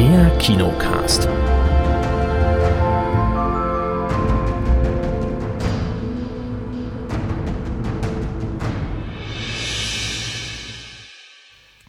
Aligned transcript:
Der 0.00 0.30
Kinocast. 0.38 1.28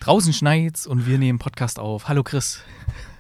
Draußen 0.02 0.34
schneit's 0.34 0.86
und 0.86 1.08
wir 1.08 1.18
nehmen 1.18 1.40
Podcast 1.40 1.80
auf. 1.80 2.10
Hallo 2.10 2.24
Chris. 2.24 2.62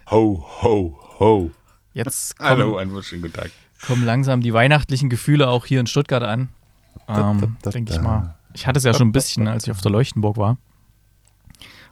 Ho, 0.10 0.46
ho, 0.62 1.00
ho. 1.20 1.52
Jetzt 1.94 2.36
Hallo, 2.40 2.66
kommen, 2.66 2.80
einen 2.80 2.90
wunderschönen 2.90 3.22
guten 3.22 3.36
Tag. 3.36 3.52
kommen 3.88 4.04
langsam 4.04 4.42
die 4.42 4.54
weihnachtlichen 4.54 5.10
Gefühle 5.10 5.48
auch 5.48 5.66
hier 5.66 5.80
in 5.80 5.88
Stuttgart 5.88 6.24
an. 6.24 6.50
Ähm, 7.08 7.56
Denke 7.64 7.94
ich 7.94 8.02
mal. 8.02 8.36
Ich 8.54 8.68
hatte 8.68 8.80
es 8.80 8.84
ja 8.84 8.94
schon 8.94 9.08
ein 9.08 9.14
bisschen, 9.14 9.48
als 9.48 9.64
ich 9.64 9.72
auf 9.72 9.80
der 9.80 9.92
Leuchtenburg 9.92 10.36
war. 10.36 10.58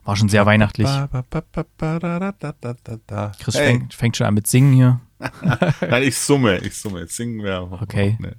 War 0.09 0.16
schon 0.16 0.27
sehr 0.27 0.48
weihnachtlich. 0.48 0.88
Chris 3.40 3.55
Hey. 3.55 3.68
fängt, 3.68 3.94
fängt 3.94 4.18
schon 4.18 4.26
an 4.26 4.34
mit 4.34 4.48
Singen 4.48 4.73
hier. 4.73 4.99
Nein, 5.88 6.02
ich 6.02 6.18
summe, 6.18 6.58
ich 6.58 6.76
summe. 6.76 7.05
Singen 7.05 7.44
wir. 7.44 7.72
Okay. 7.80 8.18
Nee. 8.20 8.32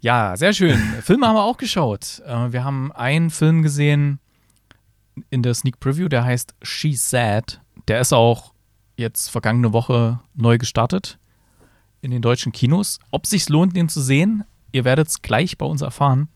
Ja, 0.00 0.34
sehr 0.34 0.54
schön. 0.54 0.78
Filme 1.02 1.26
haben 1.26 1.34
wir 1.34 1.42
auch 1.44 1.58
geschaut. 1.58 2.22
Äh, 2.26 2.52
wir 2.52 2.64
haben 2.64 2.90
einen 2.92 3.28
Film 3.28 3.62
gesehen 3.62 4.18
in 5.28 5.42
der 5.42 5.52
Sneak 5.52 5.78
Preview, 5.78 6.08
der 6.08 6.24
heißt 6.24 6.54
She 6.62 6.94
Said. 6.94 7.60
Der 7.88 8.00
ist 8.00 8.14
auch 8.14 8.54
jetzt 8.96 9.28
vergangene 9.28 9.74
Woche 9.74 10.20
neu 10.34 10.56
gestartet 10.56 11.18
in 12.00 12.10
den 12.10 12.22
deutschen 12.22 12.52
Kinos. 12.52 12.98
Ob 13.10 13.26
sich's 13.26 13.50
lohnt, 13.50 13.76
den 13.76 13.90
zu 13.90 14.00
sehen, 14.00 14.44
ihr 14.72 14.86
werdet 14.86 15.08
es 15.08 15.20
gleich 15.20 15.58
bei 15.58 15.66
uns 15.66 15.82
erfahren. 15.82 16.28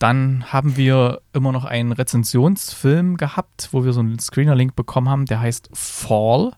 Dann 0.00 0.50
haben 0.50 0.78
wir 0.78 1.20
immer 1.34 1.52
noch 1.52 1.66
einen 1.66 1.92
Rezensionsfilm 1.92 3.18
gehabt, 3.18 3.68
wo 3.70 3.84
wir 3.84 3.92
so 3.92 4.00
einen 4.00 4.18
Screener-Link 4.18 4.74
bekommen 4.74 5.10
haben, 5.10 5.26
der 5.26 5.40
heißt 5.40 5.68
Fall. 5.74 6.52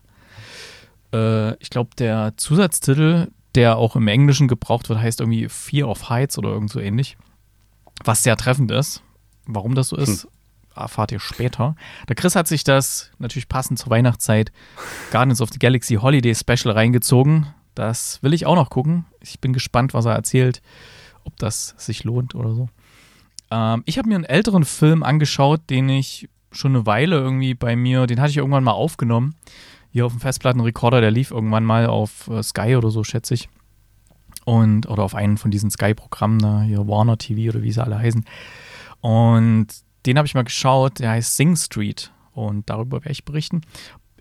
Äh, 1.13 1.55
ich 1.61 1.69
glaube, 1.69 1.89
der 1.97 2.37
Zusatztitel, 2.37 3.31
der 3.53 3.75
auch 3.75 3.97
im 3.97 4.07
Englischen 4.07 4.47
gebraucht 4.47 4.87
wird, 4.87 4.99
heißt 4.99 5.19
irgendwie 5.19 5.49
Fear 5.49 5.89
of 5.89 6.09
Heights 6.09 6.37
oder 6.37 6.51
irgend 6.51 6.71
so 6.71 6.79
ähnlich. 6.79 7.17
Was 8.05 8.23
sehr 8.23 8.37
treffend 8.37 8.71
ist. 8.71 9.03
Warum 9.45 9.75
das 9.75 9.89
so 9.89 9.97
ist, 9.97 10.25
erfahrt 10.73 11.11
ihr 11.11 11.19
später. 11.19 11.75
Der 12.07 12.15
Chris 12.15 12.37
hat 12.37 12.47
sich 12.47 12.63
das 12.63 13.11
natürlich 13.19 13.49
passend 13.49 13.77
zur 13.77 13.89
Weihnachtszeit 13.89 14.53
Guardians 15.11 15.41
of 15.41 15.49
the 15.51 15.59
Galaxy 15.59 15.95
Holiday 15.95 16.33
Special 16.33 16.73
reingezogen. 16.73 17.47
Das 17.75 18.23
will 18.23 18.33
ich 18.33 18.45
auch 18.45 18.55
noch 18.55 18.69
gucken. 18.69 19.03
Ich 19.19 19.41
bin 19.41 19.51
gespannt, 19.51 19.93
was 19.93 20.05
er 20.05 20.13
erzählt, 20.13 20.61
ob 21.25 21.35
das 21.39 21.75
sich 21.77 22.05
lohnt 22.05 22.35
oder 22.35 22.53
so. 22.53 22.69
Ähm, 23.53 23.83
ich 23.85 23.97
habe 23.97 24.09
mir 24.09 24.15
einen 24.15 24.23
älteren 24.23 24.65
Film 24.65 25.03
angeschaut, 25.03 25.61
den 25.69 25.87
ich 25.87 26.27
schon 26.51 26.75
eine 26.75 26.85
Weile 26.85 27.17
irgendwie 27.17 27.53
bei 27.53 27.75
mir, 27.75 28.07
den 28.07 28.19
hatte 28.19 28.31
ich 28.31 28.37
irgendwann 28.37 28.63
mal 28.63 28.71
aufgenommen. 28.71 29.35
Hier 29.91 30.05
auf 30.05 30.13
dem 30.13 30.19
Festplattenrekorder, 30.19 31.01
der 31.01 31.11
lief 31.11 31.29
irgendwann 31.31 31.63
mal 31.63 31.85
auf 31.85 32.27
äh, 32.27 32.41
Sky 32.41 32.75
oder 32.75 32.89
so, 32.89 33.03
schätze 33.03 33.35
ich. 33.35 33.47
Und, 34.45 34.89
oder 34.89 35.03
auf 35.03 35.15
einen 35.15 35.37
von 35.37 35.51
diesen 35.51 35.69
Sky-Programmen, 35.69 36.39
da, 36.39 36.61
hier 36.63 36.87
Warner 36.87 37.17
TV 37.17 37.49
oder 37.55 37.63
wie 37.63 37.71
sie 37.71 37.81
alle 37.81 37.99
heißen. 37.99 38.25
Und 38.99 39.67
den 40.05 40.17
habe 40.17 40.25
ich 40.25 40.33
mal 40.33 40.43
geschaut, 40.43 40.99
der 40.99 41.11
heißt 41.11 41.37
Sing 41.37 41.55
Street. 41.55 42.11
Und 42.33 42.69
darüber 42.69 42.97
werde 42.97 43.11
ich 43.11 43.23
berichten. 43.23 43.61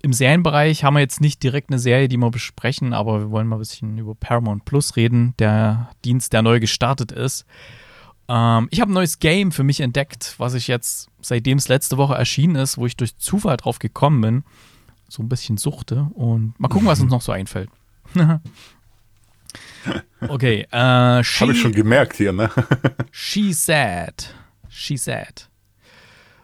Im 0.03 0.13
Serienbereich 0.13 0.85
haben 0.85 0.95
wir 0.95 1.01
jetzt 1.01 1.21
nicht 1.21 1.43
direkt 1.43 1.71
eine 1.71 1.79
Serie, 1.79 2.09
die 2.09 2.19
wir 2.19 2.31
besprechen, 2.31 2.93
aber 2.93 3.21
wir 3.21 3.31
wollen 3.31 3.47
mal 3.47 3.57
ein 3.57 3.61
bisschen 3.61 3.99
über 3.99 4.15
Paramount 4.15 4.65
Plus 4.65 4.97
reden, 4.97 5.35
der 5.39 5.91
Dienst, 6.05 6.33
der 6.33 6.43
neu 6.43 6.61
gestartet 6.61 7.13
ist. 7.13 7.47
Ähm, 8.29 8.69
ich 8.71 8.81
habe 8.81 8.91
ein 8.91 8.95
neues 8.95 9.19
Game 9.19 9.53
für 9.53 9.65
mich 9.65 9.81
entdeckt, 9.81 10.35
was 10.39 10.55
ich 10.55 10.69
jetzt, 10.69 11.09
seitdem 11.21 11.59
es 11.59 11.69
letzte 11.69 11.97
Woche 11.99 12.15
erschienen 12.15 12.57
ist, 12.57 12.79
wo 12.79 12.87
ich 12.87 12.97
durch 12.97 13.17
Zufall 13.19 13.57
drauf 13.57 13.79
gekommen 13.79 14.21
bin, 14.21 14.45
so 15.09 15.23
ein 15.23 15.29
bisschen 15.29 15.57
suchte. 15.57 16.09
Und 16.15 16.59
mal 16.59 16.69
gucken, 16.69 16.89
was 16.89 17.01
uns 17.01 17.11
noch 17.11 17.23
so 17.23 17.33
einfällt. 17.33 17.71
okay, 20.29 20.67
äh, 20.71 20.77
Habe 20.77 21.53
ich 21.53 21.61
schon 21.61 21.73
gemerkt 21.73 22.17
hier, 22.17 22.33
ne? 22.33 22.51
She 23.11 23.53
Said. 23.53 24.35
She 24.69 24.97
Said. 24.97 25.49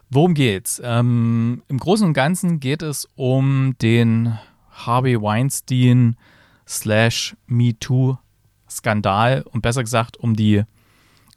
Worum 0.09 0.33
geht's? 0.33 0.81
Ähm, 0.83 1.61
Im 1.67 1.77
Großen 1.77 2.05
und 2.07 2.13
Ganzen 2.13 2.59
geht 2.59 2.81
es 2.81 3.07
um 3.15 3.75
den 3.81 4.37
Harvey 4.71 5.21
Weinstein 5.21 6.15
slash 6.67 7.35
MeToo-Skandal 7.47 9.43
und 9.43 9.61
besser 9.61 9.83
gesagt 9.83 10.17
um 10.17 10.35
die, 10.35 10.63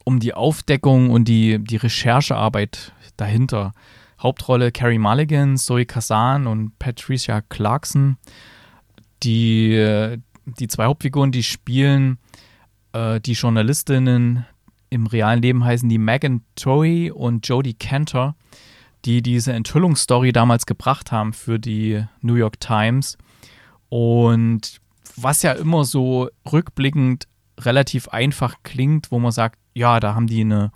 um 0.05 0.21
die 0.21 0.35
Aufdeckung 0.35 1.11
und 1.11 1.29
die, 1.29 1.59
die 1.59 1.77
Recherchearbeit 1.77 2.93
dahinter. 3.17 3.73
Hauptrolle 4.21 4.73
Carrie 4.73 4.99
Mulligan, 4.99 5.57
Zoe 5.57 5.85
Kazan 5.85 6.47
und 6.47 6.79
Patricia 6.79 7.41
Clarkson. 7.41 8.17
Die, 9.23 10.17
die 10.47 10.69
zwei 10.69 10.87
Hauptfiguren, 10.87 11.33
die 11.33 11.43
spielen 11.43 12.19
äh, 12.93 13.21
die 13.21 13.33
Journalistinnen 13.33 14.47
im 14.93 15.07
realen 15.07 15.41
Leben 15.41 15.65
heißen 15.65 15.89
die 15.89 15.99
Megan 15.99 16.43
Toey 16.55 17.11
und 17.11 17.49
Jodie 17.49 17.73
Cantor, 17.73 18.37
die 19.07 19.23
diese 19.23 19.55
Enthüllungsstory 19.55 20.33
damals 20.33 20.67
gebracht 20.67 21.11
haben 21.11 21.33
für 21.33 21.59
die 21.59 22.05
New 22.21 22.35
York 22.35 22.61
Times. 22.61 23.17
Und 23.89 24.81
was 25.17 25.43
ja 25.43 25.53
immer 25.53 25.85
so 25.85 26.29
rückblickend 26.51 27.27
relativ 27.59 28.09
einfach 28.09 28.57
klingt, 28.65 29.11
wo 29.11 29.19
man 29.19 29.33
sagt, 29.33 29.59
ja, 29.75 30.01
da 30.01 30.15
haben 30.15 30.27
die 30.27 30.41
eine, 30.41 30.73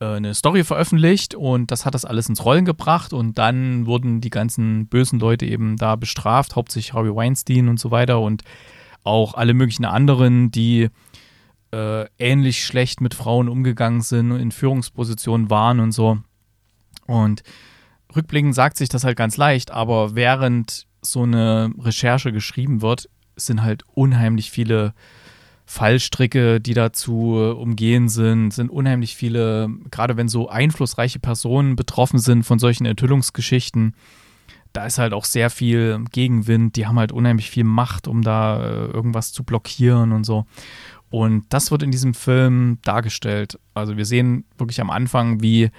äh, 0.00 0.06
eine 0.06 0.34
Story 0.34 0.64
veröffentlicht 0.64 1.34
und 1.34 1.70
das 1.70 1.86
hat 1.86 1.94
das 1.94 2.04
alles 2.04 2.28
ins 2.28 2.44
Rollen 2.44 2.64
gebracht 2.64 3.12
und 3.12 3.38
dann 3.38 3.86
wurden 3.86 4.20
die 4.20 4.30
ganzen 4.30 4.86
bösen 4.86 5.18
Leute 5.18 5.46
eben 5.46 5.76
da 5.76 5.96
bestraft, 5.96 6.56
hauptsächlich 6.56 6.94
Harvey 6.94 7.14
Weinstein 7.14 7.68
und 7.68 7.78
so 7.80 7.90
weiter 7.90 8.20
und 8.20 8.42
auch 9.04 9.34
alle 9.34 9.54
möglichen 9.54 9.84
anderen, 9.84 10.50
die 10.50 10.88
äh, 11.72 12.06
ähnlich 12.18 12.64
schlecht 12.64 13.00
mit 13.00 13.14
Frauen 13.14 13.48
umgegangen 13.48 14.00
sind 14.00 14.32
und 14.32 14.40
in 14.40 14.52
Führungspositionen 14.52 15.50
waren 15.50 15.80
und 15.80 15.92
so. 15.92 16.18
Und 17.06 17.42
rückblickend 18.14 18.54
sagt 18.54 18.76
sich 18.76 18.88
das 18.88 19.04
halt 19.04 19.16
ganz 19.16 19.36
leicht, 19.36 19.70
aber 19.70 20.14
während 20.14 20.86
so 21.02 21.22
eine 21.22 21.70
Recherche 21.78 22.32
geschrieben 22.32 22.82
wird, 22.82 23.08
sind 23.36 23.62
halt 23.62 23.82
unheimlich 23.94 24.50
viele 24.50 24.94
Fallstricke, 25.70 26.62
die 26.62 26.72
da 26.72 26.94
zu 26.94 27.34
umgehen 27.36 28.08
sind, 28.08 28.54
sind 28.54 28.70
unheimlich 28.70 29.16
viele, 29.16 29.68
gerade 29.90 30.16
wenn 30.16 30.26
so 30.26 30.48
einflussreiche 30.48 31.18
Personen 31.18 31.76
betroffen 31.76 32.18
sind 32.18 32.44
von 32.44 32.58
solchen 32.58 32.86
Enthüllungsgeschichten, 32.86 33.94
da 34.72 34.86
ist 34.86 34.96
halt 34.96 35.12
auch 35.12 35.26
sehr 35.26 35.50
viel 35.50 36.02
Gegenwind, 36.10 36.76
die 36.76 36.86
haben 36.86 36.98
halt 36.98 37.12
unheimlich 37.12 37.50
viel 37.50 37.64
Macht, 37.64 38.08
um 38.08 38.22
da 38.22 38.62
äh, 38.62 38.86
irgendwas 38.86 39.32
zu 39.32 39.44
blockieren 39.44 40.12
und 40.12 40.24
so. 40.24 40.46
Und 41.10 41.44
das 41.50 41.70
wird 41.70 41.82
in 41.82 41.90
diesem 41.90 42.14
Film 42.14 42.78
dargestellt. 42.82 43.58
Also 43.74 43.98
wir 43.98 44.06
sehen 44.06 44.46
wirklich 44.56 44.80
am 44.80 44.88
Anfang, 44.88 45.42
wie 45.42 45.70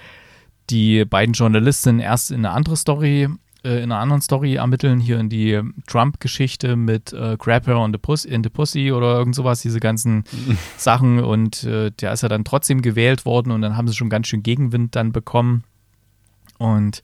die 0.70 1.04
beiden 1.04 1.32
Journalistinnen 1.32 2.00
erst 2.00 2.30
in 2.30 2.46
eine 2.46 2.50
andere 2.50 2.76
Story, 2.76 3.28
äh, 3.64 3.82
in 3.82 3.92
einer 3.92 3.98
anderen 3.98 4.22
Story 4.22 4.54
ermitteln, 4.54 5.00
hier 5.00 5.18
in 5.18 5.28
die 5.28 5.60
Trump-Geschichte 5.86 6.76
mit 6.76 7.12
äh, 7.12 7.36
Grab 7.38 7.66
Her 7.66 7.78
on 7.78 7.92
the 7.92 7.98
Pussy, 7.98 8.28
in 8.28 8.42
the 8.42 8.50
Pussy 8.50 8.92
oder 8.92 9.16
irgend 9.18 9.34
sowas, 9.34 9.60
diese 9.60 9.80
ganzen 9.80 10.24
Sachen. 10.76 11.20
Und 11.20 11.64
äh, 11.64 11.90
der 11.90 12.12
ist 12.12 12.22
ja 12.22 12.28
dann 12.28 12.44
trotzdem 12.44 12.82
gewählt 12.82 13.24
worden 13.24 13.50
und 13.52 13.62
dann 13.62 13.76
haben 13.76 13.88
sie 13.88 13.94
schon 13.94 14.10
ganz 14.10 14.28
schön 14.28 14.42
Gegenwind 14.42 14.96
dann 14.96 15.12
bekommen. 15.12 15.64
Und 16.58 17.02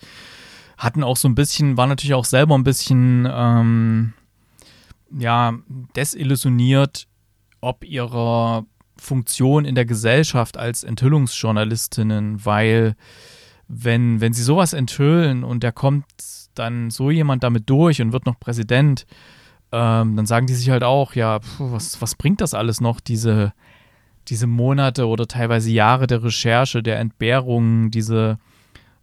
hatten 0.77 1.03
auch 1.03 1.17
so 1.17 1.29
ein 1.29 1.35
bisschen, 1.35 1.77
war 1.77 1.87
natürlich 1.87 2.15
auch 2.15 2.25
selber 2.25 2.55
ein 2.55 2.65
bisschen, 2.65 3.27
ähm, 3.31 4.13
ja, 5.19 5.55
desillusioniert, 5.95 7.07
ob 7.61 7.85
ihrer 7.85 8.65
Funktion 8.97 9.65
in 9.65 9.75
der 9.75 9.85
Gesellschaft 9.85 10.57
als 10.57 10.85
Enthüllungsjournalistinnen, 10.85 12.45
weil 12.45 12.97
wenn, 13.69 14.21
wenn 14.21 14.33
sie 14.33 14.43
sowas 14.43 14.73
enthüllen 14.73 15.45
und 15.45 15.65
da 15.65 15.73
kommt 15.73 16.05
dann 16.59 16.91
so 16.91 17.11
jemand 17.11 17.43
damit 17.43 17.69
durch 17.71 18.01
und 18.03 18.13
wird 18.13 18.27
noch 18.27 18.39
Präsident, 18.41 19.07
ähm, 19.73 20.17
dann 20.17 20.27
sagen 20.27 20.47
die 20.47 20.55
sich 20.55 20.71
halt 20.71 20.85
auch, 20.85 21.15
ja, 21.15 21.39
puh, 21.41 21.73
was, 21.73 22.01
was 22.01 22.15
bringt 22.15 22.41
das 22.41 22.55
alles 22.55 22.81
noch, 22.81 23.01
diese, 23.01 23.53
diese 24.29 24.47
Monate 24.47 25.07
oder 25.07 25.27
teilweise 25.27 25.71
Jahre 25.71 26.07
der 26.07 26.23
Recherche, 26.23 26.83
der 26.83 26.99
Entbehrungen, 26.99 27.91
diese 27.91 28.39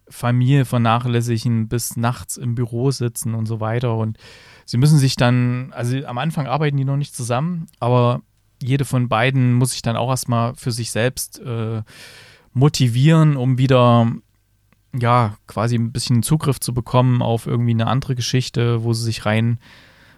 Familie 0.08 0.64
vernachlässigen, 0.64 1.68
bis 1.68 1.96
nachts 1.96 2.36
im 2.36 2.54
Büro 2.54 2.90
sitzen 2.90 3.34
und 3.34 3.46
so 3.46 3.60
weiter. 3.60 3.96
Und 3.96 4.18
sie 4.64 4.76
müssen 4.76 4.98
sich 4.98 5.16
dann, 5.16 5.72
also 5.72 6.04
am 6.06 6.18
Anfang 6.18 6.46
arbeiten 6.46 6.76
die 6.76 6.84
noch 6.84 6.96
nicht 6.96 7.14
zusammen, 7.14 7.66
aber 7.80 8.20
jede 8.62 8.84
von 8.84 9.08
beiden 9.08 9.54
muss 9.54 9.72
sich 9.72 9.82
dann 9.82 9.96
auch 9.96 10.10
erstmal 10.10 10.54
für 10.54 10.72
sich 10.72 10.90
selbst 10.90 11.40
äh, 11.40 11.82
motivieren, 12.52 13.36
um 13.36 13.58
wieder 13.58 14.10
ja, 14.98 15.36
quasi 15.46 15.76
ein 15.76 15.92
bisschen 15.92 16.22
Zugriff 16.22 16.60
zu 16.60 16.72
bekommen 16.72 17.22
auf 17.22 17.46
irgendwie 17.46 17.72
eine 17.72 17.86
andere 17.86 18.14
Geschichte, 18.14 18.84
wo 18.84 18.92
sie 18.92 19.04
sich 19.04 19.26
rein 19.26 19.58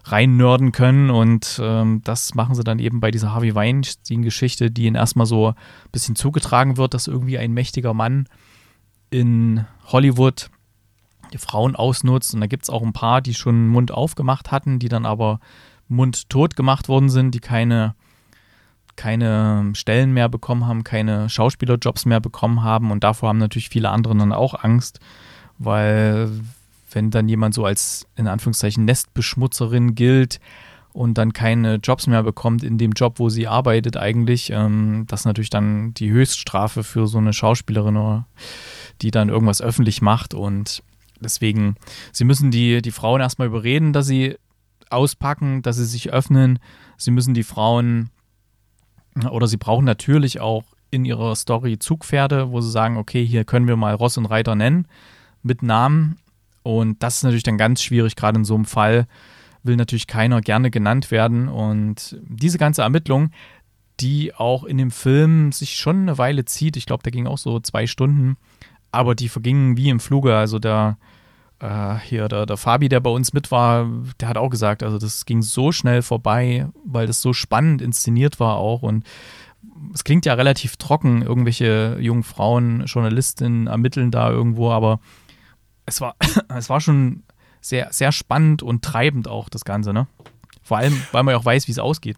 rein 0.09 0.71
können 0.71 1.11
und 1.11 1.61
ähm, 1.61 2.01
das 2.05 2.35
machen 2.37 2.55
sie 2.55 2.63
dann 2.63 2.79
eben 2.79 3.01
bei 3.01 3.11
dieser 3.11 3.35
Harvey 3.35 3.55
Weinstein-Geschichte, 3.55 4.71
die 4.71 4.85
ihnen 4.85 4.95
erstmal 4.95 5.27
so 5.27 5.49
ein 5.49 5.55
bisschen 5.91 6.15
zugetragen 6.15 6.77
wird, 6.77 6.95
dass 6.95 7.09
irgendwie 7.09 7.39
ein 7.39 7.53
mächtiger 7.53 7.93
Mann 7.93 8.29
in 9.11 9.67
Hollywood 9.87 10.51
die 11.33 11.39
Frauen 11.39 11.75
ausnutzt. 11.75 12.35
Und 12.35 12.41
da 12.41 12.47
gibt 12.47 12.65
es 12.65 12.71
auch 12.71 12.83
ein 12.83 12.93
paar, 12.93 13.21
die 13.21 13.35
schon 13.35 13.69
Mund 13.69 13.91
aufgemacht 13.91 14.53
hatten, 14.53 14.79
die 14.79 14.89
dann 14.89 15.07
aber 15.07 15.41
mundtot 15.89 16.57
gemacht 16.57 16.89
worden 16.89 17.09
sind, 17.09 17.35
die 17.35 17.41
keine, 17.41 17.95
keine 18.97 19.71
Stellen 19.75 20.13
mehr 20.13 20.29
bekommen 20.29 20.67
haben, 20.67 20.85
keine 20.85 21.29
Schauspielerjobs 21.29 22.07
mehr 22.07 22.21
bekommen 22.21 22.63
haben. 22.63 22.91
Und 22.91 23.05
davor 23.05 23.31
haben 23.31 23.39
natürlich 23.39 23.69
viele 23.69 23.91
andere 23.91 24.17
dann 24.17 24.33
auch 24.33 24.55
Angst, 24.63 25.01
weil 25.59 26.31
wenn 26.91 27.11
dann 27.11 27.29
jemand 27.29 27.55
so 27.55 27.65
als 27.65 28.07
in 28.17 28.27
Anführungszeichen 28.27 28.85
Nestbeschmutzerin 28.85 29.95
gilt 29.95 30.41
und 30.93 31.19
dann 31.19 31.33
keine 31.33 31.75
Jobs 31.77 32.07
mehr 32.07 32.23
bekommt 32.23 32.65
in 32.65 32.79
dem 32.79 32.93
Job, 32.93 33.19
wo 33.19 33.29
sie 33.29 33.47
arbeitet 33.47 33.97
eigentlich, 33.97 34.51
ähm, 34.51 35.05
das 35.09 35.21
ist 35.21 35.27
natürlich 35.27 35.51
dann 35.51 35.93
die 35.95 36.11
Höchststrafe 36.11 36.85
für 36.85 37.07
so 37.07 37.19
eine 37.19 37.35
Schauspielerin, 37.35 38.25
die 39.03 39.11
dann 39.11 39.29
irgendwas 39.29 39.61
öffentlich 39.61 40.01
macht 40.01 40.33
und 40.33 40.83
deswegen, 41.21 41.77
sie 42.13 42.25
müssen 42.25 42.51
die, 42.51 42.81
die 42.81 42.93
Frauen 42.93 43.21
erstmal 43.21 43.49
überreden, 43.49 43.93
dass 43.93 44.07
sie 44.07 44.37
auspacken, 44.91 45.63
dass 45.63 45.77
sie 45.77 45.85
sich 45.85 46.13
öffnen. 46.13 46.59
Sie 46.97 47.11
müssen 47.11 47.35
die 47.35 47.43
Frauen 47.43 48.11
oder 49.25 49.47
sie 49.47 49.57
brauchen 49.57 49.85
natürlich 49.85 50.41
auch 50.41 50.65
in 50.91 51.05
ihrer 51.05 51.35
Story 51.35 51.79
Zugpferde, 51.79 52.51
wo 52.51 52.61
sie 52.61 52.71
sagen, 52.71 52.97
okay, 52.97 53.25
hier 53.25 53.45
können 53.45 53.69
wir 53.69 53.77
mal 53.77 53.95
Ross 53.95 54.19
und 54.19 54.27
Reiter 54.27 54.55
nennen 54.55 54.87
mit 55.43 55.63
Namen. 55.63 56.19
Und 56.63 57.03
das 57.03 57.19
ist 57.19 57.23
natürlich 57.23 57.43
dann 57.43 57.59
ganz 57.59 57.83
schwierig, 57.83 58.17
gerade 58.17 58.39
in 58.39 58.45
so 58.45 58.55
einem 58.55 58.65
Fall 58.65 59.07
will 59.63 59.77
natürlich 59.77 60.07
keiner 60.07 60.41
gerne 60.41 60.71
genannt 60.71 61.11
werden. 61.11 61.49
Und 61.49 62.17
diese 62.23 62.59
ganze 62.59 62.83
Ermittlung, 62.83 63.31
die 64.01 64.35
auch 64.35 64.65
in 64.65 64.79
dem 64.79 64.91
Film 64.91 65.53
sich 65.53 65.77
schon 65.77 66.03
eine 66.03 66.19
Weile 66.19 66.45
zieht, 66.45 66.77
ich 66.77 66.87
glaube, 66.87 67.03
der 67.03 67.13
ging 67.13 67.27
auch 67.27 67.39
so 67.39 67.61
zwei 67.61 67.87
Stunden, 67.87 68.37
aber 68.93 69.15
die 69.15 69.29
vergingen 69.29 69.77
wie 69.77 69.89
im 69.89 70.01
Fluge. 70.01 70.37
Also 70.37 70.59
der, 70.59 70.99
äh, 71.61 71.97
hier 71.99 72.29
der, 72.29 72.47
der 72.47 72.57
Fabi, 72.57 72.89
der 72.89 73.01
bei 73.01 73.11
uns 73.11 73.33
mit 73.33 73.51
war, 73.51 73.89
der 74.21 74.29
hat 74.29 74.37
auch 74.37 74.51
gesagt, 74.51 74.83
also 74.83 74.99
das 74.99 75.25
ging 75.27 75.43
so 75.43 75.73
schnell 75.73 76.03
vorbei, 76.03 76.69
weil 76.85 77.07
das 77.07 77.23
so 77.23 77.33
spannend 77.33 77.83
inszeniert 77.83 78.41
war 78.41 78.57
auch 78.57 78.83
und 78.83 79.05
es 79.95 80.05
klingt 80.05 80.27
ja 80.27 80.35
relativ 80.35 80.77
trocken, 80.77 81.23
irgendwelche 81.23 81.99
jungen 82.01 82.23
Frauen, 82.23 82.85
Journalistinnen 82.87 83.67
ermitteln 83.67 84.11
da 84.11 84.31
irgendwo, 84.31 84.71
aber 84.71 85.01
es 85.87 86.01
war, 86.01 86.17
es 86.57 86.69
war 86.69 86.81
schon 86.81 87.23
sehr, 87.61 87.93
sehr 87.93 88.13
spannend 88.13 88.63
und 88.63 88.85
treibend 88.85 89.29
auch 89.29 89.49
das 89.49 89.65
Ganze, 89.65 89.93
ne? 89.93 90.07
Vor 90.63 90.79
allem, 90.79 91.01
weil 91.13 91.23
man 91.23 91.33
ja 91.33 91.39
auch 91.39 91.45
weiß, 91.45 91.69
wie 91.69 91.73
es 91.73 91.79
ausgeht. 91.79 92.17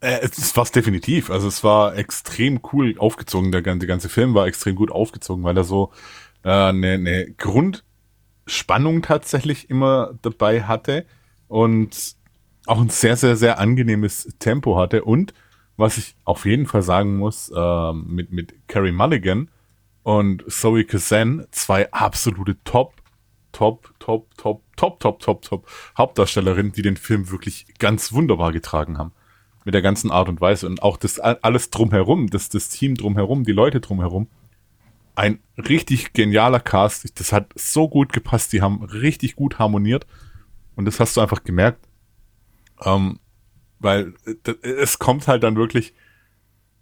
Äh, 0.00 0.20
es 0.22 0.56
war 0.56 0.64
definitiv. 0.64 1.30
Also 1.30 1.48
es 1.48 1.64
war 1.64 1.96
extrem 1.96 2.60
cool 2.72 2.94
aufgezogen. 2.98 3.52
Der 3.52 3.62
ganze, 3.62 3.80
der 3.80 3.88
ganze 3.88 4.08
Film 4.08 4.34
war 4.34 4.46
extrem 4.46 4.74
gut 4.74 4.90
aufgezogen, 4.90 5.44
weil 5.44 5.56
er 5.56 5.64
so 5.64 5.90
äh, 6.44 6.50
eine, 6.50 6.92
eine 6.92 7.32
Grundspannung 8.48 9.02
tatsächlich 9.02 9.68
immer 9.68 10.14
dabei 10.22 10.62
hatte 10.62 11.04
und 11.48 12.16
auch 12.66 12.80
ein 12.80 12.88
sehr, 12.88 13.16
sehr, 13.16 13.36
sehr 13.36 13.58
angenehmes 13.58 14.34
Tempo 14.38 14.78
hatte. 14.78 15.04
Und 15.04 15.34
was 15.76 15.98
ich 15.98 16.16
auf 16.24 16.46
jeden 16.46 16.66
Fall 16.66 16.80
sagen 16.80 17.18
muss, 17.18 17.52
äh, 17.54 17.92
mit, 17.92 18.32
mit 18.32 18.54
Carrie 18.66 18.92
Mulligan 18.92 19.50
und 20.02 20.50
Zoe 20.50 20.84
Kazan, 20.84 21.46
zwei 21.50 21.92
absolute 21.92 22.56
Top, 22.64 22.94
Top, 23.52 23.92
Top, 23.98 24.34
Top, 24.38 24.62
Top, 24.76 24.98
Top, 24.98 25.20
Top, 25.20 25.42
Top 25.42 25.68
Hauptdarstellerinnen, 25.98 26.72
die 26.72 26.82
den 26.82 26.96
Film 26.96 27.30
wirklich 27.30 27.66
ganz 27.78 28.14
wunderbar 28.14 28.52
getragen 28.52 28.96
haben 28.96 29.12
mit 29.66 29.74
der 29.74 29.82
ganzen 29.82 30.10
Art 30.10 30.30
und 30.30 30.40
Weise 30.40 30.66
und 30.66 30.82
auch 30.82 30.96
das 30.96 31.20
alles 31.20 31.68
drumherum, 31.68 32.30
das, 32.30 32.48
das 32.48 32.70
Team 32.70 32.94
drumherum, 32.94 33.44
die 33.44 33.52
Leute 33.52 33.80
drumherum. 33.80 34.28
Ein 35.18 35.40
richtig 35.56 36.12
genialer 36.12 36.60
Cast. 36.60 37.18
Das 37.18 37.32
hat 37.32 37.50
so 37.56 37.88
gut 37.88 38.12
gepasst. 38.12 38.52
Die 38.52 38.62
haben 38.62 38.84
richtig 38.84 39.34
gut 39.34 39.58
harmoniert. 39.58 40.06
Und 40.76 40.84
das 40.84 41.00
hast 41.00 41.16
du 41.16 41.20
einfach 41.20 41.42
gemerkt. 41.42 41.88
Ähm, 42.84 43.18
weil 43.80 44.14
es 44.62 45.00
kommt 45.00 45.26
halt 45.26 45.42
dann 45.42 45.56
wirklich, 45.56 45.92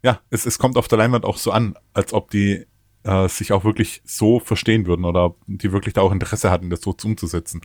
ja, 0.02 0.20
es, 0.28 0.44
es 0.44 0.58
kommt 0.58 0.76
auf 0.76 0.86
der 0.86 0.98
Leinwand 0.98 1.24
auch 1.24 1.38
so 1.38 1.50
an, 1.50 1.76
als 1.94 2.12
ob 2.12 2.30
die 2.30 2.66
äh, 3.04 3.26
sich 3.26 3.54
auch 3.54 3.64
wirklich 3.64 4.02
so 4.04 4.38
verstehen 4.38 4.86
würden 4.86 5.06
oder 5.06 5.34
die 5.46 5.72
wirklich 5.72 5.94
da 5.94 6.02
auch 6.02 6.12
Interesse 6.12 6.50
hatten, 6.50 6.68
das 6.68 6.82
so 6.82 6.94
umzusetzen. 7.04 7.62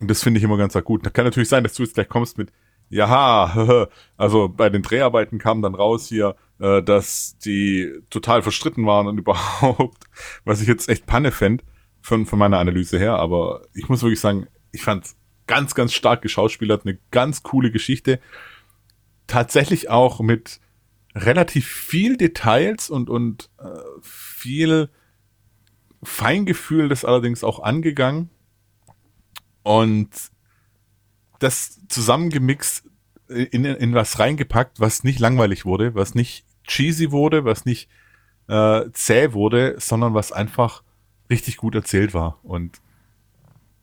Und 0.00 0.10
das 0.10 0.20
finde 0.20 0.38
ich 0.38 0.44
immer 0.44 0.56
ganz 0.56 0.76
gut. 0.82 1.06
Da 1.06 1.10
kann 1.10 1.26
natürlich 1.26 1.48
sein, 1.48 1.62
dass 1.62 1.74
du 1.74 1.84
jetzt 1.84 1.94
gleich 1.94 2.08
kommst 2.08 2.38
mit, 2.38 2.52
ja, 2.88 3.86
also 4.16 4.48
bei 4.48 4.68
den 4.68 4.82
Dreharbeiten 4.82 5.38
kam 5.38 5.62
dann 5.62 5.76
raus 5.76 6.08
hier, 6.08 6.34
äh, 6.58 6.82
dass 6.82 7.38
die 7.38 7.92
total 8.10 8.42
verstritten 8.42 8.86
waren 8.86 9.06
und 9.06 9.18
überhaupt, 9.18 10.04
was 10.44 10.60
ich 10.60 10.68
jetzt 10.68 10.88
echt 10.88 11.06
Panne 11.06 11.32
fände 11.32 11.64
von, 12.00 12.26
von 12.26 12.38
meiner 12.38 12.58
Analyse 12.58 12.98
her, 12.98 13.16
aber 13.16 13.62
ich 13.74 13.88
muss 13.88 14.02
wirklich 14.02 14.20
sagen, 14.20 14.46
ich 14.72 14.82
fand 14.82 15.14
ganz, 15.46 15.74
ganz 15.74 15.92
stark 15.92 16.22
geschauspielert, 16.22 16.84
eine 16.84 16.98
ganz 17.10 17.42
coole 17.42 17.70
Geschichte. 17.70 18.20
Tatsächlich 19.26 19.90
auch 19.90 20.20
mit 20.20 20.60
relativ 21.14 21.66
viel 21.66 22.16
Details 22.16 22.90
und, 22.90 23.08
und 23.08 23.50
äh, 23.58 23.78
viel 24.02 24.90
Feingefühl 26.02 26.88
das 26.88 27.04
allerdings 27.04 27.42
auch 27.42 27.60
angegangen. 27.60 28.30
Und 29.62 30.10
das 31.38 31.80
zusammengemixt 31.88 32.84
in, 33.28 33.64
in 33.64 33.94
was 33.94 34.18
reingepackt, 34.18 34.78
was 34.78 35.04
nicht 35.04 35.18
langweilig 35.18 35.64
wurde, 35.64 35.94
was 35.94 36.14
nicht 36.14 36.45
cheesy 36.66 37.10
wurde, 37.10 37.44
was 37.44 37.64
nicht 37.64 37.88
äh, 38.48 38.90
zäh 38.92 39.32
wurde, 39.32 39.76
sondern 39.78 40.14
was 40.14 40.32
einfach 40.32 40.82
richtig 41.30 41.56
gut 41.56 41.74
erzählt 41.74 42.14
war. 42.14 42.38
Und 42.42 42.80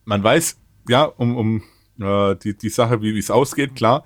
man 0.04 0.22
weiß, 0.22 0.58
ja, 0.88 1.04
um, 1.04 1.36
um 1.36 1.62
äh, 2.00 2.36
die, 2.36 2.56
die 2.56 2.68
Sache, 2.68 3.00
wie 3.02 3.18
es 3.18 3.30
ausgeht, 3.30 3.74
klar. 3.74 4.04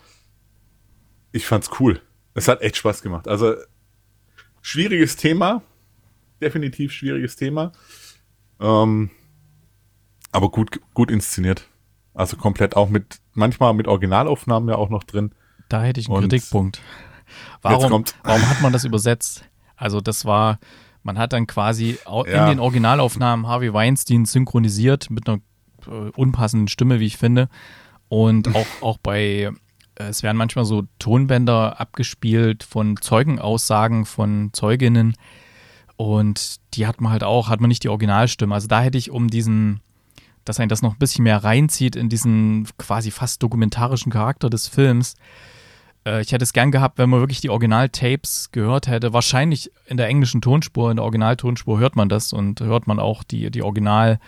Ich 1.33 1.47
fand's 1.47 1.71
cool. 1.79 2.01
Es 2.35 2.49
hat 2.49 2.63
echt 2.63 2.77
Spaß 2.77 3.03
gemacht. 3.03 3.29
Also, 3.29 3.55
schwieriges 4.63 5.17
Thema. 5.17 5.63
Definitiv 6.41 6.93
schwieriges 6.93 7.37
Thema. 7.37 7.73
Ähm, 8.61 9.11
aber 10.33 10.51
gut, 10.51 10.81
gut 10.95 11.11
inszeniert. 11.11 11.69
Also 12.15 12.37
komplett 12.37 12.77
auch 12.77 12.89
mit, 12.89 13.21
manchmal 13.35 13.75
mit 13.75 13.87
Originalaufnahmen 13.87 14.69
ja 14.69 14.77
auch 14.77 14.91
noch 14.91 15.05
drin. 15.05 15.33
Da 15.69 15.83
hätte 15.83 16.01
ich 16.01 16.09
einen 16.09 16.17
Und 16.17 16.29
Kritikpunkt. 16.29 16.81
Warum, 17.63 18.05
warum 18.23 18.49
hat 18.49 18.61
man 18.61 18.73
das 18.73 18.85
übersetzt? 18.85 19.45
Also 19.77 20.01
das 20.01 20.25
war, 20.25 20.59
man 21.03 21.19
hat 21.19 21.33
dann 21.33 21.47
quasi 21.47 21.99
in 22.27 22.33
ja. 22.33 22.49
den 22.49 22.61
Originalaufnahmen 22.61 23.47
Harvey 23.47 23.73
Weinstein 23.73 24.25
synchronisiert 24.25 25.11
mit 25.11 25.29
einer 25.29 25.41
äh, 25.87 26.11
unpassenden 26.17 26.69
Stimme, 26.69 27.01
wie 27.01 27.07
ich 27.07 27.17
finde. 27.17 27.49
Und 28.09 28.55
auch, 28.55 28.67
auch 28.81 28.99
bei, 28.99 29.51
äh, 29.95 30.05
es 30.05 30.23
werden 30.23 30.37
manchmal 30.37 30.65
so 30.65 30.85
Tonbänder 30.99 31.81
abgespielt 31.81 32.65
von 32.65 32.97
Zeugenaussagen 33.01 34.05
von 34.05 34.51
Zeuginnen. 34.53 35.15
Und 35.97 36.57
die 36.75 36.87
hat 36.87 37.01
man 37.01 37.13
halt 37.13 37.25
auch, 37.25 37.49
hat 37.49 37.61
man 37.61 37.69
nicht 37.69 37.83
die 37.83 37.89
Originalstimme. 37.89 38.55
Also 38.55 38.69
da 38.69 38.81
hätte 38.81 38.99
ich 38.99 39.11
um 39.11 39.29
diesen 39.29 39.81
dass 40.49 40.61
ein 40.61 40.69
das 40.69 40.83
noch 40.83 40.95
ein 40.95 40.99
bisschen 40.99 41.25
mehr 41.25 41.45
reinzieht 41.45 41.95
in 41.95 42.09
diesen 42.09 42.67
quasi 42.79 43.11
fast 43.11 43.43
dokumentarischen 43.43 44.11
Charakter 44.11 44.49
des 44.49 44.67
Films. 44.67 45.15
Äh, 46.07 46.23
ich 46.23 46.33
hätte 46.33 46.43
es 46.43 46.53
gern 46.53 46.71
gehabt, 46.71 46.99
wenn 46.99 47.11
man 47.11 47.21
wirklich 47.21 47.41
die 47.41 47.51
Original-Tapes 47.51 48.51
gehört 48.53 48.89
hätte. 48.89 49.13
Wahrscheinlich 49.13 49.71
in 49.87 49.97
der 49.97 50.09
englischen 50.09 50.41
Tonspur, 50.41 50.91
in 50.91 50.97
der 50.97 51.05
Originaltonspur 51.05 51.79
hört 51.79 51.97
man 51.97 52.09
das 52.09 52.33
und 52.33 52.61
hört 52.61 52.87
man 52.87 52.99
auch 52.99 53.23
die, 53.23 53.51
die 53.51 53.63
Original- 53.63 54.19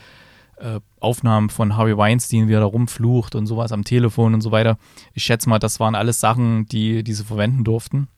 äh, 0.57 0.81
Aufnahmen 1.01 1.49
von 1.49 1.79
Harvey 1.79 1.97
Weinstein, 1.97 2.47
wie 2.47 2.53
er 2.53 2.61
da 2.61 2.67
rumflucht 2.67 3.35
und 3.35 3.47
sowas 3.47 3.73
am 3.73 3.83
Telefon 3.83 4.35
und 4.35 4.43
so 4.43 4.53
weiter. 4.53 4.77
Ich 5.15 5.25
schätze 5.25 5.49
mal, 5.49 5.59
das 5.59 5.81
waren 5.81 5.95
alles 5.95 6.21
Sachen, 6.21 6.67
die, 6.67 7.03
die 7.03 7.15
sie 7.15 7.25
verwenden 7.25 7.65
durften. 7.65 8.09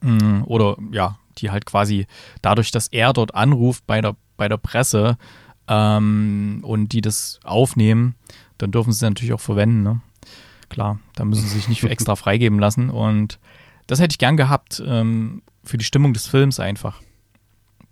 Mm, 0.00 0.42
oder 0.46 0.78
ja, 0.90 1.18
die 1.36 1.50
halt 1.50 1.66
quasi 1.66 2.06
dadurch, 2.40 2.70
dass 2.70 2.88
er 2.88 3.12
dort 3.12 3.34
anruft 3.34 3.86
bei 3.86 4.00
der, 4.00 4.16
bei 4.38 4.48
der 4.48 4.56
Presse, 4.56 5.18
ähm, 5.70 6.60
und 6.62 6.92
die 6.92 7.00
das 7.00 7.38
aufnehmen, 7.44 8.16
dann 8.58 8.72
dürfen 8.72 8.92
sie 8.92 9.06
natürlich 9.06 9.32
auch 9.32 9.40
verwenden. 9.40 9.82
Ne? 9.82 10.00
Klar, 10.70 11.00
da 11.16 11.24
müssen 11.24 11.46
sie 11.46 11.56
sich 11.56 11.68
nicht 11.68 11.84
extra 11.84 12.16
freigeben 12.16 12.58
lassen. 12.58 12.88
Und 12.88 13.38
das 13.86 14.00
hätte 14.00 14.12
ich 14.12 14.18
gern 14.18 14.36
gehabt 14.36 14.82
ähm, 14.86 15.42
für 15.64 15.76
die 15.76 15.84
Stimmung 15.84 16.14
des 16.14 16.26
Films 16.26 16.60
einfach, 16.60 17.02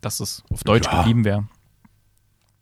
dass 0.01 0.21
es 0.21 0.45
auf 0.51 0.63
Deutsch 0.65 0.87
ja. 0.87 0.99
geblieben 0.99 1.25
wäre. 1.25 1.49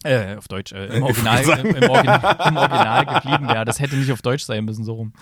Äh, 0.05 0.37
auf 0.37 0.49
Deutsch, 0.49 0.73
äh, 0.73 0.87
im, 0.87 1.03
Original, 1.05 1.43
im, 1.61 1.67
im, 1.77 1.91
Original, 1.91 2.37
im 2.49 2.57
Original 2.57 3.07
geblieben 3.07 3.49
wäre. 3.49 3.65
Das 3.67 3.79
hätte 3.79 3.97
nicht 3.97 4.11
auf 4.11 4.23
Deutsch 4.23 4.45
sein 4.45 4.65
müssen, 4.65 4.85
so 4.85 4.95
rum. 4.95 5.13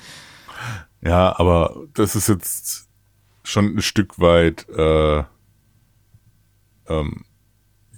Ja, 1.02 1.38
aber 1.38 1.76
das 1.92 2.14
ist 2.14 2.28
jetzt 2.28 2.88
schon 3.42 3.76
ein 3.76 3.82
Stück 3.82 4.18
weit 4.20 4.68
äh, 4.68 5.24
ähm, 6.88 7.24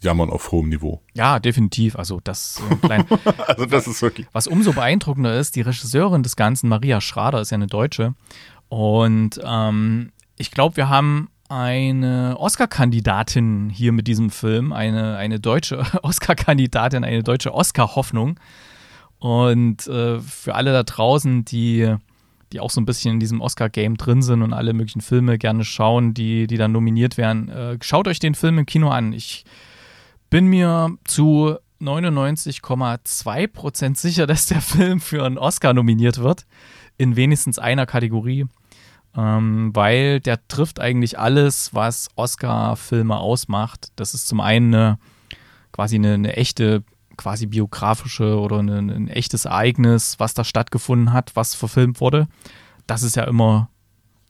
Jammern 0.06 0.30
auf 0.30 0.52
hohem 0.52 0.68
Niveau. 0.68 1.02
Ja, 1.14 1.40
definitiv. 1.40 1.96
Also 1.96 2.20
das, 2.22 2.62
äh, 2.70 2.76
klein, 2.86 3.04
also 3.46 3.66
das 3.66 3.86
ist 3.86 4.00
wirklich. 4.00 4.26
Was 4.32 4.46
umso 4.46 4.72
beeindruckender 4.72 5.38
ist, 5.38 5.56
die 5.56 5.62
Regisseurin 5.62 6.22
des 6.22 6.36
Ganzen, 6.36 6.68
Maria 6.68 7.00
Schrader, 7.00 7.40
ist 7.40 7.50
ja 7.50 7.56
eine 7.56 7.66
Deutsche. 7.66 8.14
Und 8.68 9.40
ähm, 9.44 10.12
ich 10.38 10.50
glaube, 10.52 10.76
wir 10.76 10.88
haben 10.88 11.28
eine 11.48 12.36
Oscar-Kandidatin 12.38 13.68
hier 13.70 13.92
mit 13.92 14.06
diesem 14.06 14.30
Film, 14.30 14.72
eine, 14.72 15.16
eine 15.16 15.40
deutsche 15.40 15.84
Oscar-Kandidatin, 16.02 17.04
eine 17.04 17.22
deutsche 17.22 17.52
Oscar-Hoffnung. 17.52 18.38
Und 19.18 19.86
äh, 19.88 20.20
für 20.20 20.54
alle 20.54 20.72
da 20.72 20.82
draußen, 20.84 21.44
die, 21.44 21.94
die 22.52 22.60
auch 22.60 22.70
so 22.70 22.80
ein 22.80 22.86
bisschen 22.86 23.14
in 23.14 23.20
diesem 23.20 23.40
Oscar-Game 23.40 23.96
drin 23.96 24.22
sind 24.22 24.42
und 24.42 24.52
alle 24.52 24.72
möglichen 24.72 25.00
Filme 25.00 25.38
gerne 25.38 25.64
schauen, 25.64 26.14
die, 26.14 26.46
die 26.46 26.58
dann 26.58 26.72
nominiert 26.72 27.16
werden, 27.16 27.48
äh, 27.48 27.78
schaut 27.80 28.06
euch 28.06 28.20
den 28.20 28.34
Film 28.34 28.58
im 28.58 28.66
Kino 28.66 28.88
an. 28.88 29.12
Ich 29.12 29.44
bin 30.30 30.46
mir 30.46 30.96
zu 31.04 31.56
99,2% 31.80 33.96
sicher, 33.96 34.26
dass 34.26 34.46
der 34.46 34.60
Film 34.60 35.00
für 35.00 35.24
einen 35.24 35.38
Oscar 35.38 35.74
nominiert 35.74 36.18
wird. 36.18 36.46
In 36.98 37.16
wenigstens 37.16 37.58
einer 37.58 37.84
Kategorie 37.84 38.46
ähm, 39.16 39.70
weil 39.74 40.20
der 40.20 40.46
trifft 40.46 40.78
eigentlich 40.78 41.18
alles, 41.18 41.74
was 41.74 42.08
Oscar-Filme 42.16 43.16
ausmacht. 43.16 43.88
Das 43.96 44.14
ist 44.14 44.28
zum 44.28 44.40
einen 44.40 44.74
eine, 44.74 44.98
quasi 45.72 45.96
eine, 45.96 46.14
eine 46.14 46.36
echte, 46.36 46.84
quasi 47.16 47.46
biografische 47.46 48.38
oder 48.38 48.58
eine, 48.58 48.78
ein 48.78 49.08
echtes 49.08 49.46
Ereignis, 49.46 50.16
was 50.18 50.34
da 50.34 50.44
stattgefunden 50.44 51.12
hat, 51.12 51.34
was 51.34 51.54
verfilmt 51.54 52.00
wurde. 52.00 52.28
Das 52.86 53.02
ist 53.02 53.16
ja 53.16 53.24
immer 53.24 53.70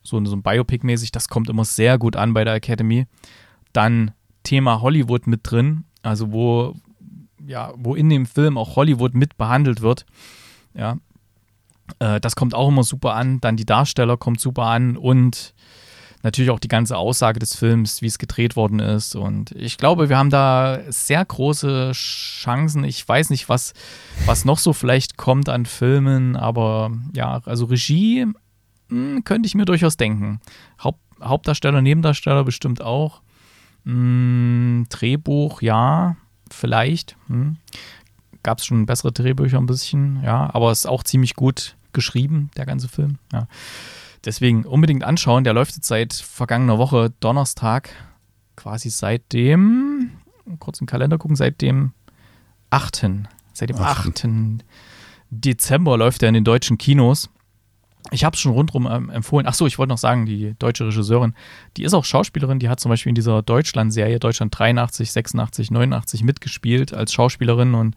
so, 0.05 0.25
so 0.25 0.37
ein 0.37 0.43
Biopic-mäßig, 0.43 1.11
das 1.11 1.29
kommt 1.29 1.51
immer 1.51 1.65
sehr 1.65 1.99
gut 1.99 2.15
an 2.15 2.33
bei 2.33 2.45
der 2.45 2.55
Academy. 2.55 3.07
Dann 3.73 4.13
Thema 4.45 4.81
Hollywood 4.81 5.27
mit 5.27 5.41
drin, 5.43 5.85
also 6.07 6.33
wo, 6.33 6.75
ja, 7.47 7.73
wo 7.77 7.95
in 7.95 8.09
dem 8.09 8.27
Film 8.27 8.57
auch 8.57 8.77
Hollywood 8.77 9.15
mit 9.15 9.37
behandelt 9.37 9.81
wird. 9.81 10.07
Ja, 10.75 10.99
äh, 11.99 12.21
das 12.21 12.37
kommt 12.37 12.55
auch 12.55 12.69
immer 12.69 12.85
super 12.85 13.15
an. 13.15 13.41
Dann 13.41 13.57
die 13.57 13.67
Darsteller 13.67 14.17
kommt 14.17 14.41
super 14.41 14.65
an 14.65 14.97
und 14.97 15.55
natürlich 16.23 16.51
auch 16.51 16.59
die 16.59 16.69
ganze 16.69 16.97
Aussage 16.97 17.39
des 17.39 17.55
Films, 17.55 18.03
wie 18.03 18.07
es 18.07 18.19
gedreht 18.19 18.57
worden 18.57 18.81
ist. 18.81 19.15
Und 19.15 19.53
ich 19.53 19.79
glaube, 19.79 20.09
wir 20.09 20.19
haben 20.19 20.31
da 20.31 20.81
sehr 20.89 21.25
große 21.25 21.93
Chancen. 21.93 22.85
Ich 22.85 23.07
weiß 23.07 23.31
nicht, 23.31 23.49
was, 23.49 23.73
was 24.27 24.45
noch 24.45 24.59
so 24.59 24.73
vielleicht 24.73 25.17
kommt 25.17 25.49
an 25.49 25.67
Filmen, 25.67 26.37
aber 26.37 26.91
ja, 27.15 27.41
also 27.45 27.67
Regie 27.67 28.27
mh, 28.27 28.35
hm, 28.89 29.25
könnte 29.25 29.47
ich 29.47 29.55
mir 29.55 29.65
durchaus 29.65 29.97
denken. 29.97 30.41
Haupt, 30.83 31.01
Hauptdarsteller, 31.23 31.81
Nebendarsteller 31.81 32.45
bestimmt 32.45 32.83
auch. 32.83 33.23
Hm, 33.87 34.87
Drehbuch, 34.91 35.63
ja, 35.63 36.17
vielleicht. 36.51 37.17
Hm 37.29 37.57
gab 38.47 38.59
es 38.59 38.65
schon 38.67 38.87
bessere 38.87 39.11
Drehbücher 39.11 39.59
ein 39.59 39.67
bisschen, 39.67 40.23
ja, 40.23 40.49
aber 40.55 40.71
es 40.71 40.81
ist 40.81 40.87
auch 40.87 41.03
ziemlich 41.03 41.35
gut 41.35 41.75
geschrieben, 41.93 42.49
der 42.57 42.65
ganze 42.65 42.87
Film. 42.87 43.19
Ja. 43.33 43.49
Deswegen 44.25 44.65
unbedingt 44.65 45.03
anschauen. 45.03 45.43
Der 45.43 45.53
läuft 45.53 45.75
jetzt 45.75 45.89
seit 45.89 46.15
vergangener 46.15 46.79
Woche 46.79 47.13
Donnerstag, 47.19 47.91
quasi 48.55 48.89
seit 48.89 49.33
dem, 49.33 50.13
kurz 50.61 50.81
im 50.81 50.87
Kalender 50.87 51.19
gucken, 51.19 51.35
seit 51.35 51.61
dem 51.61 51.93
8. 52.71 53.11
Seit 53.53 53.71
dem 53.71 53.79
8. 53.79 54.25
Dezember 55.31 55.99
läuft 55.99 56.23
er 56.23 56.29
in 56.29 56.35
den 56.35 56.45
deutschen 56.45 56.79
Kinos. 56.79 57.29
Ich 58.13 58.25
habe 58.25 58.35
es 58.35 58.41
schon 58.41 58.53
rundherum 58.53 58.87
ähm, 58.91 59.11
empfohlen. 59.11 59.47
Achso, 59.47 59.67
ich 59.67 59.79
wollte 59.79 59.91
noch 59.91 59.99
sagen, 59.99 60.27
die 60.27 60.55
deutsche 60.59 60.87
Regisseurin, 60.87 61.35
die 61.77 61.83
ist 61.83 61.95
auch 61.95 62.05
Schauspielerin, 62.05 62.59
die 62.59 62.69
hat 62.69 62.81
zum 62.81 62.91
Beispiel 62.91 63.11
in 63.11 63.15
dieser 63.15 63.43
Deutschland-Serie, 63.43 64.19
Deutschland 64.21 64.57
83, 64.57 65.11
86, 65.11 65.71
89 65.71 66.23
mitgespielt 66.23 66.95
als 66.95 67.13
Schauspielerin 67.13 67.75
und 67.75 67.97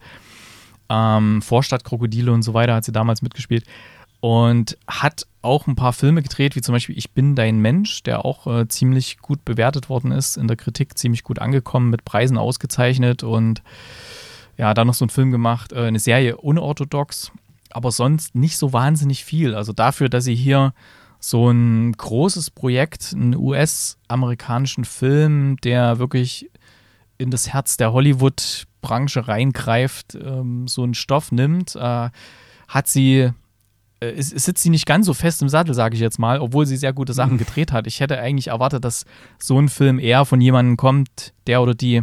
ähm, 0.88 1.40
Vorstadtkrokodile 1.42 2.32
und 2.32 2.42
so 2.42 2.54
weiter 2.54 2.74
hat 2.74 2.84
sie 2.84 2.92
damals 2.92 3.22
mitgespielt 3.22 3.64
und 4.20 4.76
hat 4.86 5.26
auch 5.42 5.66
ein 5.66 5.76
paar 5.76 5.92
Filme 5.92 6.22
gedreht, 6.22 6.56
wie 6.56 6.60
zum 6.60 6.74
Beispiel 6.74 6.98
Ich 6.98 7.12
bin 7.12 7.34
dein 7.34 7.58
Mensch, 7.60 8.02
der 8.02 8.24
auch 8.24 8.46
äh, 8.46 8.68
ziemlich 8.68 9.18
gut 9.18 9.44
bewertet 9.44 9.88
worden 9.88 10.12
ist, 10.12 10.36
in 10.36 10.46
der 10.46 10.56
Kritik 10.56 10.98
ziemlich 10.98 11.24
gut 11.24 11.38
angekommen, 11.38 11.88
mit 11.88 12.04
Preisen 12.04 12.36
ausgezeichnet 12.36 13.22
und 13.22 13.62
ja, 14.58 14.74
dann 14.74 14.88
noch 14.88 14.94
so 14.94 15.04
einen 15.04 15.10
Film 15.10 15.30
gemacht, 15.30 15.72
äh, 15.72 15.86
eine 15.86 15.98
Serie 15.98 16.36
unorthodox, 16.36 17.32
aber 17.74 17.90
sonst 17.90 18.34
nicht 18.34 18.56
so 18.56 18.72
wahnsinnig 18.72 19.24
viel. 19.24 19.54
Also 19.54 19.72
dafür, 19.72 20.08
dass 20.08 20.24
sie 20.24 20.34
hier 20.34 20.72
so 21.18 21.50
ein 21.50 21.92
großes 21.92 22.50
Projekt, 22.50 23.12
einen 23.14 23.36
US-amerikanischen 23.36 24.84
Film, 24.84 25.56
der 25.58 25.98
wirklich 25.98 26.50
in 27.18 27.30
das 27.30 27.52
Herz 27.52 27.76
der 27.76 27.92
Hollywood-Branche 27.92 29.28
reingreift, 29.28 30.14
ähm, 30.14 30.66
so 30.66 30.82
einen 30.82 30.94
Stoff 30.94 31.30
nimmt, 31.30 31.76
äh, 31.76 32.10
hat 32.68 32.88
sie 32.88 33.30
äh, 34.00 34.22
sitzt 34.22 34.62
sie 34.62 34.70
nicht 34.70 34.86
ganz 34.86 35.04
so 35.04 35.12
fest 35.12 35.42
im 35.42 35.50
Sattel, 35.50 35.74
sage 35.74 35.94
ich 35.94 36.00
jetzt 36.00 36.18
mal, 36.18 36.40
obwohl 36.40 36.64
sie 36.64 36.78
sehr 36.78 36.94
gute 36.94 37.12
Sachen 37.12 37.36
gedreht 37.38 37.72
hat. 37.72 37.86
Ich 37.86 38.00
hätte 38.00 38.18
eigentlich 38.18 38.48
erwartet, 38.48 38.84
dass 38.84 39.04
so 39.38 39.60
ein 39.60 39.68
Film 39.68 39.98
eher 39.98 40.24
von 40.24 40.40
jemandem 40.40 40.78
kommt, 40.78 41.34
der 41.46 41.60
oder 41.60 41.74
die, 41.74 42.02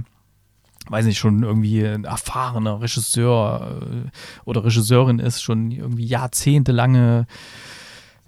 weiß 0.90 1.06
nicht, 1.06 1.18
schon 1.18 1.44
irgendwie 1.44 1.86
ein 1.86 2.04
erfahrener 2.06 2.82
Regisseur 2.82 3.82
äh, 3.82 4.10
oder 4.46 4.64
Regisseurin 4.64 5.20
ist, 5.20 5.42
schon 5.42 5.72
irgendwie 5.72 6.06
jahrzehntelange. 6.06 7.28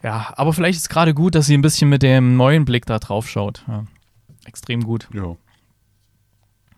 Ja, 0.03 0.33
aber 0.35 0.53
vielleicht 0.53 0.77
ist 0.77 0.83
es 0.83 0.89
gerade 0.89 1.13
gut, 1.13 1.35
dass 1.35 1.47
sie 1.47 1.55
ein 1.55 1.61
bisschen 1.61 1.89
mit 1.89 2.03
dem 2.03 2.37
neuen 2.37 2.65
Blick 2.65 2.85
da 2.85 2.99
drauf 2.99 3.29
schaut. 3.29 3.63
Ja, 3.67 3.85
extrem 4.45 4.83
gut. 4.83 5.09
Ja. 5.13 5.35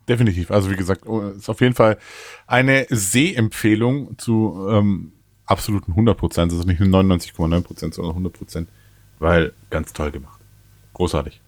Definitiv. 0.08 0.52
Also 0.52 0.70
wie 0.72 0.76
gesagt, 0.76 1.06
oh, 1.06 1.22
ist 1.22 1.50
auf 1.50 1.62
jeden 1.62 1.76
Fall 1.76 1.98
eine 2.48 2.86
Sehempfehlung 2.90 4.18
zu 4.18 4.68
ähm, 4.70 5.14
absoluten 5.46 5.92
100 5.92 6.18
Prozent. 6.18 6.52
Also 6.52 6.64
nicht 6.64 6.80
nur 6.80 6.90
99,9 6.90 7.62
Prozent, 7.62 7.94
sondern 7.94 8.12
100 8.12 8.34
Prozent, 8.34 8.70
weil 9.20 9.54
ganz 9.70 9.94
toll 9.94 10.12
gemacht. 10.12 10.40
Großartig. 10.94 11.40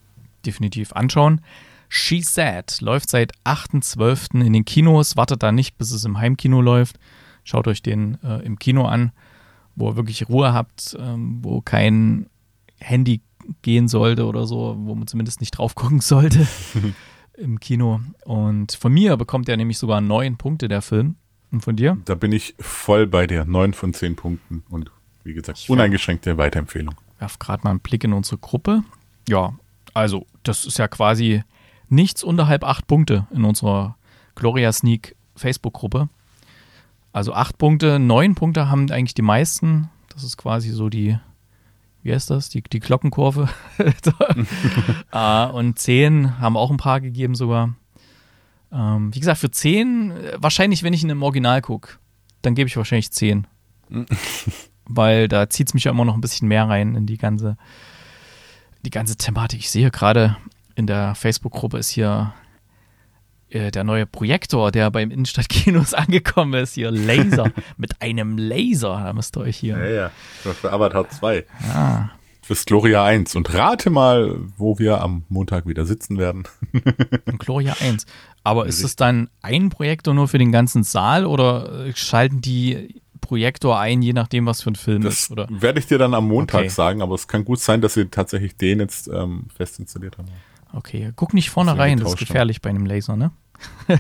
Definitiv 0.46 0.94
anschauen. 0.94 1.42
She 1.96 2.24
Said 2.24 2.82
läuft 2.82 3.12
seit 3.12 3.34
8.12. 3.44 4.44
in 4.44 4.52
den 4.52 4.66
Kinos. 4.66 5.16
Wartet 5.16 5.44
da 5.44 5.52
nicht, 5.52 5.78
bis 5.78 5.92
es 5.92 6.06
im 6.06 6.18
Heimkino 6.18 6.60
läuft. 6.60 6.98
Schaut 7.44 7.68
euch 7.68 7.84
den 7.84 8.18
äh, 8.24 8.44
im 8.44 8.58
Kino 8.58 8.86
an, 8.86 9.12
wo 9.76 9.92
ihr 9.92 9.96
wirklich 9.96 10.28
Ruhe 10.28 10.54
habt, 10.54 10.98
ähm, 11.00 11.38
wo 11.44 11.62
kein 11.62 12.32
Handy 12.80 13.22
gehen 13.62 13.88
sollte 13.88 14.26
oder 14.26 14.48
so, 14.48 14.76
wo 14.80 14.96
man 14.96 15.06
zumindest 15.06 15.40
nicht 15.40 15.52
drauf 15.52 15.76
gucken 15.76 16.00
sollte. 16.00 16.48
im 17.38 17.60
Kino. 17.60 18.02
Und 18.26 18.74
von 18.74 18.92
mir 18.92 19.16
bekommt 19.16 19.48
er 19.48 19.56
nämlich 19.56 19.78
sogar 19.78 20.02
neun 20.02 20.36
Punkte, 20.36 20.68
der 20.68 20.82
Film. 20.82 21.16
Und 21.52 21.62
von 21.62 21.76
dir? 21.76 22.00
Da 22.06 22.16
bin 22.16 22.32
ich 22.32 22.56
voll 22.60 23.06
bei 23.06 23.28
dir. 23.28 23.46
Neun 23.46 23.76
von 23.76 23.94
zehn 23.94 24.16
Punkten. 24.16 24.64
Und 24.68 24.90
wie 25.24 25.34
gesagt, 25.34 25.60
ich 25.60 25.70
uneingeschränkte 25.70 26.40
Weiterempfehlung. 26.40 26.96
Werf 27.20 27.38
gerade 27.38 27.64
mal 27.64 27.70
einen 27.70 27.82
Blick 27.82 28.04
in 28.04 28.14
unsere 28.14 28.40
Gruppe. 28.40 28.84
Ja, 29.30 29.54
also, 29.94 30.26
das 30.42 30.66
ist 30.66 30.80
ja 30.80 30.88
quasi 30.88 31.44
nichts 31.94 32.24
unterhalb 32.24 32.64
acht 32.64 32.88
Punkte 32.88 33.28
in 33.32 33.44
unserer 33.44 33.96
Gloria 34.36 34.72
Sneak 34.72 35.16
Facebook-Gruppe. 35.36 36.10
Also 37.12 37.34
acht 37.34 37.58
Punkte, 37.58 38.00
neun 38.00 38.36
Punkte 38.36 38.70
haben 38.70 38.90
eigentlich 38.92 39.14
die 39.14 39.22
meisten. 39.22 39.90
Das 40.10 40.24
ist 40.24 40.38
quasi 40.38 40.72
so 40.72 40.90
die 40.90 41.18
wie 42.04 42.14
heißt 42.14 42.30
das, 42.30 42.50
die, 42.50 42.62
die 42.62 42.82
Glockenkurve. 42.82 43.48
uh, 45.14 45.18
und 45.54 45.80
10 45.80 46.40
haben 46.40 46.58
auch 46.58 46.70
ein 46.70 46.78
paar 46.78 47.00
gegeben 47.00 47.34
sogar. 47.34 47.76
Ähm, 48.72 49.16
wie 49.16 49.20
gesagt, 49.20 49.40
für 49.40 49.50
10, 49.50 50.12
äh, 50.12 50.34
wahrscheinlich, 50.38 50.84
wenn 50.84 50.94
ich 50.94 51.04
in 51.04 51.10
einem 51.10 51.24
Original 51.24 51.62
gucke, 51.62 51.98
dann 52.42 52.56
gebe 52.56 52.68
ich 52.68 52.76
wahrscheinlich 52.76 53.12
10. 53.12 53.48
Weil 54.86 55.30
da 55.30 55.50
zieht 55.50 55.70
es 55.70 55.74
mich 55.74 55.86
ja 55.86 55.92
immer 55.92 56.04
noch 56.04 56.16
ein 56.16 56.22
bisschen 56.22 56.50
mehr 56.50 56.68
rein 56.68 56.96
in 56.96 57.06
die 57.06 57.18
ganze, 57.18 57.58
die 58.86 58.90
ganze 58.90 59.16
Thematik. 59.16 59.60
Ich 59.60 59.72
sehe 59.72 59.90
gerade 59.90 60.36
in 60.76 60.88
der 60.88 61.16
Facebook-Gruppe 61.16 61.78
ist 61.78 61.90
hier 61.90 62.34
äh, 63.54 63.72
der 63.72 63.84
neue 63.84 64.06
Projektor, 64.06 64.72
der 64.72 64.90
beim 64.90 65.12
Innenstadtkinos 65.12 65.94
angekommen 65.94 66.54
ist, 66.56 66.74
hier 66.74 66.92
Laser, 66.92 67.52
mit 67.78 68.02
einem 68.02 68.38
Laser, 68.38 69.02
da 69.04 69.14
müsst 69.14 69.38
ihr 69.38 69.42
euch 69.42 69.58
hier. 69.58 69.78
Ja, 69.78 69.90
ja, 69.90 70.12
für 70.54 70.72
Avatar 70.72 71.10
2. 71.10 71.46
Ja. 71.68 72.12
Fürs 72.42 72.66
Gloria 72.66 73.06
1. 73.06 73.36
Und 73.36 73.54
rate 73.54 73.90
mal, 73.90 74.36
wo 74.58 74.78
wir 74.78 75.02
am 75.02 75.24
Montag 75.30 75.66
wieder 75.66 75.86
sitzen 75.86 76.18
werden. 76.18 76.44
Gloria 77.38 77.74
1. 77.80 78.06
Aber 78.44 78.66
ist 78.66 78.84
es 78.84 78.98
dann 78.98 79.30
ein 79.42 79.70
Projektor 79.70 80.14
nur 80.14 80.28
für 80.28 80.40
den 80.40 80.52
ganzen 80.52 80.84
Saal 80.84 81.26
oder 81.26 81.86
äh, 81.86 81.94
schalten 81.96 82.42
die 82.42 83.02
Projektor 83.22 83.80
ein, 83.80 84.02
je 84.02 84.12
nachdem, 84.12 84.46
was 84.46 84.62
für 84.62 84.72
ein 84.72 84.76
Film 84.76 85.04
das 85.04 85.14
ist? 85.14 85.32
Oder? 85.32 85.48
Werde 85.50 85.80
ich 85.80 85.88
dir 85.88 85.98
dann 85.98 86.14
am 86.14 86.28
Montag 86.28 86.62
okay. 86.62 86.70
sagen, 86.70 87.02
aber 87.02 87.16
es 87.16 87.30
kann 87.30 87.46
gut 87.46 87.60
sein, 87.60 87.80
dass 87.80 87.94
sie 87.94 88.06
tatsächlich 88.08 88.58
den 88.58 88.82
jetzt 88.82 89.08
ähm, 89.08 89.46
fest 89.56 89.80
installiert 89.80 90.18
haben. 90.18 90.28
Okay, 90.74 91.14
guck 91.16 91.34
nicht 91.34 91.52
vorne 91.52 91.78
rein, 91.78 92.00
das 92.00 92.10
ist 92.14 92.18
gefährlich 92.18 92.58
haben. 92.58 92.62
bei 92.64 92.70
einem 92.72 92.86
Laser, 92.86 93.16
ne? 93.16 93.32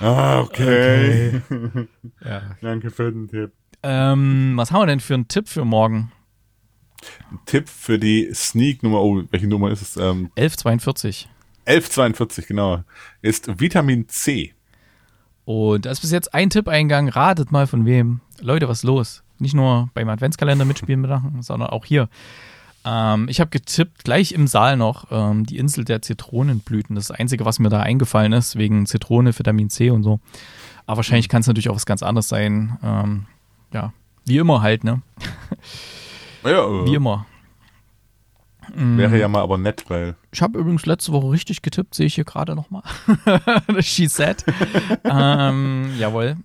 ah, 0.00 0.40
okay. 0.40 1.40
okay. 1.50 1.88
ja. 2.22 2.42
Danke 2.60 2.90
für 2.90 3.10
den 3.10 3.26
Tipp. 3.28 3.52
Ähm, 3.82 4.52
was 4.56 4.70
haben 4.70 4.82
wir 4.82 4.86
denn 4.86 5.00
für 5.00 5.14
einen 5.14 5.28
Tipp 5.28 5.48
für 5.48 5.64
morgen? 5.64 6.12
Ein 7.30 7.38
Tipp 7.46 7.68
für 7.68 7.98
die 7.98 8.30
Sneak-Nummer, 8.32 9.00
oh, 9.00 9.22
welche 9.30 9.46
Nummer 9.46 9.70
ist 9.70 9.82
es? 9.82 9.96
Ähm, 9.96 10.30
1142. 10.36 11.28
1142, 11.66 12.46
genau. 12.46 12.84
Ist 13.22 13.58
Vitamin 13.58 14.08
C. 14.08 14.54
Und 15.44 15.86
da 15.86 15.90
ist 15.90 16.00
bis 16.00 16.10
jetzt 16.10 16.34
ein 16.34 16.50
Tipp 16.50 16.68
eingegangen. 16.68 17.10
Ratet 17.10 17.50
mal 17.52 17.66
von 17.66 17.86
wem. 17.86 18.20
Leute, 18.40 18.68
was 18.68 18.78
ist 18.78 18.84
los? 18.84 19.22
Nicht 19.38 19.54
nur 19.54 19.90
beim 19.94 20.08
Adventskalender 20.08 20.64
mitspielen 20.64 21.02
sondern 21.40 21.70
auch 21.70 21.84
hier. 21.84 22.08
Ähm, 22.86 23.28
ich 23.28 23.40
habe 23.40 23.50
getippt, 23.50 24.04
gleich 24.04 24.32
im 24.32 24.46
Saal 24.46 24.76
noch, 24.76 25.06
ähm, 25.10 25.44
die 25.44 25.58
Insel 25.58 25.84
der 25.84 26.02
Zitronenblüten. 26.02 26.94
Das 26.94 27.04
ist 27.04 27.10
das 27.10 27.18
Einzige, 27.18 27.44
was 27.44 27.58
mir 27.58 27.68
da 27.68 27.80
eingefallen 27.80 28.32
ist, 28.32 28.56
wegen 28.56 28.86
Zitrone, 28.86 29.36
Vitamin 29.36 29.68
C 29.70 29.90
und 29.90 30.04
so. 30.04 30.20
Aber 30.86 30.98
wahrscheinlich 30.98 31.28
kann 31.28 31.40
es 31.40 31.48
natürlich 31.48 31.68
auch 31.68 31.74
was 31.74 31.86
ganz 31.86 32.02
anderes 32.04 32.28
sein. 32.28 32.78
Ähm, 32.82 33.26
ja, 33.72 33.92
wie 34.24 34.38
immer 34.38 34.62
halt, 34.62 34.84
ne? 34.84 35.02
Ja, 36.44 36.86
Wie 36.86 36.94
immer. 36.94 37.26
wäre 38.72 39.18
ja 39.18 39.26
mal 39.26 39.42
aber 39.42 39.58
nett, 39.58 39.84
weil 39.88 40.14
Ich 40.30 40.42
habe 40.42 40.58
übrigens 40.60 40.86
letzte 40.86 41.12
Woche 41.12 41.30
richtig 41.32 41.60
getippt, 41.62 41.94
sehe 41.94 42.06
ich 42.06 42.14
hier 42.14 42.24
gerade 42.24 42.54
nochmal. 42.54 42.82
She 43.80 44.06
said. 44.06 44.44
ähm, 45.04 45.90
jawohl. 45.98 46.36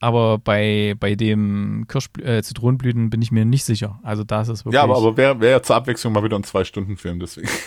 Aber 0.00 0.38
bei, 0.38 0.94
bei 0.98 1.14
dem 1.16 1.86
Kirsch, 1.88 2.08
äh, 2.22 2.42
Zitronenblüten 2.42 3.10
bin 3.10 3.20
ich 3.20 3.32
mir 3.32 3.44
nicht 3.44 3.64
sicher. 3.64 3.98
Also 4.02 4.22
da 4.24 4.42
ist 4.42 4.48
es 4.48 4.64
wirklich. 4.64 4.74
Ja, 4.76 4.84
aber, 4.84 4.96
aber 4.96 5.16
wäre 5.16 5.40
wär 5.40 5.50
ja 5.50 5.62
zur 5.62 5.76
Abwechslung 5.76 6.12
mal 6.12 6.22
wieder 6.22 6.38
ein 6.38 6.44
Zwei-Stunden-Film, 6.44 7.20
deswegen. 7.20 7.48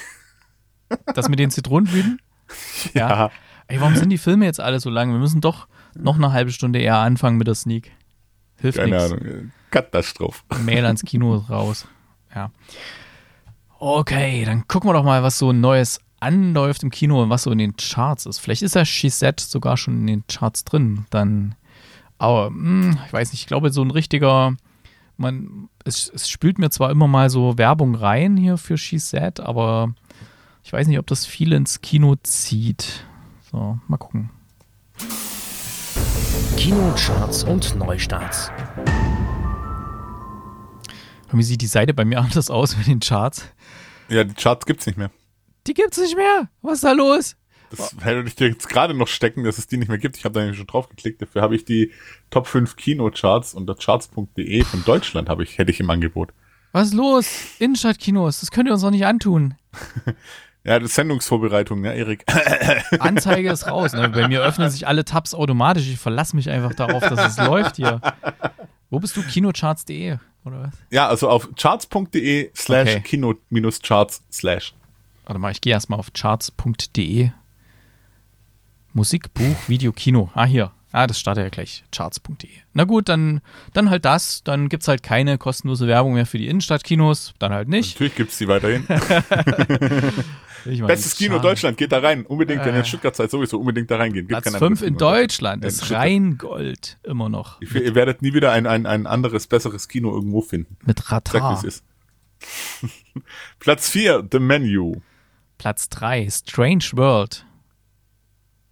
Das 1.16 1.30
mit 1.30 1.40
den 1.40 1.52
Zitronenblüten? 1.52 2.20
Ja. 2.94 3.32
Ey, 3.68 3.80
warum 3.80 3.96
sind 3.96 4.10
die 4.10 4.18
Filme 4.18 4.44
jetzt 4.44 4.60
alle 4.60 4.82
so 4.82 4.90
lang? 4.90 5.12
Wir 5.14 5.20
müssen 5.20 5.40
doch 5.40 5.70
noch 5.96 6.18
eine 6.18 6.34
halbe 6.34 6.52
Stunde 6.52 6.80
eher 6.80 6.98
anfangen 6.98 7.38
mit 7.38 7.48
der 7.48 7.56
Sneak. 7.56 7.92
Hilft 8.58 8.78
Keine 8.78 8.98
nichts. 8.98 9.12
Ahnung. 9.14 9.26
äh, 9.26 9.44
Katastrophe. 9.72 10.42
Mail 10.66 10.86
ans 10.86 11.04
Kino 11.04 11.38
raus. 11.50 11.88
Ja. 12.36 12.52
Okay, 13.80 14.44
dann 14.46 14.68
gucken 14.68 14.90
wir 14.90 14.94
doch 14.94 15.04
mal, 15.06 15.24
was 15.24 15.38
so 15.38 15.54
Neues 15.54 16.00
anläuft 16.20 16.84
im 16.84 16.92
Kino 16.92 17.24
und 17.24 17.30
was 17.30 17.44
so 17.44 17.52
in 17.52 17.58
den 17.58 17.76
Charts 17.78 18.26
ist. 18.26 18.40
Vielleicht 18.40 18.62
ist 18.62 18.76
ja 18.76 18.86
She 18.86 19.10
sogar 19.10 19.78
schon 19.78 20.02
in 20.02 20.08
den 20.08 20.24
Charts 20.28 20.64
drin. 20.64 21.06
Dann, 21.10 21.56
aber 22.22 22.48
hm, 22.50 23.00
ich 23.08 23.12
weiß 23.12 23.32
nicht, 23.32 23.42
ich 23.42 23.48
glaube, 23.48 23.72
so 23.72 23.82
ein 23.82 23.90
richtiger, 23.90 24.56
man, 25.18 25.70
es, 25.84 26.08
es 26.14 26.30
spült 26.30 26.60
mir 26.60 26.70
zwar 26.70 26.92
immer 26.92 27.08
mal 27.08 27.32
so 27.32 27.58
Werbung 27.58 27.96
rein 27.96 28.38
hier 28.38 28.58
für 28.58 28.78
She 28.78 29.00
Said, 29.00 29.40
aber 29.40 29.96
ich 30.64 30.72
weiß 30.72 30.86
nicht, 30.86 31.00
ob 31.00 31.08
das 31.08 31.26
viel 31.26 31.52
ins 31.52 31.82
Kino 31.82 32.16
zieht. 32.22 33.06
So, 33.52 33.80
mal 33.88 33.98
gucken. 33.98 34.30
Kinocharts 36.58 37.44
und 37.44 37.76
Neustarts. 37.76 38.52
Wie 41.32 41.44
sieht 41.44 41.62
die 41.62 41.68
Seite 41.68 41.96
bei 41.96 42.06
mir 42.06 42.20
anders 42.22 42.52
aus 42.52 42.78
mit 42.78 42.86
den 42.86 43.00
Charts? 43.00 43.48
Ja, 44.10 44.24
die 44.24 44.36
Charts 44.36 44.68
gibt's 44.68 44.86
nicht 44.86 44.98
mehr. 44.98 45.10
Die 45.66 45.74
gibt's 45.74 45.98
nicht 45.98 46.16
mehr. 46.16 46.50
Was 46.62 46.76
ist 46.76 46.84
da 46.84 46.92
los? 46.92 47.36
Das 47.72 47.96
hätte 48.02 48.28
ich 48.28 48.36
dir 48.36 48.50
jetzt 48.50 48.70
gerade 48.70 48.94
noch 48.94 49.08
stecken, 49.08 49.44
dass 49.44 49.58
es 49.58 49.68
die 49.68 49.78
nicht 49.78 49.88
mehr 49.88 49.98
gibt. 49.98 50.18
Ich 50.18 50.26
habe 50.26 50.34
da 50.34 50.42
nämlich 50.42 50.58
schon 50.58 50.68
drauf 50.68 50.90
geklickt. 50.90 51.22
Dafür 51.22 51.42
habe 51.42 51.56
ich 51.56 51.66
die 51.66 51.92
Top 52.30 52.48
5 52.48 52.76
Kinocharts 52.76 53.54
unter 53.54 53.76
charts.de 53.76 54.64
von 54.64 54.84
Deutschland 54.86 55.30
habe 55.30 55.44
ich, 55.44 55.58
hätte 55.58 55.72
ich 55.72 55.80
im 55.80 55.90
Angebot. 55.90 56.30
Was 56.74 56.90
ist 56.90 56.94
los? 56.94 57.28
Innenstadtkinos, 57.60 58.40
das 58.40 58.52
könnt 58.52 58.68
ihr 58.68 58.74
uns 58.74 58.82
doch 58.82 58.92
nicht 58.92 59.06
antun. 59.06 59.56
Ja, 60.64 60.78
das 60.78 60.90
ist 60.90 60.96
Sendungsvorbereitung, 60.96 61.82
ne, 61.82 61.96
Erik? 61.96 62.24
Anzeige 63.00 63.52
ist 63.52 63.66
raus. 63.66 63.94
Ne? 63.94 64.10
Bei 64.10 64.28
mir 64.28 64.42
öffnen 64.42 64.70
sich 64.70 64.88
alle 64.88 65.04
Tabs 65.04 65.34
automatisch. 65.34 65.88
Ich 65.88 65.98
verlasse 65.98 66.36
mich 66.36 66.52
einfach 66.52 66.76
darauf, 66.76 67.02
dass 67.02 67.32
es 67.32 67.44
läuft 67.44 67.78
hier. 67.78 68.00
Wo 68.92 69.00
bist 69.00 69.18
du? 69.18 69.24
Kinocharts.de 69.24 70.18
oder 70.46 70.64
was? 70.66 70.74
Ja, 70.92 71.08
also 71.08 71.30
auf 71.30 71.50
charts.de 71.56 72.52
slash 72.56 73.02
kino-charts 73.04 74.22
slash. 74.32 74.76
Warte 75.26 75.40
mal, 75.40 75.52
ich 75.52 75.62
gehe 75.62 75.74
erstmal 75.74 75.98
auf 75.98 76.14
charts.de. 76.14 77.32
Musik, 78.94 79.34
Buch, 79.34 79.56
Video, 79.68 79.92
Kino. 79.92 80.30
Ah, 80.34 80.46
hier. 80.46 80.72
Ah, 80.94 81.08
das 81.08 81.20
startet 81.20 81.46
ja 81.46 81.50
gleich. 81.50 81.86
Charts.de. 81.94 82.50
Na 82.74 82.84
gut, 82.84 83.08
dann, 83.08 83.40
dann 83.74 83.90
halt 83.90 84.04
das. 84.04 84.44
Dann 84.44 84.68
gibt 84.68 84.84
es 84.84 84.88
halt 84.90 85.04
keine 85.04 85.38
kostenlose 85.38 85.88
Werbung 85.88 86.14
mehr 86.14 86.26
für 86.26 86.38
die 86.38 86.48
Innenstadtkinos. 86.48 87.34
Dann 87.40 87.54
halt 87.54 87.70
nicht. 87.70 87.96
Natürlich 87.96 88.16
gibt's 88.16 88.38
die 88.38 88.48
weiterhin. 88.48 88.86
Ich 90.64 90.80
meine, 90.80 90.94
Bestes 90.94 91.16
Kino 91.16 91.38
schade. 91.38 91.48
Deutschland, 91.48 91.78
geht 91.78 91.92
da 91.92 91.98
rein. 92.02 92.24
Unbedingt, 92.24 92.60
wenn 92.62 92.74
ihr 92.76 92.80
in 92.80 92.82
Äh. 92.82 92.86
Stuttgart 92.86 93.16
seid, 93.16 93.32
sowieso 93.32 93.58
unbedingt 93.60 93.90
da 93.90 93.98
reingehen. 93.98 94.28
Gibt 94.28 94.44
Platz 94.44 94.44
kein 94.54 94.60
5 94.60 94.64
anderes 94.64 94.82
in. 94.84 94.98
Deutschland 94.98 95.66
ist. 95.66 95.90
Rheingold 95.90 97.00
immer 97.02 97.30
noch. 97.30 97.60
Ihr, 97.62 97.84
ihr 97.84 97.96
werdet 97.96 98.22
nie 98.22 98.36
wieder 98.36 98.52
ein, 98.52 98.68
ein, 98.68 98.86
ein 98.86 99.08
anderes, 99.08 99.48
besseres 99.48 99.88
Kino 99.88 100.14
irgendwo 100.14 100.42
finden. 100.44 100.78
Mit 100.86 101.12
Radar. 101.12 101.58
es 101.58 101.64
ist. 101.64 101.84
Platz 103.60 103.90
4, 103.90 104.28
The 104.32 104.38
Menu. 104.38 104.98
Platz 105.58 105.90
3, 105.90 106.30
Strange 106.30 106.86
World. 106.94 107.44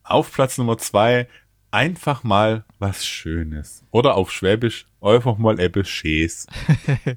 Auf 0.09 0.31
Platz 0.31 0.57
Nummer 0.57 0.75
2, 0.79 1.27
einfach 1.69 2.23
mal 2.23 2.65
was 2.79 3.05
Schönes. 3.05 3.83
Oder 3.91 4.15
auf 4.15 4.31
Schwäbisch, 4.31 4.87
einfach 5.01 5.37
mal 5.37 5.59
etwas 5.59 5.87
Schäs. 5.87 6.47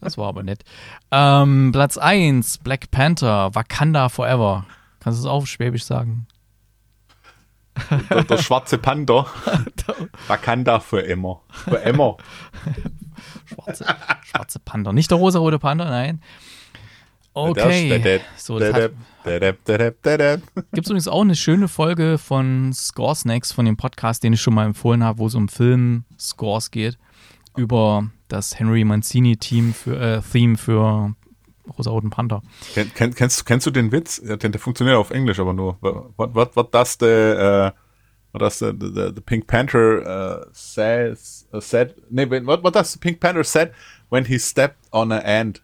Das 0.00 0.16
war 0.16 0.28
aber 0.28 0.42
nett. 0.42 0.62
Ähm, 1.10 1.70
Platz 1.72 1.98
1, 1.98 2.58
Black 2.58 2.90
Panther, 2.92 3.54
Wakanda 3.54 4.08
Forever. 4.08 4.64
Kannst 5.00 5.18
du 5.18 5.26
es 5.26 5.30
auch 5.30 5.38
auf 5.38 5.46
Schwäbisch 5.48 5.84
sagen? 5.84 6.28
Der, 8.10 8.22
der 8.22 8.38
schwarze 8.38 8.78
Panther. 8.78 9.26
Wakanda 10.28 10.78
für 10.78 11.00
immer. 11.00 11.40
Für 11.50 11.76
immer. 11.78 12.16
Schwarze, 13.46 13.86
schwarze 14.22 14.60
Panther. 14.60 14.92
Nicht 14.92 15.10
der 15.10 15.18
rosa-rote 15.18 15.58
Panther, 15.58 15.86
nein. 15.86 16.22
Okay. 17.36 18.20
So, 18.36 18.58
Gibt 18.58 18.72
es 18.72 18.86
übrigens 20.86 21.08
auch 21.08 21.22
eine 21.22 21.34
schöne 21.34 21.66
Folge 21.66 22.16
von 22.16 22.72
Score 22.72 23.16
Snacks, 23.16 23.50
von 23.50 23.64
dem 23.64 23.76
Podcast, 23.76 24.22
den 24.22 24.34
ich 24.34 24.40
schon 24.40 24.54
mal 24.54 24.66
empfohlen 24.66 25.02
habe, 25.02 25.18
wo 25.18 25.26
es 25.26 25.34
um 25.34 25.48
Film-Scores 25.48 26.70
geht, 26.70 26.96
über 27.56 28.08
das 28.28 28.56
Henry 28.58 28.84
Mancini-Team 28.84 29.74
für, 29.74 30.00
äh, 30.00 30.22
Theme 30.22 30.56
für 30.56 31.14
Rosa-Roten 31.76 32.10
Panther. 32.10 32.40
Ken, 32.72 32.92
kenn, 32.94 33.14
kennst, 33.14 33.44
kennst 33.46 33.66
du 33.66 33.72
den 33.72 33.90
Witz? 33.90 34.22
Der, 34.22 34.36
der 34.36 34.60
funktioniert 34.60 34.96
auf 34.96 35.10
Englisch, 35.10 35.40
aber 35.40 35.54
nur. 35.54 35.76
What, 35.80 36.34
what, 36.34 36.56
what 36.56 36.72
does 36.72 36.96
the, 37.00 37.06
uh, 37.06 37.70
what 38.32 38.42
does 38.42 38.60
the, 38.60 38.72
the, 38.72 39.12
the 39.12 39.20
Pink 39.20 39.48
Panther 39.48 40.06
uh, 40.06 40.46
says, 40.52 41.48
uh, 41.52 41.60
said, 41.60 41.96
nee, 42.10 42.26
what, 42.26 42.62
what 42.62 42.74
does 42.74 42.92
the 42.92 42.98
Pink 43.00 43.18
Panther 43.18 43.42
said 43.42 43.72
when 44.08 44.26
he 44.26 44.38
stepped 44.38 44.86
on 44.92 45.10
an 45.10 45.22
ant? 45.22 45.62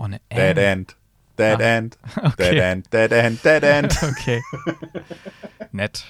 Oh, 0.00 0.04
eine 0.04 0.18
Dead 0.32 0.56
end. 0.56 0.96
Dead 1.38 1.60
end. 1.60 1.98
Dead 2.16 2.24
Okay. 2.24 2.58
end. 2.58 2.92
Dead 2.92 3.12
end. 3.12 3.44
Dead 3.44 3.62
end. 3.62 4.02
Okay. 4.02 4.40
Nett. 5.72 6.04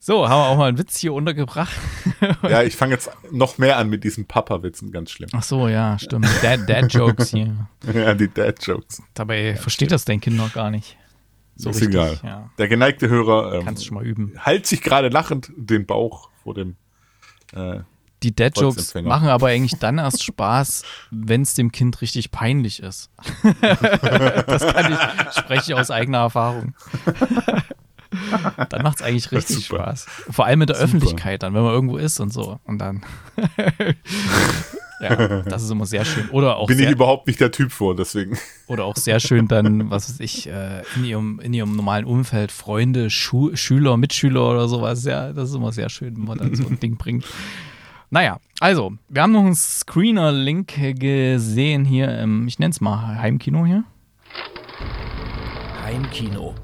So, 0.00 0.28
haben 0.28 0.38
wir 0.40 0.46
auch 0.46 0.56
mal 0.56 0.68
einen 0.68 0.78
Witz 0.78 0.98
hier 0.98 1.12
untergebracht. 1.12 1.72
ja, 2.42 2.62
ich 2.62 2.76
fange 2.76 2.94
jetzt 2.94 3.10
noch 3.32 3.58
mehr 3.58 3.76
an 3.78 3.88
mit 3.88 4.04
diesen 4.04 4.26
Papa-Witzen, 4.26 4.92
ganz 4.92 5.10
schlimm. 5.10 5.28
Ach 5.32 5.42
so, 5.42 5.68
ja, 5.68 5.98
stimmt. 5.98 6.26
Dad, 6.42 6.68
Dad 6.68 6.92
Jokes 6.92 7.30
hier. 7.30 7.66
Ja, 7.92 8.14
die 8.14 8.32
Dad-Jokes. 8.32 9.02
Dabei 9.14 9.56
versteht 9.56 9.90
das 9.92 10.04
dein 10.04 10.20
Kind 10.20 10.36
noch 10.36 10.52
gar 10.52 10.70
nicht. 10.70 10.96
So 11.56 11.70
ist 11.70 11.76
richtig, 11.80 11.90
egal. 11.96 12.18
Ja. 12.22 12.50
Der 12.58 12.68
geneigte 12.68 13.08
Hörer 13.08 13.54
ähm, 13.54 13.64
Kannst 13.64 13.86
schon 13.86 13.96
mal 13.96 14.06
üben. 14.06 14.34
halt 14.38 14.66
sich 14.66 14.82
gerade 14.82 15.08
lachend 15.08 15.50
den 15.56 15.84
Bauch 15.86 16.30
vor 16.44 16.54
dem. 16.54 16.76
Äh, 17.54 17.80
Die 18.22 18.34
Dad 18.34 18.56
Jokes 18.56 18.76
Volksempfänger. 18.76 19.08
machen 19.08 19.28
aber 19.28 19.48
eigentlich 19.48 19.78
dann 19.78 19.98
erst 19.98 20.24
Spaß, 20.24 20.82
wenn 21.10 21.42
es 21.42 21.54
dem 21.54 21.70
Kind 21.70 22.00
richtig 22.00 22.30
peinlich 22.30 22.82
ist. 22.82 23.10
das 23.60 24.66
kann 24.66 24.92
ich, 24.92 25.32
spreche 25.34 25.72
ich 25.72 25.74
aus 25.74 25.90
eigener 25.90 26.18
Erfahrung. 26.18 26.74
dann 28.70 28.82
macht 28.82 28.96
es 28.96 29.02
eigentlich 29.02 29.30
richtig. 29.32 29.66
Spaß. 29.66 30.06
Vor 30.30 30.46
allem 30.46 30.60
mit 30.60 30.68
der 30.68 30.76
Super. 30.76 30.84
Öffentlichkeit, 30.86 31.42
dann, 31.42 31.54
wenn 31.54 31.62
man 31.62 31.72
irgendwo 31.72 31.96
ist 31.96 32.20
und 32.20 32.32
so. 32.32 32.58
Und 32.64 32.78
dann. 32.78 33.04
ja, 35.00 35.42
das 35.42 35.62
ist 35.62 35.70
immer 35.70 35.86
sehr 35.86 36.04
schön. 36.04 36.28
Oder 36.30 36.56
auch, 36.56 36.66
bin 36.66 36.78
ich 36.78 36.90
überhaupt 36.90 37.26
nicht 37.26 37.40
der 37.40 37.52
Typ 37.52 37.70
vor, 37.70 37.94
deswegen. 37.94 38.38
oder 38.66 38.84
auch 38.84 38.96
sehr 38.96 39.20
schön 39.20 39.46
dann, 39.48 39.90
was 39.90 40.08
weiß 40.08 40.20
ich, 40.20 40.48
äh, 40.48 40.82
in 40.96 41.04
ihrem, 41.04 41.40
in 41.40 41.54
ihrem 41.54 41.76
normalen 41.76 42.04
Umfeld, 42.04 42.50
Freunde, 42.50 43.10
Schu 43.10 43.54
Schüler, 43.54 43.96
Mitschüler 43.96 44.50
oder 44.50 44.68
sowas. 44.68 45.04
Ja, 45.04 45.32
das 45.32 45.50
ist 45.50 45.54
immer 45.54 45.72
sehr 45.72 45.88
schön, 45.88 46.16
wenn 46.16 46.24
man 46.24 46.38
dann 46.38 46.54
so 46.54 46.66
ein 46.66 46.80
Ding 46.80 46.96
bringt. 46.96 47.24
Naja, 48.10 48.38
also, 48.60 48.94
wir 49.08 49.22
haben 49.22 49.32
noch 49.32 49.44
einen 49.44 49.54
Screener-Link 49.54 50.98
gesehen 50.98 51.84
hier 51.84 52.18
im, 52.18 52.48
ich 52.48 52.58
nenne 52.58 52.70
es 52.70 52.80
mal 52.80 53.18
Heimkino 53.20 53.66
hier. 53.66 53.84
Heimkino. 55.84 56.54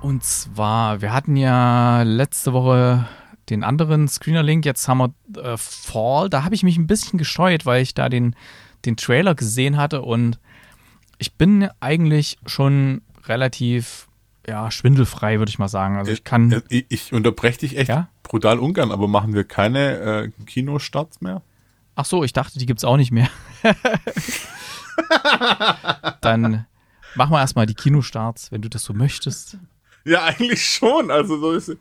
Und 0.00 0.24
zwar, 0.24 1.00
wir 1.00 1.12
hatten 1.12 1.36
ja 1.36 2.02
letzte 2.02 2.52
Woche 2.52 3.06
den 3.50 3.62
anderen 3.62 4.08
Screener-Link, 4.08 4.64
jetzt 4.64 4.88
haben 4.88 4.98
wir 4.98 5.42
äh, 5.42 5.56
Fall. 5.56 6.28
Da 6.28 6.42
habe 6.42 6.54
ich 6.54 6.64
mich 6.64 6.76
ein 6.76 6.86
bisschen 6.86 7.18
gescheut, 7.18 7.66
weil 7.66 7.82
ich 7.82 7.94
da 7.94 8.08
den, 8.08 8.34
den 8.84 8.96
Trailer 8.96 9.34
gesehen 9.34 9.76
hatte 9.76 10.02
und 10.02 10.40
ich 11.18 11.34
bin 11.34 11.68
eigentlich 11.80 12.36
schon 12.46 13.02
relativ 13.26 14.08
ja, 14.46 14.70
schwindelfrei, 14.70 15.38
würde 15.38 15.50
ich 15.50 15.58
mal 15.58 15.68
sagen. 15.68 15.98
Also 15.98 16.10
ich 16.10 16.24
kann. 16.24 16.50
Äh, 16.50 16.62
Ich, 16.68 16.86
ich 16.88 17.12
unterbreche 17.12 17.60
dich 17.60 17.76
echt 17.76 17.88
Ja? 17.88 18.08
Brutal 18.28 18.58
ungern, 18.58 18.92
aber 18.92 19.08
machen 19.08 19.34
wir 19.34 19.44
keine 19.44 19.98
äh, 19.98 20.44
Kinostarts 20.46 21.20
mehr? 21.20 21.42
Ach 21.96 22.04
so, 22.04 22.22
ich 22.22 22.32
dachte, 22.32 22.58
die 22.58 22.66
gibt's 22.66 22.84
auch 22.84 22.96
nicht 22.96 23.10
mehr. 23.10 23.28
Dann 26.20 26.66
machen 27.14 27.32
wir 27.32 27.40
erstmal 27.40 27.66
die 27.66 27.74
Kinostarts, 27.74 28.52
wenn 28.52 28.62
du 28.62 28.68
das 28.68 28.84
so 28.84 28.92
möchtest. 28.92 29.58
Ja, 30.04 30.24
eigentlich 30.24 30.64
schon. 30.64 31.10
Also 31.10 31.38
so 31.38 31.52
ist 31.52 31.68
es. 31.68 31.78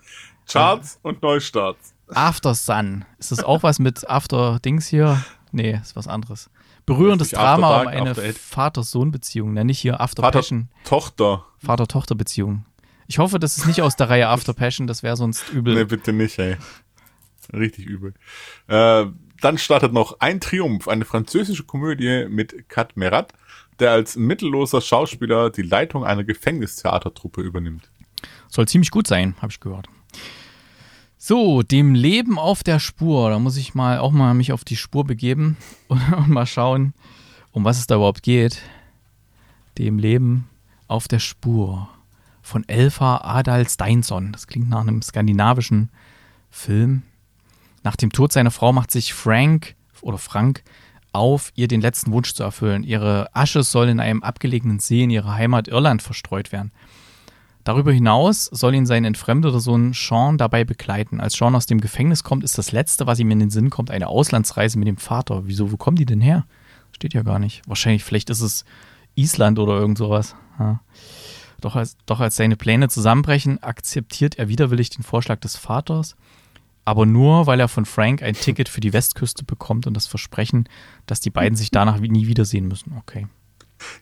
Charts 0.50 1.00
und 1.04 1.22
Neustarts. 1.22 1.94
After 2.14 2.56
Sun. 2.56 3.06
Ist 3.20 3.32
das 3.32 3.44
auch 3.44 3.64
was 3.64 3.80
mit 3.80 4.10
After 4.10 4.60
Dings 4.60 4.88
hier? 4.88 5.24
Nee, 5.52 5.80
ist 5.82 5.96
was 5.96 6.08
anderes. 6.08 6.50
berührendes 6.86 7.32
Drama 7.32 7.80
um 7.80 7.86
Dark, 7.86 7.96
eine 7.96 8.10
After 8.12 8.24
Eight. 8.24 8.38
Vater-Sohn-Beziehung. 8.38 9.54
Ne, 9.54 9.66
nicht 9.66 9.80
hier 9.80 10.00
After 10.00 10.24
Vater, 10.24 10.40
Passion, 10.40 10.70
Tochter. 10.86 11.46
Vater-Tochter-Beziehung. 11.60 12.66
Ich 13.08 13.20
hoffe, 13.20 13.40
das 13.40 13.58
ist 13.58 13.68
nicht 13.68 13.82
aus 13.82 13.96
der 13.96 14.10
Reihe 14.10 14.28
After 14.30 14.54
Passion, 14.54 14.88
das 14.88 15.04
wäre 15.04 15.16
sonst 15.16 15.50
übel. 15.52 15.74
Nee, 15.74 15.86
bitte 15.86 16.14
nicht, 16.14 16.38
ey. 16.40 16.58
Richtig 17.54 17.86
übel. 17.86 18.14
Äh, 18.68 19.06
dann 19.42 19.58
startet 19.58 19.94
noch 19.94 20.20
Ein 20.20 20.42
Triumph, 20.42 20.88
eine 20.88 21.06
französische 21.06 21.64
Komödie 21.64 22.26
mit 22.30 22.68
Kat 22.70 22.98
Merat, 22.98 23.34
der 23.80 23.92
als 23.92 24.16
mittelloser 24.16 24.82
Schauspieler 24.82 25.50
die 25.50 25.62
Leitung 25.62 26.04
einer 26.04 26.24
Gefängnistheatertruppe 26.24 27.42
übernimmt. 27.42 27.90
Soll 28.50 28.68
ziemlich 28.68 28.92
gut 28.92 29.08
sein, 29.08 29.36
habe 29.42 29.52
ich 29.52 29.60
gehört. 29.60 29.88
So, 31.18 31.62
dem 31.62 31.94
Leben 31.94 32.38
auf 32.40 32.64
der 32.64 32.80
Spur. 32.80 33.30
Da 33.30 33.40
muss 33.40 33.58
ich 33.58 33.74
mal 33.74 34.00
auch 34.00 34.12
mal 34.12 34.34
mich 34.34 34.52
auf 34.52 34.64
die 34.64 34.76
Spur 34.76 35.06
begeben 35.06 35.58
und, 35.88 36.02
und 36.18 36.30
mal 36.30 36.46
schauen, 36.46 36.94
um 37.52 37.64
was 37.64 37.80
es 37.80 37.88
da 37.88 37.96
überhaupt 37.96 38.24
geht. 38.24 38.62
Dem 39.78 40.00
Leben 40.00 40.50
auf 40.88 41.08
der 41.08 41.20
Spur 41.20 41.90
von 42.48 42.68
Elfa 42.68 43.18
Adal 43.18 43.68
Steinsson. 43.68 44.32
Das 44.32 44.48
klingt 44.48 44.70
nach 44.70 44.82
einem 44.82 45.02
skandinavischen 45.02 45.90
Film. 46.50 47.04
Nach 47.84 47.96
dem 47.96 48.12
Tod 48.12 48.32
seiner 48.32 48.52
Frau 48.52 48.74
macht 48.74 48.90
sich 48.90 49.14
Frank 49.14 49.76
oder 50.02 50.18
Frank 50.18 50.64
auf, 51.12 51.52
ihr 51.56 51.68
den 51.68 51.82
letzten 51.82 52.12
Wunsch 52.12 52.34
zu 52.34 52.44
erfüllen. 52.44 52.84
Ihre 52.84 53.36
Asche 53.36 53.64
soll 53.64 53.90
in 53.90 54.00
einem 54.00 54.24
abgelegenen 54.24 54.80
See 54.80 55.04
in 55.04 55.10
ihrer 55.10 55.34
Heimat 55.34 55.68
Irland 55.68 56.02
verstreut 56.02 56.52
werden. 56.52 56.72
Darüber 57.64 57.92
hinaus 57.92 58.46
soll 58.46 58.76
ihn 58.76 58.86
sein 58.86 59.04
entfremdeter 59.04 59.60
Sohn 59.60 59.92
Sean 59.94 60.38
dabei 60.38 60.64
begleiten. 60.64 61.20
Als 61.20 61.34
Sean 61.34 61.54
aus 61.54 61.66
dem 61.66 61.82
Gefängnis 61.82 62.24
kommt, 62.24 62.46
ist 62.46 62.58
das 62.58 62.72
Letzte, 62.72 63.08
was 63.08 63.20
ihm 63.20 63.30
in 63.30 63.40
den 63.40 63.50
Sinn 63.50 63.70
kommt, 63.70 63.92
eine 63.92 64.08
Auslandsreise 64.08 64.80
mit 64.80 64.88
dem 64.88 64.98
Vater. 64.98 65.42
Wieso, 65.48 65.72
wo 65.72 65.76
kommen 65.76 65.98
die 65.98 66.06
denn 66.06 66.22
her? 66.22 66.46
Steht 66.94 67.14
ja 67.14 67.24
gar 67.24 67.40
nicht. 67.40 67.62
Wahrscheinlich, 67.68 68.06
vielleicht 68.06 68.30
ist 68.30 68.40
es 68.40 68.64
Island 69.16 69.60
oder 69.60 69.74
irgend 69.74 69.98
sowas. 69.98 70.36
Ja. 70.60 70.80
Doch, 71.62 71.76
als, 71.76 71.98
doch 72.06 72.20
als 72.20 72.36
seine 72.36 72.56
Pläne 72.56 72.90
zusammenbrechen, 72.90 73.62
akzeptiert 73.64 74.38
er 74.38 74.48
widerwillig 74.48 74.90
den 74.92 75.04
Vorschlag 75.04 75.40
des 75.40 75.56
Vaters. 75.56 76.16
Aber 76.86 77.06
nur, 77.06 77.48
weil 77.48 77.60
er 77.60 77.68
von 77.68 77.86
Frank 77.86 78.24
ein 78.24 78.34
Ticket 78.34 78.70
für 78.70 78.80
die 78.80 78.94
Westküste 78.94 79.44
bekommt 79.44 79.88
und 79.88 79.94
das 79.94 80.08
Versprechen, 80.08 80.70
dass 81.06 81.20
die 81.20 81.30
beiden 81.30 81.58
sich 81.58 81.72
danach 81.72 82.00
nie 82.00 82.28
wiedersehen 82.28 82.68
müssen. 82.68 82.96
Okay. 82.98 83.28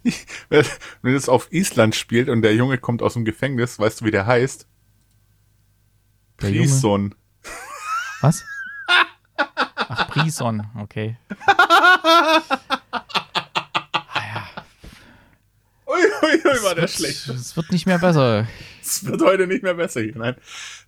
Wenn 0.50 1.16
es 1.16 1.28
auf 1.28 1.52
Island 1.52 1.96
spielt 1.96 2.30
und 2.30 2.42
der 2.42 2.56
Junge 2.56 2.78
kommt 2.78 3.02
aus 3.02 3.14
dem 3.14 3.26
Gefängnis, 3.26 3.80
weißt 3.80 4.02
du, 4.02 4.06
wie 4.06 4.12
der 4.12 4.28
heißt? 4.28 4.68
Der 6.42 6.52
Junge? 6.52 6.68
Prison. 6.68 7.16
Was? 8.22 8.44
Ach, 9.76 10.08
Prison, 10.08 10.68
okay. 10.78 11.18
Ui, 16.26 16.32
ui, 16.32 16.52
ui, 16.52 16.64
war 16.64 16.76
der 16.76 16.88
schlecht. 16.88 17.28
Es 17.28 17.56
wird 17.56 17.72
nicht 17.72 17.86
mehr 17.86 18.00
besser. 18.00 18.48
Es 18.82 19.06
wird 19.06 19.22
heute 19.22 19.48
nicht 19.48 19.64
mehr 19.64 19.76
besser 19.76 20.02
hier. 20.02 20.18
Nein. 20.18 20.36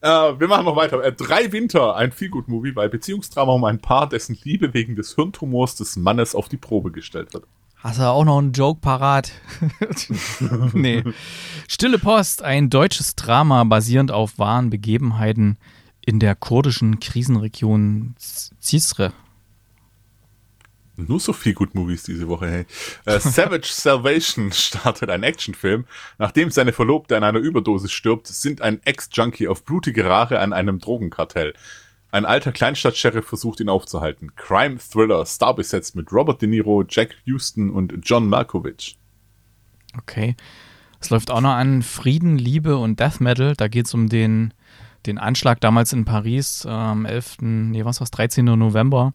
Äh, 0.02 0.10
wir 0.10 0.48
machen 0.48 0.66
noch 0.66 0.76
weiter. 0.76 1.04
Äh, 1.04 1.14
Drei 1.14 1.52
Winter, 1.52 1.96
ein 1.96 2.12
Feelgood-Movie, 2.12 2.76
weil 2.76 2.90
Beziehungsdrama 2.90 3.52
um 3.54 3.64
ein 3.64 3.80
Paar, 3.80 4.10
dessen 4.10 4.38
Liebe 4.44 4.74
wegen 4.74 4.96
des 4.96 5.16
Hirntumors 5.16 5.76
des 5.76 5.96
Mannes 5.96 6.36
auf 6.36 6.50
die 6.50 6.58
Probe 6.58 6.92
gestellt 6.92 7.34
wird. 7.34 7.46
Hast 7.78 8.00
du 8.00 8.04
auch 8.04 8.26
noch 8.26 8.40
einen 8.40 8.54
Joke 8.54 8.82
parat? 8.82 9.32
nee. 10.74 11.04
Stille 11.68 12.00
Post, 12.00 12.42
ein 12.42 12.70
deutsches 12.70 13.16
Drama 13.16 13.64
basierend 13.64 14.12
auf 14.12 14.40
wahren 14.40 14.72
Begebenheiten 14.72 15.58
in 16.06 16.20
der 16.20 16.36
kurdischen 16.36 17.00
Krisenregion 17.00 18.16
Zisre. 18.18 19.14
Nur 20.98 21.20
so 21.20 21.32
viel 21.32 21.54
gut 21.54 21.76
Movies 21.76 22.04
diese 22.04 22.28
Woche, 22.28 22.48
hey. 22.48 22.66
Äh, 23.06 23.20
Savage 23.22 23.70
Salvation 23.72 24.52
startet 24.52 25.12
ein 25.12 25.22
Actionfilm. 25.22 25.86
Nachdem 26.18 26.50
seine 26.50 26.74
Verlobte 26.74 27.16
an 27.16 27.24
einer 27.24 27.40
Überdosis 27.40 27.92
stirbt, 27.92 28.26
sind 28.26 28.62
ein 28.62 28.82
Ex-Junkie 28.84 29.48
auf 29.48 29.64
blutige 29.64 30.06
Rache 30.06 30.40
an 30.40 30.54
einem 30.54 30.80
Drogenkartell. 30.80 31.54
Ein 32.10 32.26
alter 32.26 32.52
Kleinstadt-Sheriff 32.52 33.28
versucht 33.28 33.60
ihn 33.60 33.70
aufzuhalten. 33.70 34.36
Crime-Thriller, 34.36 35.26
starbesetzt 35.26 35.96
mit 35.96 36.12
Robert 36.12 36.42
De 36.42 36.50
Niro, 36.50 36.84
Jack 36.88 37.16
Houston 37.26 37.70
und 37.70 37.94
John 38.04 38.28
Malkovich. 38.28 38.98
Okay. 39.98 40.36
Es 41.00 41.12
läuft 41.12 41.30
auch 41.30 41.42
noch 41.42 41.52
an 41.52 41.84
Frieden, 41.84 42.40
Liebe 42.40 42.78
und 42.78 43.00
Death 43.00 43.20
Metal. 43.20 43.56
Da 43.56 43.68
geht 43.68 43.86
es 43.86 43.94
um 43.94 44.10
den, 44.10 44.54
den 45.06 45.20
Anschlag 45.20 45.62
damals 45.62 45.94
in 45.94 46.06
Paris 46.06 46.66
am 46.66 47.06
11., 47.06 47.38
nee, 47.42 47.86
was 47.86 48.00
war's, 48.00 48.10
13. 48.10 48.46
November. 48.46 49.14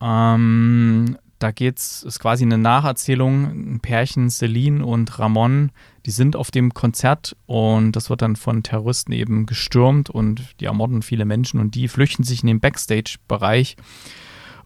Ähm, 0.00 1.16
da 1.38 1.50
geht's, 1.50 2.02
ist 2.02 2.18
quasi 2.18 2.44
eine 2.44 2.58
Nacherzählung. 2.58 3.44
Ein 3.74 3.80
Pärchen, 3.80 4.30
Celine 4.30 4.84
und 4.84 5.18
Ramon, 5.18 5.70
die 6.06 6.10
sind 6.10 6.36
auf 6.36 6.50
dem 6.50 6.72
Konzert 6.72 7.36
und 7.46 7.92
das 7.92 8.08
wird 8.08 8.22
dann 8.22 8.36
von 8.36 8.62
Terroristen 8.62 9.12
eben 9.12 9.44
gestürmt 9.44 10.08
und 10.08 10.42
die 10.60 10.64
ermorden 10.64 11.02
viele 11.02 11.24
Menschen 11.24 11.60
und 11.60 11.74
die 11.74 11.88
flüchten 11.88 12.24
sich 12.24 12.42
in 12.42 12.46
den 12.46 12.60
Backstage-Bereich. 12.60 13.76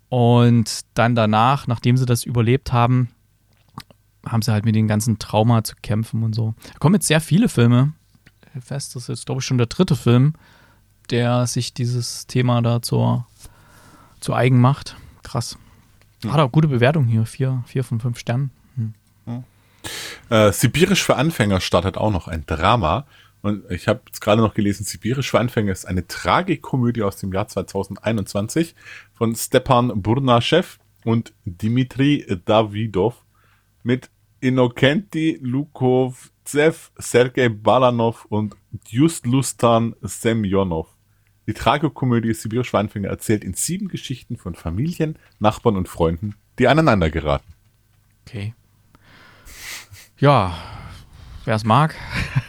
Und 0.08 0.80
dann 0.94 1.14
danach, 1.14 1.66
nachdem 1.66 1.96
sie 1.96 2.06
das 2.06 2.24
überlebt 2.24 2.72
haben, 2.72 3.10
haben 4.26 4.42
sie 4.42 4.52
halt 4.52 4.64
mit 4.64 4.74
den 4.74 4.88
ganzen 4.88 5.18
Trauma 5.18 5.64
zu 5.64 5.74
kämpfen 5.82 6.22
und 6.22 6.34
so. 6.34 6.54
Da 6.72 6.78
kommen 6.78 6.96
jetzt 6.96 7.06
sehr 7.06 7.20
viele 7.20 7.48
Filme 7.48 7.94
fest. 8.60 8.94
Das 8.94 9.04
ist 9.04 9.08
jetzt, 9.08 9.26
glaube 9.26 9.40
ich, 9.40 9.46
schon 9.46 9.58
der 9.58 9.68
dritte 9.68 9.96
Film, 9.96 10.34
der 11.10 11.46
sich 11.46 11.74
dieses 11.74 12.26
Thema 12.26 12.60
da 12.62 12.82
zur, 12.82 13.26
zu 14.20 14.34
eigen 14.34 14.60
macht. 14.60 14.96
Krass. 15.30 15.56
Hat 16.26 16.40
auch 16.40 16.50
gute 16.50 16.66
Bewertung 16.66 17.06
hier. 17.06 17.24
Vier, 17.24 17.62
vier 17.64 17.84
von 17.84 18.00
fünf 18.00 18.18
Sternen. 18.18 18.50
Hm. 18.74 19.44
Äh, 20.28 20.50
Sibirisch 20.50 21.04
für 21.04 21.14
Anfänger 21.14 21.60
startet 21.60 21.96
auch 21.96 22.10
noch 22.10 22.26
ein 22.26 22.44
Drama. 22.46 23.06
Und 23.40 23.62
ich 23.70 23.86
habe 23.86 24.00
jetzt 24.06 24.20
gerade 24.20 24.42
noch 24.42 24.54
gelesen, 24.54 24.84
Sibirisch 24.84 25.30
für 25.30 25.38
Anfänger 25.38 25.70
ist 25.70 25.86
eine 25.86 26.08
Tragikomödie 26.08 27.04
aus 27.04 27.16
dem 27.16 27.32
Jahr 27.32 27.46
2021 27.46 28.74
von 29.14 29.36
Stepan 29.36 30.02
Burnaschew 30.02 30.64
und 31.04 31.32
Dimitri 31.44 32.26
Davidov 32.44 33.24
mit 33.84 34.10
Inokenti 34.40 35.38
Lukovtsev, 35.40 36.90
Sergei 36.96 37.48
Balanov 37.48 38.24
und 38.24 38.56
Juslustan 38.88 39.94
Semyonov. 40.02 40.88
Die 41.46 41.54
Tragikomödie 41.54 42.34
Sibirisch 42.34 42.70
für 42.70 42.78
Anfänger 42.78 43.08
erzählt 43.08 43.44
in 43.44 43.54
sieben 43.54 43.88
Geschichten 43.88 44.36
von 44.36 44.54
Familien, 44.54 45.18
Nachbarn 45.38 45.76
und 45.76 45.88
Freunden, 45.88 46.34
die 46.58 46.68
aneinander 46.68 47.10
geraten. 47.10 47.52
Okay. 48.26 48.54
Ja, 50.18 50.56
wer 51.44 51.54
es 51.54 51.64
mag. 51.64 51.94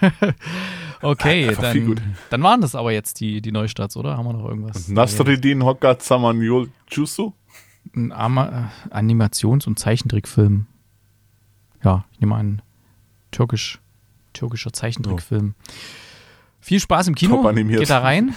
okay, 1.01 1.55
dann, 1.61 1.99
dann 2.29 2.43
waren 2.43 2.61
das 2.61 2.75
aber 2.75 2.91
jetzt 2.91 3.19
die, 3.19 3.41
die 3.41 3.51
Neustarts, 3.51 3.95
oder? 3.95 4.17
Haben 4.17 4.25
wir 4.25 4.33
noch 4.33 4.45
irgendwas? 4.45 4.87
Nasreddin 4.89 5.63
Hokat 5.63 6.03
Samanyol 6.03 6.69
Chusu? 6.87 7.33
Ein 7.95 8.11
Ama 8.11 8.71
äh, 8.91 8.93
Animations- 8.93 9.65
und 9.65 9.79
Zeichentrickfilm. 9.79 10.67
Ja, 11.83 12.05
ich 12.11 12.19
nehme 12.19 12.35
an, 12.35 12.61
türkisch, 13.31 13.79
türkischer 14.33 14.71
Zeichentrickfilm. 14.71 15.55
Viel 16.61 16.79
Spaß 16.79 17.07
im 17.07 17.15
Kino. 17.15 17.37
Top 17.37 17.45
animiert. 17.47 17.79
Geht 17.79 17.89
da 17.89 17.99
rein. 17.99 18.33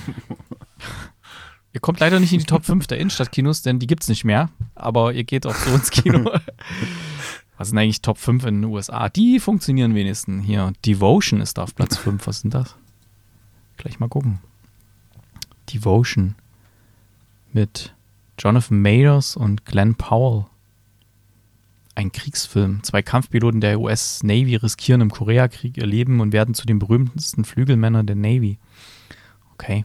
ihr 1.73 1.81
kommt 1.81 2.01
leider 2.01 2.19
nicht 2.19 2.33
in 2.33 2.39
die 2.41 2.47
Top 2.47 2.65
5 2.65 2.87
der 2.87 2.99
Innenstadtkinos, 2.99 3.63
denn 3.63 3.79
die 3.79 3.87
gibt's 3.87 4.09
nicht 4.09 4.25
mehr. 4.25 4.49
Aber 4.75 5.13
ihr 5.13 5.25
geht 5.25 5.47
auch 5.47 5.55
so 5.55 5.75
ins 5.75 5.91
Kino. 5.91 6.31
Was 7.59 7.69
sind 7.69 7.79
eigentlich 7.79 8.03
Top 8.03 8.19
5 8.19 8.47
in 8.47 8.63
den 8.63 8.65
USA? 8.65 9.09
Die 9.09 9.39
funktionieren 9.39 9.95
wenigstens. 9.95 10.45
Hier, 10.45 10.73
Devotion 10.85 11.41
ist 11.41 11.59
da 11.59 11.63
auf 11.63 11.75
Platz 11.75 11.97
5. 11.97 12.27
Was 12.27 12.41
sind 12.41 12.55
das? 12.55 12.75
Gleich 13.77 14.01
mal 14.01 14.09
gucken. 14.09 14.41
Devotion. 15.73 16.35
Mit 17.53 17.95
Jonathan 18.39 18.81
Mayers 18.81 19.37
und 19.37 19.65
Glenn 19.65 19.95
Powell. 19.95 20.47
Ein 21.97 22.11
Kriegsfilm. 22.11 22.83
Zwei 22.83 23.03
Kampfpiloten 23.03 23.61
der 23.61 23.79
US 23.81 24.23
Navy 24.23 24.57
riskieren 24.57 25.01
im 25.01 25.11
Koreakrieg 25.11 25.77
ihr 25.77 25.87
Leben 25.87 26.21
und 26.21 26.33
werden 26.33 26.55
zu 26.55 26.67
den 26.67 26.79
berühmtesten 26.79 27.45
Flügelmännern 27.45 28.07
der 28.07 28.17
Navy. 28.17 28.59
Okay. 29.53 29.85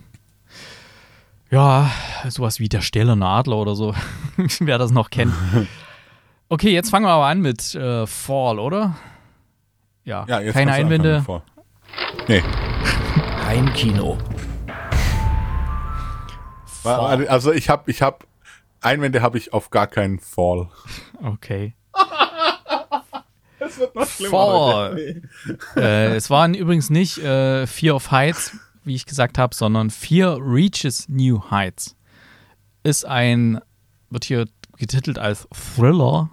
Ja, 1.52 1.92
sowas 2.28 2.60
wie 2.60 2.70
der 2.70 2.82
stählerne 2.82 3.26
Adler 3.26 3.58
oder 3.58 3.76
so. 3.76 3.94
Wer 4.60 4.78
das 4.78 4.92
noch 4.92 5.10
kennt. 5.10 5.34
Okay, 6.52 6.74
jetzt 6.74 6.90
fangen 6.90 7.06
wir 7.06 7.12
aber 7.12 7.28
an 7.28 7.42
mit 7.42 7.76
äh, 7.76 8.08
Fall, 8.08 8.58
oder? 8.58 8.96
Ja, 10.04 10.26
Ja, 10.28 10.40
jetzt 10.40 10.56
keine 10.56 10.72
Einwände. 10.72 11.24
Nee. 12.28 12.42
Heimkino. 13.46 14.18
Fall. 16.66 17.28
Also 17.28 17.52
ich 17.52 17.70
habe 17.70 17.92
ich 17.92 18.02
hab 18.02 18.26
Einwände 18.82 19.22
habe 19.22 19.38
ich 19.38 19.54
auf 19.54 19.70
gar 19.70 19.86
keinen 19.86 20.20
Fall. 20.20 20.70
Okay. 21.22 21.76
Es 23.80 23.96
wird 23.96 23.96
noch 23.96 24.30
Fall. 24.30 25.22
äh, 25.76 26.16
es 26.16 26.30
waren 26.30 26.54
übrigens 26.54 26.90
nicht 26.90 27.18
äh, 27.20 27.66
Fear 27.66 27.96
of 27.96 28.12
Heights, 28.12 28.58
wie 28.84 28.96
ich 28.96 29.06
gesagt 29.06 29.38
habe, 29.38 29.56
sondern 29.56 29.90
Fear 29.90 30.38
Reaches 30.42 31.08
New 31.08 31.50
Heights. 31.50 31.96
Ist 32.84 33.06
ein, 33.06 33.60
wird 34.10 34.26
hier 34.26 34.46
getitelt 34.78 35.20
als 35.20 35.48
Thriller 35.54 36.30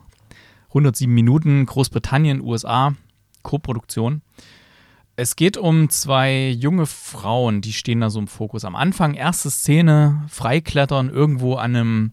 107 0.69 1.13
Minuten, 1.13 1.67
Großbritannien, 1.67 2.41
USA, 2.41 2.95
Co-Produktion. 3.43 4.23
Es 5.17 5.37
geht 5.37 5.57
um 5.57 5.89
zwei 5.89 6.51
junge 6.51 6.85
Frauen, 6.85 7.63
die 7.63 7.73
stehen 7.73 8.03
da 8.03 8.11
so 8.11 8.19
im 8.19 8.29
Fokus. 8.29 8.65
Am 8.65 8.77
Anfang, 8.77 9.15
erste 9.15 9.51
Szene, 9.51 10.27
freiklettern 10.29 11.09
irgendwo 11.09 11.55
an 11.55 11.75
einem, 11.75 12.13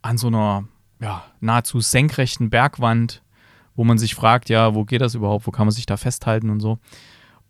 an 0.00 0.16
so 0.16 0.28
einer, 0.28 0.64
ja, 1.00 1.24
nahezu 1.40 1.80
senkrechten 1.80 2.48
Bergwand, 2.48 3.22
wo 3.74 3.84
man 3.84 3.98
sich 3.98 4.14
fragt, 4.14 4.48
ja, 4.48 4.74
wo 4.74 4.84
geht 4.84 5.00
das 5.00 5.14
überhaupt, 5.14 5.46
wo 5.46 5.50
kann 5.50 5.66
man 5.66 5.72
sich 5.72 5.86
da 5.86 5.96
festhalten 5.96 6.50
und 6.50 6.60
so. 6.60 6.78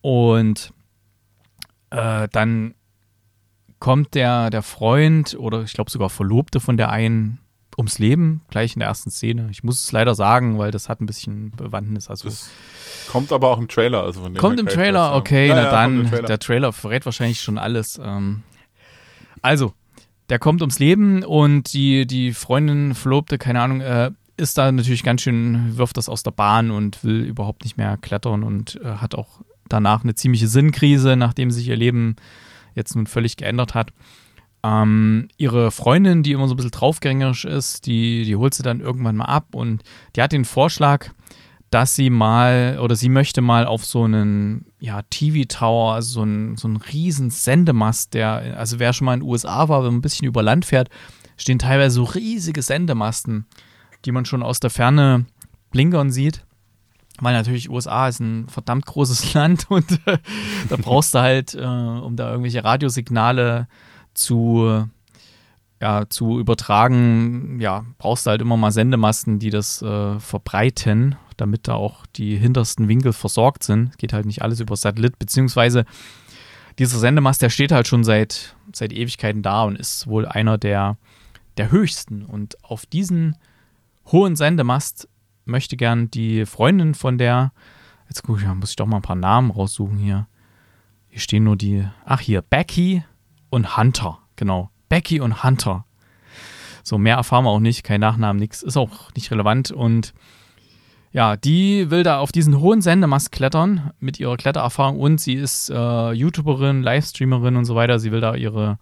Und 0.00 0.72
äh, 1.90 2.28
dann 2.32 2.74
kommt 3.78 4.14
der, 4.14 4.50
der 4.50 4.62
Freund 4.62 5.37
oder 5.38 5.62
ich 5.62 5.72
glaube 5.72 5.90
sogar 5.90 6.08
Verlobte 6.11 6.61
von 6.61 6.76
der 6.76 6.90
einen 6.90 7.38
ums 7.76 7.98
Leben, 7.98 8.42
gleich 8.50 8.74
in 8.74 8.80
der 8.80 8.88
ersten 8.88 9.11
Szene. 9.11 9.48
Ich 9.50 9.64
muss 9.64 9.82
es 9.82 9.90
leider 9.92 10.14
sagen, 10.14 10.58
weil 10.58 10.70
das 10.70 10.88
hat 10.88 11.00
ein 11.00 11.06
bisschen 11.06 11.50
Bewandtnis. 11.52 12.08
Also 12.08 12.28
Das 12.28 12.50
kommt 13.11 13.32
aber 13.32 13.48
auch 13.48 13.58
im 13.58 13.66
Trailer. 13.68 14.02
Also 14.02 14.22
von 14.22 14.35
dem 14.35 14.40
Kommt 14.40 14.61
im 14.61 14.66
Trailer, 14.66 15.14
okay, 15.16 15.48
Ja, 15.48 15.54
na 15.56 15.62
ja, 15.64 15.70
dann, 15.70 16.06
Trailer. 16.08 16.26
der 16.26 16.38
Trailer 16.38 16.72
verrät 16.72 17.04
wahrscheinlich 17.06 17.40
schon 17.40 17.58
alles. 17.58 18.00
Ähm, 18.02 18.42
also, 19.40 19.72
der 20.28 20.38
kommt 20.38 20.61
ums 20.61 20.78
Leben 20.78 21.24
und 21.24 21.72
die, 21.72 22.06
die 22.06 22.32
Freundin, 22.32 22.94
Verlobte, 22.94 23.38
keine 23.38 23.61
Ahnung, 23.62 23.80
äh, 23.80 24.11
ist 24.37 24.59
da 24.59 24.71
natürlich 24.71 25.03
ganz 25.03 25.23
schön, 25.23 25.77
wirft 25.77 25.97
das 25.97 26.09
aus 26.09 26.23
der 26.23 26.31
Bahn 26.31 26.71
und 26.71 27.05
will 27.05 27.23
überhaupt 27.23 27.64
nicht 27.64 27.77
mehr 27.77 27.97
klettern 27.97 28.42
und 28.42 28.81
äh, 28.83 28.97
hat 28.97 29.14
auch 29.14 29.40
danach 29.68 30.03
eine 30.03 30.14
ziemliche 30.14 30.49
Sinnkrise, 30.49 31.16
nachdem 31.16 31.51
sich 31.51 31.68
ihr 31.68 31.77
Leben 31.77 32.16
jetzt 32.75 32.95
nun 32.95 33.07
völlig 33.07 33.37
geändert 33.37 33.75
hat. 33.75 33.92
Ähm, 34.64 35.29
ihre 35.37 35.71
Freundin, 35.71 36.23
die 36.23 36.33
immer 36.33 36.47
so 36.47 36.55
ein 36.55 36.57
bisschen 36.57 36.71
draufgängerisch 36.71 37.45
ist, 37.45 37.87
die, 37.87 38.25
die 38.25 38.37
holt 38.37 38.55
sie 38.55 38.62
dann 38.62 38.81
irgendwann 38.81 39.16
mal 39.16 39.25
ab 39.25 39.55
und 39.55 39.83
die 40.14 40.23
hat 40.23 40.33
den 40.33 40.45
Vorschlag, 40.45 41.11
dass 41.71 41.97
sie 41.97 42.11
mal 42.11 42.79
oder 42.81 42.95
sie 42.95 43.09
möchte 43.09 43.40
mal 43.40 43.66
auf 43.66 43.85
so 43.85 44.05
einen 44.05 44.66
ja, 44.79 45.03
TV-Tower, 45.03 45.95
also 45.95 46.12
so 46.12 46.23
einen, 46.23 46.57
so 46.57 46.68
einen 46.68 46.77
riesen 46.77 47.31
Sendemast, 47.31 48.14
der, 48.14 48.57
also 48.59 48.79
wer 48.79 48.92
schon 48.92 49.07
mal 49.07 49.14
in 49.14 49.21
den 49.21 49.29
USA 49.29 49.68
war, 49.68 49.81
wenn 49.83 49.92
man 49.92 49.99
ein 49.99 50.03
bisschen 50.03 50.29
über 50.29 50.42
Land 50.42 50.64
fährt, 50.64 50.90
stehen 51.37 51.59
teilweise 51.59 51.97
so 51.97 52.05
riesige 52.05 52.62
Sendemasten, 52.62 53.47
die 54.05 54.12
man 54.12 54.25
schon 54.25 54.43
aus 54.43 54.61
der 54.61 54.71
Ferne 54.71 55.27
blinkern 55.71 56.11
sieht. 56.11 56.45
Weil 57.21 57.35
natürlich 57.35 57.71
USA 57.71 58.09
ist 58.09 58.21
ein 58.21 58.49
verdammt 58.49 58.87
großes 58.87 59.35
Land 59.35 59.71
und 59.71 59.91
äh, 60.07 60.19
da 60.69 60.77
brauchst 60.77 61.15
du 61.15 61.21
halt, 61.21 61.55
äh, 61.55 61.61
um 61.61 62.17
da 62.17 62.31
irgendwelche 62.31 62.65
Radiosignale 62.65 63.69
zu, 64.15 64.87
ja, 65.81 66.09
zu 66.09 66.38
übertragen, 66.38 67.61
ja, 67.61 67.85
brauchst 67.99 68.27
du 68.27 68.31
halt 68.31 68.41
immer 68.41 68.57
mal 68.57 68.73
Sendemasten, 68.73 69.38
die 69.38 69.51
das 69.51 69.83
äh, 69.83 70.19
verbreiten, 70.19 71.17
damit 71.37 71.69
da 71.69 71.75
auch 71.75 72.07
die 72.07 72.37
hintersten 72.37 72.88
Winkel 72.88 73.12
versorgt 73.12 73.62
sind. 73.62 73.99
Geht 73.99 74.12
halt 74.12 74.27
nicht 74.27 74.43
alles 74.43 74.61
über 74.61 74.77
Satellit, 74.77 75.19
beziehungsweise 75.19 75.85
dieser 76.79 76.99
Sendemast, 76.99 77.43
der 77.43 77.51
steht 77.51 77.73
halt 77.73 77.87
schon 77.87 78.05
seit, 78.05 78.57
seit 78.73 78.93
Ewigkeiten 78.93 79.43
da 79.43 79.65
und 79.65 79.79
ist 79.79 80.07
wohl 80.07 80.27
einer 80.27 80.59
der, 80.59 80.97
der 81.57 81.71
höchsten. 81.71 82.25
Und 82.25 82.62
auf 82.65 82.87
diesen 82.87 83.37
hohen 84.07 84.37
Sendemast 84.37 85.09
möchte 85.45 85.77
gern 85.77 86.11
die 86.11 86.47
Freundin 86.47 86.95
von 86.95 87.19
der, 87.19 87.53
jetzt 88.09 88.23
guck 88.23 88.38
ich, 88.38 88.47
mal, 88.47 88.55
muss 88.55 88.71
ich 88.71 88.77
doch 88.77 88.87
mal 88.87 88.97
ein 88.97 89.03
paar 89.03 89.17
Namen 89.17 89.51
raussuchen 89.51 89.99
hier. 89.99 90.27
Hier 91.09 91.21
stehen 91.21 91.45
nur 91.45 91.57
die, 91.57 91.87
ach 92.05 92.21
hier, 92.21 92.43
Becky 92.43 93.05
und 93.51 93.77
Hunter, 93.77 94.19
genau. 94.37 94.71
Becky 94.88 95.21
und 95.21 95.45
Hunter. 95.45 95.85
So, 96.83 96.99
mehr 96.99 97.17
erfahren 97.17 97.45
wir 97.45 97.51
auch 97.51 97.61
nicht, 97.61 97.85
kein 97.85 98.01
Nachnamen, 98.01 98.41
nichts, 98.41 98.62
ist 98.62 98.77
auch 98.77 99.12
nicht 99.15 99.31
relevant. 99.31 99.71
Und 99.71 100.15
ja, 101.12 101.37
die 101.37 101.91
will 101.91 102.03
da 102.03 102.19
auf 102.19 102.33
diesen 102.33 102.59
hohen 102.61 102.81
Sendemast 102.81 103.33
klettern 103.33 103.93
mit 104.01 104.19
ihrer 104.19 104.37
Klettererfahrung 104.37 104.99
und 104.99 105.21
sie 105.21 105.35
ist 105.35 105.71
äh, 105.71 106.12
YouTuberin, 106.12 106.83
Livestreamerin 106.83 107.57
und 107.57 107.67
so 107.67 107.75
weiter. 107.75 107.99
Sie 107.99 108.11
will 108.11 108.21
da 108.21 108.35
ihre, 108.35 108.79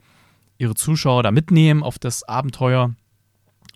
ihre 0.56 0.74
Zuschauer 0.74 1.22
da 1.24 1.32
mitnehmen 1.32 1.82
auf 1.82 1.98
das 1.98 2.22
Abenteuer. 2.22 2.94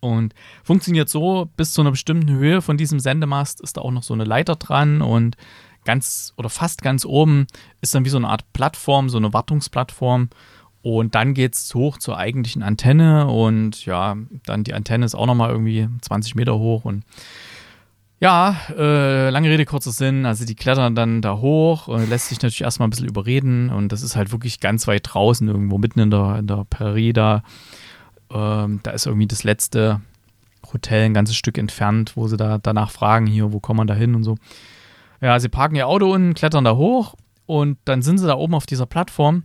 Und 0.04 0.34
funktioniert 0.62 1.08
so, 1.08 1.50
bis 1.56 1.72
zu 1.72 1.80
einer 1.80 1.90
bestimmten 1.90 2.30
Höhe 2.30 2.62
von 2.62 2.76
diesem 2.76 3.00
Sendemast 3.00 3.60
ist 3.60 3.76
da 3.76 3.80
auch 3.80 3.90
noch 3.90 4.02
so 4.02 4.14
eine 4.14 4.24
Leiter 4.24 4.56
dran 4.56 5.02
und 5.02 5.36
ganz 5.84 6.32
oder 6.36 6.48
fast 6.48 6.82
ganz 6.82 7.04
oben 7.04 7.46
ist 7.80 7.94
dann 7.94 8.04
wie 8.04 8.10
so 8.10 8.16
eine 8.16 8.28
Art 8.28 8.52
Plattform, 8.52 9.08
so 9.08 9.18
eine 9.18 9.32
Wartungsplattform. 9.32 10.28
Und 10.82 11.14
dann 11.14 11.32
geht 11.32 11.54
es 11.54 11.74
hoch 11.74 11.96
zur 11.96 12.18
eigentlichen 12.18 12.62
Antenne 12.62 13.26
und 13.26 13.86
ja, 13.86 14.16
dann 14.44 14.64
die 14.64 14.74
Antenne 14.74 15.06
ist 15.06 15.14
auch 15.14 15.24
nochmal 15.24 15.50
irgendwie 15.50 15.88
20 16.02 16.34
Meter 16.34 16.58
hoch 16.58 16.84
und 16.84 17.04
ja, 18.20 18.56
äh, 18.76 19.30
lange 19.30 19.48
Rede, 19.48 19.64
kurzer 19.64 19.90
Sinn. 19.92 20.24
Also 20.24 20.44
die 20.44 20.54
klettern 20.54 20.94
dann 20.94 21.20
da 21.20 21.38
hoch 21.38 21.88
und 21.88 22.08
lässt 22.08 22.28
sich 22.28 22.40
natürlich 22.40 22.62
erstmal 22.62 22.88
ein 22.88 22.90
bisschen 22.90 23.08
überreden. 23.08 23.70
Und 23.70 23.92
das 23.92 24.02
ist 24.02 24.16
halt 24.16 24.32
wirklich 24.32 24.60
ganz 24.60 24.86
weit 24.86 25.02
draußen, 25.12 25.46
irgendwo 25.48 25.78
mitten 25.78 26.00
in 26.00 26.10
der, 26.10 26.36
in 26.38 26.46
der 26.46 26.64
Prärie 26.68 27.12
da. 27.12 27.42
Ähm, 28.30 28.80
da 28.82 28.90
ist 28.92 29.06
irgendwie 29.06 29.26
das 29.26 29.44
letzte 29.44 30.00
Hotel 30.72 31.04
ein 31.04 31.14
ganzes 31.14 31.36
Stück 31.36 31.58
entfernt, 31.58 32.16
wo 32.16 32.26
sie 32.28 32.36
da 32.36 32.58
danach 32.58 32.90
fragen, 32.90 33.26
hier, 33.26 33.52
wo 33.52 33.60
kommt 33.60 33.78
man 33.78 33.86
da 33.86 33.94
hin 33.94 34.14
und 34.14 34.24
so. 34.24 34.36
Ja, 35.20 35.38
sie 35.40 35.48
parken 35.48 35.76
ihr 35.76 35.88
Auto 35.88 36.12
unten, 36.12 36.34
klettern 36.34 36.64
da 36.64 36.76
hoch 36.76 37.14
und 37.46 37.78
dann 37.84 38.02
sind 38.02 38.18
sie 38.18 38.26
da 38.26 38.34
oben 38.34 38.54
auf 38.54 38.66
dieser 38.66 38.86
Plattform. 38.86 39.44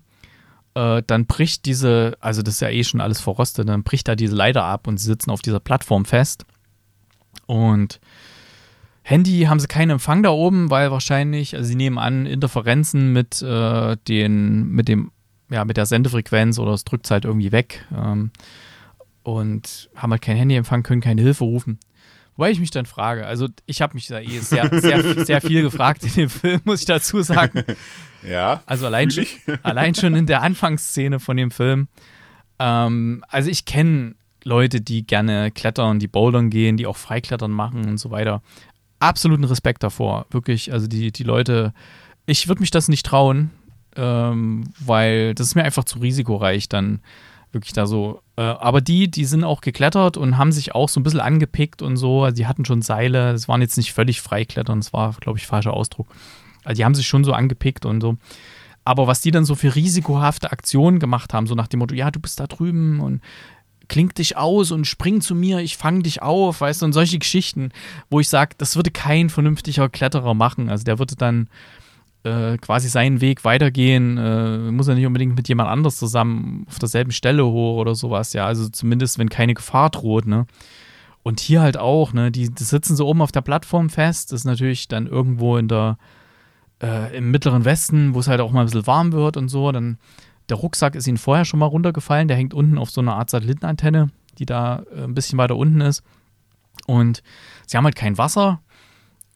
Äh, 0.74 1.04
dann 1.08 1.26
bricht 1.26 1.66
diese, 1.66 2.18
also 2.20 2.42
das 2.42 2.56
ist 2.56 2.60
ja 2.62 2.70
eh 2.70 2.84
schon 2.84 3.02
alles 3.02 3.22
verrostet, 3.22 3.70
dann 3.70 3.84
bricht 3.84 4.08
da 4.08 4.16
diese 4.16 4.36
Leiter 4.36 4.64
ab 4.64 4.88
und 4.88 4.98
sie 4.98 5.06
sitzen 5.06 5.32
auf 5.32 5.42
dieser 5.42 5.60
Plattform 5.60 6.06
fest. 6.06 6.46
Und 7.46 8.00
Handy 9.04 9.42
haben 9.42 9.60
sie 9.60 9.68
keinen 9.68 9.92
Empfang 9.92 10.22
da 10.22 10.30
oben, 10.30 10.70
weil 10.70 10.92
wahrscheinlich, 10.92 11.56
also 11.56 11.68
sie 11.68 11.76
nehmen 11.76 11.98
an, 11.98 12.26
Interferenzen 12.26 13.12
mit 13.12 13.42
äh, 13.42 13.98
den, 14.08 14.70
mit 14.70 14.88
dem, 14.88 15.12
ja, 15.50 15.66
mit 15.66 15.78
der 15.78 15.88
Sendefrequenz 15.88 16.60
oder 16.60 16.74
es 16.74 16.84
drückt 16.84 17.10
halt 17.10 17.26
irgendwie 17.26 17.52
weg. 17.52 17.86
Ähm, 17.96 18.32
und 19.24 19.90
haben 19.96 20.12
halt 20.12 20.22
kein 20.22 20.38
Handyempfang, 20.38 20.84
können 20.84 21.02
keine 21.02 21.22
Hilfe 21.22 21.44
rufen. 21.44 21.80
Wobei 22.36 22.52
ich 22.52 22.60
mich 22.62 22.72
dann 22.72 22.86
frage, 22.86 23.26
also 23.26 23.50
ich 23.66 23.82
habe 23.82 23.96
mich 23.96 24.08
da 24.08 24.22
eh 24.22 24.40
sehr, 24.40 24.70
sehr, 24.80 25.26
sehr 25.26 25.42
viel 25.42 25.62
gefragt 25.62 26.04
in 26.04 26.14
dem 26.14 26.30
Film, 26.30 26.62
muss 26.64 26.80
ich 26.80 26.86
dazu 26.86 27.22
sagen. 27.22 27.64
Ja. 28.22 28.64
Also 28.66 28.86
allein 28.86 29.10
schon, 29.12 29.26
allein 29.64 29.96
schon 29.96 30.14
in 30.14 30.26
der 30.26 30.42
Anfangsszene 30.42 31.22
von 31.22 31.38
dem 31.38 31.52
Film. 31.52 31.88
Ähm, 32.60 33.24
also 33.30 33.50
ich 33.50 33.64
kenne 33.64 34.16
Leute, 34.44 34.82
die 34.82 35.08
gerne 35.08 35.52
klettern, 35.52 36.00
die 36.00 36.10
bouldern 36.10 36.50
gehen, 36.50 36.76
die 36.76 36.86
auch 36.86 36.98
Freiklettern 36.98 37.52
machen 37.52 37.88
und 37.88 37.98
so 37.98 38.12
weiter. 38.12 38.42
Absoluten 39.00 39.46
Respekt 39.46 39.84
davor. 39.84 40.26
Wirklich, 40.32 40.74
also 40.74 40.88
die, 40.88 41.14
die 41.14 41.24
Leute, 41.24 41.74
ich 42.26 42.50
würde 42.50 42.60
mich 42.60 42.72
das 42.72 42.90
nicht 42.90 43.06
trauen, 43.06 43.52
ähm, 43.96 44.66
weil 44.80 45.34
das 45.34 45.48
ist 45.48 45.56
mir 45.56 45.64
einfach 45.64 45.86
zu 45.86 46.00
risikoreich, 46.00 46.68
dann 46.68 47.02
wirklich 47.52 47.74
da 47.74 47.86
so. 47.86 48.22
Äh, 48.36 48.42
aber 48.42 48.82
die, 48.82 49.10
die 49.10 49.26
sind 49.26 49.44
auch 49.44 49.62
geklettert 49.62 50.18
und 50.18 50.38
haben 50.38 50.52
sich 50.52 50.76
auch 50.76 50.90
so 50.90 51.00
ein 51.00 51.04
bisschen 51.04 51.20
angepickt 51.20 51.82
und 51.82 51.98
so. 51.98 52.24
Also 52.24 52.36
die 52.36 52.48
hatten 52.48 52.66
schon 52.66 52.82
Seile, 52.82 53.32
das 53.34 53.48
waren 53.48 53.62
jetzt 53.62 53.78
nicht 53.78 53.94
völlig 53.94 54.22
freiklettern, 54.22 54.80
das 54.80 54.94
war, 54.94 55.14
glaube 55.20 55.40
ich, 55.40 55.48
falscher 55.48 55.74
Ausdruck. 55.74 56.08
Also 56.64 56.78
die 56.78 56.86
haben 56.86 56.96
sich 56.96 57.08
schon 57.08 57.24
so 57.24 57.34
angepickt 57.34 57.86
und 57.86 58.02
so. 58.02 58.18
Aber 58.86 59.08
was 59.08 59.22
die 59.22 59.32
dann 59.32 59.46
so 59.46 59.56
für 59.56 59.76
risikohafte 59.76 60.52
Aktionen 60.52 61.00
gemacht 61.00 61.34
haben, 61.34 61.48
so 61.48 61.56
nach 61.56 61.68
dem 61.68 61.80
Motto, 61.80 61.96
ja, 61.96 62.12
du 62.12 62.20
bist 62.20 62.40
da 62.40 62.48
drüben 62.48 63.00
und 63.00 63.22
kling 63.88 64.10
dich 64.14 64.38
aus 64.38 64.72
und 64.72 64.86
spring 64.86 65.20
zu 65.20 65.36
mir, 65.36 65.60
ich 65.60 65.76
fange 65.76 66.04
dich 66.04 66.22
auf, 66.22 66.62
weißt 66.62 66.82
du, 66.82 66.86
und 66.86 66.94
solche 66.94 67.20
Geschichten, 67.20 67.72
wo 68.10 68.20
ich 68.20 68.30
sage, 68.30 68.56
das 68.58 68.76
würde 68.76 68.92
kein 68.92 69.30
vernünftiger 69.30 69.90
Kletterer 69.90 70.34
machen. 70.34 70.70
Also 70.70 70.84
der 70.84 71.00
würde 71.00 71.16
dann 71.16 71.50
äh, 72.24 72.58
quasi 72.58 72.90
seinen 72.90 73.22
Weg 73.22 73.46
weitergehen, 73.46 74.18
äh, 74.18 74.72
muss 74.72 74.88
er 74.88 74.96
nicht 74.96 75.06
unbedingt 75.06 75.36
mit 75.36 75.48
jemand 75.48 75.70
anders 75.70 75.98
zusammen 75.98 76.66
auf 76.68 76.80
derselben 76.80 77.12
Stelle 77.12 77.46
hoch 77.46 77.78
oder 77.78 77.96
sowas, 77.96 78.34
ja, 78.34 78.46
also 78.46 78.70
zumindest, 78.70 79.20
wenn 79.20 79.30
keine 79.30 79.54
Gefahr 79.54 79.90
droht, 79.90 80.28
ne. 80.28 80.46
Und 81.22 81.40
hier 81.40 81.62
halt 81.62 81.78
auch, 81.78 82.14
ne, 82.14 82.32
die, 82.32 82.50
die 82.50 82.64
sitzen 82.64 82.96
so 82.96 83.08
oben 83.08 83.22
auf 83.22 83.32
der 83.32 83.42
Plattform 83.42 83.90
fest, 83.90 84.32
das 84.32 84.42
ist 84.42 84.46
natürlich 84.46 84.88
dann 84.88 85.08
irgendwo 85.08 85.58
in 85.58 85.68
der, 85.68 85.98
äh, 86.82 87.16
im 87.16 87.32
mittleren 87.32 87.66
Westen, 87.66 88.14
wo 88.14 88.20
es 88.20 88.28
halt 88.28 88.42
auch 88.42 88.52
mal 88.52 88.62
ein 88.62 88.66
bisschen 88.66 88.88
warm 88.88 89.12
wird 89.12 89.38
und 89.38 89.50
so, 89.50 89.72
dann 89.72 89.98
der 90.50 90.58
Rucksack 90.58 90.96
ist 90.96 91.08
ihnen 91.08 91.18
vorher 91.18 91.46
schon 91.46 91.60
mal 91.60 91.68
runtergefallen, 91.68 92.28
der 92.28 92.38
hängt 92.38 92.54
unten 92.54 92.78
auf 92.78 92.90
so 92.90 93.02
einer 93.02 93.16
Art 93.16 93.30
Satellitenantenne, 93.30 94.10
die 94.40 94.46
da 94.46 94.84
äh, 94.96 95.04
ein 95.04 95.14
bisschen 95.14 95.38
weiter 95.38 95.56
unten 95.56 95.82
ist. 95.82 96.04
Und 96.88 97.22
sie 97.68 97.78
haben 97.78 97.86
halt 97.86 97.96
kein 97.96 98.18
Wasser. 98.18 98.62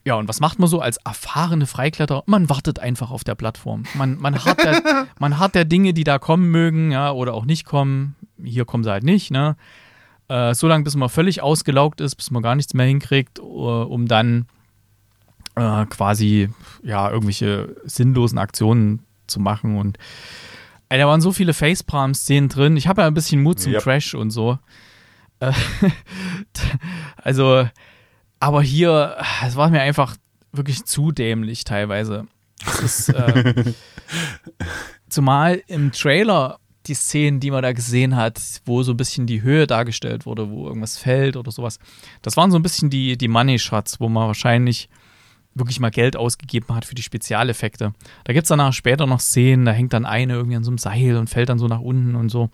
Ja, 0.06 0.16
und 0.16 0.28
was 0.28 0.42
macht 0.42 0.60
man 0.60 0.68
so 0.68 0.82
als 0.82 0.98
erfahrene 0.98 1.66
Freikletterer? 1.66 2.24
Man 2.26 2.50
wartet 2.50 2.80
einfach 2.80 3.10
auf 3.10 3.24
der 3.24 3.36
Plattform. 3.36 3.84
Man, 3.94 4.18
man, 4.20 4.44
hat 4.44 4.62
der, 4.62 5.08
man 5.20 5.40
hat 5.40 5.56
der 5.56 5.64
Dinge, 5.64 5.94
die 5.94 6.04
da 6.04 6.20
kommen 6.20 6.52
mögen, 6.52 6.92
ja, 6.92 7.12
oder 7.12 7.34
auch 7.34 7.46
nicht 7.46 7.66
kommen. 7.66 8.16
Hier 8.44 8.66
kommen 8.66 8.84
sie 8.84 8.92
halt 8.92 9.04
nicht, 9.04 9.32
ne? 9.32 9.56
Äh, 10.28 10.54
so 10.56 10.68
lange, 10.68 10.84
bis 10.84 10.96
man 10.96 11.08
völlig 11.08 11.42
ausgelaugt 11.42 12.02
ist, 12.02 12.16
bis 12.16 12.32
man 12.32 12.44
gar 12.44 12.56
nichts 12.56 12.74
mehr 12.74 12.86
hinkriegt, 12.86 13.40
uh, 13.40 13.84
um 13.84 14.08
dann 14.08 14.48
äh, 15.56 15.86
quasi, 15.86 16.50
ja, 16.82 17.10
irgendwelche 17.10 17.76
sinnlosen 17.86 18.38
Aktionen 18.38 19.04
zu 19.28 19.40
machen. 19.40 19.78
Und 19.78 19.98
ey, 20.90 21.00
da 21.00 21.08
waren 21.08 21.22
so 21.22 21.32
viele 21.32 21.54
Facepalm-Szenen 21.54 22.50
drin. 22.50 22.76
Ich 22.76 22.88
habe 22.88 23.02
ja 23.02 23.08
ein 23.08 23.14
bisschen 23.14 23.42
Mut 23.42 23.60
zum 23.60 23.74
Yep. 23.74 23.84
Trash 23.84 24.16
und 24.16 24.32
so. 24.32 24.60
Äh, 25.40 25.54
also 27.18 27.68
Aber 28.44 28.62
hier, 28.62 29.16
es 29.48 29.56
war 29.56 29.70
mir 29.70 29.80
einfach 29.80 30.18
wirklich 30.52 30.84
zu 30.84 31.14
dämlich 31.14 31.64
teilweise. 31.64 32.28
Ist, 32.84 33.08
äh, 33.08 33.74
zumal 35.10 35.64
im 35.68 35.94
Trailer 35.94 36.60
die 36.86 36.94
Szenen, 36.94 37.40
die 37.40 37.52
man 37.52 37.64
da 37.64 37.72
gesehen 37.72 38.18
hat, 38.18 38.42
wo 38.66 38.84
so 38.84 38.92
ein 38.92 38.98
bisschen 38.98 39.28
die 39.28 39.44
Höhe 39.44 39.66
dargestellt 39.66 40.26
wurde, 40.26 40.50
wo 40.50 40.68
irgendwas 40.68 40.98
fällt 40.98 41.38
oder 41.38 41.52
sowas. 41.52 41.80
Das 42.22 42.36
waren 42.36 42.52
so 42.52 42.60
ein 42.60 42.64
bisschen 42.64 42.90
die, 42.90 43.18
die 43.18 43.30
Money-Shots, 43.30 44.02
wo 44.02 44.10
man 44.10 44.28
wahrscheinlich 44.28 44.90
wirklich 45.56 45.80
mal 45.80 45.92
Geld 45.92 46.16
ausgegeben 46.16 46.74
hat 46.76 46.86
für 46.86 46.96
die 46.96 47.02
Spezialeffekte. 47.02 47.94
Da 48.24 48.34
gibt 48.34 48.46
es 48.46 48.50
danach 48.50 48.74
später 48.74 49.06
noch 49.06 49.20
Szenen, 49.20 49.66
da 49.66 49.72
hängt 49.72 49.94
dann 49.94 50.06
eine 50.06 50.34
irgendwie 50.34 50.56
an 50.56 50.64
so 50.64 50.72
einem 50.72 50.78
Seil 50.78 51.18
und 51.18 51.30
fällt 51.30 51.50
dann 51.50 51.60
so 51.60 51.68
nach 51.68 51.80
unten 51.80 52.16
und 52.16 52.30
so. 52.30 52.50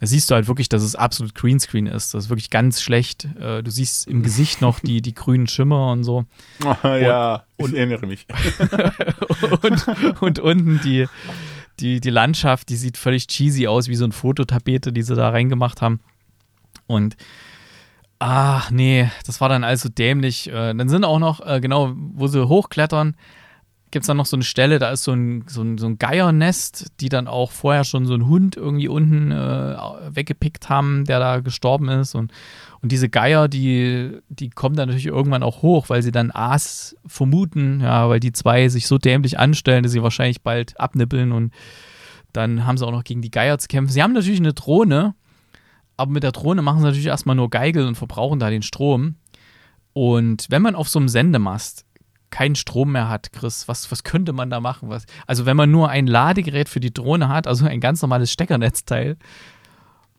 Da 0.00 0.06
siehst 0.06 0.30
du 0.30 0.34
halt 0.34 0.48
wirklich, 0.48 0.68
dass 0.68 0.82
es 0.82 0.94
absolut 0.94 1.34
Greenscreen 1.34 1.86
ist. 1.86 2.14
Das 2.14 2.24
ist 2.24 2.30
wirklich 2.30 2.50
ganz 2.50 2.82
schlecht. 2.82 3.24
Äh, 3.40 3.62
du 3.62 3.70
siehst 3.70 4.06
im 4.06 4.22
Gesicht 4.22 4.60
noch 4.60 4.80
die, 4.80 5.00
die 5.00 5.14
grünen 5.14 5.46
Schimmer 5.46 5.92
und 5.92 6.04
so. 6.04 6.24
Oh, 6.64 6.74
ja, 6.88 7.44
und, 7.56 7.72
ich 7.72 7.78
erinnere 7.78 8.06
mich. 8.06 8.26
und, 9.62 10.22
und 10.22 10.38
unten 10.38 10.80
die, 10.84 11.06
die, 11.80 12.00
die 12.00 12.10
Landschaft, 12.10 12.68
die 12.68 12.76
sieht 12.76 12.96
völlig 12.96 13.26
cheesy 13.28 13.66
aus, 13.66 13.88
wie 13.88 13.96
so 13.96 14.04
ein 14.04 14.12
Fototapete, 14.12 14.92
die 14.92 15.02
sie 15.02 15.14
da 15.14 15.30
reingemacht 15.30 15.80
haben. 15.80 16.00
Und 16.86 17.16
ach 18.22 18.70
nee, 18.70 19.10
das 19.26 19.40
war 19.40 19.48
dann 19.48 19.64
also 19.64 19.88
dämlich. 19.88 20.48
Äh, 20.48 20.74
dann 20.74 20.88
sind 20.88 21.04
auch 21.04 21.18
noch, 21.18 21.44
äh, 21.44 21.60
genau, 21.60 21.92
wo 21.96 22.28
sie 22.28 22.46
hochklettern, 22.46 23.16
gibt 23.90 24.04
es 24.04 24.06
dann 24.06 24.16
noch 24.16 24.26
so 24.26 24.36
eine 24.36 24.44
Stelle, 24.44 24.78
da 24.78 24.90
ist 24.90 25.02
so 25.02 25.12
ein, 25.12 25.44
so 25.48 25.60
ein, 25.60 25.76
so 25.76 25.86
ein 25.86 25.98
Geiernest, 25.98 26.92
die 27.00 27.08
dann 27.08 27.26
auch 27.26 27.50
vorher 27.50 27.84
schon 27.84 28.06
so 28.06 28.14
einen 28.14 28.26
Hund 28.28 28.56
irgendwie 28.56 28.86
unten 28.86 29.32
äh, 29.32 29.76
weggepickt 30.10 30.68
haben, 30.68 31.04
der 31.04 31.18
da 31.18 31.40
gestorben 31.40 31.88
ist. 31.88 32.14
Und, 32.14 32.32
und 32.80 32.92
diese 32.92 33.08
Geier, 33.08 33.48
die, 33.48 34.18
die 34.28 34.50
kommen 34.50 34.76
dann 34.76 34.88
natürlich 34.88 35.06
irgendwann 35.06 35.42
auch 35.42 35.62
hoch, 35.62 35.90
weil 35.90 36.02
sie 36.02 36.12
dann 36.12 36.30
Aas 36.30 36.96
vermuten, 37.04 37.80
ja, 37.80 38.08
weil 38.08 38.20
die 38.20 38.32
zwei 38.32 38.68
sich 38.68 38.86
so 38.86 38.98
dämlich 38.98 39.38
anstellen, 39.38 39.82
dass 39.82 39.92
sie 39.92 40.02
wahrscheinlich 40.02 40.42
bald 40.42 40.78
abnippeln 40.80 41.32
und 41.32 41.52
dann 42.32 42.64
haben 42.64 42.78
sie 42.78 42.86
auch 42.86 42.92
noch 42.92 43.04
gegen 43.04 43.20
die 43.20 43.30
Geier 43.30 43.58
zu 43.58 43.68
kämpfen. 43.68 43.92
Sie 43.92 44.02
haben 44.02 44.14
natürlich 44.14 44.40
eine 44.40 44.54
Drohne, 44.54 45.14
aber 45.96 46.10
mit 46.10 46.22
der 46.22 46.32
Drohne 46.32 46.62
machen 46.62 46.78
sie 46.80 46.86
natürlich 46.86 47.06
erstmal 47.06 47.36
nur 47.36 47.50
Geigel 47.50 47.86
und 47.86 47.96
verbrauchen 47.96 48.38
da 48.38 48.50
den 48.50 48.62
Strom. 48.62 49.16
Und 49.92 50.46
wenn 50.48 50.62
man 50.62 50.74
auf 50.74 50.88
so 50.88 50.98
einem 50.98 51.08
Sendemast 51.08 51.84
keinen 52.30 52.54
Strom 52.54 52.92
mehr 52.92 53.08
hat, 53.08 53.32
Chris, 53.32 53.68
was, 53.68 53.90
was 53.92 54.04
könnte 54.04 54.32
man 54.32 54.50
da 54.50 54.60
machen? 54.60 54.88
Was, 54.88 55.04
also 55.26 55.46
wenn 55.46 55.56
man 55.56 55.70
nur 55.70 55.90
ein 55.90 56.06
Ladegerät 56.06 56.68
für 56.68 56.80
die 56.80 56.92
Drohne 56.92 57.28
hat, 57.28 57.46
also 57.46 57.66
ein 57.66 57.80
ganz 57.80 58.00
normales 58.02 58.32
Steckernetzteil, 58.32 59.16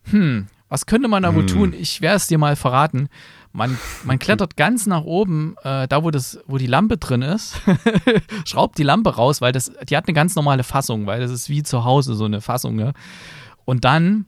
hm, 0.03 0.47
was 0.69 0.85
könnte 0.85 1.07
man 1.07 1.23
da 1.23 1.29
hm. 1.29 1.35
wohl 1.35 1.45
tun? 1.45 1.73
Ich 1.73 2.01
werde 2.01 2.17
es 2.17 2.27
dir 2.27 2.37
mal 2.37 2.55
verraten. 2.55 3.09
Man, 3.51 3.77
man 4.03 4.17
klettert 4.17 4.57
ganz 4.57 4.87
nach 4.87 5.03
oben, 5.03 5.55
äh, 5.63 5.87
da 5.87 6.03
wo, 6.03 6.09
das, 6.09 6.39
wo 6.47 6.57
die 6.57 6.67
Lampe 6.67 6.97
drin 6.97 7.21
ist, 7.21 7.61
schraubt 8.45 8.77
die 8.79 8.83
Lampe 8.83 9.15
raus, 9.15 9.41
weil 9.41 9.51
das, 9.51 9.71
die 9.87 9.95
hat 9.95 10.07
eine 10.07 10.15
ganz 10.15 10.35
normale 10.35 10.63
Fassung, 10.63 11.05
weil 11.05 11.19
das 11.19 11.29
ist 11.29 11.49
wie 11.49 11.61
zu 11.61 11.83
Hause 11.83 12.15
so 12.15 12.25
eine 12.25 12.41
Fassung. 12.41 12.75
Ne? 12.75 12.93
Und 13.65 13.85
dann 13.85 14.25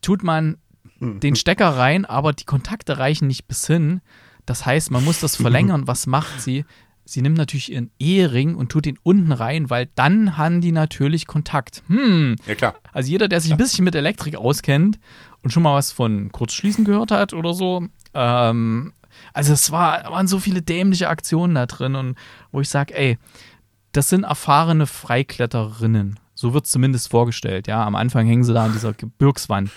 tut 0.00 0.22
man 0.22 0.56
den 1.00 1.36
Stecker 1.36 1.70
rein, 1.70 2.04
aber 2.04 2.32
die 2.32 2.44
Kontakte 2.44 2.98
reichen 2.98 3.26
nicht 3.28 3.46
bis 3.46 3.66
hin. 3.66 4.00
Das 4.46 4.64
heißt, 4.64 4.90
man 4.90 5.04
muss 5.04 5.20
das 5.20 5.36
verlängern. 5.42 5.86
Was 5.86 6.06
macht 6.06 6.40
sie? 6.40 6.64
Sie 7.04 7.22
nimmt 7.22 7.36
natürlich 7.36 7.70
ihren 7.70 7.90
Ehering 8.00 8.56
und 8.56 8.70
tut 8.70 8.86
ihn 8.86 8.98
unten 9.04 9.30
rein, 9.30 9.70
weil 9.70 9.88
dann 9.94 10.36
haben 10.36 10.60
die 10.60 10.72
natürlich 10.72 11.28
Kontakt. 11.28 11.84
Hm. 11.86 12.34
Ja, 12.46 12.56
klar. 12.56 12.74
Also 12.92 13.10
jeder, 13.10 13.28
der 13.28 13.40
sich 13.40 13.52
ein 13.52 13.58
bisschen 13.58 13.84
mit 13.84 13.94
Elektrik 13.94 14.34
auskennt 14.34 14.98
und 15.42 15.52
schon 15.52 15.62
mal 15.62 15.76
was 15.76 15.92
von 15.92 16.32
Kurzschließen 16.32 16.84
gehört 16.84 17.12
hat 17.12 17.32
oder 17.32 17.54
so, 17.54 17.86
ähm, 18.12 18.92
also 19.32 19.52
es 19.52 19.70
war, 19.70 20.10
waren 20.10 20.26
so 20.26 20.40
viele 20.40 20.62
dämliche 20.62 21.08
Aktionen 21.08 21.54
da 21.54 21.66
drin 21.66 21.94
und 21.94 22.16
wo 22.50 22.60
ich 22.60 22.68
sage, 22.68 22.96
ey, 22.96 23.18
das 23.92 24.08
sind 24.08 24.24
erfahrene 24.24 24.86
Freikletterinnen. 24.86 26.18
So 26.34 26.52
wird 26.54 26.66
es 26.66 26.72
zumindest 26.72 27.08
vorgestellt, 27.08 27.66
ja. 27.66 27.84
Am 27.84 27.94
Anfang 27.94 28.26
hängen 28.26 28.44
sie 28.44 28.52
da 28.52 28.64
an 28.64 28.72
dieser 28.72 28.92
Gebirgswand. 28.92 29.70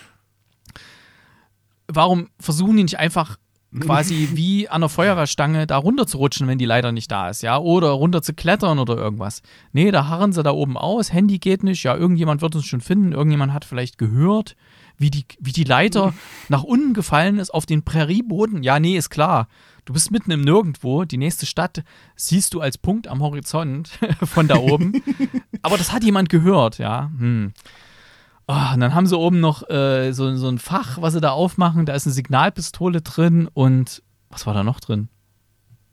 Warum 1.91 2.29
versuchen 2.39 2.77
die 2.77 2.83
nicht 2.83 2.99
einfach 2.99 3.37
quasi 3.79 4.29
wie 4.33 4.67
an 4.67 4.81
der 4.81 4.89
Feuerwehrstange 4.89 5.67
da 5.67 5.77
runter 5.77 6.07
zu 6.07 6.17
rutschen, 6.17 6.47
wenn 6.47 6.57
die 6.57 6.65
Leiter 6.65 6.91
nicht 6.91 7.11
da 7.11 7.29
ist, 7.29 7.43
ja, 7.43 7.59
oder 7.59 7.89
runter 7.89 8.21
zu 8.21 8.33
klettern 8.33 8.79
oder 8.79 8.97
irgendwas. 8.97 9.43
Nee, 9.73 9.91
da 9.91 10.07
harren 10.07 10.33
sie 10.33 10.41
da 10.41 10.51
oben 10.51 10.75
aus, 10.75 11.13
Handy 11.13 11.37
geht 11.37 11.63
nicht, 11.63 11.83
ja, 11.83 11.95
irgendjemand 11.95 12.41
wird 12.41 12.55
uns 12.55 12.65
schon 12.65 12.81
finden, 12.81 13.11
irgendjemand 13.11 13.53
hat 13.53 13.65
vielleicht 13.65 13.99
gehört, 13.99 14.55
wie 14.97 15.11
die, 15.11 15.25
wie 15.39 15.51
die 15.51 15.63
Leiter 15.63 16.13
nach 16.49 16.63
unten 16.63 16.93
gefallen 16.93 17.37
ist 17.37 17.51
auf 17.51 17.65
den 17.65 17.83
Prärieboden. 17.83 18.63
Ja, 18.63 18.79
nee, 18.79 18.97
ist 18.97 19.09
klar. 19.09 19.47
Du 19.85 19.93
bist 19.93 20.11
mitten 20.11 20.31
im 20.31 20.41
Nirgendwo, 20.41 21.05
die 21.05 21.17
nächste 21.17 21.45
Stadt 21.45 21.83
siehst 22.15 22.53
du 22.53 22.61
als 22.61 22.77
Punkt 22.77 23.07
am 23.07 23.21
Horizont 23.21 23.91
von 24.23 24.47
da 24.47 24.57
oben. 24.57 25.01
Aber 25.61 25.77
das 25.77 25.93
hat 25.93 26.03
jemand 26.03 26.29
gehört, 26.29 26.79
ja. 26.79 27.11
Hm. 27.17 27.53
Oh, 28.51 28.73
und 28.73 28.79
dann 28.79 28.95
haben 28.95 29.05
sie 29.05 29.15
oben 29.15 29.39
noch 29.39 29.69
äh, 29.69 30.11
so, 30.11 30.35
so 30.35 30.49
ein 30.49 30.57
Fach, 30.57 30.99
was 30.99 31.13
sie 31.13 31.21
da 31.21 31.29
aufmachen. 31.29 31.85
Da 31.85 31.93
ist 31.93 32.07
eine 32.07 32.13
Signalpistole 32.13 33.03
drin 33.03 33.47
und 33.53 34.01
was 34.31 34.47
war 34.47 34.55
da 34.55 34.63
noch 34.63 34.79
drin? 34.79 35.07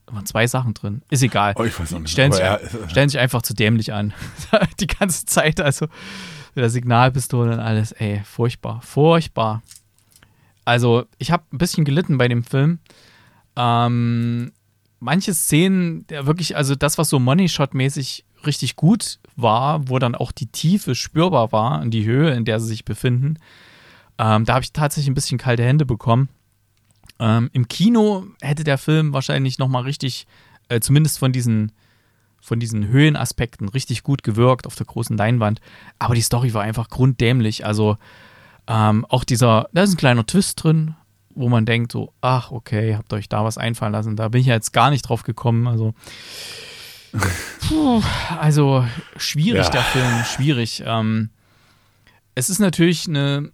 Da 0.07 0.15
waren 0.15 0.25
zwei 0.25 0.47
Sachen 0.47 0.73
drin. 0.73 1.03
Ist 1.11 1.23
egal. 1.23 1.53
Oh, 1.57 1.65
ich 1.65 1.79
weiß 1.79 1.91
nicht. 1.91 2.09
Stellen, 2.09 2.33
sich, 2.33 2.41
ja, 2.41 2.59
stellen 2.89 3.11
sich 3.11 3.21
einfach 3.21 3.43
zu 3.43 3.53
dämlich 3.53 3.93
an. 3.93 4.15
Die 4.81 4.87
ganze 4.87 5.27
Zeit, 5.27 5.61
also 5.61 5.85
mit 6.55 6.63
der 6.63 6.71
Signalpistole 6.71 7.53
und 7.53 7.61
alles. 7.61 7.93
Ey, 7.93 8.23
furchtbar. 8.25 8.81
Furchtbar. 8.81 9.63
Also, 10.65 11.05
ich 11.19 11.33
habe 11.33 11.45
ein 11.53 11.59
bisschen 11.59 11.85
gelitten 11.85 12.17
bei 12.17 12.29
dem 12.29 12.43
Film. 12.43 12.79
Ähm, 13.55 14.51
manche 14.99 15.35
Szenen, 15.35 16.07
wirklich, 16.09 16.57
also 16.57 16.75
das, 16.75 16.97
was 16.97 17.11
so 17.11 17.19
Money 17.19 17.51
Shot-mäßig 17.51 18.25
richtig 18.47 18.77
gut 18.77 19.19
war, 19.37 19.89
wo 19.89 19.99
dann 19.99 20.15
auch 20.15 20.33
die 20.33 20.47
Tiefe 20.47 20.95
spürbar 20.95 21.53
war 21.53 21.81
und 21.81 21.91
die 21.91 22.05
Höhe, 22.05 22.31
in 22.31 22.45
der 22.45 22.61
sie 22.61 22.69
sich 22.69 22.85
befinden. 22.85 23.39
Ähm, 24.19 24.45
da 24.45 24.55
habe 24.55 24.65
ich 24.65 24.73
tatsächlich 24.73 25.11
ein 25.11 25.15
bisschen 25.15 25.39
kalte 25.39 25.65
Hände 25.65 25.85
bekommen. 25.85 26.29
Ähm, 27.19 27.51
Im 27.53 27.69
Kino 27.69 28.27
hätte 28.41 28.65
der 28.65 28.79
Film 28.79 29.13
wahrscheinlich 29.13 29.59
nochmal 29.59 29.83
richtig, 29.83 30.27
äh, 30.69 30.81
zumindest 30.81 31.19
von 31.19 31.33
diesen, 31.33 31.73
von 32.41 32.61
diesen 32.61 32.89
Höhenaspekten, 32.89 33.69
richtig 33.69 34.03
gut 34.03 34.23
gewirkt 34.23 34.67
auf 34.67 34.77
der 34.77 34.87
großen 34.87 35.17
Leinwand. 35.17 35.61
Aber 35.99 36.15
die 36.15 36.23
Story 36.23 36.55
war 36.55 36.63
einfach 36.63 36.89
grunddämlich. 36.89 37.67
Also 37.67 37.97
ähm, 38.67 39.05
auch 39.09 39.25
dieser, 39.25 39.69
da 39.73 39.83
ist 39.83 39.95
ein 39.95 39.99
kleiner 39.99 40.27
Twist 40.27 40.63
drin, 40.63 40.95
wo 41.35 41.49
man 41.49 41.67
denkt 41.67 41.93
so, 41.93 42.13
ach 42.21 42.51
okay, 42.51 42.97
habt 42.97 43.13
euch 43.13 43.29
da 43.29 43.45
was 43.45 43.59
einfallen 43.59 43.93
lassen. 43.93 44.17
Da 44.17 44.29
bin 44.29 44.41
ich 44.41 44.47
ja 44.47 44.55
jetzt 44.55 44.73
gar 44.73 44.91
nicht 44.91 45.03
drauf 45.03 45.23
gekommen. 45.23 45.67
Also 45.67 45.95
Puh, 47.69 48.03
also 48.39 48.87
schwierig 49.17 49.65
ja. 49.65 49.71
der 49.71 49.83
Film, 49.83 50.25
schwierig. 50.25 50.83
Ähm, 50.85 51.31
es 52.35 52.51
ist 52.51 52.59
natürlich 52.59 53.09
eine, 53.09 53.51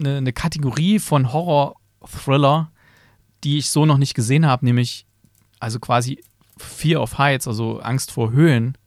eine, 0.00 0.18
eine 0.18 0.32
Kategorie 0.32 0.98
von 0.98 1.32
Horror-Thriller, 1.32 2.70
die 3.44 3.58
ich 3.58 3.70
so 3.70 3.86
noch 3.86 3.98
nicht 3.98 4.14
gesehen 4.14 4.46
habe, 4.46 4.64
nämlich 4.64 5.06
also 5.58 5.78
quasi 5.80 6.22
Fear 6.58 7.00
of 7.00 7.18
Heights, 7.18 7.48
also 7.48 7.80
Angst 7.80 8.12
vor 8.12 8.32
Höhen. 8.32 8.78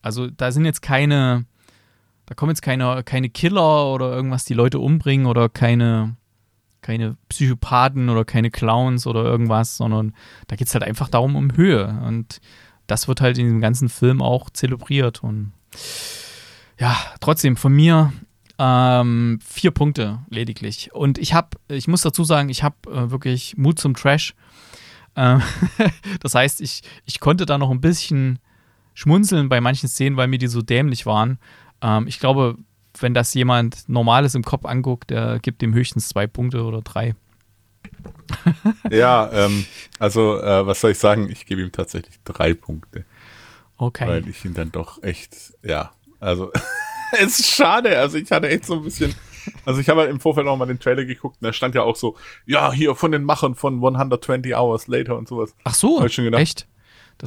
Also 0.00 0.28
da 0.28 0.50
sind 0.50 0.64
jetzt 0.64 0.82
keine, 0.82 1.44
da 2.26 2.34
kommen 2.34 2.50
jetzt 2.50 2.62
keine, 2.62 3.02
keine 3.04 3.28
Killer 3.28 3.92
oder 3.92 4.12
irgendwas, 4.12 4.44
die 4.44 4.54
Leute 4.54 4.78
umbringen 4.78 5.26
oder 5.26 5.48
keine, 5.48 6.16
keine 6.80 7.16
Psychopathen 7.28 8.08
oder 8.08 8.24
keine 8.24 8.50
Clowns 8.50 9.06
oder 9.06 9.24
irgendwas, 9.24 9.76
sondern 9.76 10.14
da 10.48 10.56
geht 10.56 10.66
es 10.66 10.74
halt 10.74 10.84
einfach 10.84 11.08
darum 11.08 11.36
um 11.36 11.56
Höhe. 11.56 12.00
Und 12.04 12.40
das 12.86 13.08
wird 13.08 13.20
halt 13.20 13.38
in 13.38 13.46
dem 13.46 13.60
ganzen 13.60 13.88
Film 13.88 14.22
auch 14.22 14.50
zelebriert. 14.50 15.22
Und 15.22 15.52
ja, 16.78 16.96
trotzdem 17.20 17.56
von 17.56 17.72
mir 17.72 18.12
ähm, 18.58 19.38
vier 19.44 19.70
Punkte 19.70 20.20
lediglich. 20.28 20.92
Und 20.92 21.18
ich 21.18 21.34
habe, 21.34 21.56
ich 21.68 21.88
muss 21.88 22.02
dazu 22.02 22.24
sagen, 22.24 22.48
ich 22.48 22.62
habe 22.62 22.76
äh, 22.90 23.10
wirklich 23.10 23.56
Mut 23.56 23.78
zum 23.78 23.94
Trash. 23.94 24.34
Äh, 25.14 25.38
das 26.20 26.34
heißt, 26.34 26.60
ich, 26.60 26.82
ich 27.04 27.20
konnte 27.20 27.46
da 27.46 27.58
noch 27.58 27.70
ein 27.70 27.80
bisschen 27.80 28.38
schmunzeln 28.94 29.48
bei 29.48 29.60
manchen 29.60 29.88
Szenen, 29.88 30.16
weil 30.16 30.28
mir 30.28 30.38
die 30.38 30.48
so 30.48 30.62
dämlich 30.62 31.06
waren. 31.06 31.38
Ähm, 31.80 32.06
ich 32.06 32.20
glaube, 32.20 32.56
wenn 32.98 33.14
das 33.14 33.32
jemand 33.34 33.88
Normales 33.88 34.34
im 34.34 34.44
Kopf 34.44 34.64
anguckt, 34.64 35.10
der 35.10 35.38
gibt 35.40 35.62
dem 35.62 35.74
höchstens 35.74 36.08
zwei 36.08 36.26
Punkte 36.26 36.62
oder 36.64 36.82
drei. 36.82 37.14
Ja, 38.90 39.30
ähm, 39.32 39.66
also 39.98 40.40
äh, 40.40 40.66
was 40.66 40.80
soll 40.80 40.92
ich 40.92 40.98
sagen? 40.98 41.28
Ich 41.30 41.46
gebe 41.46 41.62
ihm 41.62 41.72
tatsächlich 41.72 42.16
drei 42.24 42.54
Punkte. 42.54 43.04
Okay. 43.76 44.06
Weil 44.06 44.28
ich 44.28 44.44
ihn 44.44 44.54
dann 44.54 44.70
doch 44.70 45.02
echt, 45.02 45.54
ja, 45.62 45.92
also 46.20 46.52
es 47.12 47.40
ist 47.40 47.48
schade. 47.48 47.98
Also 47.98 48.18
ich 48.18 48.30
hatte 48.30 48.48
echt 48.48 48.66
so 48.66 48.74
ein 48.74 48.84
bisschen, 48.84 49.14
also 49.64 49.80
ich 49.80 49.88
habe 49.88 50.02
halt 50.02 50.10
im 50.10 50.20
Vorfeld 50.20 50.46
auch 50.46 50.56
mal 50.56 50.66
den 50.66 50.78
Trailer 50.78 51.04
geguckt 51.04 51.38
und 51.40 51.46
da 51.46 51.52
stand 51.52 51.74
ja 51.74 51.82
auch 51.82 51.96
so, 51.96 52.16
ja, 52.46 52.72
hier 52.72 52.94
von 52.94 53.12
den 53.12 53.24
Machern 53.24 53.54
von 53.54 53.74
120 53.74 54.54
Hours 54.54 54.86
Later 54.86 55.16
und 55.16 55.28
sowas. 55.28 55.54
Ach 55.64 55.74
so, 55.74 56.04
ich 56.04 56.14
schon 56.14 56.24
gedacht, 56.24 56.42
echt? 56.42 56.66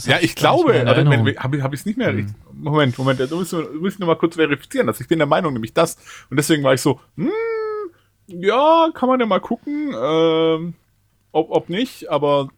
ja, 0.06 0.18
ich 0.20 0.36
glaube, 0.36 0.86
habe 0.86 1.64
hab 1.64 1.74
ich 1.74 1.80
es 1.80 1.86
nicht 1.86 1.98
mehr. 1.98 2.10
Hm. 2.10 2.34
Moment, 2.54 2.98
Moment, 2.98 3.20
du 3.20 3.36
musst, 3.36 3.54
du 3.54 3.64
musst 3.80 4.00
nur 4.00 4.08
mal 4.08 4.16
kurz 4.16 4.36
verifizieren. 4.36 4.88
Also 4.88 5.02
ich 5.02 5.08
bin 5.08 5.20
der 5.20 5.28
Meinung, 5.28 5.54
nämlich 5.54 5.74
das. 5.74 5.98
Und 6.30 6.38
deswegen 6.38 6.64
war 6.64 6.74
ich 6.74 6.82
so, 6.82 7.00
hm, 7.16 7.32
ja, 8.28 8.90
kann 8.94 9.10
man 9.10 9.20
ja 9.20 9.26
mal 9.26 9.40
gucken, 9.40 9.94
ähm, 9.96 10.74
ob, 11.32 11.52
ob 11.52 11.70
nicht, 11.70 12.10
aber 12.10 12.50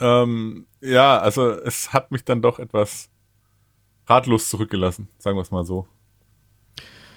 Ähm, 0.00 0.66
ja, 0.80 1.18
also 1.18 1.50
es 1.50 1.92
hat 1.92 2.12
mich 2.12 2.24
dann 2.24 2.40
doch 2.40 2.58
etwas 2.60 3.10
ratlos 4.06 4.48
zurückgelassen, 4.48 5.08
sagen 5.18 5.36
wir 5.36 5.42
es 5.42 5.50
mal 5.50 5.64
so. 5.64 5.86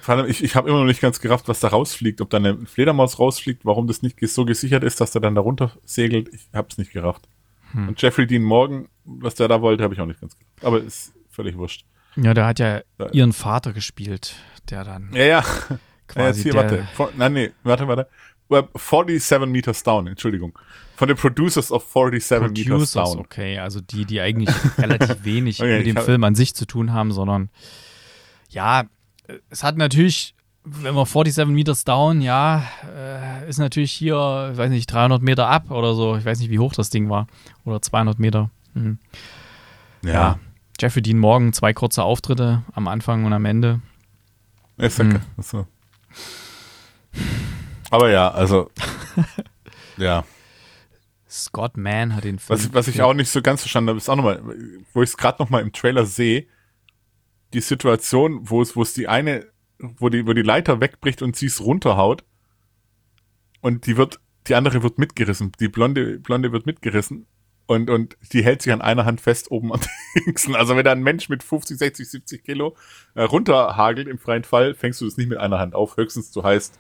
Vor 0.02 0.16
allem, 0.16 0.26
ich, 0.28 0.44
ich 0.44 0.56
habe 0.56 0.68
immer 0.68 0.80
noch 0.80 0.88
nicht 0.88 1.00
ganz 1.02 1.20
gerafft, 1.22 1.48
was 1.48 1.60
da 1.60 1.68
rausfliegt. 1.68 2.22
Ob 2.22 2.32
da 2.32 2.38
eine 2.38 2.66
Fledermaus 2.66 3.20
rausfliegt, 3.20 3.66
warum 3.66 3.86
das 3.86 4.02
nicht 4.02 4.20
so 4.28 4.46
gesichert 4.46 4.84
ist, 4.84 5.00
dass 5.00 5.12
der 5.12 5.22
dann 5.22 5.36
da 5.36 5.42
runter 5.42 5.74
segelt. 5.86 6.28
Ich 6.34 6.48
habe 6.54 6.68
es 6.72 6.80
nicht 6.80 6.92
gerafft. 6.92 7.30
Hm. 7.74 7.90
Und 7.90 8.02
Jeffrey 8.02 8.26
Dean 8.26 8.42
Morgan, 8.42 8.88
was 9.06 9.36
der 9.36 9.48
da 9.48 9.62
wollte, 9.62 9.84
habe 9.84 9.94
ich 9.94 10.00
auch 10.02 10.08
nicht 10.08 10.20
ganz 10.20 10.36
gerafft. 10.36 10.66
Aber 10.66 10.82
ist 10.82 11.14
völlig 11.30 11.56
wurscht. 11.56 11.86
Ja, 12.16 12.34
der 12.34 12.48
hat 12.48 12.58
ja 12.58 12.82
ihren 13.12 13.32
Vater 13.32 13.74
gespielt, 13.74 14.36
der 14.72 14.84
dann. 14.84 15.12
Ja, 15.14 15.24
ja. 15.24 15.46
Quasi 16.12 16.50
ja, 16.50 16.62
jetzt 16.62 16.70
hier, 16.72 16.88
warte. 16.98 17.18
nein, 17.18 17.34
nee, 17.34 17.52
warte, 17.64 17.88
warte. 17.88 18.08
47 18.50 19.48
Meters 19.48 19.84
Down, 19.84 20.08
Entschuldigung. 20.08 20.58
Von 20.96 21.08
den 21.08 21.18
Producers 21.18 21.72
of 21.72 21.84
47 21.84 22.40
Producers, 22.40 22.68
Meters 22.68 22.94
Down. 22.94 23.20
Okay, 23.20 23.58
also 23.58 23.80
die, 23.82 24.06
die 24.06 24.20
eigentlich 24.20 24.54
relativ 24.78 25.18
wenig 25.24 25.62
okay, 25.62 25.78
mit 25.78 25.88
dem 25.88 25.98
Film 25.98 26.24
an 26.24 26.36
sich 26.36 26.54
zu 26.54 26.66
tun 26.66 26.94
haben, 26.94 27.12
sondern 27.12 27.50
ja, 28.50 28.84
es 29.50 29.64
hat 29.64 29.78
natürlich, 29.78 30.36
wenn 30.64 30.94
man 30.94 31.06
47 31.06 31.48
Meters 31.48 31.86
Down, 31.86 32.22
ja, 32.22 32.64
äh, 32.94 33.50
ist 33.50 33.58
natürlich 33.58 33.92
hier, 33.92 34.50
ich 34.52 34.58
weiß 34.58 34.70
nicht, 34.70 34.92
300 34.92 35.22
Meter 35.22 35.48
ab 35.48 35.72
oder 35.72 35.96
so. 35.96 36.18
Ich 36.18 36.26
weiß 36.26 36.40
nicht, 36.40 36.50
wie 36.50 36.60
hoch 36.60 36.74
das 36.74 36.90
Ding 36.90 37.10
war. 37.10 37.28
Oder 37.64 37.82
200 37.82 38.20
Meter. 38.20 38.52
Hm. 38.74 39.00
Ja. 40.04 40.12
ja. 40.12 40.40
Jeffrey 40.80 41.02
Dean 41.02 41.18
Morgan, 41.20 41.54
zwei 41.54 41.74
kurze 41.74 42.04
Auftritte 42.04 42.64
am 42.74 42.88
Anfang 42.88 43.24
und 43.26 43.34
am 43.34 43.46
Ende. 43.46 43.82
Ist 44.78 45.00
okay. 45.00 45.14
Hm. 45.14 45.22
So. 45.38 45.68
Aber 47.90 48.10
ja, 48.10 48.32
also. 48.32 48.72
ja. 49.98 50.24
Scott 51.30 51.78
Mann 51.78 52.16
hat 52.16 52.24
den 52.24 52.40
Film. 52.40 52.60
Was, 52.60 52.74
was 52.74 52.88
ich 52.88 53.02
auch 53.02 53.14
nicht 53.14 53.30
so 53.30 53.42
ganz 53.42 53.62
verstanden 53.62 53.90
habe, 53.90 53.98
ist 53.98 54.10
auch 54.10 54.16
nochmal, 54.16 54.42
wo 54.94 55.02
ich 55.02 55.10
es 55.10 55.18
gerade 55.18 55.42
nochmal 55.42 55.62
im 55.62 55.72
Trailer 55.72 56.06
sehe, 56.06 56.46
die 57.54 57.62
Situation, 57.62 58.50
wo 58.50 58.62
es, 58.62 58.76
wo 58.76 58.82
es 58.82 58.94
die 58.94 59.08
eine, 59.08 59.48
wo 59.80 60.10
die, 60.10 60.26
wo 60.28 60.34
die 60.34 60.42
Leiter 60.42 60.82
wegbricht 60.82 61.22
und 61.22 61.36
sie 61.36 61.46
es 61.48 61.62
runterhaut 61.62 62.24
und 63.62 63.86
die 63.88 63.98
wird, 63.98 64.20
die 64.48 64.56
andere 64.56 64.84
wird 64.84 64.98
mitgerissen, 64.98 65.52
die 65.60 65.70
blonde, 65.70 66.20
blonde 66.20 66.52
wird 66.52 66.66
mitgerissen 66.66 67.28
und, 67.72 67.90
und 67.90 68.18
die 68.34 68.44
hält 68.44 68.62
sich 68.62 68.74
an 68.74 68.82
einer 68.82 69.06
Hand 69.06 69.22
fest 69.22 69.50
oben 69.50 69.72
am 69.72 69.80
Dingsen. 70.26 70.56
Also 70.56 70.76
wenn 70.76 70.84
da 70.84 70.92
ein 70.92 71.04
Mensch 71.04 71.30
mit 71.30 71.42
50, 71.42 71.78
60, 71.78 72.10
70 72.10 72.44
Kilo 72.44 72.76
äh, 73.16 73.24
runterhagelt 73.24 74.10
im 74.10 74.18
freien 74.18 74.44
Fall, 74.44 74.76
fängst 74.76 75.00
du 75.00 75.06
das 75.06 75.16
nicht 75.16 75.30
mit 75.30 75.38
einer 75.38 75.58
Hand 75.58 75.74
auf. 75.74 75.96
Höchstens 75.96 76.32
du 76.32 76.44
heißt 76.44 76.78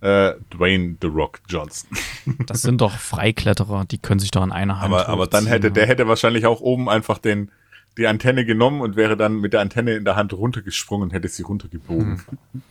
äh, 0.00 0.32
Dwayne 0.50 0.96
The 1.02 1.08
Rock 1.08 1.40
Johnson. 1.48 1.90
Das 2.46 2.62
sind 2.62 2.80
doch 2.80 2.92
Freikletterer, 2.92 3.84
die 3.84 3.98
können 3.98 4.20
sich 4.20 4.30
doch 4.30 4.42
an 4.42 4.52
einer 4.52 4.80
Hand 4.80 4.94
Aber, 4.94 5.08
aber 5.08 5.26
dann 5.26 5.46
hätte, 5.46 5.70
der 5.70 5.86
hätte 5.86 6.06
wahrscheinlich 6.06 6.46
auch 6.46 6.60
oben 6.60 6.88
einfach 6.88 7.18
den, 7.18 7.50
die 7.98 8.06
Antenne 8.06 8.44
genommen 8.44 8.80
und 8.80 8.96
wäre 8.96 9.16
dann 9.16 9.40
mit 9.40 9.52
der 9.52 9.60
Antenne 9.60 9.94
in 9.94 10.04
der 10.04 10.16
Hand 10.16 10.32
runtergesprungen 10.32 11.08
und 11.08 11.14
hätte 11.14 11.28
sie 11.28 11.42
runtergebogen. 11.42 12.22
Hm. 12.52 12.62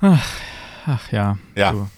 Ach, 0.00 0.30
ach, 0.86 1.12
ja. 1.12 1.38
Ja. 1.56 1.72
So. 1.72 1.88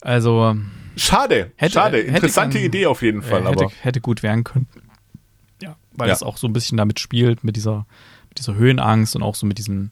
Also. 0.00 0.56
Schade, 0.98 1.52
hätte, 1.56 1.74
schade. 1.74 2.00
Interessante 2.00 2.58
hätte, 2.58 2.66
Idee 2.66 2.86
auf 2.86 3.02
jeden 3.02 3.22
Fall. 3.22 3.42
Äh, 3.42 3.50
hätte, 3.50 3.64
aber. 3.64 3.72
hätte 3.80 4.00
gut 4.00 4.22
werden 4.22 4.44
können. 4.44 4.68
Ja, 5.62 5.76
weil 5.92 6.08
ja. 6.08 6.14
das 6.14 6.22
auch 6.22 6.36
so 6.36 6.46
ein 6.46 6.52
bisschen 6.52 6.76
damit 6.76 7.00
spielt, 7.00 7.44
mit 7.44 7.56
dieser, 7.56 7.86
mit 8.28 8.38
dieser 8.38 8.54
Höhenangst 8.54 9.16
und 9.16 9.22
auch 9.22 9.34
so 9.34 9.46
mit 9.46 9.58
diesem 9.58 9.90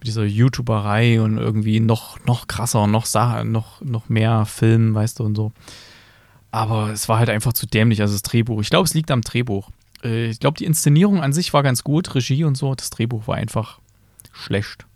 mit 0.00 0.06
dieser 0.06 0.24
YouTuberei 0.24 1.20
und 1.20 1.36
irgendwie 1.36 1.78
noch, 1.78 2.24
noch 2.24 2.46
krasser 2.46 2.84
und 2.84 2.90
noch, 2.90 3.06
noch, 3.44 3.82
noch 3.82 4.08
mehr 4.08 4.46
Film, 4.46 4.94
weißt 4.94 5.18
du, 5.18 5.24
und 5.24 5.34
so. 5.34 5.52
Aber 6.50 6.90
es 6.90 7.08
war 7.08 7.18
halt 7.18 7.28
einfach 7.28 7.52
zu 7.52 7.66
dämlich, 7.66 8.00
also 8.00 8.14
das 8.14 8.22
Drehbuch. 8.22 8.62
Ich 8.62 8.70
glaube, 8.70 8.86
es 8.86 8.94
liegt 8.94 9.10
am 9.10 9.20
Drehbuch. 9.20 9.68
Äh, 10.02 10.30
ich 10.30 10.40
glaube, 10.40 10.56
die 10.56 10.64
Inszenierung 10.64 11.22
an 11.22 11.34
sich 11.34 11.52
war 11.52 11.62
ganz 11.62 11.84
gut, 11.84 12.14
Regie 12.14 12.44
und 12.44 12.56
so. 12.56 12.74
Das 12.74 12.88
Drehbuch 12.88 13.28
war 13.28 13.36
einfach 13.36 13.78
schlecht. 14.32 14.86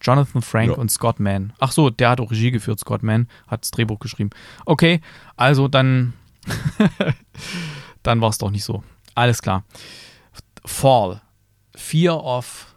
Jonathan 0.00 0.42
Frank 0.42 0.70
ja. 0.70 0.76
und 0.76 0.90
Scott 0.90 1.20
Mann. 1.20 1.52
Ach 1.58 1.72
so, 1.72 1.90
der 1.90 2.10
hat 2.10 2.20
auch 2.20 2.30
Regie 2.30 2.50
geführt, 2.50 2.80
Scott 2.80 3.02
Mann, 3.02 3.28
hat 3.46 3.62
das 3.62 3.70
Drehbuch 3.70 3.98
geschrieben. 3.98 4.30
Okay, 4.66 5.00
also 5.36 5.68
dann, 5.68 6.14
dann 8.02 8.20
war 8.20 8.30
es 8.30 8.38
doch 8.38 8.50
nicht 8.50 8.64
so. 8.64 8.82
Alles 9.14 9.42
klar. 9.42 9.64
Fall. 10.64 11.20
Fear 11.74 12.22
of 12.22 12.74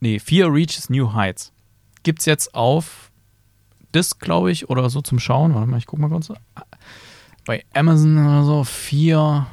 nee, 0.00 0.18
Fear 0.18 0.52
Reaches 0.52 0.90
New 0.90 1.12
Heights. 1.12 1.52
Gibt's 2.02 2.26
jetzt 2.26 2.54
auf 2.54 3.10
Disc, 3.94 4.20
glaube 4.20 4.50
ich, 4.50 4.68
oder 4.68 4.90
so 4.90 5.00
zum 5.00 5.18
Schauen. 5.18 5.54
Warte 5.54 5.68
mal, 5.68 5.78
ich 5.78 5.86
guck 5.86 5.98
mal 5.98 6.08
kurz. 6.08 6.32
Bei 7.46 7.64
Amazon 7.74 8.18
oder 8.18 8.44
so, 8.44 8.64
Fear 8.64 9.46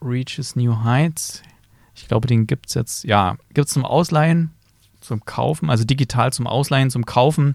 Reaches 0.00 0.56
New 0.56 0.84
Heights. 0.84 1.42
Ich 1.94 2.08
glaube, 2.08 2.28
den 2.28 2.46
gibt's 2.46 2.74
jetzt, 2.74 3.04
ja, 3.04 3.36
gibt's 3.54 3.72
zum 3.72 3.84
Ausleihen, 3.84 4.52
zum 5.06 5.24
Kaufen, 5.24 5.70
also 5.70 5.84
digital 5.84 6.32
zum 6.32 6.46
Ausleihen, 6.46 6.90
zum 6.90 7.06
Kaufen. 7.06 7.54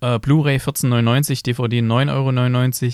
Äh, 0.00 0.18
Blu-ray 0.18 0.56
14,99, 0.56 1.42
DVD 1.42 1.80
9,99 1.80 2.84
Euro 2.86 2.92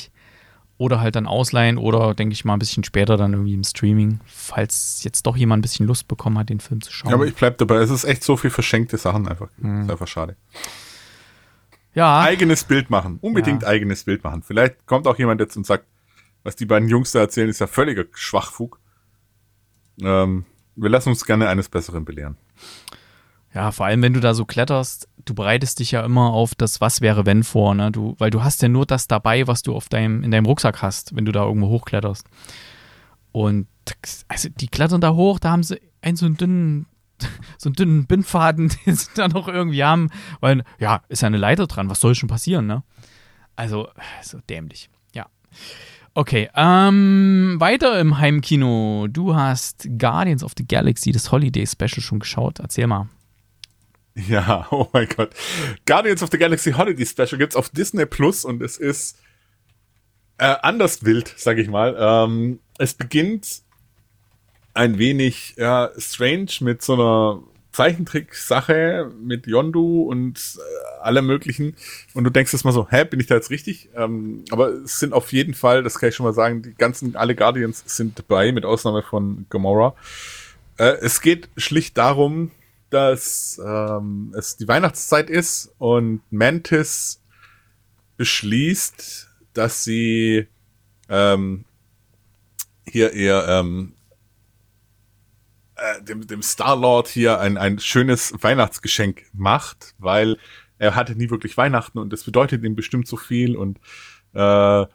oder 0.78 1.00
halt 1.00 1.16
dann 1.16 1.26
ausleihen 1.26 1.78
oder 1.78 2.14
denke 2.14 2.34
ich 2.34 2.44
mal 2.44 2.54
ein 2.54 2.58
bisschen 2.58 2.84
später 2.84 3.16
dann 3.16 3.32
irgendwie 3.32 3.54
im 3.54 3.64
Streaming, 3.64 4.20
falls 4.26 5.02
jetzt 5.04 5.26
doch 5.26 5.36
jemand 5.36 5.60
ein 5.60 5.62
bisschen 5.62 5.86
Lust 5.86 6.06
bekommen 6.06 6.38
hat, 6.38 6.50
den 6.50 6.60
Film 6.60 6.82
zu 6.82 6.92
schauen. 6.92 7.10
Ja, 7.10 7.16
aber 7.16 7.26
ich 7.26 7.34
bleib 7.34 7.58
dabei, 7.58 7.76
es 7.76 7.90
ist 7.90 8.04
echt 8.04 8.22
so 8.22 8.36
viel 8.36 8.50
verschenkte 8.50 8.98
Sachen 8.98 9.26
einfach. 9.26 9.48
Mhm. 9.56 9.82
Ist 9.82 9.90
einfach 9.90 10.08
schade. 10.08 10.36
Ja. 11.94 12.20
Eigenes 12.20 12.64
Bild 12.64 12.90
machen. 12.90 13.18
Unbedingt 13.22 13.62
ja. 13.62 13.68
eigenes 13.68 14.04
Bild 14.04 14.22
machen. 14.22 14.42
Vielleicht 14.42 14.84
kommt 14.86 15.06
auch 15.06 15.18
jemand 15.18 15.40
jetzt 15.40 15.56
und 15.56 15.66
sagt, 15.66 15.86
was 16.42 16.56
die 16.56 16.66
beiden 16.66 16.88
Jungs 16.88 17.12
da 17.12 17.20
erzählen, 17.20 17.48
ist 17.48 17.60
ja 17.60 17.66
völliger 17.66 18.04
Schwachfug. 18.12 18.78
Ähm, 20.02 20.44
wir 20.76 20.90
lassen 20.90 21.08
uns 21.08 21.24
gerne 21.24 21.48
eines 21.48 21.70
Besseren 21.70 22.04
belehren. 22.04 22.36
Ja, 23.54 23.72
vor 23.72 23.86
allem, 23.86 24.02
wenn 24.02 24.12
du 24.12 24.20
da 24.20 24.34
so 24.34 24.44
kletterst, 24.44 25.08
du 25.24 25.34
bereitest 25.34 25.80
dich 25.80 25.90
ja 25.90 26.04
immer 26.04 26.32
auf 26.32 26.54
das 26.54 26.80
Was 26.80 27.00
wäre 27.00 27.26
wenn 27.26 27.42
vor, 27.42 27.74
ne? 27.74 27.90
Du, 27.90 28.14
weil 28.18 28.30
du 28.30 28.42
hast 28.42 28.62
ja 28.62 28.68
nur 28.68 28.86
das 28.86 29.08
dabei, 29.08 29.46
was 29.46 29.62
du 29.62 29.74
auf 29.74 29.88
deinem, 29.88 30.22
in 30.22 30.30
deinem 30.30 30.46
Rucksack 30.46 30.82
hast, 30.82 31.16
wenn 31.16 31.24
du 31.24 31.32
da 31.32 31.44
irgendwo 31.44 31.68
hochkletterst. 31.68 32.26
Und 33.32 33.66
also 34.28 34.48
die 34.48 34.68
klettern 34.68 35.00
da 35.00 35.14
hoch, 35.14 35.38
da 35.38 35.50
haben 35.50 35.62
sie 35.62 35.80
einen 36.00 36.16
so 36.16 36.26
einen 36.26 36.36
dünnen, 36.36 36.86
so 37.58 37.68
einen 37.68 37.74
dünnen 37.74 38.06
Bindfaden, 38.06 38.72
den 38.86 38.94
sie 38.94 39.08
da 39.14 39.28
noch 39.28 39.48
irgendwie 39.48 39.84
haben, 39.84 40.10
weil, 40.40 40.64
ja, 40.78 41.02
ist 41.08 41.22
ja 41.22 41.26
eine 41.26 41.38
Leiter 41.38 41.66
dran, 41.66 41.90
was 41.90 42.00
soll 42.00 42.14
schon 42.14 42.28
passieren, 42.28 42.66
ne? 42.66 42.82
Also, 43.56 43.88
so 44.22 44.38
dämlich. 44.50 44.90
Ja. 45.14 45.26
Okay, 46.12 46.50
ähm, 46.54 47.56
weiter 47.58 47.98
im 48.00 48.18
Heimkino. 48.18 49.06
Du 49.08 49.34
hast 49.34 49.88
Guardians 49.98 50.44
of 50.44 50.52
the 50.56 50.66
Galaxy, 50.66 51.10
das 51.10 51.32
Holiday 51.32 51.66
Special 51.66 52.02
schon 52.02 52.18
geschaut. 52.18 52.58
Erzähl 52.58 52.86
mal. 52.86 53.08
Ja, 54.16 54.66
oh 54.70 54.88
mein 54.92 55.08
Gott. 55.08 55.30
Guardians 55.86 56.22
of 56.22 56.30
the 56.30 56.38
Galaxy 56.38 56.72
Holiday 56.72 57.04
Special 57.04 57.38
gibt's 57.38 57.56
auf 57.56 57.68
Disney 57.68 58.06
Plus 58.06 58.44
und 58.44 58.62
es 58.62 58.78
ist 58.78 59.18
äh, 60.38 60.56
anders 60.62 61.04
wild, 61.04 61.32
sag 61.36 61.58
ich 61.58 61.68
mal. 61.68 61.96
Ähm, 61.98 62.60
es 62.78 62.94
beginnt 62.94 63.62
ein 64.74 64.98
wenig 64.98 65.54
ja, 65.56 65.90
strange 65.98 66.48
mit 66.60 66.82
so 66.82 66.94
einer 66.94 67.42
Zeichentrick-Sache 67.72 69.12
mit 69.20 69.46
Yondu 69.46 70.04
und 70.04 70.38
äh, 70.56 71.02
allem 71.02 71.26
möglichen. 71.26 71.76
Und 72.14 72.24
du 72.24 72.30
denkst 72.30 72.52
jetzt 72.52 72.64
mal 72.64 72.72
so, 72.72 72.88
hä, 72.90 73.04
bin 73.04 73.20
ich 73.20 73.26
da 73.26 73.34
jetzt 73.34 73.50
richtig? 73.50 73.90
Ähm, 73.94 74.44
aber 74.50 74.68
es 74.68 74.98
sind 74.98 75.12
auf 75.12 75.32
jeden 75.32 75.52
Fall, 75.52 75.82
das 75.82 75.98
kann 75.98 76.08
ich 76.08 76.14
schon 76.14 76.24
mal 76.24 76.32
sagen, 76.32 76.62
die 76.62 76.74
ganzen, 76.74 77.16
alle 77.16 77.34
Guardians 77.34 77.82
sind 77.86 78.18
dabei, 78.18 78.52
mit 78.52 78.64
Ausnahme 78.64 79.02
von 79.02 79.44
Gamora. 79.50 79.94
Äh, 80.78 80.96
es 81.02 81.20
geht 81.20 81.48
schlicht 81.56 81.98
darum, 81.98 82.50
dass 82.90 83.60
ähm, 83.64 84.34
es 84.36 84.56
die 84.56 84.68
Weihnachtszeit 84.68 85.30
ist 85.30 85.74
und 85.78 86.20
Mantis 86.30 87.22
beschließt, 88.16 89.28
dass 89.52 89.84
sie 89.84 90.46
ähm, 91.08 91.64
hier 92.88 93.12
ihr 93.12 93.44
ähm, 93.48 93.94
äh, 95.76 96.02
dem, 96.02 96.26
dem 96.26 96.42
Star-Lord 96.42 97.08
hier 97.08 97.40
ein, 97.40 97.58
ein 97.58 97.78
schönes 97.78 98.32
Weihnachtsgeschenk 98.40 99.24
macht, 99.32 99.94
weil 99.98 100.38
er 100.78 100.94
hatte 100.94 101.16
nie 101.16 101.30
wirklich 101.30 101.56
Weihnachten 101.56 101.98
und 101.98 102.12
das 102.12 102.24
bedeutet 102.24 102.64
ihm 102.64 102.76
bestimmt 102.76 103.06
so 103.06 103.16
viel 103.16 103.56
und 103.56 103.78
äh, 104.32 104.86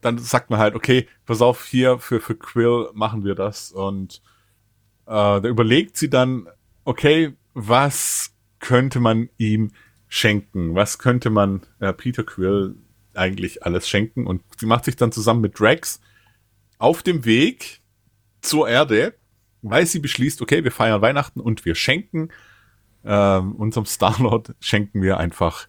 dann 0.00 0.18
sagt 0.18 0.50
man 0.50 0.60
halt, 0.60 0.74
okay, 0.74 1.08
pass 1.26 1.42
auf, 1.42 1.64
hier 1.64 1.98
für, 1.98 2.20
für 2.20 2.36
Quill 2.36 2.90
machen 2.94 3.24
wir 3.24 3.34
das 3.34 3.72
und 3.72 4.22
äh, 5.06 5.10
da 5.10 5.42
überlegt 5.42 5.96
sie 5.96 6.10
dann 6.10 6.48
okay, 6.88 7.34
was 7.52 8.32
könnte 8.60 8.98
man 8.98 9.28
ihm 9.36 9.72
schenken? 10.08 10.74
Was 10.74 10.98
könnte 10.98 11.28
man 11.28 11.66
äh, 11.80 11.92
Peter 11.92 12.24
Quill 12.24 12.76
eigentlich 13.12 13.62
alles 13.62 13.86
schenken? 13.86 14.26
Und 14.26 14.40
sie 14.58 14.64
macht 14.64 14.86
sich 14.86 14.96
dann 14.96 15.12
zusammen 15.12 15.42
mit 15.42 15.60
Drax 15.60 16.00
auf 16.78 17.02
dem 17.02 17.26
Weg 17.26 17.82
zur 18.40 18.70
Erde, 18.70 19.14
weil 19.60 19.84
sie 19.84 19.98
beschließt, 19.98 20.40
okay, 20.40 20.64
wir 20.64 20.72
feiern 20.72 21.02
Weihnachten 21.02 21.40
und 21.40 21.66
wir 21.66 21.74
schenken 21.74 22.30
ähm, 23.04 23.54
unserem 23.56 23.84
Star-Lord 23.84 24.54
schenken 24.58 25.02
wir 25.02 25.18
einfach 25.18 25.68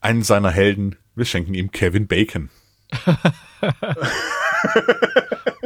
einen 0.00 0.22
seiner 0.22 0.50
Helden. 0.50 0.96
Wir 1.14 1.26
schenken 1.26 1.52
ihm 1.52 1.70
Kevin 1.70 2.06
Bacon. 2.06 2.48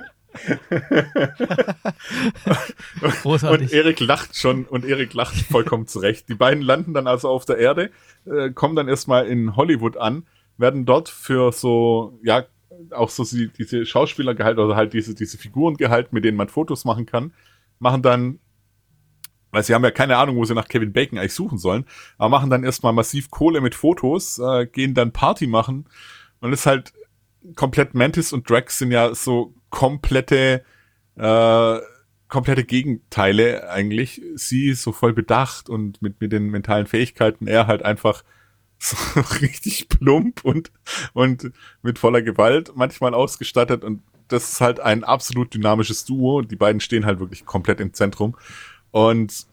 Großartig. 3.22 3.70
Und 3.70 3.72
Erik 3.72 4.00
lacht 4.00 4.36
schon 4.36 4.64
und 4.64 4.84
Erik 4.84 5.14
lacht 5.14 5.36
vollkommen 5.36 5.86
zurecht. 5.86 6.28
Die 6.28 6.34
beiden 6.34 6.62
landen 6.62 6.94
dann 6.94 7.06
also 7.06 7.28
auf 7.28 7.44
der 7.44 7.58
Erde, 7.58 7.90
äh, 8.26 8.50
kommen 8.50 8.76
dann 8.76 8.88
erstmal 8.88 9.26
in 9.26 9.56
Hollywood 9.56 9.96
an, 9.96 10.26
werden 10.56 10.86
dort 10.86 11.08
für 11.08 11.52
so, 11.52 12.18
ja, 12.22 12.44
auch 12.90 13.10
so 13.10 13.24
sie, 13.24 13.48
diese 13.48 13.86
Schauspieler 13.86 14.34
gehalten 14.34 14.60
oder 14.60 14.76
halt 14.76 14.92
diese, 14.92 15.14
diese 15.14 15.38
Figuren 15.38 15.76
gehalten, 15.76 16.14
mit 16.14 16.24
denen 16.24 16.36
man 16.36 16.48
Fotos 16.48 16.84
machen 16.84 17.06
kann, 17.06 17.32
machen 17.78 18.02
dann, 18.02 18.40
weil 19.50 19.62
sie 19.62 19.74
haben 19.74 19.84
ja 19.84 19.90
keine 19.90 20.16
Ahnung, 20.16 20.36
wo 20.36 20.44
sie 20.44 20.54
nach 20.54 20.68
Kevin 20.68 20.92
Bacon 20.92 21.18
eigentlich 21.18 21.34
suchen 21.34 21.58
sollen, 21.58 21.84
aber 22.18 22.30
machen 22.30 22.50
dann 22.50 22.64
erstmal 22.64 22.92
massiv 22.92 23.30
Kohle 23.30 23.60
mit 23.60 23.74
Fotos, 23.74 24.38
äh, 24.38 24.66
gehen 24.66 24.94
dann 24.94 25.12
Party 25.12 25.46
machen 25.46 25.86
und 26.40 26.52
ist 26.52 26.66
halt 26.66 26.92
komplett 27.56 27.94
Mantis 27.94 28.32
und 28.32 28.48
Drax 28.48 28.78
sind 28.78 28.90
ja 28.90 29.14
so 29.14 29.54
komplette 29.74 30.64
äh, 31.16 31.78
komplette 32.28 32.64
Gegenteile 32.64 33.70
eigentlich. 33.70 34.22
Sie 34.34 34.74
so 34.74 34.92
voll 34.92 35.12
bedacht 35.12 35.68
und 35.68 36.00
mit, 36.02 36.20
mit 36.20 36.32
den 36.32 36.48
mentalen 36.48 36.86
Fähigkeiten, 36.86 37.46
er 37.46 37.66
halt 37.66 37.82
einfach 37.84 38.24
so 38.78 38.96
richtig 39.40 39.88
plump 39.88 40.44
und, 40.44 40.70
und 41.12 41.52
mit 41.82 41.98
voller 41.98 42.22
Gewalt 42.22 42.72
manchmal 42.74 43.14
ausgestattet 43.14 43.84
und 43.84 44.02
das 44.28 44.52
ist 44.52 44.60
halt 44.60 44.80
ein 44.80 45.04
absolut 45.04 45.52
dynamisches 45.54 46.06
Duo. 46.06 46.40
Die 46.40 46.56
beiden 46.56 46.80
stehen 46.80 47.04
halt 47.04 47.20
wirklich 47.20 47.44
komplett 47.44 47.78
im 47.80 47.92
Zentrum 47.92 48.36
und 48.90 49.46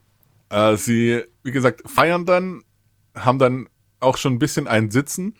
äh, 0.50 0.76
sie, 0.76 1.24
wie 1.44 1.52
gesagt, 1.52 1.84
feiern 1.90 2.26
dann, 2.26 2.64
haben 3.16 3.38
dann 3.38 3.70
auch 4.00 4.18
schon 4.18 4.34
ein 4.34 4.40
bisschen 4.40 4.68
einen 4.68 4.92
Sitzen 4.92 5.36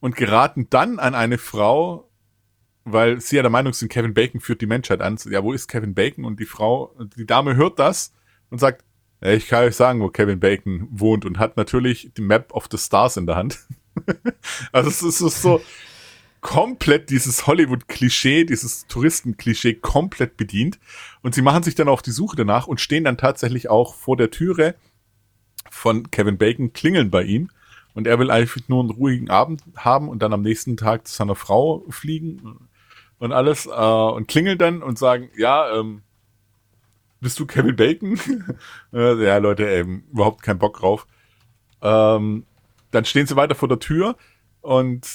und 0.00 0.16
geraten 0.16 0.66
dann 0.68 0.98
an 0.98 1.14
eine 1.14 1.38
Frau, 1.38 2.10
weil 2.84 3.20
sie 3.20 3.36
ja 3.36 3.42
der 3.42 3.50
Meinung 3.50 3.72
sind, 3.72 3.90
Kevin 3.90 4.14
Bacon 4.14 4.40
führt 4.40 4.60
die 4.60 4.66
Menschheit 4.66 5.00
an. 5.00 5.18
Ja, 5.30 5.42
wo 5.42 5.52
ist 5.52 5.68
Kevin 5.68 5.94
Bacon? 5.94 6.24
Und 6.24 6.40
die 6.40 6.46
Frau, 6.46 6.94
die 7.16 7.26
Dame 7.26 7.56
hört 7.56 7.78
das 7.78 8.12
und 8.50 8.58
sagt, 8.58 8.84
ich 9.20 9.46
kann 9.46 9.64
euch 9.64 9.76
sagen, 9.76 10.00
wo 10.00 10.08
Kevin 10.08 10.40
Bacon 10.40 10.88
wohnt 10.90 11.24
und 11.24 11.38
hat 11.38 11.56
natürlich 11.56 12.10
die 12.16 12.22
Map 12.22 12.52
of 12.52 12.66
the 12.70 12.78
Stars 12.78 13.16
in 13.16 13.26
der 13.26 13.36
Hand. 13.36 13.60
also 14.72 14.90
es 14.90 15.20
ist 15.20 15.42
so 15.42 15.60
komplett 16.40 17.08
dieses 17.10 17.46
Hollywood-Klischee, 17.46 18.44
dieses 18.44 18.86
Touristen-Klischee 18.88 19.74
komplett 19.74 20.36
bedient. 20.36 20.80
Und 21.22 21.36
sie 21.36 21.42
machen 21.42 21.62
sich 21.62 21.76
dann 21.76 21.88
auf 21.88 22.02
die 22.02 22.10
Suche 22.10 22.34
danach 22.34 22.66
und 22.66 22.80
stehen 22.80 23.04
dann 23.04 23.16
tatsächlich 23.16 23.70
auch 23.70 23.94
vor 23.94 24.16
der 24.16 24.32
Türe 24.32 24.74
von 25.70 26.10
Kevin 26.10 26.38
Bacon, 26.38 26.72
klingeln 26.72 27.10
bei 27.10 27.22
ihm. 27.22 27.48
Und 27.94 28.08
er 28.08 28.18
will 28.18 28.30
eigentlich 28.30 28.68
nur 28.68 28.80
einen 28.80 28.90
ruhigen 28.90 29.30
Abend 29.30 29.62
haben 29.76 30.08
und 30.08 30.20
dann 30.20 30.32
am 30.32 30.42
nächsten 30.42 30.76
Tag 30.76 31.06
zu 31.06 31.14
seiner 31.14 31.36
Frau 31.36 31.84
fliegen 31.90 32.68
und 33.22 33.30
alles 33.30 33.66
äh, 33.66 33.70
und 33.70 34.26
klingeln 34.26 34.58
dann 34.58 34.82
und 34.82 34.98
sagen, 34.98 35.30
ja, 35.36 35.78
ähm, 35.78 36.02
bist 37.20 37.38
du 37.38 37.46
Kevin 37.46 37.76
Bacon? 37.76 38.18
äh, 38.92 39.24
ja, 39.24 39.36
Leute, 39.36 39.64
ähm, 39.64 40.02
überhaupt 40.12 40.42
keinen 40.42 40.58
Bock 40.58 40.80
drauf. 40.80 41.06
Ähm, 41.82 42.46
dann 42.90 43.04
stehen 43.04 43.28
sie 43.28 43.36
weiter 43.36 43.54
vor 43.54 43.68
der 43.68 43.78
Tür 43.78 44.16
und 44.60 45.06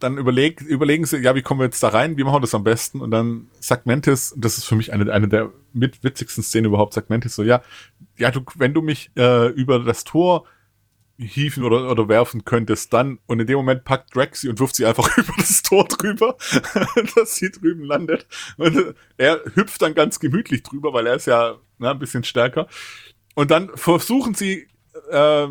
dann 0.00 0.18
überleg, 0.18 0.60
überlegen 0.62 1.04
sie, 1.04 1.18
ja, 1.18 1.36
wie 1.36 1.42
kommen 1.42 1.60
wir 1.60 1.66
jetzt 1.66 1.84
da 1.84 1.90
rein? 1.90 2.16
Wie 2.16 2.24
machen 2.24 2.34
wir 2.34 2.40
das 2.40 2.54
am 2.56 2.64
besten? 2.64 3.00
Und 3.00 3.12
dann 3.12 3.46
sagt 3.60 3.86
Mantis, 3.86 4.34
das 4.36 4.58
ist 4.58 4.64
für 4.64 4.74
mich 4.74 4.92
eine, 4.92 5.12
eine 5.12 5.28
der 5.28 5.52
mit 5.72 6.02
witzigsten 6.02 6.42
Szenen 6.42 6.66
überhaupt, 6.66 6.94
sagt 6.94 7.10
Mantis 7.10 7.36
so, 7.36 7.44
ja, 7.44 7.62
ja, 8.18 8.32
du, 8.32 8.40
wenn 8.56 8.74
du 8.74 8.82
mich 8.82 9.12
äh, 9.16 9.50
über 9.50 9.78
das 9.78 10.02
Tor 10.02 10.46
hieven 11.16 11.62
oder, 11.62 11.90
oder 11.90 12.08
werfen 12.08 12.44
könntest, 12.44 12.92
dann, 12.92 13.18
und 13.26 13.40
in 13.40 13.46
dem 13.46 13.56
Moment 13.56 13.84
packt 13.84 14.14
Drax 14.14 14.40
sie 14.40 14.48
und 14.48 14.58
wirft 14.58 14.76
sie 14.76 14.86
einfach 14.86 15.16
über 15.18 15.32
das 15.36 15.62
Tor 15.62 15.86
drüber, 15.86 16.36
dass 17.14 17.36
sie 17.36 17.50
drüben 17.50 17.84
landet. 17.84 18.26
Und 18.56 18.94
er 19.16 19.40
hüpft 19.54 19.82
dann 19.82 19.94
ganz 19.94 20.18
gemütlich 20.18 20.62
drüber, 20.62 20.92
weil 20.92 21.06
er 21.06 21.14
ist 21.14 21.26
ja 21.26 21.56
na, 21.78 21.92
ein 21.92 21.98
bisschen 21.98 22.24
stärker. 22.24 22.68
Und 23.34 23.50
dann 23.50 23.70
versuchen 23.74 24.34
sie, 24.34 24.68
äh, 25.10 25.48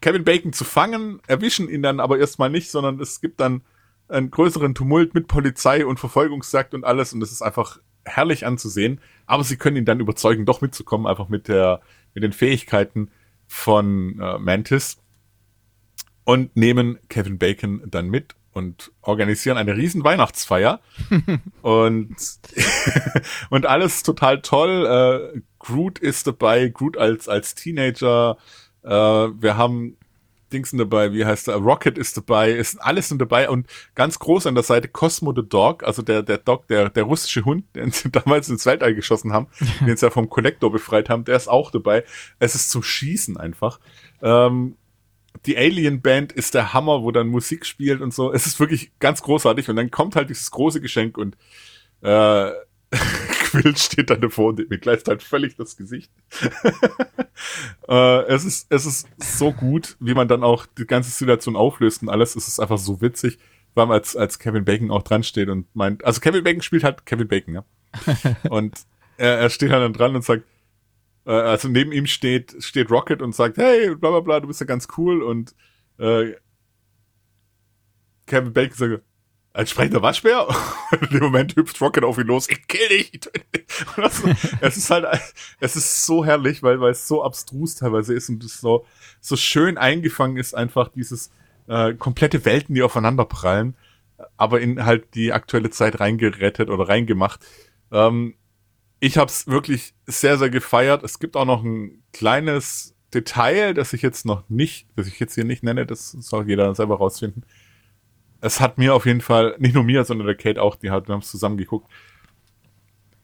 Kevin 0.00 0.24
Bacon 0.24 0.52
zu 0.52 0.64
fangen, 0.64 1.20
erwischen 1.26 1.68
ihn 1.68 1.82
dann 1.82 2.00
aber 2.00 2.18
erstmal 2.18 2.50
nicht, 2.50 2.70
sondern 2.70 3.00
es 3.00 3.20
gibt 3.20 3.40
dann 3.40 3.62
einen 4.08 4.30
größeren 4.30 4.74
Tumult 4.74 5.14
mit 5.14 5.28
Polizei 5.28 5.84
und 5.84 6.00
Verfolgungsjagd 6.00 6.74
und 6.74 6.84
alles 6.84 7.12
und 7.12 7.22
es 7.22 7.32
ist 7.32 7.42
einfach 7.42 7.78
herrlich 8.04 8.46
anzusehen. 8.46 9.00
Aber 9.26 9.44
sie 9.44 9.56
können 9.56 9.76
ihn 9.76 9.84
dann 9.84 10.00
überzeugen, 10.00 10.46
doch 10.46 10.60
mitzukommen, 10.60 11.06
einfach 11.06 11.28
mit 11.28 11.48
der, 11.48 11.80
mit 12.14 12.24
den 12.24 12.32
Fähigkeiten, 12.32 13.10
von 13.50 14.20
äh, 14.20 14.38
Mantis 14.38 14.96
und 16.22 16.56
nehmen 16.56 17.00
Kevin 17.08 17.36
Bacon 17.36 17.82
dann 17.86 18.08
mit 18.08 18.36
und 18.52 18.92
organisieren 19.02 19.58
eine 19.58 19.76
riesen 19.76 20.04
Weihnachtsfeier 20.04 20.80
und 21.62 22.14
und 23.50 23.66
alles 23.66 24.04
total 24.04 24.40
toll. 24.40 25.32
Äh, 25.34 25.40
Groot 25.58 25.98
ist 25.98 26.28
dabei, 26.28 26.68
Groot 26.68 26.96
als 26.96 27.28
als 27.28 27.56
Teenager. 27.56 28.38
Äh, 28.84 28.88
wir 28.88 29.56
haben 29.56 29.96
Dingsen 30.52 30.78
dabei, 30.78 31.12
wie 31.12 31.24
heißt 31.24 31.48
er? 31.48 31.56
Rocket 31.56 31.96
ist 31.98 32.16
dabei, 32.16 32.52
ist 32.52 32.80
alles 32.80 33.08
sind 33.08 33.20
dabei 33.20 33.48
und 33.48 33.66
ganz 33.94 34.18
groß 34.18 34.46
an 34.46 34.54
der 34.54 34.64
Seite 34.64 34.88
Cosmo 34.88 35.32
the 35.34 35.46
Dog, 35.46 35.82
also 35.84 36.02
der 36.02 36.22
der 36.22 36.38
Dog, 36.38 36.66
der 36.68 36.90
der 36.90 37.04
russische 37.04 37.44
Hund, 37.44 37.64
den 37.74 37.90
sie 37.90 38.10
damals 38.10 38.48
ins 38.48 38.66
Weltall 38.66 38.94
geschossen 38.94 39.32
haben, 39.32 39.46
den 39.86 39.96
sie 39.96 40.06
ja 40.06 40.10
vom 40.10 40.28
Kollektor 40.28 40.70
befreit 40.70 41.08
haben, 41.08 41.24
der 41.24 41.36
ist 41.36 41.48
auch 41.48 41.70
dabei. 41.70 42.04
Es 42.38 42.54
ist 42.54 42.70
zum 42.70 42.82
Schießen 42.82 43.36
einfach. 43.36 43.80
Ähm, 44.22 44.76
die 45.46 45.56
Alien 45.56 46.02
Band 46.02 46.32
ist 46.32 46.54
der 46.54 46.72
Hammer, 46.74 47.02
wo 47.02 47.10
dann 47.12 47.28
Musik 47.28 47.64
spielt 47.64 48.00
und 48.00 48.12
so. 48.12 48.32
Es 48.32 48.46
ist 48.46 48.60
wirklich 48.60 48.92
ganz 48.98 49.22
großartig 49.22 49.68
und 49.68 49.76
dann 49.76 49.90
kommt 49.90 50.16
halt 50.16 50.28
dieses 50.28 50.50
große 50.50 50.80
Geschenk 50.80 51.16
und 51.16 51.36
äh, 52.02 52.50
Quill 53.50 53.76
steht 53.76 54.10
dann 54.10 54.20
davor 54.20 54.50
und 54.50 54.70
mir 54.70 54.78
gleicht 54.78 55.08
halt 55.08 55.22
völlig 55.22 55.56
das 55.56 55.76
Gesicht. 55.76 56.10
äh, 57.88 58.22
es, 58.26 58.44
ist, 58.44 58.66
es 58.70 58.86
ist 58.86 59.08
so 59.18 59.52
gut, 59.52 59.96
wie 59.98 60.14
man 60.14 60.28
dann 60.28 60.44
auch 60.44 60.66
die 60.66 60.86
ganze 60.86 61.10
Situation 61.10 61.56
auflöst 61.56 62.02
und 62.02 62.08
alles. 62.08 62.36
Es 62.36 62.46
ist 62.46 62.60
einfach 62.60 62.78
so 62.78 63.00
witzig, 63.00 63.38
weil 63.74 63.86
man 63.86 63.94
als, 63.98 64.16
als 64.16 64.38
Kevin 64.38 64.64
Bacon 64.64 64.90
auch 64.90 65.02
dran 65.02 65.22
steht 65.22 65.48
und 65.48 65.74
meint, 65.74 66.04
also 66.04 66.20
Kevin 66.20 66.44
Bacon 66.44 66.62
spielt 66.62 66.84
halt 66.84 67.06
Kevin 67.06 67.28
Bacon, 67.28 67.54
ja. 67.54 67.64
und 68.50 68.78
er, 69.16 69.38
er 69.38 69.50
steht 69.50 69.70
halt 69.70 69.82
dann 69.82 69.92
dran 69.92 70.14
und 70.14 70.24
sagt, 70.24 70.44
äh, 71.26 71.32
also 71.32 71.68
neben 71.68 71.92
ihm 71.92 72.06
steht, 72.06 72.56
steht 72.62 72.90
Rocket 72.90 73.20
und 73.20 73.34
sagt, 73.34 73.58
hey, 73.58 73.94
bla 73.96 74.10
bla 74.10 74.20
bla, 74.20 74.40
du 74.40 74.46
bist 74.46 74.60
ja 74.60 74.66
ganz 74.66 74.86
cool 74.96 75.22
und 75.22 75.54
äh, 75.98 76.34
Kevin 78.26 78.52
Bacon 78.52 78.76
sagt, 78.76 79.02
als 79.52 79.70
sprechender 79.70 80.02
Waschbär. 80.02 80.48
Und 80.48 81.02
in 81.02 81.08
dem 81.10 81.22
Moment 81.22 81.56
hüpft 81.56 81.80
Rocket 81.80 82.04
auf 82.04 82.18
ihn 82.18 82.26
los. 82.26 82.48
Ich 82.48 82.66
kill 82.66 82.88
dich. 82.88 83.20
Das, 83.96 84.22
es 84.60 84.76
ist 84.76 84.90
halt, 84.90 85.06
es 85.60 85.76
ist 85.76 86.06
so 86.06 86.24
herrlich, 86.24 86.62
weil, 86.62 86.80
weil 86.80 86.92
es 86.92 87.08
so 87.08 87.24
abstrus 87.24 87.76
teilweise 87.76 88.14
ist 88.14 88.28
und 88.28 88.42
es 88.44 88.60
so, 88.60 88.86
so 89.20 89.36
schön 89.36 89.78
eingefangen 89.78 90.36
ist 90.36 90.54
einfach 90.54 90.88
dieses 90.88 91.30
äh, 91.68 91.94
komplette 91.94 92.44
Welten, 92.44 92.74
die 92.74 92.82
aufeinander 92.82 93.24
prallen, 93.24 93.76
aber 94.36 94.60
in 94.60 94.84
halt 94.84 95.14
die 95.14 95.32
aktuelle 95.32 95.70
Zeit 95.70 96.00
reingerettet 96.00 96.68
oder 96.70 96.88
reingemacht. 96.88 97.40
Ähm, 97.92 98.34
ich 99.00 99.16
habe 99.16 99.30
es 99.30 99.46
wirklich 99.46 99.94
sehr, 100.06 100.36
sehr 100.36 100.50
gefeiert. 100.50 101.02
Es 101.02 101.18
gibt 101.18 101.36
auch 101.36 101.46
noch 101.46 101.64
ein 101.64 102.02
kleines 102.12 102.94
Detail, 103.14 103.74
das 103.74 103.92
ich 103.92 104.02
jetzt 104.02 104.26
noch 104.26 104.48
nicht, 104.48 104.86
das 104.94 105.06
ich 105.06 105.18
jetzt 105.18 105.34
hier 105.34 105.44
nicht 105.44 105.62
nenne, 105.62 105.86
das 105.86 106.10
soll 106.10 106.48
jeder 106.48 106.74
selber 106.74 106.98
rausfinden 106.98 107.44
es 108.40 108.60
hat 108.60 108.78
mir 108.78 108.94
auf 108.94 109.06
jeden 109.06 109.20
Fall, 109.20 109.54
nicht 109.58 109.74
nur 109.74 109.84
mir, 109.84 110.04
sondern 110.04 110.26
der 110.26 110.36
Kate 110.36 110.60
auch, 110.60 110.76
die 110.76 110.90
hat, 110.90 111.08
wir 111.08 111.14
haben 111.14 111.20
es 111.20 111.30
zusammen 111.30 111.56
geguckt, 111.56 111.90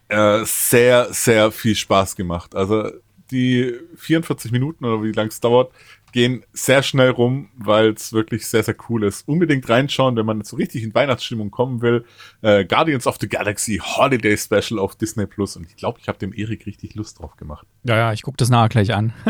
äh, 0.09 0.45
sehr, 0.45 1.13
sehr 1.13 1.51
viel 1.51 1.75
Spaß 1.75 2.17
gemacht. 2.17 2.55
Also 2.55 2.91
die 3.31 3.75
44 3.97 4.53
Minuten 4.53 4.85
oder 4.85 5.03
wie 5.03 5.13
lang 5.13 5.29
es 5.29 5.41
dauert, 5.41 5.73
gehen 6.13 6.45
sehr 6.53 6.83
schnell 6.83 7.11
rum, 7.11 7.51
weil 7.57 7.91
es 7.91 8.13
wirklich 8.13 8.47
sehr, 8.47 8.63
sehr 8.63 8.77
cool 8.89 9.05
ist. 9.05 9.29
Unbedingt 9.29 9.69
reinschauen, 9.69 10.17
wenn 10.17 10.25
man 10.25 10.43
so 10.45 10.57
richtig 10.57 10.83
in 10.83 10.95
Weihnachtsstimmung 10.95 11.51
kommen 11.51 11.83
will. 11.83 12.05
Äh, 12.41 12.65
Guardians 12.65 13.07
of 13.07 13.19
the 13.21 13.29
Galaxy 13.29 13.83
Holiday 13.83 14.37
Special 14.37 14.79
auf 14.79 14.97
Disney 14.97 15.27
Plus. 15.27 15.57
Und 15.57 15.67
ich 15.67 15.77
glaube, 15.77 15.99
ich 16.01 16.09
habe 16.09 16.19
dem 16.19 16.33
Erik 16.33 16.65
richtig 16.67 16.95
Lust 16.95 17.19
drauf 17.19 17.37
gemacht. 17.37 17.67
Ja, 17.85 17.97
ja, 17.97 18.13
ich 18.13 18.23
gucke 18.23 18.37
das 18.39 18.49
nachher 18.49 18.69
gleich 18.69 18.95
an. 18.95 19.13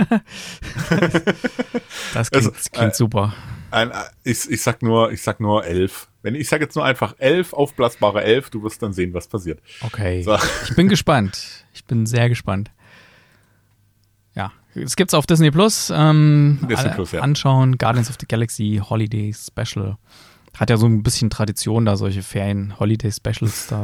das 2.15 2.31
klingt, 2.31 2.47
also, 2.47 2.53
klingt 2.71 2.93
äh, 2.93 2.95
super. 2.95 3.35
Ein, 3.77 3.93
ich, 4.25 4.51
ich 4.51 4.63
sag 4.63 4.83
nur, 4.83 5.13
ich 5.13 5.21
sag 5.21 5.39
nur 5.39 5.67
elf. 5.67 6.09
Wenn 6.23 6.35
ich 6.35 6.49
sage 6.49 6.65
jetzt 6.65 6.77
nur 6.77 6.85
einfach 6.87 7.15
elf, 7.19 7.53
aufblasbare 7.53 8.25
elf, 8.25 8.49
du 8.49 8.63
wirst 8.63 8.83
dann 8.83 8.95
sehen, 8.95 9.13
was 9.13 9.29
passiert. 9.29 9.61
Okay. 9.83 10.23
So. 10.23 10.39
Ich 10.65 10.75
bin 10.75 10.89
gespannt. 10.89 11.67
Ich 11.75 11.85
bin 11.85 12.07
sehr 12.07 12.31
gespannt. 12.31 12.71
Ja, 14.35 14.51
es 14.75 14.97
gibt's 14.97 15.13
auf 15.13 15.27
Disney 15.27 15.51
Plus. 15.51 15.93
Ähm, 15.95 16.59
Disney 16.71 16.89
Plus, 16.89 17.13
ja. 17.13 17.21
Anschauen. 17.21 17.77
Guardians 17.77 18.09
of 18.09 18.17
the 18.19 18.27
Galaxy 18.27 18.81
Holiday 18.83 19.35
Special. 19.35 19.99
Hat 20.57 20.71
ja 20.71 20.79
so 20.79 20.87
ein 20.87 21.03
bisschen 21.03 21.29
Tradition, 21.29 21.85
da 21.85 21.97
solche 21.97 22.23
Ferien-Holiday-Specials 22.23 23.67
da. 23.67 23.83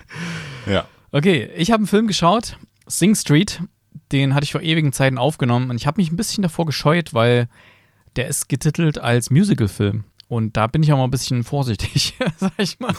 ja. 0.66 0.86
Okay, 1.12 1.50
ich 1.54 1.70
habe 1.70 1.80
einen 1.80 1.86
Film 1.86 2.06
geschaut, 2.06 2.56
Sing 2.86 3.14
Street. 3.14 3.60
Den 4.10 4.34
hatte 4.34 4.44
ich 4.44 4.52
vor 4.52 4.62
ewigen 4.62 4.94
Zeiten 4.94 5.18
aufgenommen 5.18 5.68
und 5.68 5.76
ich 5.76 5.86
habe 5.86 6.00
mich 6.00 6.10
ein 6.10 6.16
bisschen 6.16 6.42
davor 6.42 6.64
gescheut, 6.64 7.12
weil 7.12 7.46
der 8.18 8.28
ist 8.28 8.48
getitelt 8.48 8.98
als 8.98 9.30
Musical-Film. 9.30 10.02
und 10.26 10.56
da 10.56 10.66
bin 10.66 10.82
ich 10.82 10.92
auch 10.92 10.96
mal 10.98 11.04
ein 11.04 11.10
bisschen 11.10 11.44
vorsichtig, 11.44 12.14
sag 12.36 12.52
ich 12.58 12.80
mal. 12.80 12.92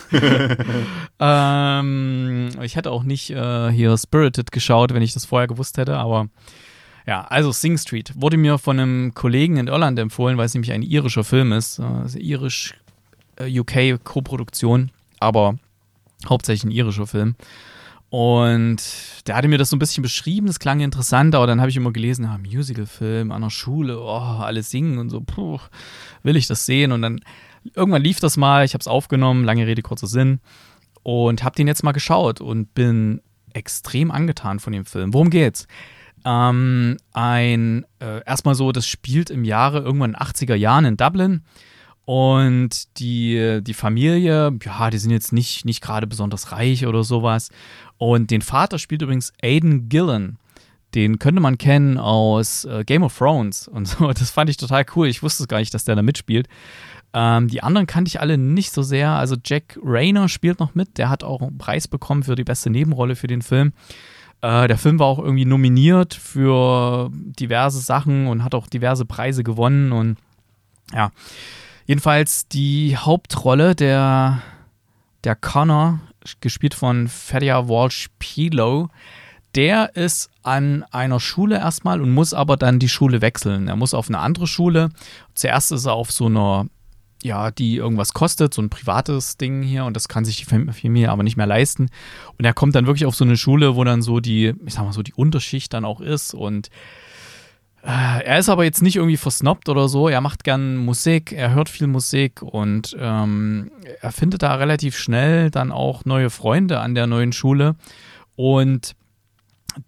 ähm, 1.20 2.52
ich 2.62 2.78
hätte 2.78 2.90
auch 2.90 3.04
nicht 3.04 3.30
äh, 3.30 3.70
hier 3.70 3.98
Spirited 3.98 4.54
geschaut, 4.54 4.94
wenn 4.94 5.04
ich 5.04 5.14
das 5.14 5.26
vorher 5.26 5.48
gewusst 5.48 5.78
hätte, 5.78 5.98
aber 5.98 6.30
ja, 7.06 7.26
also 7.26 7.52
Sing 7.52 7.78
Street 7.78 8.14
wurde 8.16 8.38
mir 8.38 8.58
von 8.58 8.80
einem 8.80 9.14
Kollegen 9.14 9.58
in 9.58 9.68
Irland 9.68 10.00
empfohlen, 10.00 10.38
weil 10.38 10.46
es 10.46 10.54
nämlich 10.54 10.72
ein 10.72 10.84
irischer 10.84 11.26
Film 11.26 11.52
ist. 11.52 11.82
Also 11.82 12.18
irisch-UK-Koproduktion, 12.18 14.92
aber 15.20 15.60
hauptsächlich 16.28 16.64
ein 16.64 16.72
irischer 16.72 17.08
Film. 17.08 17.36
Und 18.10 18.82
der 19.28 19.36
hatte 19.36 19.48
mir 19.48 19.60
das 19.60 19.70
so 19.70 19.76
ein 19.76 19.80
bisschen 19.80 20.02
beschrieben, 20.02 20.48
das 20.48 20.60
klang 20.60 20.80
interessant, 20.80 21.36
aber 21.36 21.46
dann 21.46 21.60
habe 21.60 21.70
ich 21.70 21.78
immer 21.78 21.94
gelesen, 21.94 22.24
ja, 22.24 22.38
Musical-Film 22.40 23.32
an 23.32 23.44
der 23.44 23.52
Schule, 23.52 24.00
oh, 24.00 24.40
alle 24.40 24.64
singen 24.64 24.98
und 24.98 25.10
so, 25.10 25.22
puh, 25.22 25.60
will 26.24 26.36
ich 26.36 26.48
das 26.48 26.66
sehen? 26.66 26.92
Und 26.92 27.04
dann 27.04 27.22
irgendwann 27.76 28.02
lief 28.02 28.20
das 28.20 28.36
mal, 28.36 28.66
ich 28.66 28.74
habe 28.74 28.82
es 28.82 28.88
aufgenommen, 28.88 29.44
lange 29.44 29.68
Rede, 29.68 29.84
kurzer 29.84 30.08
Sinn, 30.08 30.40
und 31.04 31.44
habe 31.44 31.56
den 31.56 31.68
jetzt 31.68 31.84
mal 31.84 31.92
geschaut 31.92 32.42
und 32.42 32.74
bin 32.74 33.22
extrem 33.54 34.10
angetan 34.10 34.60
von 34.60 34.74
dem 34.74 34.86
Film. 34.86 35.14
Worum 35.14 35.30
geht's? 35.30 35.68
Ähm, 36.26 36.98
ein, 37.14 37.86
äh, 38.00 38.24
erstmal 38.26 38.56
so, 38.56 38.72
das 38.72 38.88
spielt 38.88 39.30
im 39.30 39.44
Jahre 39.44 39.80
irgendwann 39.80 40.12
in 40.12 40.20
den 40.20 40.22
80er 40.22 40.56
Jahren 40.56 40.86
in 40.86 40.98
Dublin. 40.98 41.44
Und 42.12 42.98
die, 42.98 43.60
die 43.62 43.74
Familie, 43.76 44.52
ja, 44.66 44.90
die 44.90 44.98
sind 44.98 45.12
jetzt 45.12 45.32
nicht, 45.32 45.64
nicht 45.64 45.80
gerade 45.80 46.08
besonders 46.08 46.52
reich 46.52 46.88
oder 46.88 47.04
sowas. 47.04 47.52
Und 48.00 48.32
den 48.32 48.42
Vater 48.42 48.80
spielt 48.80 49.04
übrigens 49.04 49.32
Aiden 49.44 49.90
Gillen. 49.90 50.40
Den 50.96 51.20
könnte 51.20 51.40
man 51.40 51.60
kennen 51.60 52.00
aus 52.00 52.66
äh, 52.66 52.84
Game 52.84 53.04
of 53.04 53.16
Thrones 53.16 53.68
und 53.68 53.88
so. 53.88 54.08
Das 54.14 54.32
fand 54.32 54.50
ich 54.50 54.58
total 54.58 54.88
cool. 54.96 55.08
Ich 55.08 55.22
wusste 55.22 55.46
gar 55.46 55.60
nicht, 55.60 55.72
dass 55.72 55.84
der 55.84 55.96
da 55.96 56.02
mitspielt. 56.02 56.48
Ähm, 57.14 57.48
die 57.48 57.62
anderen 57.62 57.86
kannte 57.86 58.10
ich 58.10 58.20
alle 58.20 58.40
nicht 58.40 58.72
so 58.72 58.82
sehr. 58.82 59.12
Also 59.12 59.36
Jack 59.46 59.78
Rayner 59.84 60.30
spielt 60.30 60.60
noch 60.60 60.74
mit. 60.74 60.98
Der 60.98 61.10
hat 61.10 61.24
auch 61.24 61.44
einen 61.44 61.60
Preis 61.60 61.88
bekommen 61.88 62.24
für 62.24 62.34
die 62.34 62.44
beste 62.44 62.72
Nebenrolle 62.72 63.16
für 63.16 63.28
den 63.28 63.44
Film. 63.44 63.72
Äh, 64.42 64.68
der 64.68 64.80
Film 64.80 64.98
war 64.98 65.06
auch 65.06 65.20
irgendwie 65.20 65.46
nominiert 65.46 66.16
für 66.16 67.12
diverse 67.14 67.82
Sachen 67.82 68.26
und 68.26 68.44
hat 68.44 68.56
auch 68.56 68.66
diverse 68.66 69.06
Preise 69.06 69.44
gewonnen. 69.44 69.92
Und 69.92 70.18
ja, 70.92 71.12
jedenfalls 71.90 72.48
die 72.48 72.98
Hauptrolle 72.98 73.74
der, 73.74 74.44
der 75.24 75.36
Connor 75.36 76.00
gespielt 76.40 76.76
von 76.76 77.08
Fedia 77.08 77.68
Walsh 77.68 78.10
Pilo. 78.20 78.90
Der 79.56 79.96
ist 79.96 80.30
an 80.44 80.86
einer 80.92 81.20
Schule 81.20 81.58
erstmal 81.58 82.00
und 82.00 82.12
muss 82.12 82.36
aber 82.36 82.58
dann 82.58 82.78
die 82.78 82.90
Schule 82.90 83.24
wechseln. 83.24 83.68
Er 83.68 83.76
muss 83.76 83.96
auf 83.96 84.08
eine 84.08 84.20
andere 84.20 84.46
Schule. 84.46 84.90
Zuerst 85.34 85.72
ist 85.72 85.88
er 85.88 85.94
auf 85.94 86.12
so 86.12 86.28
einer, 86.28 86.68
ja, 87.24 87.50
die 87.50 87.78
irgendwas 87.78 88.14
kostet, 88.14 88.54
so 88.54 88.62
ein 88.62 88.70
privates 88.70 89.38
Ding 89.38 89.64
hier 89.64 89.86
und 89.86 89.96
das 89.96 90.08
kann 90.08 90.26
sich 90.26 90.38
die 90.38 90.46
Familie 90.46 91.10
aber 91.10 91.24
nicht 91.24 91.38
mehr 91.38 91.48
leisten. 91.48 91.90
Und 92.38 92.46
er 92.46 92.54
kommt 92.54 92.76
dann 92.76 92.86
wirklich 92.86 93.08
auf 93.08 93.16
so 93.16 93.26
eine 93.26 93.36
Schule, 93.36 93.76
wo 93.76 93.84
dann 93.84 94.04
so 94.04 94.20
die, 94.20 94.54
ich 94.64 94.76
sag 94.76 94.84
mal 94.84 94.94
so, 94.94 95.02
die 95.02 95.16
Unterschicht 95.16 95.74
dann 95.74 95.86
auch 95.86 96.02
ist 96.02 96.36
und 96.36 96.70
er 97.82 98.40
ist 98.40 98.50
aber 98.50 98.66
jetzt 98.66 98.82
nicht 98.82 98.98
irgendwie 98.98 99.18
versnobbt 99.18 99.70
oder 99.70 99.88
so. 99.88 100.10
Er 100.10 100.22
macht 100.22 100.44
gern 100.44 100.78
Musik, 100.78 101.32
er 101.32 101.54
hört 101.54 101.70
viel 101.70 101.88
Musik 101.88 102.42
und 102.42 102.96
ähm, 103.00 103.72
er 104.02 104.12
findet 104.12 104.44
da 104.44 104.56
relativ 104.56 104.98
schnell 104.98 105.50
dann 105.50 105.72
auch 105.72 106.06
neue 106.06 106.30
Freunde 106.30 106.80
an 106.80 106.94
der 106.94 107.08
neuen 107.08 107.32
Schule. 107.32 107.76
Und 108.36 108.96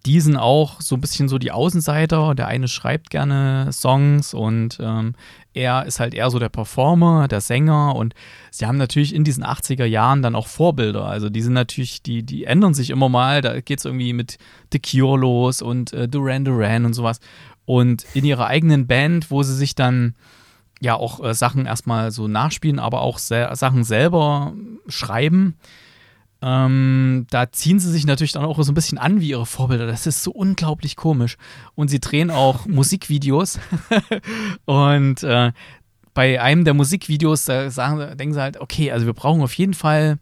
die 0.06 0.20
sind 0.20 0.36
auch 0.36 0.80
so 0.80 0.94
ein 0.94 1.00
bisschen 1.00 1.28
so 1.28 1.38
die 1.38 1.52
Außenseiter. 1.52 2.34
Der 2.34 2.46
eine 2.46 2.68
schreibt 2.68 3.10
gerne 3.10 3.70
Songs 3.72 4.32
und 4.32 4.78
ähm, 4.80 5.14
er 5.54 5.84
ist 5.84 6.00
halt 6.00 6.14
eher 6.14 6.30
so 6.30 6.38
der 6.38 6.48
Performer, 6.48 7.28
der 7.28 7.40
Sänger 7.40 7.94
und 7.94 8.14
sie 8.50 8.66
haben 8.66 8.78
natürlich 8.78 9.14
in 9.14 9.24
diesen 9.24 9.44
80er 9.44 9.84
Jahren 9.84 10.22
dann 10.22 10.34
auch 10.34 10.46
Vorbilder. 10.46 11.04
Also 11.04 11.28
die 11.28 11.42
sind 11.42 11.52
natürlich, 11.52 12.02
die, 12.02 12.22
die 12.22 12.44
ändern 12.44 12.74
sich 12.74 12.90
immer 12.90 13.08
mal. 13.08 13.42
Da 13.42 13.60
geht 13.60 13.78
es 13.78 13.84
irgendwie 13.84 14.12
mit 14.12 14.38
The 14.72 14.80
Cure 14.80 15.18
los 15.18 15.60
und 15.62 15.92
äh, 15.92 16.08
Duran 16.08 16.44
Duran 16.44 16.86
und 16.86 16.94
sowas. 16.94 17.20
Und 17.64 18.04
in 18.14 18.24
ihrer 18.24 18.46
eigenen 18.46 18.86
Band, 18.86 19.30
wo 19.30 19.42
sie 19.42 19.54
sich 19.54 19.74
dann 19.74 20.14
ja 20.80 20.94
auch 20.94 21.22
äh, 21.22 21.34
Sachen 21.34 21.66
erstmal 21.66 22.10
so 22.10 22.26
nachspielen, 22.26 22.78
aber 22.78 23.02
auch 23.02 23.18
se 23.18 23.48
Sachen 23.54 23.84
selber 23.84 24.54
schreiben, 24.88 25.54
ähm, 26.42 27.26
da 27.30 27.52
ziehen 27.52 27.78
sie 27.78 27.90
sich 27.90 28.04
natürlich 28.04 28.32
dann 28.32 28.44
auch 28.44 28.60
so 28.60 28.72
ein 28.72 28.74
bisschen 28.74 28.98
an 28.98 29.20
wie 29.20 29.28
ihre 29.28 29.46
Vorbilder. 29.46 29.86
Das 29.86 30.08
ist 30.08 30.24
so 30.24 30.32
unglaublich 30.32 30.96
komisch. 30.96 31.36
Und 31.76 31.88
sie 31.88 32.00
drehen 32.00 32.30
auch 32.32 32.66
Musikvideos. 32.66 33.60
und 34.64 35.22
äh, 35.22 35.52
bei 36.14 36.42
einem 36.42 36.64
der 36.64 36.74
Musikvideos, 36.74 37.44
da 37.44 37.70
sagen, 37.70 38.16
denken 38.18 38.34
sie 38.34 38.40
halt, 38.40 38.60
okay, 38.60 38.90
also 38.90 39.06
wir 39.06 39.14
brauchen 39.14 39.40
auf 39.40 39.54
jeden 39.54 39.74
Fall 39.74 40.18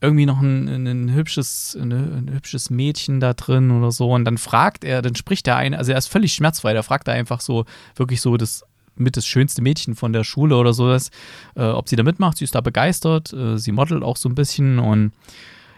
irgendwie 0.00 0.26
noch 0.26 0.40
ein, 0.40 0.86
ein, 0.86 1.14
hübsches, 1.14 1.76
ein, 1.80 1.92
ein, 1.92 2.30
hübsches 2.32 2.70
Mädchen 2.70 3.20
da 3.20 3.32
drin 3.34 3.70
oder 3.70 3.90
so. 3.90 4.12
Und 4.12 4.24
dann 4.24 4.38
fragt 4.38 4.84
er, 4.84 5.02
dann 5.02 5.14
spricht 5.14 5.48
er 5.48 5.56
ein, 5.56 5.74
also 5.74 5.92
er 5.92 5.98
ist 5.98 6.08
völlig 6.08 6.34
schmerzfrei, 6.34 6.74
da 6.74 6.82
fragt 6.82 7.08
er 7.08 7.14
einfach 7.14 7.40
so, 7.40 7.64
wirklich 7.94 8.20
so 8.20 8.36
das 8.36 8.64
mit 8.98 9.16
das 9.16 9.26
schönste 9.26 9.62
Mädchen 9.62 9.94
von 9.94 10.12
der 10.12 10.24
Schule 10.24 10.56
oder 10.56 10.72
sowas, 10.72 11.10
äh, 11.54 11.64
ob 11.64 11.88
sie 11.88 11.96
da 11.96 12.02
mitmacht. 12.02 12.38
Sie 12.38 12.44
ist 12.44 12.54
da 12.54 12.60
begeistert, 12.60 13.32
äh, 13.32 13.58
sie 13.58 13.72
modelt 13.72 14.02
auch 14.02 14.16
so 14.16 14.28
ein 14.28 14.34
bisschen 14.34 14.78
und 14.78 15.12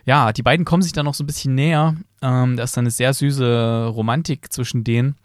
ja, 0.05 0.33
die 0.33 0.43
beiden 0.43 0.65
kommen 0.65 0.83
sich 0.83 0.93
dann 0.93 1.05
noch 1.05 1.15
so 1.15 1.23
ein 1.25 1.27
bisschen 1.27 1.55
näher. 1.55 1.95
Ähm, 2.23 2.57
da 2.57 2.63
ist 2.63 2.77
dann 2.77 2.85
eine 2.85 2.91
sehr 2.91 3.13
süße 3.13 3.87
Romantik 3.95 4.53
zwischen 4.53 4.83
denen. 4.83 5.17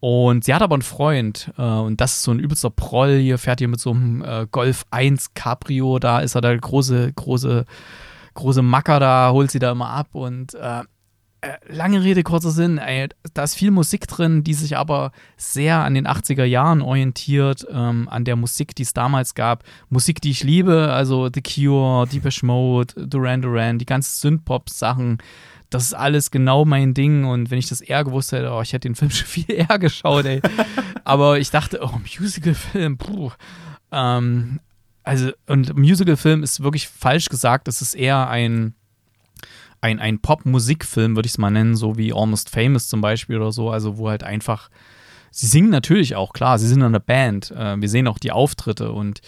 Und 0.00 0.44
sie 0.44 0.54
hat 0.54 0.62
aber 0.62 0.74
einen 0.74 0.82
Freund 0.82 1.52
äh, 1.56 1.62
und 1.62 2.00
das 2.00 2.14
ist 2.16 2.22
so 2.22 2.30
ein 2.30 2.38
übelster 2.38 2.70
Proll. 2.70 3.18
Hier 3.18 3.38
fährt 3.38 3.60
hier 3.60 3.68
mit 3.68 3.80
so 3.80 3.90
einem 3.90 4.22
äh, 4.22 4.46
Golf 4.50 4.84
1 4.90 5.34
Cabrio, 5.34 5.98
da 5.98 6.20
ist 6.20 6.34
er 6.34 6.40
der 6.40 6.58
große, 6.58 7.12
große 7.14 7.64
große 8.40 8.62
Macker 8.62 9.00
da, 9.00 9.30
holt 9.32 9.50
sie 9.50 9.58
da 9.58 9.72
immer 9.72 9.90
ab 9.90 10.08
und 10.12 10.54
äh, 10.54 10.82
äh, 11.42 11.56
lange 11.68 12.02
Rede, 12.02 12.22
kurzer 12.22 12.50
Sinn, 12.50 12.76
ey, 12.76 13.08
da 13.32 13.44
ist 13.44 13.54
viel 13.54 13.70
Musik 13.70 14.06
drin, 14.06 14.44
die 14.44 14.52
sich 14.52 14.76
aber 14.76 15.10
sehr 15.38 15.78
an 15.78 15.94
den 15.94 16.06
80er 16.06 16.44
Jahren 16.44 16.82
orientiert, 16.82 17.66
ähm, 17.70 18.08
an 18.10 18.26
der 18.26 18.36
Musik, 18.36 18.74
die 18.74 18.82
es 18.82 18.92
damals 18.92 19.34
gab. 19.34 19.64
Musik, 19.88 20.20
die 20.20 20.32
ich 20.32 20.44
liebe, 20.44 20.92
also 20.92 21.30
The 21.32 21.40
Cure, 21.40 22.06
Deepish 22.06 22.42
Mode, 22.42 23.06
Duran 23.06 23.40
Duran, 23.40 23.78
die 23.78 23.86
ganzen 23.86 24.20
Synthpop-Sachen. 24.20 25.18
Das 25.70 25.84
ist 25.84 25.94
alles 25.94 26.30
genau 26.30 26.66
mein 26.66 26.92
Ding 26.92 27.24
und 27.24 27.50
wenn 27.50 27.58
ich 27.58 27.68
das 27.68 27.80
eher 27.80 28.04
gewusst 28.04 28.32
hätte, 28.32 28.52
oh, 28.52 28.60
ich 28.60 28.74
hätte 28.74 28.88
den 28.88 28.94
Film 28.96 29.10
schon 29.10 29.26
viel 29.26 29.50
eher 29.50 29.78
geschaut, 29.78 30.26
ey. 30.26 30.42
aber 31.04 31.38
ich 31.38 31.50
dachte, 31.50 31.80
oh, 31.82 31.98
Musical-Film, 32.18 32.98
puh. 32.98 33.30
Ähm, 33.92 34.60
also, 35.02 35.30
und 35.46 35.76
Musical-Film 35.76 36.42
ist 36.42 36.62
wirklich 36.62 36.88
falsch 36.88 37.28
gesagt. 37.28 37.68
Es 37.68 37.82
ist 37.82 37.94
eher 37.94 38.28
ein, 38.28 38.74
ein, 39.80 39.98
ein 39.98 40.20
Pop-Musikfilm, 40.20 41.16
würde 41.16 41.26
ich 41.26 41.32
es 41.32 41.38
mal 41.38 41.50
nennen, 41.50 41.76
so 41.76 41.96
wie 41.96 42.12
Almost 42.12 42.50
Famous 42.50 42.88
zum 42.88 43.00
Beispiel 43.00 43.36
oder 43.36 43.52
so. 43.52 43.70
Also, 43.70 43.98
wo 43.98 44.08
halt 44.08 44.22
einfach. 44.22 44.70
Sie 45.32 45.46
singen 45.46 45.70
natürlich 45.70 46.16
auch, 46.16 46.32
klar, 46.32 46.58
sie 46.58 46.66
sind 46.66 46.82
in 46.82 46.92
der 46.92 46.98
Band. 46.98 47.52
Äh, 47.52 47.80
wir 47.80 47.88
sehen 47.88 48.08
auch 48.08 48.18
die 48.18 48.32
Auftritte 48.32 48.90
und 48.90 49.20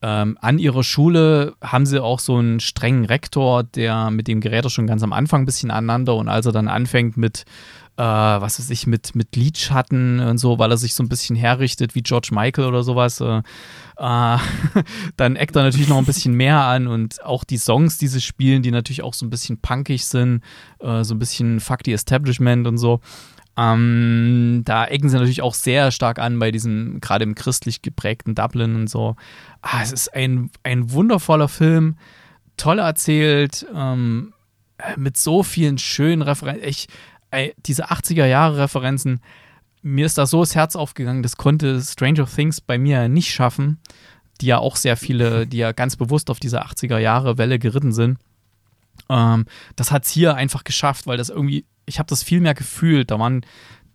ähm, 0.00 0.38
an 0.40 0.58
ihrer 0.58 0.84
Schule 0.84 1.54
haben 1.60 1.84
sie 1.84 2.02
auch 2.02 2.20
so 2.20 2.36
einen 2.36 2.60
strengen 2.60 3.04
Rektor, 3.04 3.64
der 3.64 4.10
mit 4.10 4.28
dem 4.28 4.40
gerät 4.40 4.64
er 4.64 4.70
schon 4.70 4.86
ganz 4.86 5.02
am 5.02 5.12
Anfang 5.12 5.42
ein 5.42 5.46
bisschen 5.46 5.70
aneinander 5.70 6.14
und 6.14 6.28
als 6.28 6.46
er 6.46 6.52
dann 6.52 6.68
anfängt 6.68 7.16
mit 7.16 7.44
äh, 7.98 8.00
was 8.00 8.60
weiß 8.60 8.70
ich, 8.70 8.86
mit, 8.86 9.16
mit 9.16 9.34
Lidschatten 9.34 10.20
und 10.20 10.38
so, 10.38 10.60
weil 10.60 10.70
er 10.70 10.76
sich 10.76 10.94
so 10.94 11.02
ein 11.02 11.08
bisschen 11.08 11.34
herrichtet 11.34 11.96
wie 11.96 12.02
George 12.02 12.28
Michael 12.30 12.68
oder 12.68 12.84
sowas, 12.84 13.20
äh, 13.20 13.42
äh, 13.96 14.38
dann 15.16 15.34
eckt 15.34 15.56
er 15.56 15.64
natürlich 15.64 15.88
noch 15.88 15.98
ein 15.98 16.04
bisschen 16.04 16.34
mehr 16.34 16.60
an 16.60 16.86
und 16.86 17.24
auch 17.24 17.42
die 17.42 17.58
Songs, 17.58 17.98
die 17.98 18.06
sie 18.06 18.20
spielen, 18.20 18.62
die 18.62 18.70
natürlich 18.70 19.02
auch 19.02 19.14
so 19.14 19.26
ein 19.26 19.30
bisschen 19.30 19.60
punkig 19.60 20.06
sind, 20.06 20.44
äh, 20.78 21.02
so 21.02 21.14
ein 21.16 21.18
bisschen 21.18 21.58
Fuck 21.58 21.80
the 21.86 21.92
Establishment 21.92 22.68
und 22.68 22.78
so. 22.78 23.00
Ähm, 23.56 24.62
da 24.64 24.84
ecken 24.84 25.08
sie 25.08 25.16
natürlich 25.16 25.42
auch 25.42 25.54
sehr 25.54 25.90
stark 25.90 26.20
an 26.20 26.38
bei 26.38 26.52
diesem, 26.52 27.00
gerade 27.00 27.24
im 27.24 27.34
christlich 27.34 27.82
geprägten 27.82 28.36
Dublin 28.36 28.76
und 28.76 28.88
so. 28.88 29.16
Ah, 29.60 29.82
es 29.82 29.90
ist 29.90 30.14
ein, 30.14 30.52
ein 30.62 30.92
wundervoller 30.92 31.48
Film, 31.48 31.96
toll 32.56 32.78
erzählt, 32.78 33.66
ähm, 33.74 34.34
mit 34.96 35.16
so 35.16 35.42
vielen 35.42 35.78
schönen 35.78 36.22
Referenzen. 36.22 36.86
Ey, 37.30 37.54
diese 37.58 37.90
80er-Jahre-Referenzen, 37.90 39.20
mir 39.82 40.06
ist 40.06 40.18
da 40.18 40.26
so 40.26 40.40
das 40.40 40.54
Herz 40.54 40.76
aufgegangen, 40.76 41.22
das 41.22 41.36
konnte 41.36 41.80
Stranger 41.80 42.26
Things 42.26 42.60
bei 42.60 42.78
mir 42.78 43.08
nicht 43.08 43.30
schaffen, 43.30 43.78
die 44.40 44.46
ja 44.46 44.58
auch 44.58 44.76
sehr 44.76 44.96
viele, 44.96 45.46
die 45.46 45.58
ja 45.58 45.72
ganz 45.72 45.96
bewusst 45.96 46.30
auf 46.30 46.40
diese 46.40 46.64
80er-Jahre-Welle 46.64 47.58
geritten 47.58 47.92
sind. 47.92 48.18
Ähm, 49.08 49.46
das 49.76 49.90
hat 49.90 50.04
es 50.04 50.10
hier 50.10 50.34
einfach 50.34 50.64
geschafft, 50.64 51.06
weil 51.06 51.16
das 51.16 51.28
irgendwie, 51.28 51.64
ich 51.86 51.98
habe 51.98 52.08
das 52.08 52.22
viel 52.22 52.40
mehr 52.40 52.54
gefühlt. 52.54 53.10
Da 53.10 53.18
waren 53.18 53.44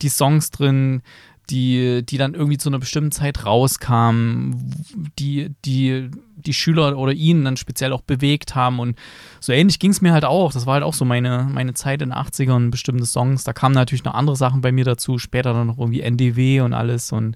die 0.02 0.10
Songs 0.10 0.52
drin, 0.52 1.02
die, 1.50 2.04
die 2.06 2.18
dann 2.18 2.34
irgendwie 2.34 2.58
zu 2.58 2.70
einer 2.70 2.80
bestimmten 2.80 3.12
Zeit 3.12 3.46
rauskamen, 3.46 4.74
die, 5.20 5.52
die 5.66 6.10
die 6.46 6.54
Schüler 6.54 6.98
oder 6.98 7.14
ihn 7.14 7.44
dann 7.44 7.58
speziell 7.58 7.94
auch 7.94 8.02
bewegt 8.02 8.56
haben. 8.56 8.80
Und 8.80 8.98
so 9.40 9.52
ähnlich 9.52 9.80
ging 9.80 9.92
es 9.92 10.02
mir 10.02 10.14
halt 10.14 10.26
auch. 10.26 10.54
Das 10.54 10.66
war 10.66 10.76
halt 10.76 10.84
auch 10.84 10.94
so 10.94 11.06
meine, 11.06 11.48
meine 11.52 11.74
Zeit 11.74 12.02
in 12.02 12.10
den 12.10 12.18
80ern, 12.18 12.70
bestimmte 12.70 13.06
Songs. 13.06 13.44
Da 13.44 13.54
kamen 13.54 13.76
natürlich 13.76 14.04
noch 14.04 14.14
andere 14.14 14.36
Sachen 14.36 14.62
bei 14.62 14.72
mir 14.72 14.86
dazu, 14.86 15.18
später 15.18 15.54
dann 15.54 15.68
noch 15.68 15.78
irgendwie 15.78 16.02
NDW 16.02 16.62
und 16.62 16.74
alles. 16.74 17.12
Und 17.12 17.36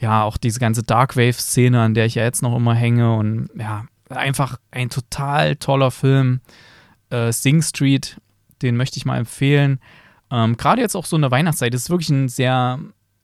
ja, 0.00 0.22
auch 0.22 0.36
diese 0.36 0.60
ganze 0.60 0.82
Darkwave-Szene, 0.82 1.80
an 1.80 1.94
der 1.94 2.06
ich 2.06 2.14
ja 2.14 2.24
jetzt 2.24 2.42
noch 2.42 2.56
immer 2.56 2.74
hänge 2.74 3.14
und 3.14 3.50
ja, 3.58 3.84
einfach 4.08 4.58
ein 4.70 4.90
total 4.90 5.56
toller 5.56 5.90
Film. 5.90 6.40
Äh, 7.10 7.32
Sing 7.32 7.62
Street, 7.62 8.20
den 8.62 8.76
möchte 8.76 8.96
ich 8.96 9.04
mal 9.04 9.18
empfehlen. 9.18 9.80
Ähm, 10.30 10.56
Gerade 10.56 10.80
jetzt 10.80 10.94
auch 10.94 11.06
so 11.06 11.16
in 11.16 11.22
der 11.22 11.30
Weihnachtszeit, 11.30 11.74
das 11.74 11.82
ist 11.82 11.90
wirklich 11.90 12.10
ein 12.10 12.28
sehr, 12.28 12.78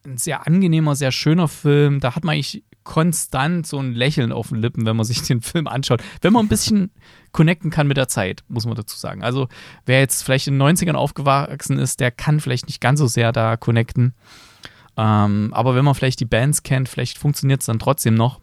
ein 0.07 0.17
sehr 0.17 0.47
angenehmer, 0.47 0.97
sehr 0.97 1.13
schöner 1.13 1.49
Film. 1.49 2.01
Da 2.01 2.15
hat 2.15 2.25
man 2.25 2.35
eigentlich 2.35 2.65
konstant 2.85 3.67
so 3.67 3.79
ein 3.79 3.93
Lächeln 3.93 4.33
auf 4.33 4.49
den 4.49 4.59
Lippen, 4.59 4.87
wenn 4.87 4.97
man 4.97 5.05
sich 5.07 5.23
den 5.23 5.43
Film 5.43 5.67
anschaut. 5.67 6.03
Wenn 6.23 6.33
man 6.33 6.47
ein 6.47 6.49
bisschen 6.49 6.91
connecten 7.33 7.71
kann 7.71 7.87
mit 7.87 7.97
der 7.97 8.09
Zeit, 8.09 8.45
muss 8.49 8.65
man 8.65 8.77
dazu 8.77 8.97
sagen. 8.97 9.23
Also 9.23 9.49
wer 9.85 10.01
jetzt 10.01 10.23
vielleicht 10.23 10.47
in 10.47 10.59
den 10.59 10.77
90ern 10.77 10.95
aufgewachsen 10.95 11.79
ist, 11.79 12.01
der 12.01 12.11
kann 12.11 12.41
vielleicht 12.41 12.67
nicht 12.67 12.81
ganz 12.81 13.01
so 13.01 13.07
sehr 13.07 13.33
da 13.33 13.57
connecten. 13.57 14.15
Ähm, 14.97 15.53
aber 15.53 15.75
wenn 15.75 15.85
man 15.85 15.95
vielleicht 15.95 16.21
die 16.21 16.25
Bands 16.25 16.63
kennt, 16.63 16.89
vielleicht 16.89 17.19
funktioniert 17.19 17.61
es 17.61 17.67
dann 17.67 17.79
trotzdem 17.79 18.15
noch. 18.15 18.41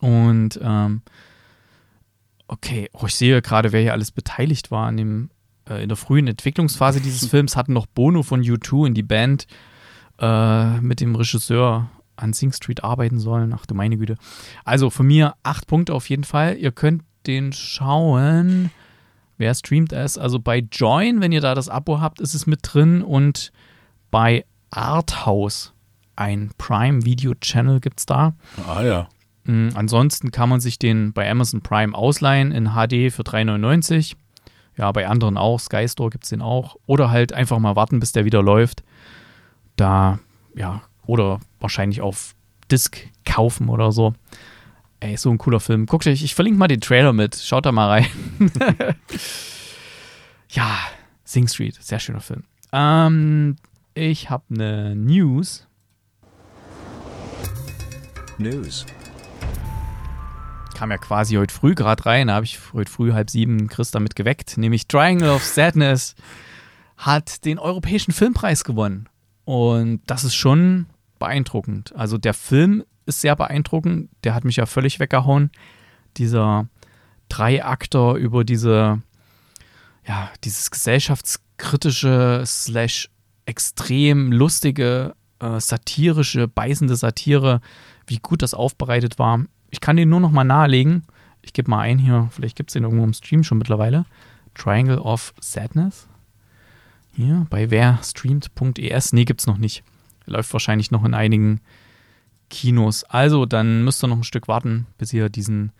Und 0.00 0.60
ähm, 0.62 1.00
okay, 2.48 2.90
oh, 2.92 3.06
ich 3.06 3.14
sehe 3.14 3.40
gerade, 3.40 3.72
wer 3.72 3.80
hier 3.80 3.92
alles 3.92 4.10
beteiligt 4.10 4.70
war 4.70 4.88
an 4.88 4.98
dem, 4.98 5.30
äh, 5.68 5.82
in 5.82 5.88
der 5.88 5.96
frühen 5.96 6.26
Entwicklungsphase 6.26 7.00
dieses 7.00 7.26
Films, 7.30 7.56
hatten 7.56 7.72
noch 7.72 7.86
Bono 7.86 8.22
von 8.22 8.42
U2 8.42 8.88
in 8.88 8.94
die 8.94 9.02
Band 9.02 9.46
äh, 10.20 10.80
mit 10.80 11.00
dem 11.00 11.14
Regisseur 11.14 11.88
an 12.16 12.32
Sing 12.32 12.52
Street 12.52 12.82
arbeiten 12.82 13.18
sollen. 13.18 13.52
Ach 13.54 13.66
du 13.66 13.74
meine 13.74 13.96
Güte. 13.96 14.16
Also 14.64 14.90
von 14.90 15.06
mir 15.06 15.34
acht 15.42 15.66
Punkte 15.66 15.94
auf 15.94 16.08
jeden 16.08 16.24
Fall. 16.24 16.56
Ihr 16.56 16.72
könnt 16.72 17.02
den 17.26 17.52
schauen. 17.52 18.70
Wer 19.38 19.54
streamt 19.54 19.92
es? 19.92 20.16
Also 20.16 20.38
bei 20.38 20.66
Join, 20.72 21.20
wenn 21.20 21.32
ihr 21.32 21.40
da 21.40 21.54
das 21.54 21.68
Abo 21.68 22.00
habt, 22.00 22.20
ist 22.20 22.34
es 22.34 22.46
mit 22.46 22.60
drin 22.62 23.02
und 23.02 23.52
bei 24.10 24.46
Arthouse, 24.70 25.74
ein 26.16 26.50
Prime 26.56 27.04
Video 27.04 27.34
Channel 27.34 27.80
gibt 27.80 28.00
es 28.00 28.06
da. 28.06 28.34
Ah 28.66 28.82
ja. 28.82 29.08
Mhm, 29.44 29.70
ansonsten 29.74 30.30
kann 30.30 30.48
man 30.48 30.60
sich 30.60 30.78
den 30.78 31.12
bei 31.12 31.30
Amazon 31.30 31.60
Prime 31.60 31.94
ausleihen 31.94 32.52
in 32.52 32.70
HD 32.70 33.12
für 33.12 33.22
3,99. 33.22 34.14
Ja, 34.78 34.90
bei 34.92 35.06
anderen 35.06 35.36
auch. 35.36 35.60
Sky 35.60 35.86
Store 35.88 36.10
gibt 36.10 36.24
es 36.24 36.30
den 36.30 36.42
auch. 36.42 36.76
Oder 36.86 37.10
halt 37.10 37.32
einfach 37.32 37.58
mal 37.58 37.76
warten, 37.76 38.00
bis 38.00 38.12
der 38.12 38.24
wieder 38.24 38.42
läuft. 38.42 38.82
Da, 39.76 40.18
ja, 40.54 40.82
oder 41.06 41.40
wahrscheinlich 41.60 42.00
auf 42.00 42.34
Disc 42.70 42.98
kaufen 43.24 43.68
oder 43.68 43.92
so. 43.92 44.14
Ey, 45.00 45.16
so 45.16 45.30
ein 45.30 45.38
cooler 45.38 45.60
Film. 45.60 45.86
Guckt 45.86 46.06
euch, 46.06 46.22
ich 46.22 46.34
verlinke 46.34 46.58
mal 46.58 46.68
den 46.68 46.80
Trailer 46.80 47.12
mit. 47.12 47.36
Schaut 47.36 47.66
da 47.66 47.72
mal 47.72 47.88
rein. 47.88 48.06
ja, 50.50 50.78
Sing 51.24 51.46
Street, 51.48 51.74
sehr 51.74 52.00
schöner 52.00 52.20
Film. 52.20 52.44
Ähm, 52.72 53.56
ich 53.94 54.30
habe 54.30 54.44
eine 54.50 54.96
News. 54.96 55.66
News. 58.38 58.86
Kam 60.74 60.90
ja 60.90 60.98
quasi 60.98 61.36
heute 61.36 61.54
früh 61.54 61.74
gerade 61.74 62.04
rein. 62.06 62.28
Da 62.28 62.34
habe 62.34 62.44
ich 62.44 62.58
heute 62.72 62.90
früh 62.90 63.12
halb 63.12 63.30
sieben 63.30 63.68
Chris 63.68 63.90
damit 63.90 64.16
geweckt. 64.16 64.56
Nämlich 64.56 64.88
Triangle 64.88 65.30
of 65.30 65.44
Sadness 65.44 66.14
hat 66.96 67.44
den 67.44 67.58
Europäischen 67.58 68.12
Filmpreis 68.12 68.64
gewonnen. 68.64 69.08
Und 69.46 70.00
das 70.06 70.24
ist 70.24 70.34
schon 70.34 70.86
beeindruckend. 71.20 71.94
Also 71.96 72.18
der 72.18 72.34
Film 72.34 72.84
ist 73.06 73.20
sehr 73.20 73.36
beeindruckend. 73.36 74.10
Der 74.24 74.34
hat 74.34 74.44
mich 74.44 74.56
ja 74.56 74.66
völlig 74.66 74.98
weggehauen. 74.98 75.50
Dieser 76.16 76.66
Dreiakter 77.28 78.14
über 78.14 78.42
diese, 78.44 79.00
ja, 80.06 80.30
dieses 80.42 80.70
gesellschaftskritische 80.70 82.42
slash 82.44 83.08
extrem 83.46 84.32
lustige, 84.32 85.14
äh, 85.38 85.60
satirische, 85.60 86.48
beißende 86.48 86.96
Satire, 86.96 87.60
wie 88.08 88.18
gut 88.18 88.42
das 88.42 88.52
aufbereitet 88.52 89.20
war. 89.20 89.44
Ich 89.70 89.80
kann 89.80 89.96
den 89.96 90.08
nur 90.08 90.20
noch 90.20 90.32
mal 90.32 90.42
nahelegen. 90.42 91.04
Ich 91.42 91.52
gebe 91.52 91.70
mal 91.70 91.82
ein 91.82 92.00
hier, 92.00 92.28
vielleicht 92.32 92.56
gibt 92.56 92.70
es 92.70 92.74
den 92.74 92.82
irgendwo 92.82 93.04
im 93.04 93.14
Stream 93.14 93.44
schon 93.44 93.58
mittlerweile. 93.58 94.06
Triangle 94.54 94.98
of 94.98 95.32
Sadness. 95.40 96.08
Hier 97.16 97.46
bei 97.48 97.70
werstreamt.es. 97.70 99.14
Nee, 99.14 99.24
gibt 99.24 99.40
es 99.40 99.46
noch 99.46 99.56
nicht. 99.56 99.82
Läuft 100.26 100.52
wahrscheinlich 100.52 100.90
noch 100.90 101.02
in 101.02 101.14
einigen 101.14 101.62
Kinos. 102.50 103.04
Also, 103.04 103.46
dann 103.46 103.84
müsst 103.84 104.04
ihr 104.04 104.08
noch 104.08 104.18
ein 104.18 104.24
Stück 104.24 104.48
warten, 104.48 104.86
bis 104.98 105.14
ihr 105.14 105.30
diesen 105.30 105.72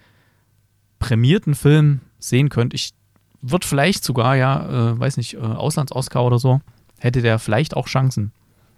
prämierten 0.98 1.54
Film 1.54 2.00
sehen 2.18 2.48
könnt. 2.48 2.72
Ich 2.72 2.94
würde 3.42 3.66
vielleicht 3.66 4.02
sogar, 4.02 4.34
ja, 4.36 4.92
äh, 4.92 4.98
weiß 4.98 5.18
nicht, 5.18 5.34
äh, 5.34 5.40
Auslands-Oscar 5.40 6.24
oder 6.24 6.38
so, 6.38 6.62
hätte 6.98 7.20
der 7.20 7.38
vielleicht 7.38 7.76
auch 7.76 7.86
Chancen. 7.86 8.32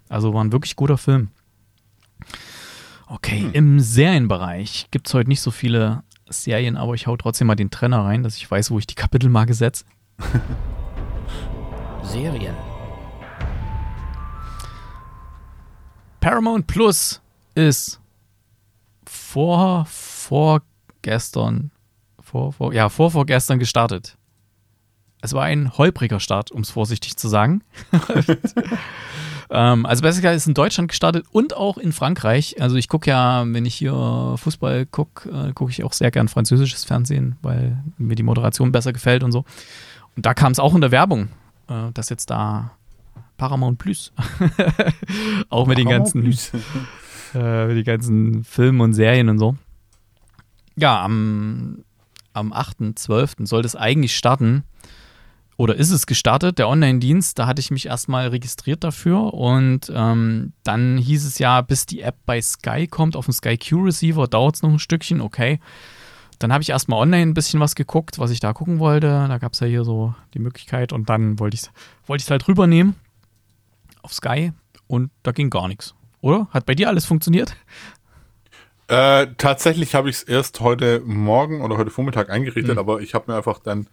Also 0.09 0.33
war 0.33 0.43
ein 0.43 0.51
wirklich 0.51 0.75
guter 0.75 0.97
Film. 0.97 1.29
Okay, 3.07 3.39
hm. 3.39 3.51
im 3.53 3.79
Serienbereich 3.79 4.87
gibt 4.91 5.07
es 5.07 5.13
heute 5.13 5.29
nicht 5.29 5.41
so 5.41 5.51
viele 5.51 6.03
Serien, 6.29 6.75
aber 6.75 6.93
ich 6.93 7.07
hau 7.07 7.15
trotzdem 7.15 7.47
mal 7.47 7.55
den 7.55 7.71
Trenner 7.71 8.03
rein, 8.03 8.21
dass 8.21 8.35
ich 8.35 8.51
weiß, 8.51 8.69
wo 8.69 8.79
ich 8.79 8.85
die 8.85 8.95
Kapitelmarke 8.95 9.53
setze. 9.53 9.85
Serien. 12.03 12.55
Paramount 16.19 16.67
Plus 16.67 17.21
ist 17.55 17.99
vor, 19.05 19.85
vorgestern, 19.85 21.71
vor, 22.19 22.53
vor, 22.53 22.73
ja, 22.73 22.89
vor, 22.89 23.11
vorgestern 23.11 23.59
gestartet. 23.59 24.17
Es 25.21 25.33
war 25.33 25.43
ein 25.43 25.77
holpriger 25.77 26.19
Start, 26.19 26.51
um 26.51 26.61
es 26.61 26.69
vorsichtig 26.69 27.17
zu 27.17 27.27
sagen. 27.27 27.61
ähm, 29.49 29.85
also 29.85 30.01
besser 30.01 30.21
gesagt 30.21 30.35
ist 30.35 30.47
in 30.47 30.53
Deutschland 30.53 30.89
gestartet 30.89 31.25
und 31.31 31.55
auch 31.55 31.77
in 31.77 31.91
Frankreich. 31.91 32.61
Also 32.61 32.77
ich 32.77 32.87
gucke 32.87 33.09
ja, 33.09 33.43
wenn 33.45 33.65
ich 33.65 33.75
hier 33.75 34.35
Fußball 34.37 34.85
gucke, 34.85 35.29
äh, 35.29 35.53
gucke 35.53 35.71
ich 35.71 35.83
auch 35.83 35.93
sehr 35.93 36.11
gern 36.11 36.27
französisches 36.27 36.85
Fernsehen, 36.85 37.37
weil 37.41 37.83
mir 37.97 38.15
die 38.15 38.23
Moderation 38.23 38.71
besser 38.71 38.93
gefällt 38.93 39.23
und 39.23 39.31
so. 39.31 39.43
Und 40.15 40.25
da 40.25 40.33
kam 40.33 40.51
es 40.51 40.59
auch 40.59 40.73
in 40.73 40.81
der 40.81 40.91
Werbung, 40.91 41.29
äh, 41.69 41.91
dass 41.93 42.09
jetzt 42.09 42.29
da 42.29 42.71
Paramount 43.37 43.77
Plus. 43.77 44.11
auch 45.49 45.67
mit 45.67 45.77
den 45.77 45.87
ganzen, 45.87 46.23
äh, 47.33 47.65
mit 47.67 47.77
den 47.77 47.83
ganzen 47.83 48.43
Filmen 48.43 48.81
und 48.81 48.93
Serien 48.93 49.29
und 49.29 49.39
so. 49.39 49.55
Ja, 50.75 51.03
am, 51.03 51.83
am 52.33 52.53
8.12. 52.53 53.47
sollte 53.47 53.67
es 53.67 53.75
eigentlich 53.75 54.15
starten. 54.15 54.63
Oder 55.57 55.75
ist 55.75 55.91
es 55.91 56.05
gestartet, 56.05 56.57
der 56.57 56.69
Online-Dienst, 56.69 57.37
da 57.37 57.45
hatte 57.45 57.59
ich 57.59 57.69
mich 57.69 57.87
erstmal 57.87 58.29
registriert 58.29 58.81
dafür 58.81 59.33
und 59.33 59.91
ähm, 59.93 60.53
dann 60.63 60.97
hieß 60.97 61.25
es 61.25 61.37
ja, 61.37 61.59
bis 61.59 61.85
die 61.85 61.99
App 61.99 62.15
bei 62.25 62.41
Sky 62.41 62.87
kommt, 62.87 63.17
auf 63.17 63.25
dem 63.25 63.33
Sky 63.33 63.57
Q 63.57 63.83
Receiver, 63.83 64.25
dauert 64.29 64.55
es 64.55 64.61
noch 64.61 64.69
ein 64.69 64.79
Stückchen, 64.79 65.19
okay. 65.19 65.59
Dann 66.39 66.53
habe 66.53 66.61
ich 66.61 66.69
erstmal 66.69 66.99
online 66.99 67.31
ein 67.31 67.33
bisschen 67.33 67.59
was 67.59 67.75
geguckt, 67.75 68.17
was 68.17 68.31
ich 68.31 68.39
da 68.39 68.53
gucken 68.53 68.79
wollte. 68.79 69.07
Da 69.07 69.37
gab 69.37 69.53
es 69.53 69.59
ja 69.59 69.67
hier 69.67 69.83
so 69.83 70.15
die 70.33 70.39
Möglichkeit 70.39 70.93
und 70.93 71.09
dann 71.09 71.37
wollte 71.37 71.55
ich 71.55 71.61
es 71.63 71.71
wollte 72.07 72.25
halt 72.29 72.47
rübernehmen 72.47 72.95
auf 74.01 74.13
Sky 74.13 74.53
und 74.87 75.11
da 75.23 75.31
ging 75.31 75.49
gar 75.49 75.67
nichts. 75.67 75.93
Oder? 76.21 76.47
Hat 76.51 76.65
bei 76.65 76.75
dir 76.75 76.87
alles 76.87 77.05
funktioniert? 77.05 77.55
Äh, 78.87 79.27
tatsächlich 79.37 79.93
habe 79.93 80.09
ich 80.09 80.17
es 80.17 80.23
erst 80.23 80.61
heute 80.61 81.01
Morgen 81.01 81.61
oder 81.61 81.77
heute 81.77 81.91
Vormittag 81.91 82.29
eingerichtet, 82.29 82.73
mhm. 82.73 82.79
aber 82.79 83.01
ich 83.01 83.13
habe 83.13 83.31
mir 83.31 83.37
einfach 83.37 83.59
dann 83.59 83.87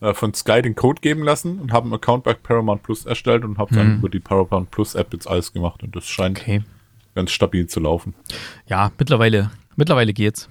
äh, 0.00 0.14
von 0.14 0.32
Sky 0.32 0.62
den 0.62 0.74
Code 0.74 1.00
geben 1.00 1.22
lassen 1.22 1.58
und 1.58 1.72
habe 1.72 1.84
einen 1.84 1.94
Account 1.94 2.24
bei 2.24 2.32
Paramount 2.32 2.82
Plus 2.82 3.04
erstellt 3.04 3.44
und 3.44 3.58
habe 3.58 3.74
dann 3.74 3.94
mhm. 3.94 3.98
über 3.98 4.08
die 4.08 4.20
Paramount 4.20 4.70
Plus 4.70 4.94
App 4.94 5.12
jetzt 5.12 5.26
alles 5.26 5.52
gemacht 5.52 5.82
und 5.82 5.94
das 5.94 6.06
scheint 6.06 6.40
okay. 6.40 6.62
ganz 7.14 7.30
stabil 7.30 7.66
zu 7.66 7.80
laufen. 7.80 8.14
Ja, 8.66 8.90
mittlerweile, 8.98 9.50
mittlerweile 9.76 10.14
geht's. 10.14 10.48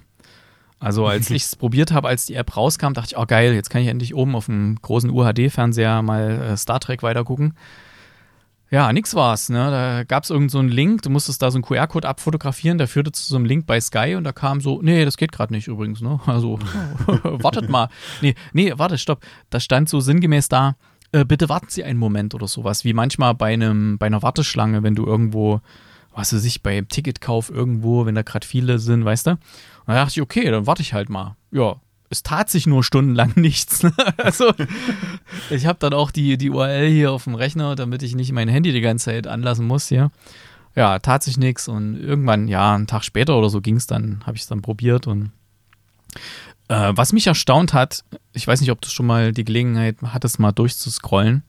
Also 0.80 1.06
als 1.06 1.30
ich 1.32 1.44
es 1.44 1.56
probiert 1.56 1.92
habe, 1.92 2.08
als 2.08 2.26
die 2.26 2.36
App 2.36 2.56
rauskam, 2.56 2.94
dachte 2.94 3.10
ich, 3.12 3.18
oh 3.18 3.26
geil, 3.26 3.54
jetzt 3.54 3.70
kann 3.70 3.82
ich 3.82 3.88
endlich 3.88 4.16
oben 4.16 4.36
auf 4.36 4.46
dem 4.46 4.78
großen 4.82 5.10
UHD-Fernseher 5.10 6.02
mal 6.02 6.30
äh, 6.30 6.58
Star 6.58 6.80
Trek 6.80 7.04
weitergucken. 7.04 7.54
Ja, 8.70 8.92
nix 8.92 9.16
war's. 9.16 9.48
Ne? 9.48 9.72
Da 9.72 10.04
gab 10.04 10.24
es 10.24 10.30
irgendeinen 10.30 10.50
so 10.50 10.60
einen 10.60 10.70
Link, 10.70 11.02
du 11.02 11.10
musstest 11.10 11.42
da 11.42 11.52
so 11.52 11.56
einen 11.56 11.64
QR-Code 11.64 12.08
abfotografieren, 12.08 12.78
der 12.78 12.90
führte 12.90 13.14
zu 13.14 13.24
so 13.24 13.38
einem 13.38 13.46
Link 13.46 13.66
bei 13.66 13.80
Sky 13.80 14.16
und 14.16 14.26
da 14.26 14.34
kam 14.34 14.60
so, 14.60 14.82
nee, 14.82 15.06
das 15.06 15.16
geht 15.16 15.32
gerade 15.32 15.54
nicht 15.54 15.68
übrigens. 15.68 16.02
Ne? 16.02 16.20
Also, 16.28 16.60
wartet 17.24 17.70
mal. 17.70 17.88
Nee, 18.22 18.36
nee, 18.52 18.74
warte, 18.76 18.98
stopp. 18.98 19.22
Da 19.50 19.60
stand 19.62 19.88
so 19.88 20.02
sinngemäß 20.02 20.50
da, 20.50 20.76
äh, 21.14 21.24
bitte 21.24 21.48
warten 21.48 21.68
Sie 21.70 21.84
einen 21.84 22.00
Moment 22.00 22.36
oder 22.36 22.48
sowas. 22.48 22.84
Wie 22.84 22.94
manchmal 22.94 23.34
bei, 23.34 23.54
einem, 23.54 23.98
bei 23.98 24.08
einer 24.08 24.22
Warteschlange, 24.22 24.84
wenn 24.84 24.96
du 24.96 25.06
irgendwo, 25.06 25.62
was 26.14 26.34
weiß 26.34 26.44
ich, 26.44 26.62
beim 26.62 26.90
Ticketkauf 26.90 27.50
irgendwo, 27.50 28.06
wenn 28.06 28.16
da 28.16 28.24
gerade 28.24 28.46
viele 28.46 28.80
sind, 28.80 29.06
weißt 29.06 29.28
du? 29.28 29.38
Und 29.88 29.94
da 29.94 30.04
dachte 30.04 30.12
ich, 30.12 30.22
okay, 30.22 30.52
dann 30.52 30.68
warte 30.68 30.82
ich 30.82 30.94
halt 30.94 31.10
mal. 31.10 31.38
Ja, 31.52 31.78
es 32.10 32.24
tat 32.24 32.50
sich 32.50 32.68
nur 32.68 32.84
stundenlang 32.84 33.34
nichts. 33.36 33.84
Ne? 33.84 33.94
also 34.18 34.54
ich 35.50 35.66
habe 35.66 35.80
dann 35.80 35.94
auch 35.94 36.12
die, 36.12 36.38
die 36.38 36.50
URL 36.50 36.90
hier 36.90 37.12
auf 37.12 37.24
dem 37.24 37.36
Rechner, 37.36 37.76
damit 37.76 38.04
ich 38.04 38.16
nicht 38.16 38.32
mein 38.32 38.50
Handy 38.50 38.72
die 38.72 38.82
ganze 38.82 39.06
Zeit 39.06 39.28
anlassen 39.28 39.66
muss 39.66 39.88
hier. 39.88 40.12
Ja, 40.76 41.00
tat 41.00 41.24
sich 41.24 41.38
nichts 41.38 41.68
und 41.68 41.96
irgendwann, 41.96 42.48
ja, 42.48 42.76
einen 42.76 42.86
Tag 42.86 43.04
später 43.04 43.36
oder 43.36 43.50
so 43.50 43.62
ging 43.62 43.78
es 43.78 43.88
dann, 43.88 44.22
habe 44.26 44.36
ich 44.36 44.44
es 44.44 44.48
dann 44.48 44.62
probiert 44.62 45.08
und 45.08 45.32
äh, 46.68 46.92
was 46.94 47.14
mich 47.14 47.26
erstaunt 47.26 47.74
hat, 47.74 48.04
ich 48.34 48.48
weiß 48.48 48.62
nicht, 48.62 48.72
ob 48.72 48.82
du 48.82 48.90
schon 48.90 49.08
mal 49.08 49.32
die 49.32 49.44
Gelegenheit 49.44 49.98
hattest, 50.04 50.40
mal 50.40 50.52
durchzuscrollen, 50.52 51.44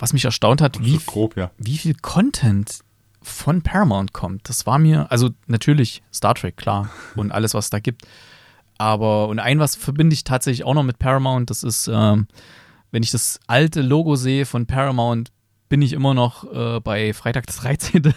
was 0.00 0.12
mich 0.12 0.24
erstaunt 0.24 0.60
hat, 0.60 0.82
wie, 0.82 0.98
grob, 1.06 1.36
ja. 1.36 1.52
wie 1.58 1.78
viel 1.78 1.94
Content 1.94 2.80
von 3.22 3.62
Paramount 3.62 4.12
kommt. 4.12 4.48
Das 4.48 4.66
war 4.66 4.78
mir, 4.78 5.10
also 5.10 5.30
natürlich 5.46 6.02
Star 6.12 6.34
Trek, 6.34 6.56
klar, 6.56 6.90
und 7.16 7.32
alles, 7.32 7.54
was 7.54 7.66
es 7.66 7.70
da 7.70 7.80
gibt. 7.80 8.06
Aber, 8.78 9.28
und 9.28 9.40
ein 9.40 9.58
was 9.58 9.74
verbinde 9.74 10.14
ich 10.14 10.24
tatsächlich 10.24 10.64
auch 10.64 10.74
noch 10.74 10.84
mit 10.84 10.98
Paramount, 10.98 11.50
das 11.50 11.62
ist, 11.62 11.90
ähm, 11.92 12.28
wenn 12.92 13.02
ich 13.02 13.10
das 13.10 13.40
alte 13.46 13.82
Logo 13.82 14.14
sehe 14.14 14.46
von 14.46 14.66
Paramount, 14.66 15.32
bin 15.68 15.82
ich 15.82 15.92
immer 15.92 16.14
noch 16.14 16.50
äh, 16.50 16.80
bei 16.80 17.12
Freitag 17.12 17.46
das 17.46 17.56
13. 17.56 18.02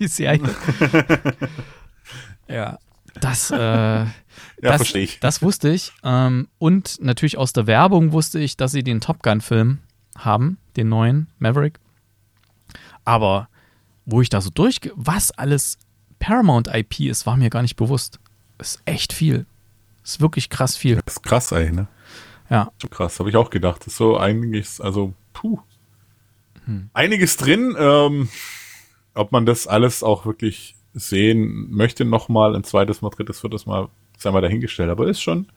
die 0.00 0.08
Serie. 0.08 0.48
ja, 2.48 2.78
das, 3.20 3.50
äh, 3.50 3.56
Ja, 3.56 4.06
das, 4.60 4.76
verstehe 4.76 5.04
ich. 5.04 5.20
Das 5.20 5.42
wusste 5.42 5.68
ich. 5.68 5.92
Ähm, 6.02 6.48
und 6.58 6.98
natürlich 7.00 7.38
aus 7.38 7.52
der 7.52 7.66
Werbung 7.66 8.12
wusste 8.12 8.40
ich, 8.40 8.56
dass 8.56 8.72
sie 8.72 8.82
den 8.82 9.00
Top 9.00 9.22
Gun-Film 9.22 9.78
haben, 10.16 10.58
den 10.76 10.88
neuen 10.88 11.28
Maverick. 11.38 11.78
Aber 13.04 13.48
wo 14.08 14.22
ich 14.22 14.30
da 14.30 14.40
so 14.40 14.48
durch, 14.50 14.80
was 14.94 15.30
alles 15.32 15.78
Paramount 16.18 16.68
IP 16.72 17.00
ist, 17.00 17.26
war 17.26 17.36
mir 17.36 17.50
gar 17.50 17.62
nicht 17.62 17.76
bewusst. 17.76 18.18
Ist 18.58 18.80
echt 18.86 19.12
viel. 19.12 19.44
Ist 20.02 20.20
wirklich 20.20 20.48
krass 20.48 20.76
viel. 20.76 20.96
Das 21.04 21.16
ist 21.16 21.22
krass 21.22 21.52
eigentlich, 21.52 21.72
ne? 21.72 21.88
Ja. 22.48 22.72
Schon 22.80 22.90
krass, 22.90 23.18
habe 23.20 23.28
ich 23.28 23.36
auch 23.36 23.50
gedacht. 23.50 23.82
Das 23.82 23.88
ist 23.88 23.96
so 23.98 24.16
einiges, 24.16 24.80
also, 24.80 25.12
puh. 25.34 25.58
Einiges 26.94 27.36
drin. 27.36 27.76
Ähm, 27.78 28.28
ob 29.14 29.32
man 29.32 29.44
das 29.44 29.66
alles 29.66 30.02
auch 30.02 30.24
wirklich 30.24 30.74
sehen 30.94 31.70
möchte, 31.70 32.04
nochmal 32.04 32.56
ein 32.56 32.64
zweites 32.64 33.02
Mal, 33.02 33.10
drittes, 33.10 33.40
viertes 33.40 33.66
Mal, 33.66 33.88
sei 34.16 34.30
mal 34.30 34.40
dahingestellt. 34.40 34.90
Aber 34.90 35.06
ist 35.06 35.20
schon, 35.20 35.48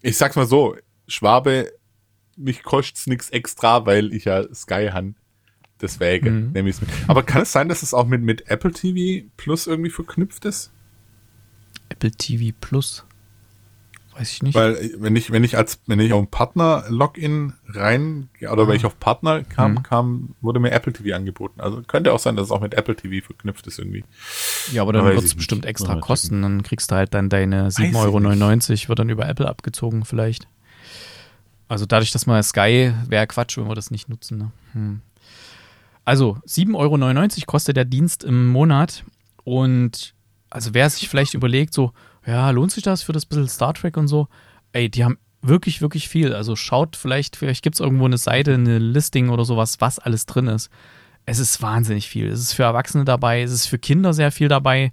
ich 0.00 0.16
sag's 0.16 0.36
mal 0.36 0.46
so, 0.46 0.76
Schwabe, 1.08 1.72
mich 2.36 2.62
kostet's 2.62 3.06
nix 3.06 3.30
extra, 3.30 3.84
weil 3.84 4.12
ich 4.12 4.26
ja 4.26 4.44
Sky 4.54 4.90
han. 4.92 5.16
Deswegen 5.80 6.46
Mhm. 6.46 6.52
nehme 6.52 6.68
ich's 6.68 6.80
mit. 6.80 6.90
Aber 7.08 7.22
kann 7.22 7.42
es 7.42 7.52
sein, 7.52 7.68
dass 7.68 7.82
es 7.82 7.94
auch 7.94 8.06
mit, 8.06 8.22
mit 8.22 8.48
Apple 8.50 8.72
TV 8.72 9.26
Plus 9.36 9.66
irgendwie 9.66 9.90
verknüpft 9.90 10.44
ist? 10.44 10.70
Apple 11.88 12.10
TV 12.10 12.54
Plus. 12.60 13.04
Weiß 14.16 14.32
ich 14.32 14.42
nicht. 14.42 14.54
Weil 14.54 14.74
äh, 14.76 14.90
wenn 14.98 15.16
ich, 15.16 15.30
wenn 15.30 15.44
ich 15.44 15.56
als, 15.56 15.80
wenn 15.86 15.98
ich 16.00 16.12
auf 16.12 16.20
ein 16.20 16.26
Partner-Login 16.30 17.54
rein, 17.68 18.28
oder 18.50 18.68
wenn 18.68 18.76
ich 18.76 18.84
auf 18.84 18.98
Partner 19.00 19.42
kam, 19.44 19.72
Mhm. 19.74 19.82
kam, 19.82 20.34
wurde 20.40 20.60
mir 20.60 20.72
Apple 20.72 20.92
TV 20.92 21.16
angeboten. 21.16 21.60
Also 21.60 21.80
könnte 21.82 22.12
auch 22.12 22.18
sein, 22.18 22.36
dass 22.36 22.46
es 22.46 22.50
auch 22.50 22.60
mit 22.60 22.74
Apple 22.74 22.96
TV 22.96 23.24
verknüpft 23.24 23.66
ist 23.66 23.78
irgendwie. 23.78 24.04
ja, 24.72 24.82
aber 24.82 24.92
dann 24.92 25.04
wird 25.06 25.22
es 25.22 25.34
bestimmt 25.34 25.62
nicht. 25.62 25.70
extra 25.70 25.96
kosten. 26.00 26.42
Dann 26.42 26.62
kriegst 26.62 26.90
du 26.90 26.96
halt 26.96 27.14
dann 27.14 27.28
deine 27.28 27.68
ich 27.68 27.74
7,99 27.76 27.94
Euro, 28.82 28.88
wird 28.88 28.98
dann 28.98 29.08
über 29.08 29.26
Apple 29.28 29.48
abgezogen 29.48 30.04
vielleicht. 30.04 30.46
Also 31.68 31.86
dadurch, 31.86 32.10
dass 32.10 32.26
man 32.26 32.42
Sky, 32.42 32.92
wäre 33.08 33.26
Quatsch, 33.28 33.56
wenn 33.56 33.68
wir 33.68 33.76
das 33.76 33.92
nicht 33.92 34.08
nutzen. 34.08 34.38
Ne? 34.38 34.50
Hm. 34.72 35.00
Also 36.10 36.38
7,99 36.44 36.74
Euro 36.74 37.46
kostet 37.46 37.76
der 37.76 37.84
Dienst 37.84 38.24
im 38.24 38.48
Monat. 38.48 39.04
Und 39.44 40.12
also 40.50 40.74
wer 40.74 40.90
sich 40.90 41.08
vielleicht 41.08 41.34
überlegt, 41.34 41.72
so, 41.72 41.92
ja, 42.26 42.50
lohnt 42.50 42.72
sich 42.72 42.82
das 42.82 43.04
für 43.04 43.12
das 43.12 43.26
bisschen 43.26 43.46
Star 43.46 43.74
Trek 43.74 43.96
und 43.96 44.08
so? 44.08 44.26
Ey, 44.72 44.90
die 44.90 45.04
haben 45.04 45.18
wirklich, 45.40 45.82
wirklich 45.82 46.08
viel. 46.08 46.34
Also 46.34 46.56
schaut 46.56 46.96
vielleicht, 46.96 47.36
vielleicht 47.36 47.62
gibt 47.62 47.76
es 47.76 47.80
irgendwo 47.80 48.06
eine 48.06 48.18
Seite, 48.18 48.54
eine 48.54 48.80
Listing 48.80 49.28
oder 49.28 49.44
sowas, 49.44 49.80
was 49.80 50.00
alles 50.00 50.26
drin 50.26 50.48
ist. 50.48 50.68
Es 51.26 51.38
ist 51.38 51.62
wahnsinnig 51.62 52.08
viel. 52.08 52.26
Es 52.26 52.40
ist 52.40 52.54
für 52.54 52.64
Erwachsene 52.64 53.04
dabei, 53.04 53.42
es 53.42 53.52
ist 53.52 53.66
für 53.66 53.78
Kinder 53.78 54.12
sehr 54.12 54.32
viel 54.32 54.48
dabei. 54.48 54.90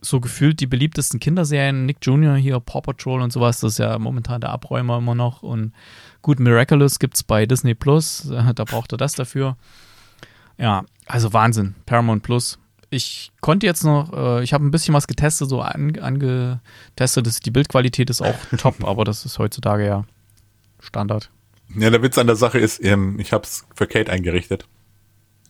So 0.00 0.18
gefühlt 0.18 0.58
die 0.58 0.66
beliebtesten 0.66 1.20
Kinderserien, 1.20 1.86
Nick 1.86 1.98
Jr. 2.02 2.34
hier, 2.34 2.58
Paw 2.58 2.80
Patrol 2.80 3.22
und 3.22 3.32
sowas, 3.32 3.60
das 3.60 3.74
ist 3.74 3.78
ja 3.78 3.96
momentan 4.00 4.40
der 4.40 4.50
Abräumer 4.50 4.98
immer 4.98 5.14
noch. 5.14 5.44
Und 5.44 5.72
gut, 6.20 6.40
Miraculous 6.40 6.98
gibt 6.98 7.14
es 7.14 7.22
bei 7.22 7.46
Disney 7.46 7.76
Plus, 7.76 8.28
da 8.28 8.64
braucht 8.64 8.90
er 8.90 8.98
das 8.98 9.12
dafür. 9.12 9.56
Ja, 10.58 10.84
also 11.06 11.32
Wahnsinn. 11.32 11.74
Paramount 11.86 12.22
Plus. 12.22 12.58
Ich 12.90 13.32
konnte 13.40 13.66
jetzt 13.66 13.84
noch, 13.84 14.12
äh, 14.12 14.42
ich 14.42 14.52
habe 14.52 14.64
ein 14.64 14.70
bisschen 14.70 14.94
was 14.94 15.06
getestet, 15.06 15.48
so 15.48 15.60
an, 15.60 15.98
angetestet. 15.98 17.26
Das, 17.26 17.40
die 17.40 17.50
Bildqualität 17.50 18.10
ist 18.10 18.22
auch 18.22 18.34
top, 18.56 18.82
aber 18.84 19.04
das 19.04 19.24
ist 19.24 19.38
heutzutage 19.38 19.86
ja 19.86 20.04
Standard. 20.80 21.30
Ja, 21.76 21.90
der 21.90 22.02
Witz 22.02 22.16
an 22.16 22.26
der 22.26 22.36
Sache 22.36 22.58
ist, 22.58 22.82
ähm, 22.82 23.18
ich 23.20 23.32
habe 23.32 23.44
es 23.44 23.66
für 23.74 23.86
Kate 23.86 24.10
eingerichtet. 24.10 24.66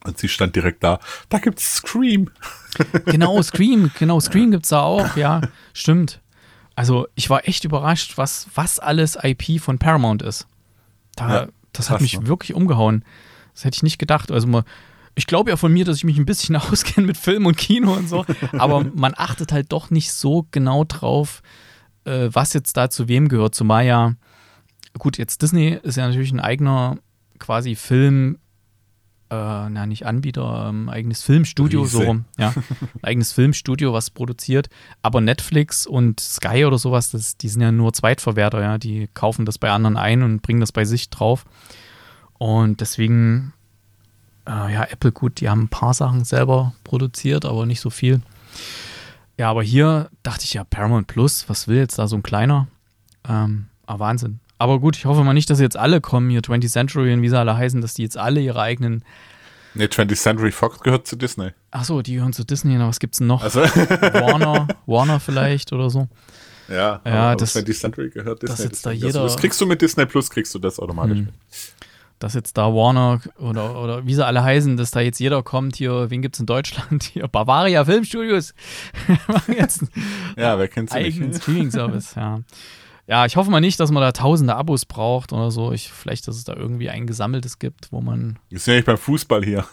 Und 0.05 0.19
sie 0.19 0.29
stand 0.29 0.55
direkt 0.57 0.83
da. 0.85 1.01
Da 1.29 1.39
gibt's 1.39 1.77
Scream. 1.77 2.31
Genau, 3.07 3.43
Scream, 3.43 3.91
genau, 3.99 4.21
Scream 4.21 4.53
gibt 4.53 4.65
es 4.65 4.69
da 4.69 4.83
auch, 4.83 5.17
ja, 5.17 5.41
stimmt. 5.73 6.21
Also 6.77 7.09
ich 7.17 7.29
war 7.29 7.49
echt 7.49 7.65
überrascht, 7.65 8.19
was, 8.19 8.47
was 8.55 8.79
alles 8.79 9.19
IP 9.21 9.61
von 9.61 9.81
Paramount 9.81 10.23
ist. 10.23 10.47
Da, 11.17 11.35
Ja, 11.35 11.49
das 11.73 11.91
hat 11.91 12.01
mich 12.01 12.21
ne? 12.21 12.29
wirklich 12.29 12.55
umgehauen. 12.55 13.05
Das 13.53 13.65
hätte 13.65 13.75
ich 13.77 13.83
nicht 13.83 13.99
gedacht. 13.99 14.31
Also 14.31 14.47
mal, 14.47 14.65
ich 15.19 15.27
glaube 15.27 15.51
ja 15.51 15.57
von 15.57 15.73
mir, 15.73 15.85
dass 15.85 15.97
ich 15.97 16.05
mich 16.05 16.17
ein 16.17 16.27
bisschen 16.27 16.57
auskenne 16.57 17.07
mit 17.07 17.17
Film 17.17 17.45
und 17.47 17.57
Kino 17.57 17.93
und 17.93 18.09
so, 18.09 18.25
aber 18.53 18.85
man 18.95 19.15
achtet 19.17 19.53
halt 19.53 19.73
doch 19.73 19.91
nicht 19.91 20.13
so 20.13 20.47
genau 20.53 20.85
drauf, 20.85 21.43
äh, 22.05 22.29
was 22.33 22.53
jetzt 22.53 22.77
da 22.77 22.89
zu 22.89 23.09
wem 23.09 23.29
gehört. 23.29 23.55
Zumal 23.55 23.85
ja, 23.85 24.15
gut, 24.97 25.19
jetzt 25.19 25.43
Disney 25.43 25.79
ist 25.83 25.97
ja 25.97 26.07
natürlich 26.07 26.33
ein 26.33 26.41
eigener 26.41 26.99
quasi 27.41 27.75
Film, 27.75 28.39
äh, 29.31 29.35
na 29.35 29.87
nicht 29.87 30.07
Anbieter, 30.07 30.69
ähm, 30.69 30.89
eigenes 30.89 31.23
Filmstudio, 31.23 31.85
so 31.85 31.99
Riese. 31.99 32.09
rum, 32.09 32.25
ja, 32.39 32.55
ein 32.57 32.89
eigenes 33.03 33.33
Filmstudio, 33.33 33.93
was 33.93 34.11
produziert. 34.11 34.69
Aber 35.03 35.21
Netflix 35.21 35.85
und 35.85 36.21
Sky 36.21 36.65
oder 36.65 36.79
sowas, 36.79 37.11
das, 37.11 37.37
die 37.37 37.49
sind 37.49 37.63
ja 37.63 37.73
nur 37.73 37.93
Zweitverwerter, 37.93 38.63
ja, 38.63 38.79
die 38.79 39.09
kaufen 39.15 39.47
das 39.47 39.59
bei 39.59 39.71
anderen 39.71 39.97
ein 39.97 40.23
und 40.23 40.43
bringen 40.43 40.61
das 40.61 40.71
bei 40.71 40.85
sich 40.85 41.11
drauf. 41.11 41.45
Und 42.39 42.81
deswegen, 42.81 43.53
äh, 44.49 44.73
ja, 44.75 44.85
Apple 44.85 45.13
gut, 45.13 45.41
die 45.41 45.49
haben 45.49 45.63
ein 45.65 45.69
paar 45.69 45.95
Sachen 45.95 46.25
selber 46.25 46.73
produziert, 46.85 47.45
aber 47.45 47.67
nicht 47.67 47.81
so 47.81 47.91
viel. 47.91 48.21
Ja, 49.37 49.51
aber 49.51 49.63
hier 49.63 50.11
dachte 50.23 50.45
ich 50.45 50.55
ja, 50.55 50.65
Paramount 50.65 51.07
Plus, 51.07 51.49
was 51.49 51.69
will 51.69 51.77
jetzt 51.77 51.99
da 51.99 52.09
so 52.09 52.17
ein 52.17 52.23
kleiner? 52.23 52.67
Ähm, 53.29 53.67
ah, 53.87 53.99
Wahnsinn. 53.99 54.41
Aber 54.59 54.81
gut, 54.81 54.97
ich 54.97 55.05
hoffe 55.05 55.23
mal 55.23 55.35
nicht, 55.35 55.49
dass 55.51 55.61
jetzt 55.61 55.77
alle 55.77 56.01
kommen, 56.01 56.31
hier 56.31 56.41
20th 56.41 56.71
Century 56.73 57.13
und 57.13 57.23
wie 57.23 57.29
sie 57.29 57.39
alle 57.39 57.57
heißen, 57.57 57.81
dass 57.81 57.95
die 57.95 58.03
jetzt 58.03 58.17
alle 58.19 58.41
ihre 58.41 58.61
eigenen. 58.61 59.05
Ne, 59.75 59.85
20th 59.87 60.17
Century 60.17 60.51
Fox 60.51 60.81
gehört 60.81 61.07
zu 61.07 61.15
Disney. 61.15 61.51
Achso, 61.71 62.03
die 62.03 62.15
gehören 62.15 62.33
zu 62.33 62.43
Disney, 62.45 62.75
na, 62.77 62.89
was 62.89 62.99
gibt's 62.99 63.19
denn 63.19 63.29
noch? 63.29 63.43
Also, 63.45 63.61
Warner, 63.63 64.67
Warner 64.87 65.21
vielleicht 65.21 65.73
oder 65.73 65.91
so. 65.91 66.09
ja, 66.69 67.01
Ja, 67.05 67.31
aber 67.31 67.37
das- 67.37 67.55
20th 67.55 67.79
Century 67.81 68.11
gehört 68.11 68.43
Disney. 68.43 68.57
dass 68.57 68.65
jetzt 68.65 68.85
da 68.87 68.91
deswegen. 68.91 69.07
jeder- 69.07 69.21
Also, 69.21 69.35
das 69.35 69.41
kriegst 69.41 69.61
du 69.61 69.67
mit 69.67 69.81
Disney 69.81 70.07
Plus, 70.07 70.29
kriegst 70.31 70.53
du 70.55 70.59
das 70.59 70.81
automatisch 70.81 71.19
Hm. 71.19 71.25
mit. 71.27 71.35
Dass 72.19 72.35
jetzt 72.35 72.59
da 72.59 72.75
Warner 72.75 73.21
oder, 73.39 73.81
oder 73.81 74.07
wie 74.07 74.15
sie 74.15 74.27
alle 74.27 74.43
heißen, 74.43 74.77
dass 74.77 74.91
da 74.91 75.01
jetzt 75.01 75.21
jeder 75.21 75.43
kommt 75.43 75.77
hier, 75.77 76.11
wen 76.11 76.21
gibt's 76.23 76.41
in 76.41 76.47
Deutschland? 76.47 77.03
Hier, 77.13 77.29
Bavaria 77.29 77.85
Filmstudios. 77.85 78.55
Machen 79.29 79.55
jetzt 79.59 79.85
Ja, 80.37 80.59
wer 80.59 80.69
kennt 80.69 80.91
sie 80.91 80.97
eigenen? 80.97 81.33
Streaming-Service, 81.33 82.15
ja. 82.17 82.41
Ja, 83.07 83.25
ich 83.25 83.37
hoffe 83.37 83.51
mal 83.51 83.61
nicht, 83.61 83.81
dass 83.81 83.91
man 83.91 84.03
da 84.03 84.13
tausende 84.13 84.55
Abos 84.55 84.85
braucht 84.85 85.33
oder 85.33 85.51
so. 85.51 85.73
Ich, 85.73 85.91
vielleicht, 85.91 86.29
dass 86.29 86.37
es 86.37 86.45
da 86.45 86.55
irgendwie 86.55 86.91
ein 86.91 87.07
gesammeltes 87.07 87.59
gibt, 87.59 87.91
wo 87.91 88.03
man 88.03 88.39
Wir 88.51 88.59
sind 88.59 88.73
ja 88.73 88.79
nicht 88.79 88.87
beim 88.87 88.99
Fußball 88.99 89.43
hier. 89.43 89.65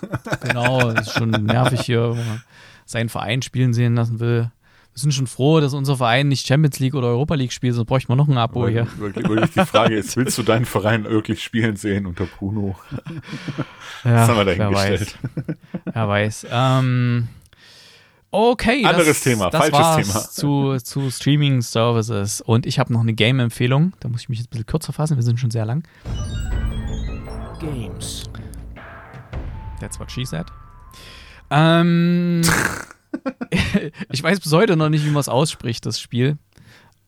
Genau, 0.41 0.91
das 0.93 1.07
ist 1.07 1.13
schon 1.17 1.31
nervig 1.31 1.81
hier, 1.81 2.11
wo 2.11 2.15
man 2.15 2.43
seinen 2.85 3.09
Verein 3.09 3.41
spielen 3.41 3.73
sehen 3.73 3.95
lassen 3.95 4.21
will. 4.21 4.51
Wir 4.95 5.01
sind 5.01 5.13
schon 5.13 5.27
froh, 5.27 5.59
dass 5.59 5.73
unser 5.73 5.97
Verein 5.97 6.29
nicht 6.29 6.47
Champions 6.47 6.79
League 6.79 6.95
oder 6.95 7.07
Europa 7.09 7.35
League 7.35 7.51
spielt, 7.51 7.75
sonst 7.75 7.85
bräuchte 7.87 8.07
man 8.09 8.17
noch 8.17 8.29
ein 8.29 8.37
Abo 8.37 8.65
hier. 8.69 8.87
Wirklich, 8.97 9.27
wirklich 9.27 9.51
die 9.51 9.65
Frage 9.65 9.95
ist, 9.95 10.15
willst 10.15 10.37
du 10.37 10.43
deinen 10.43 10.63
Verein 10.63 11.03
wirklich 11.03 11.43
spielen 11.43 11.75
sehen 11.75 12.05
unter 12.05 12.25
Bruno? 12.25 12.77
Ja, 14.05 14.11
Das 14.27 14.29
haben 14.29 14.37
wir 14.37 14.45
wer 14.45 14.71
weiß. 14.71 14.73
dahingestellt. 14.73 15.17
Wer 15.91 16.07
weiß. 16.07 16.47
Ähm, 16.49 17.27
okay, 18.31 18.85
Anderes 18.85 19.07
das, 19.07 19.21
Thema, 19.21 19.49
das 19.49 19.59
falsches 19.67 19.79
war's 19.79 20.07
Thema. 20.07 20.19
Zu, 20.29 20.77
zu 20.77 21.09
Streaming-Services. 21.11 22.39
Und 22.41 22.65
ich 22.67 22.77
habe 22.79 22.93
noch 22.93 23.01
eine 23.01 23.13
Game-Empfehlung. 23.13 23.93
Da 23.99 24.07
muss 24.07 24.21
ich 24.21 24.29
mich 24.29 24.37
jetzt 24.37 24.47
ein 24.47 24.51
bisschen 24.51 24.65
kürzer 24.67 24.93
fassen, 24.93 25.17
wir 25.17 25.23
sind 25.23 25.39
schon 25.39 25.49
sehr 25.51 25.65
lang. 25.65 25.83
Games. 27.59 28.23
That's 29.81 29.99
what 29.99 30.09
she 30.11 30.23
said. 30.23 30.45
Ähm, 31.49 32.41
ich 34.11 34.23
weiß 34.23 34.39
bis 34.39 34.51
heute 34.51 34.75
noch 34.75 34.89
nicht, 34.89 35.05
wie 35.05 35.11
man 35.11 35.19
es 35.19 35.29
ausspricht, 35.29 35.85
das 35.85 35.99
Spiel. 35.99 36.37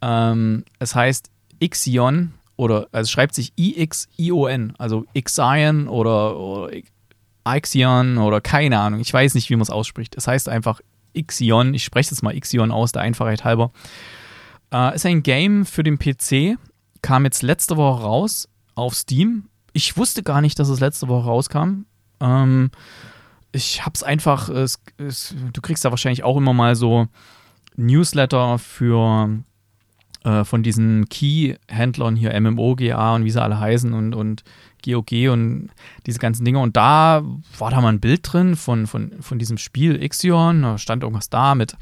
Ähm, 0.02 0.64
es 0.80 0.96
heißt 0.96 1.30
Ixion 1.60 2.34
oder 2.56 2.88
also 2.92 3.10
schreibt 3.10 3.36
sich 3.36 3.54
I-X-I-O-N, 3.58 4.74
also 4.78 5.06
Ixion 5.14 5.88
oder, 5.88 6.38
oder 6.38 6.76
Ixion 7.46 8.18
oder 8.18 8.42
keine 8.42 8.80
Ahnung. 8.80 9.00
Ich 9.00 9.14
weiß 9.14 9.36
nicht, 9.36 9.50
wie 9.50 9.56
man 9.56 9.62
es 9.62 9.70
ausspricht. 9.70 10.16
Es 10.18 10.28
heißt 10.28 10.50
einfach 10.50 10.82
Ixion. 11.14 11.74
Ich 11.74 11.84
spreche 11.84 12.12
jetzt 12.12 12.22
mal 12.22 12.36
Ixion 12.36 12.72
aus, 12.72 12.92
der 12.92 13.02
Einfachheit 13.02 13.44
halber. 13.44 13.72
Äh, 14.74 14.96
ist 14.96 15.06
ein 15.06 15.24
Game 15.24 15.66
für 15.66 15.84
den 15.84 15.98
PC. 15.98 16.58
Kam 17.02 17.26
jetzt 17.26 17.44
letzte 17.44 17.78
Woche 17.78 18.04
raus 18.04 18.50
auf 18.76 18.96
Steam. 18.96 19.46
Ich 19.74 19.98
wusste 19.98 20.24
gar 20.24 20.42
nicht, 20.42 20.60
dass 20.60 20.70
es 20.70 20.80
letzte 20.80 21.08
Woche 21.08 21.26
rauskam. 21.26 21.86
Ähm, 22.20 22.72
ich 23.58 23.86
hab's 23.86 24.04
einfach, 24.04 24.50
es, 24.50 24.80
es, 24.98 25.36
du 25.52 25.62
kriegst 25.62 25.84
da 25.84 25.90
wahrscheinlich 25.90 26.24
auch 26.24 26.38
immer 26.38 26.54
mal 26.54 26.76
so 26.76 27.08
Newsletter 27.76 28.60
für 28.60 29.44
äh, 30.24 30.44
von 30.44 30.64
diesen 30.64 31.10
Key-Händlern 31.10 32.16
hier, 32.16 32.40
MMO, 32.40 32.76
GA 32.76 33.16
und 33.16 33.26
wie 33.26 33.32
sie 33.32 33.42
alle 33.42 33.60
heißen 33.60 33.94
und, 33.94 34.14
und 34.14 34.44
GOG 34.86 35.30
und 35.32 35.70
diese 36.06 36.20
ganzen 36.20 36.46
Dinge. 36.46 36.60
Und 36.60 36.78
da 36.78 37.24
war 37.58 37.72
da 37.72 37.82
mal 37.82 37.90
ein 37.90 38.00
Bild 38.00 38.22
drin 38.24 38.56
von, 38.56 38.88
von, 38.88 39.22
von 39.22 39.40
diesem 39.40 39.58
Spiel 39.58 40.02
Ixion. 40.02 40.62
Da 40.62 40.78
stand 40.78 41.04
irgendwas 41.04 41.30
da 41.30 41.56
mit 41.56 41.76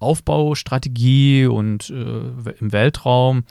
Aufbaustrategie 0.00 1.46
und 1.46 1.90
äh, 1.90 2.52
im 2.58 2.72
Weltraum. 2.72 3.44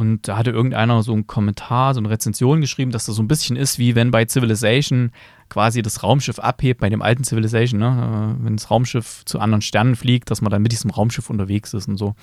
Und 0.00 0.28
da 0.28 0.38
hatte 0.38 0.50
irgendeiner 0.50 1.02
so 1.02 1.12
einen 1.12 1.26
Kommentar, 1.26 1.92
so 1.92 2.00
eine 2.00 2.08
Rezension 2.08 2.62
geschrieben, 2.62 2.90
dass 2.90 3.04
das 3.04 3.16
so 3.16 3.22
ein 3.22 3.28
bisschen 3.28 3.54
ist, 3.54 3.78
wie 3.78 3.94
wenn 3.94 4.10
bei 4.10 4.24
Civilization 4.24 5.10
quasi 5.50 5.82
das 5.82 6.02
Raumschiff 6.02 6.38
abhebt, 6.38 6.80
bei 6.80 6.88
dem 6.88 7.02
alten 7.02 7.22
Civilization, 7.22 7.78
ne? 7.78 8.38
Äh, 8.40 8.44
wenn 8.46 8.56
das 8.56 8.70
Raumschiff 8.70 9.26
zu 9.26 9.40
anderen 9.40 9.60
Sternen 9.60 9.96
fliegt, 9.96 10.30
dass 10.30 10.40
man 10.40 10.50
dann 10.50 10.62
mit 10.62 10.72
diesem 10.72 10.90
Raumschiff 10.90 11.28
unterwegs 11.28 11.74
ist 11.74 11.86
und 11.86 11.98
so. 11.98 12.14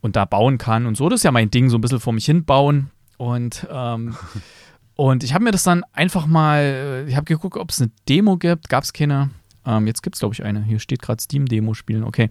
Und 0.00 0.14
da 0.14 0.24
bauen 0.26 0.58
kann 0.58 0.86
und 0.86 0.96
so. 0.96 1.08
Das 1.08 1.18
ist 1.18 1.24
ja 1.24 1.32
mein 1.32 1.50
Ding, 1.50 1.70
so 1.70 1.76
ein 1.76 1.80
bisschen 1.80 1.98
vor 1.98 2.12
mich 2.12 2.26
hin 2.26 2.44
bauen. 2.44 2.90
Und, 3.16 3.66
ähm, 3.68 4.14
und 4.94 5.24
ich 5.24 5.34
habe 5.34 5.42
mir 5.42 5.50
das 5.50 5.64
dann 5.64 5.82
einfach 5.92 6.26
mal, 6.26 6.60
äh, 6.60 7.08
ich 7.08 7.16
habe 7.16 7.24
geguckt, 7.24 7.56
ob 7.56 7.70
es 7.70 7.80
eine 7.80 7.90
Demo 8.08 8.36
gibt, 8.36 8.68
gab 8.68 8.84
es 8.84 8.92
keine. 8.92 9.30
Ähm, 9.66 9.86
jetzt 9.86 10.02
gibt 10.02 10.16
es, 10.16 10.20
glaube 10.20 10.34
ich, 10.34 10.44
eine. 10.44 10.62
Hier 10.64 10.78
steht 10.78 11.02
gerade 11.02 11.22
Steam-Demo 11.22 11.74
spielen. 11.74 12.04
Okay. 12.04 12.30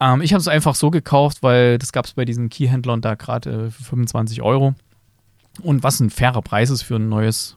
Ähm, 0.00 0.20
ich 0.20 0.32
habe 0.32 0.40
es 0.40 0.48
einfach 0.48 0.74
so 0.74 0.90
gekauft, 0.90 1.42
weil 1.42 1.78
das 1.78 1.92
gab 1.92 2.04
es 2.04 2.12
bei 2.12 2.24
diesen 2.24 2.48
Keyhändlern 2.48 3.00
da 3.00 3.14
gerade 3.14 3.66
äh, 3.66 3.70
für 3.70 3.84
25 3.84 4.42
Euro. 4.42 4.74
Und 5.62 5.82
was 5.82 6.00
ein 6.00 6.10
fairer 6.10 6.42
Preis 6.42 6.70
ist 6.70 6.82
für 6.82 6.96
ein 6.96 7.08
neues 7.08 7.56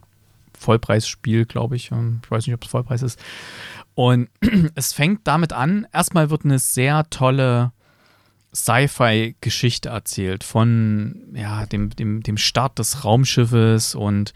Vollpreisspiel, 0.58 1.46
glaube 1.46 1.76
ich. 1.76 1.92
Ähm, 1.92 2.22
ich 2.24 2.32
weiß 2.32 2.48
nicht, 2.48 2.56
ob 2.56 2.64
es 2.64 2.70
Vollpreis 2.70 3.02
ist. 3.02 3.20
Und 3.96 4.30
es 4.76 4.94
fängt 4.94 5.28
damit 5.28 5.54
an, 5.54 5.88
erstmal 5.92 6.30
wird 6.30 6.46
eine 6.46 6.60
sehr 6.60 7.10
tolle 7.10 7.72
Sci-Fi-Geschichte 8.54 9.90
erzählt 9.90 10.44
von 10.44 11.16
ja, 11.34 11.66
dem, 11.66 11.90
dem, 11.92 12.24
dem 12.24 12.38
Start 12.38 12.80
des 12.80 13.04
Raumschiffes 13.04 13.96
und 13.96 14.34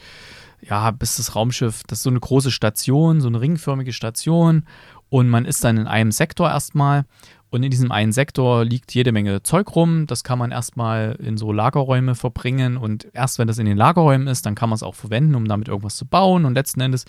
ja, 0.67 0.91
bis 0.91 1.17
das 1.17 1.35
Raumschiff, 1.35 1.83
das 1.87 1.99
ist 1.99 2.03
so 2.03 2.09
eine 2.09 2.19
große 2.19 2.51
Station, 2.51 3.21
so 3.21 3.27
eine 3.27 3.41
ringförmige 3.41 3.93
Station 3.93 4.63
und 5.09 5.29
man 5.29 5.45
ist 5.45 5.63
dann 5.63 5.77
in 5.77 5.87
einem 5.87 6.11
Sektor 6.11 6.49
erstmal 6.49 7.05
und 7.49 7.61
in 7.61 7.69
diesem 7.69 7.91
einen 7.91 8.11
Sektor 8.11 8.65
liegt 8.65 8.95
jede 8.95 9.11
Menge 9.11 9.43
Zeug 9.43 9.75
rum. 9.75 10.07
Das 10.07 10.23
kann 10.23 10.39
man 10.39 10.49
erstmal 10.49 11.15
in 11.23 11.37
so 11.37 11.51
Lagerräume 11.51 12.15
verbringen 12.15 12.77
und 12.77 13.07
erst 13.13 13.37
wenn 13.37 13.47
das 13.47 13.59
in 13.59 13.65
den 13.65 13.77
Lagerräumen 13.77 14.27
ist, 14.27 14.45
dann 14.45 14.55
kann 14.55 14.69
man 14.69 14.75
es 14.75 14.83
auch 14.83 14.95
verwenden, 14.95 15.35
um 15.35 15.47
damit 15.47 15.67
irgendwas 15.67 15.95
zu 15.95 16.05
bauen 16.05 16.45
und 16.45 16.55
letzten 16.55 16.81
Endes 16.81 17.05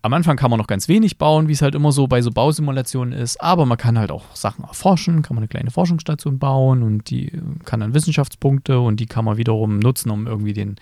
am 0.00 0.12
Anfang 0.12 0.36
kann 0.36 0.50
man 0.50 0.58
noch 0.58 0.68
ganz 0.68 0.86
wenig 0.86 1.18
bauen, 1.18 1.48
wie 1.48 1.52
es 1.52 1.62
halt 1.62 1.74
immer 1.74 1.90
so 1.90 2.06
bei 2.06 2.22
so 2.22 2.30
Bausimulationen 2.30 3.12
ist, 3.12 3.40
aber 3.40 3.66
man 3.66 3.78
kann 3.78 3.98
halt 3.98 4.12
auch 4.12 4.34
Sachen 4.34 4.64
erforschen, 4.64 5.22
kann 5.22 5.34
man 5.34 5.42
eine 5.42 5.48
kleine 5.48 5.72
Forschungsstation 5.72 6.38
bauen 6.38 6.84
und 6.84 7.10
die 7.10 7.32
kann 7.64 7.80
dann 7.80 7.94
Wissenschaftspunkte 7.94 8.78
und 8.78 9.00
die 9.00 9.06
kann 9.06 9.24
man 9.24 9.38
wiederum 9.38 9.80
nutzen, 9.80 10.10
um 10.10 10.28
irgendwie 10.28 10.52
den, 10.52 10.76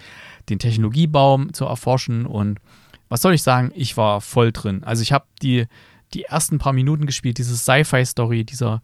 den 0.49 0.59
Technologiebaum 0.59 1.53
zu 1.53 1.65
erforschen 1.65 2.27
und 2.27 2.59
was 3.09 3.23
soll 3.23 3.35
ich 3.35 3.43
sagen, 3.43 3.73
ich 3.75 3.97
war 3.97 4.21
voll 4.21 4.53
drin. 4.53 4.83
Also 4.83 5.03
ich 5.03 5.13
habe 5.13 5.27
die, 5.43 5.67
die 6.15 6.25
ersten 6.25 6.59
paar 6.59 6.73
Minuten 6.73 7.07
gespielt, 7.07 7.39
diese 7.39 7.57
Sci-Fi-Story, 7.57 8.45
dieser, 8.45 8.83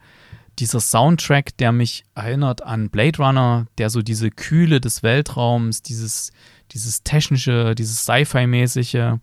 dieser 0.59 0.81
Soundtrack, 0.81 1.57
der 1.57 1.73
mich 1.73 2.05
erinnert 2.15 2.63
an 2.63 2.91
Blade 2.91 3.19
Runner, 3.19 3.67
der 3.79 3.91
so 3.91 4.03
diese 4.03 4.31
Kühle 4.31 4.81
des 4.81 5.03
Weltraums, 5.03 5.83
dieses, 5.83 6.33
dieses 6.73 7.03
technische, 7.03 7.75
dieses 7.75 8.05
Sci-Fi-mäßige, 8.05 9.19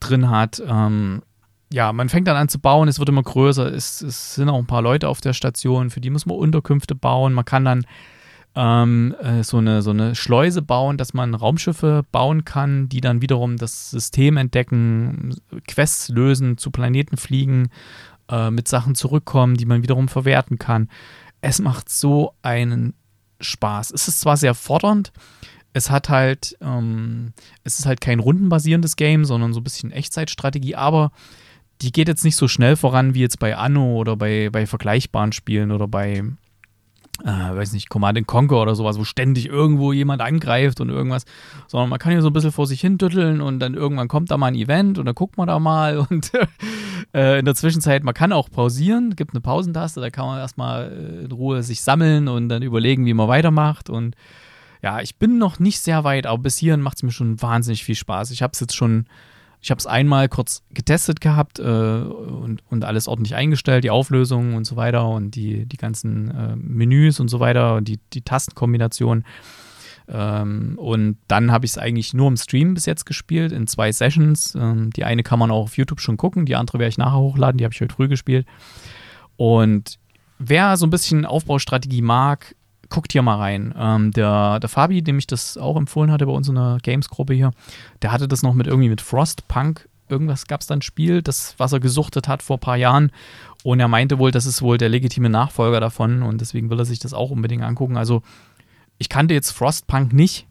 drin 0.00 0.30
hat. 0.30 0.62
Ähm, 0.66 1.22
ja, 1.72 1.92
man 1.92 2.08
fängt 2.08 2.28
dann 2.28 2.36
an 2.36 2.48
zu 2.48 2.58
bauen, 2.58 2.88
es 2.88 2.98
wird 2.98 3.08
immer 3.08 3.22
größer, 3.22 3.72
es, 3.72 4.02
es, 4.02 4.34
sind 4.34 4.48
auch 4.48 4.58
ein 4.58 4.66
paar 4.66 4.82
Leute 4.82 5.08
auf 5.08 5.20
der 5.20 5.32
Station, 5.32 5.90
für 5.90 6.00
die 6.00 6.10
muss 6.10 6.26
man 6.26 6.36
Unterkünfte 6.36 6.94
bauen. 6.94 7.32
Man 7.32 7.44
kann 7.44 7.64
dann 7.64 7.86
ähm, 8.56 9.14
äh, 9.22 9.44
so, 9.44 9.58
eine, 9.58 9.82
so 9.82 9.90
eine 9.90 10.14
Schleuse 10.14 10.62
bauen, 10.62 10.96
dass 10.96 11.14
man 11.14 11.34
Raumschiffe 11.34 12.04
bauen 12.10 12.44
kann, 12.44 12.88
die 12.88 13.00
dann 13.00 13.20
wiederum 13.20 13.58
das 13.58 13.90
System 13.90 14.38
entdecken, 14.38 15.36
Quests 15.68 16.08
lösen, 16.08 16.56
zu 16.56 16.70
Planeten 16.70 17.18
fliegen, 17.18 17.68
äh, 18.30 18.50
mit 18.50 18.66
Sachen 18.66 18.94
zurückkommen, 18.94 19.56
die 19.56 19.66
man 19.66 19.82
wiederum 19.82 20.08
verwerten 20.08 20.58
kann. 20.58 20.88
Es 21.42 21.60
macht 21.60 21.90
so 21.90 22.32
einen 22.42 22.94
Spaß. 23.40 23.92
Es 23.92 24.08
ist 24.08 24.20
zwar 24.20 24.38
sehr 24.38 24.54
fordernd, 24.54 25.12
es 25.76 25.90
hat 25.90 26.08
halt, 26.08 26.56
ähm, 26.62 27.34
es 27.62 27.78
ist 27.78 27.84
halt 27.84 28.00
kein 28.00 28.18
rundenbasierendes 28.18 28.96
Game, 28.96 29.26
sondern 29.26 29.52
so 29.52 29.60
ein 29.60 29.64
bisschen 29.64 29.92
Echtzeitstrategie, 29.92 30.74
aber 30.74 31.12
die 31.82 31.92
geht 31.92 32.08
jetzt 32.08 32.24
nicht 32.24 32.36
so 32.36 32.48
schnell 32.48 32.76
voran 32.76 33.12
wie 33.12 33.20
jetzt 33.20 33.38
bei 33.38 33.54
Anno 33.58 33.96
oder 33.96 34.16
bei, 34.16 34.48
bei 34.50 34.66
vergleichbaren 34.66 35.32
Spielen 35.32 35.70
oder 35.72 35.86
bei, 35.86 36.24
äh, 37.24 37.56
weiß 37.56 37.72
nicht, 37.72 37.88
Command 37.88 38.26
Conquer 38.26 38.60
oder 38.60 38.74
sowas, 38.74 38.98
wo 38.98 39.04
ständig 39.04 39.46
irgendwo 39.46 39.92
jemand 39.92 40.22
angreift 40.22 40.80
und 40.80 40.88
irgendwas, 40.88 41.24
sondern 41.66 41.88
man 41.88 41.98
kann 41.98 42.12
hier 42.12 42.22
so 42.22 42.28
ein 42.28 42.32
bisschen 42.32 42.52
vor 42.52 42.66
sich 42.66 42.80
hin 42.80 42.98
dütteln 42.98 43.40
und 43.40 43.58
dann 43.60 43.74
irgendwann 43.74 44.08
kommt 44.08 44.30
da 44.30 44.36
mal 44.36 44.48
ein 44.48 44.54
Event 44.54 44.98
und 44.98 45.06
dann 45.06 45.14
guckt 45.14 45.36
man 45.36 45.48
da 45.48 45.58
mal 45.58 45.98
und 46.10 46.32
äh, 47.14 47.38
in 47.38 47.44
der 47.44 47.54
Zwischenzeit, 47.54 48.04
man 48.04 48.14
kann 48.14 48.32
auch 48.32 48.50
pausieren, 48.50 49.16
gibt 49.16 49.32
eine 49.32 49.40
Pausentaste, 49.40 50.00
da 50.00 50.10
kann 50.10 50.26
man 50.26 50.38
erstmal 50.38 51.22
in 51.24 51.32
Ruhe 51.32 51.62
sich 51.62 51.82
sammeln 51.82 52.28
und 52.28 52.48
dann 52.48 52.62
überlegen, 52.62 53.06
wie 53.06 53.14
man 53.14 53.28
weitermacht 53.28 53.90
und 53.90 54.16
ja, 54.82 55.00
ich 55.00 55.16
bin 55.16 55.38
noch 55.38 55.58
nicht 55.58 55.80
sehr 55.80 56.04
weit, 56.04 56.26
aber 56.26 56.38
bis 56.38 56.58
hierhin 56.58 56.82
macht 56.82 56.98
es 56.98 57.02
mir 57.02 57.10
schon 57.10 57.40
wahnsinnig 57.40 57.82
viel 57.82 57.94
Spaß. 57.94 58.30
Ich 58.30 58.42
habe 58.42 58.52
es 58.52 58.60
jetzt 58.60 58.76
schon, 58.76 59.06
ich 59.60 59.70
habe 59.70 59.78
es 59.78 59.86
einmal 59.86 60.28
kurz 60.28 60.62
getestet 60.72 61.20
gehabt 61.20 61.58
äh, 61.58 61.62
und, 61.62 62.62
und 62.70 62.84
alles 62.84 63.08
ordentlich 63.08 63.34
eingestellt, 63.34 63.84
die 63.84 63.90
Auflösung 63.90 64.54
und 64.54 64.64
so 64.64 64.76
weiter 64.76 65.08
und 65.08 65.34
die, 65.34 65.66
die 65.66 65.76
ganzen 65.76 66.30
äh, 66.30 66.56
Menüs 66.56 67.20
und 67.20 67.28
so 67.28 67.40
weiter 67.40 67.74
und 67.74 67.88
die, 67.88 67.98
die 68.12 68.22
Tastenkombination. 68.22 69.24
Ähm, 70.08 70.74
und 70.76 71.18
dann 71.26 71.50
habe 71.50 71.64
ich 71.64 71.72
es 71.72 71.78
eigentlich 71.78 72.14
nur 72.14 72.28
im 72.28 72.36
Stream 72.36 72.74
bis 72.74 72.86
jetzt 72.86 73.06
gespielt, 73.06 73.52
in 73.52 73.66
zwei 73.66 73.90
Sessions. 73.90 74.54
Ähm, 74.54 74.90
die 74.90 75.04
eine 75.04 75.22
kann 75.22 75.38
man 75.38 75.50
auch 75.50 75.64
auf 75.64 75.76
YouTube 75.76 76.00
schon 76.00 76.16
gucken, 76.16 76.46
die 76.46 76.56
andere 76.56 76.78
werde 76.78 76.90
ich 76.90 76.98
nachher 76.98 77.18
hochladen, 77.18 77.58
die 77.58 77.64
habe 77.64 77.74
ich 77.74 77.80
heute 77.80 77.94
früh 77.94 78.08
gespielt. 78.08 78.46
Und 79.36 79.98
wer 80.38 80.76
so 80.76 80.86
ein 80.86 80.90
bisschen 80.90 81.24
Aufbaustrategie 81.24 82.02
mag, 82.02 82.54
guckt 82.90 83.12
hier 83.12 83.22
mal 83.22 83.36
rein. 83.36 83.74
Ähm, 83.78 84.12
der, 84.12 84.60
der 84.60 84.68
Fabi, 84.68 85.02
dem 85.02 85.18
ich 85.18 85.26
das 85.26 85.56
auch 85.58 85.76
empfohlen 85.76 86.10
hatte 86.10 86.26
bei 86.26 86.32
uns 86.32 86.48
in 86.48 86.54
der 86.54 86.78
Games-Gruppe 86.82 87.34
hier, 87.34 87.52
der 88.02 88.12
hatte 88.12 88.28
das 88.28 88.42
noch 88.42 88.54
mit 88.54 88.66
irgendwie 88.66 88.88
mit 88.88 89.00
Frostpunk. 89.00 89.88
Irgendwas 90.08 90.46
gab 90.46 90.60
es 90.60 90.66
dann 90.66 90.78
ein 90.78 90.82
Spiel, 90.82 91.22
das, 91.22 91.54
was 91.58 91.72
er 91.72 91.80
gesuchtet 91.80 92.28
hat 92.28 92.42
vor 92.42 92.58
ein 92.58 92.60
paar 92.60 92.76
Jahren. 92.76 93.10
Und 93.64 93.80
er 93.80 93.88
meinte 93.88 94.18
wohl, 94.18 94.30
das 94.30 94.46
ist 94.46 94.62
wohl 94.62 94.78
der 94.78 94.88
legitime 94.88 95.28
Nachfolger 95.28 95.80
davon 95.80 96.22
und 96.22 96.40
deswegen 96.40 96.70
will 96.70 96.78
er 96.78 96.84
sich 96.84 97.00
das 97.00 97.12
auch 97.12 97.30
unbedingt 97.30 97.64
angucken. 97.64 97.96
Also, 97.96 98.22
ich 98.98 99.08
kannte 99.08 99.34
jetzt 99.34 99.50
Frostpunk 99.50 100.12
nicht. 100.12 100.46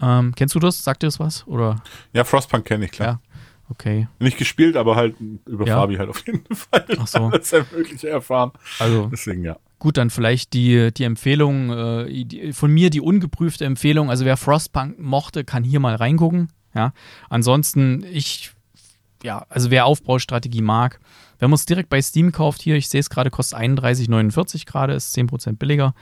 Ähm, 0.00 0.34
kennst 0.34 0.54
du 0.54 0.58
das? 0.58 0.82
Sagt 0.82 1.02
dir 1.02 1.06
das 1.08 1.20
was? 1.20 1.46
Oder? 1.46 1.82
Ja, 2.12 2.24
Frostpunk 2.24 2.64
kenne 2.64 2.86
ich, 2.86 2.92
klar. 2.92 3.08
Ja. 3.08 3.20
Okay. 3.68 4.06
Nicht 4.20 4.38
gespielt, 4.38 4.76
aber 4.76 4.96
halt 4.96 5.16
über 5.44 5.66
ja. 5.66 5.76
Fabi 5.76 5.96
halt 5.96 6.08
auf 6.08 6.24
jeden 6.26 6.44
Fall. 6.54 6.86
Ach 6.98 7.06
so. 7.06 7.30
Das 7.30 7.40
ist 7.40 7.50
ja 7.52 7.70
wirklich 7.70 8.04
erfahren. 8.04 8.52
Also, 8.78 9.08
deswegen 9.10 9.44
ja. 9.44 9.56
Gut, 9.78 9.98
dann 9.98 10.10
vielleicht 10.10 10.54
die, 10.54 10.92
die 10.92 11.04
Empfehlung, 11.04 11.70
äh, 11.70 12.24
die, 12.24 12.52
von 12.52 12.72
mir 12.72 12.88
die 12.90 13.00
ungeprüfte 13.00 13.64
Empfehlung. 13.64 14.10
Also 14.10 14.24
wer 14.24 14.36
Frostpunk 14.36 14.98
mochte, 14.98 15.44
kann 15.44 15.64
hier 15.64 15.80
mal 15.80 15.94
reingucken. 15.94 16.48
Ja. 16.74 16.92
Ansonsten, 17.28 18.04
ich, 18.10 18.52
ja, 19.22 19.44
also 19.48 19.70
wer 19.70 19.86
Aufbaustrategie 19.86 20.62
mag, 20.62 21.00
wenn 21.38 21.50
man 21.50 21.56
es 21.56 21.66
direkt 21.66 21.90
bei 21.90 22.00
Steam 22.00 22.32
kauft, 22.32 22.62
hier, 22.62 22.76
ich 22.76 22.88
sehe 22.88 23.00
es 23.00 23.10
gerade, 23.10 23.30
kostet 23.30 23.58
31,49 23.58 24.64
gerade, 24.66 24.94
ist 24.94 25.16
10% 25.16 25.56
billiger. 25.56 25.94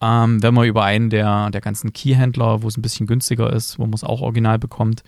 Ähm, 0.00 0.42
wenn 0.42 0.54
man 0.54 0.66
über 0.66 0.84
einen 0.84 1.10
der, 1.10 1.50
der 1.50 1.60
ganzen 1.60 1.92
Keyhändler, 1.92 2.62
wo 2.62 2.68
es 2.68 2.78
ein 2.78 2.82
bisschen 2.82 3.06
günstiger 3.06 3.52
ist, 3.52 3.78
wo 3.78 3.82
man 3.82 3.94
es 3.94 4.04
auch 4.04 4.22
original 4.22 4.58
bekommt. 4.58 5.02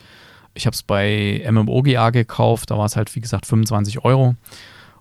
Ich 0.54 0.66
habe 0.66 0.74
es 0.74 0.82
bei 0.82 1.42
MMOGA 1.50 2.10
gekauft, 2.10 2.70
da 2.70 2.76
war 2.76 2.84
es 2.84 2.96
halt, 2.96 3.14
wie 3.14 3.22
gesagt, 3.22 3.46
25 3.46 4.04
Euro. 4.04 4.34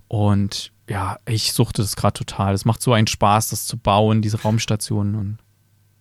Und 0.07 0.71
ja, 0.91 1.17
ich 1.25 1.53
suchte 1.53 1.81
das 1.81 1.95
gerade 1.95 2.13
total. 2.13 2.53
Es 2.53 2.65
macht 2.65 2.81
so 2.81 2.91
einen 2.91 3.07
Spaß, 3.07 3.49
das 3.49 3.65
zu 3.65 3.77
bauen, 3.77 4.21
diese 4.21 4.41
Raumstationen 4.41 5.15
und 5.15 5.37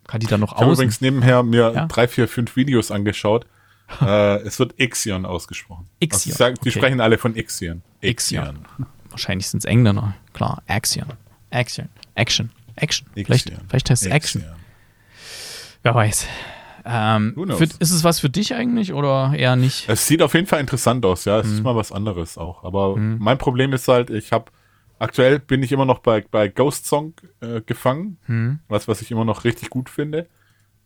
kann 0.09 0.20
die 0.20 0.26
dann 0.26 0.41
noch 0.41 0.53
aus. 0.53 0.59
Ich 0.59 0.62
habe 0.62 0.72
übrigens 0.72 1.01
nebenher 1.01 1.45
mir 1.45 1.72
ja? 1.72 1.86
drei, 1.86 2.09
vier, 2.09 2.26
fünf 2.26 2.57
Videos 2.57 2.91
angeschaut. 2.91 3.47
äh, 4.01 4.41
es 4.43 4.59
wird 4.59 4.80
Ixion 4.80 5.26
ausgesprochen. 5.26 5.86
Ixion. 6.01 6.32
Also 6.41 6.61
okay. 6.61 6.70
sprechen 6.72 7.01
alle 7.01 7.18
von 7.18 7.36
Ixion. 7.36 7.82
Ixion. 8.01 8.45
Ixion. 8.45 8.86
Wahrscheinlich 9.11 9.47
sind 9.47 9.59
es 9.59 9.64
Engländer. 9.64 10.14
Klar, 10.32 10.64
Axion. 10.66 11.07
Axion. 11.51 11.88
Action. 12.16 12.51
Action. 12.74 13.07
Vielleicht, 13.14 13.53
vielleicht 13.68 13.91
heißt 13.91 14.07
es 14.07 14.11
Action. 14.11 14.45
Wer 15.84 15.95
weiß. 15.95 16.26
Ähm, 16.84 17.34
für, 17.36 17.64
ist 17.64 17.91
es 17.93 18.03
was 18.03 18.18
für 18.18 18.30
dich 18.30 18.55
eigentlich 18.55 18.93
oder 18.93 19.34
eher 19.36 19.55
nicht? 19.55 19.88
Es 19.88 20.09
sieht 20.09 20.22
auf 20.22 20.34
jeden 20.34 20.49
Fall 20.49 20.61
interessant 20.61 21.05
aus, 21.05 21.26
ja. 21.26 21.38
Es 21.38 21.47
mhm. 21.47 21.55
ist 21.55 21.62
mal 21.62 21.76
was 21.76 21.93
anderes 21.93 22.38
auch. 22.38 22.64
Aber 22.64 22.97
mhm. 22.97 23.18
mein 23.20 23.38
Problem 23.38 23.72
ist 23.72 23.86
halt, 23.86 24.11
ich 24.11 24.32
habe 24.32 24.51
aktuell 25.01 25.40
bin 25.40 25.62
ich 25.62 25.72
immer 25.72 25.84
noch 25.84 25.98
bei, 25.98 26.24
bei 26.30 26.48
Ghost 26.48 26.86
Song 26.86 27.14
äh, 27.40 27.61
gefangen, 27.62 28.18
mhm. 28.28 28.61
was, 28.68 28.86
was 28.86 29.03
ich 29.03 29.11
immer 29.11 29.24
noch 29.24 29.44
richtig 29.44 29.70
gut 29.70 29.90
finde. 29.90 30.28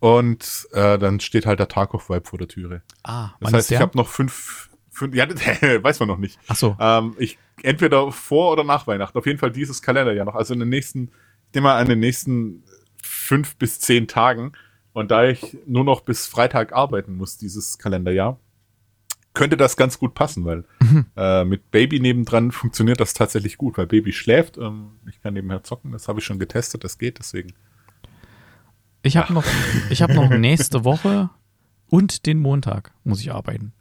Und 0.01 0.69
äh, 0.73 0.99
dann 0.99 1.21
steht 1.21 1.47
halt 1.47 1.59
der 1.59 1.69
Tarkov-Vibe 1.69 2.27
vor 2.29 2.39
der 2.39 2.49
Türe. 2.49 2.83
Ah, 3.03 3.31
das 3.41 3.53
heißt, 3.53 3.73
ich 3.73 3.79
habe 3.79 3.97
noch 3.97 4.09
fünf, 4.09 4.71
fünf, 4.91 5.15
ja, 5.15 5.29
weiß 5.83 6.01
man 6.01 6.09
noch 6.09 6.19
nicht. 6.19 6.39
Ach 6.49 6.57
so. 6.57 6.77
Ähm, 6.79 7.15
ich, 7.19 7.39
entweder 7.63 8.11
vor 8.13 8.53
oder 8.53 8.65
nach 8.65 8.87
Weihnachten. 8.87 9.17
Auf 9.17 9.27
jeden 9.27 9.39
Fall 9.39 9.51
dieses 9.51 9.83
Kalenderjahr 9.83 10.27
noch. 10.27 10.35
Also 10.35 10.55
in 10.55 10.61
den 10.61 10.69
nächsten, 10.69 11.11
ich 11.49 11.55
nehme 11.55 11.69
mal 11.69 11.79
an 11.79 11.89
den 11.89 12.01
nächsten 12.01 12.65
fünf 13.03 13.57
bis 13.57 13.81
zehn 13.81 14.07
Tagen. 14.07 14.53
Und 14.93 15.11
da 15.11 15.25
ich 15.25 15.59
nur 15.67 15.85
noch 15.85 16.03
bis 16.03 16.27
Freitag 16.27 16.73
arbeiten 16.73 17.17
muss, 17.17 17.37
dieses 17.37 17.79
Kalenderjahr, 17.79 18.39
könnte 19.35 19.57
das 19.57 19.77
ganz 19.77 19.99
gut 19.99 20.15
passen, 20.15 20.45
weil 20.45 20.65
Mhm. 20.81 21.07
äh, 21.17 21.45
mit 21.45 21.71
Baby 21.71 22.01
nebendran 22.01 22.53
funktioniert 22.53 23.01
das 23.01 23.13
tatsächlich 23.15 23.59
gut, 23.59 23.77
weil 23.77 23.87
Baby 23.87 24.13
schläft. 24.13 24.57
Ähm, 24.59 24.93
ich 25.09 25.21
kann 25.21 25.35
nebenher 25.35 25.63
zocken, 25.65 25.93
das 25.93 26.09
habe 26.09 26.21
ich 26.21 26.25
schon 26.25 26.39
getestet, 26.39 26.85
das 26.85 26.99
geht, 26.99 27.19
deswegen. 27.19 27.53
Ich 29.03 29.17
habe 29.17 29.33
noch, 29.35 29.45
ich 29.91 30.01
hab 30.03 30.11
noch 30.15 30.31
nächste 30.39 30.85
Woche 30.85 31.29
und 31.91 32.25
den 32.27 32.39
Montag 32.39 32.93
muss 33.05 33.21
ich 33.21 33.33
arbeiten. 33.33 33.73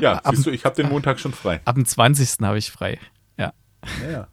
Ja, 0.00 0.14
Ab- 0.18 0.34
siehst 0.34 0.46
du, 0.46 0.50
ich 0.50 0.64
habe 0.64 0.76
den 0.76 0.88
Montag 0.88 1.18
schon 1.20 1.32
frei. 1.32 1.60
Ab 1.64 1.74
dem 1.74 1.84
20. 1.86 2.44
habe 2.46 2.58
ich 2.58 2.70
frei. 2.70 2.98
Ja, 3.36 3.52
Ja, 4.02 4.10
ja. 4.10 4.28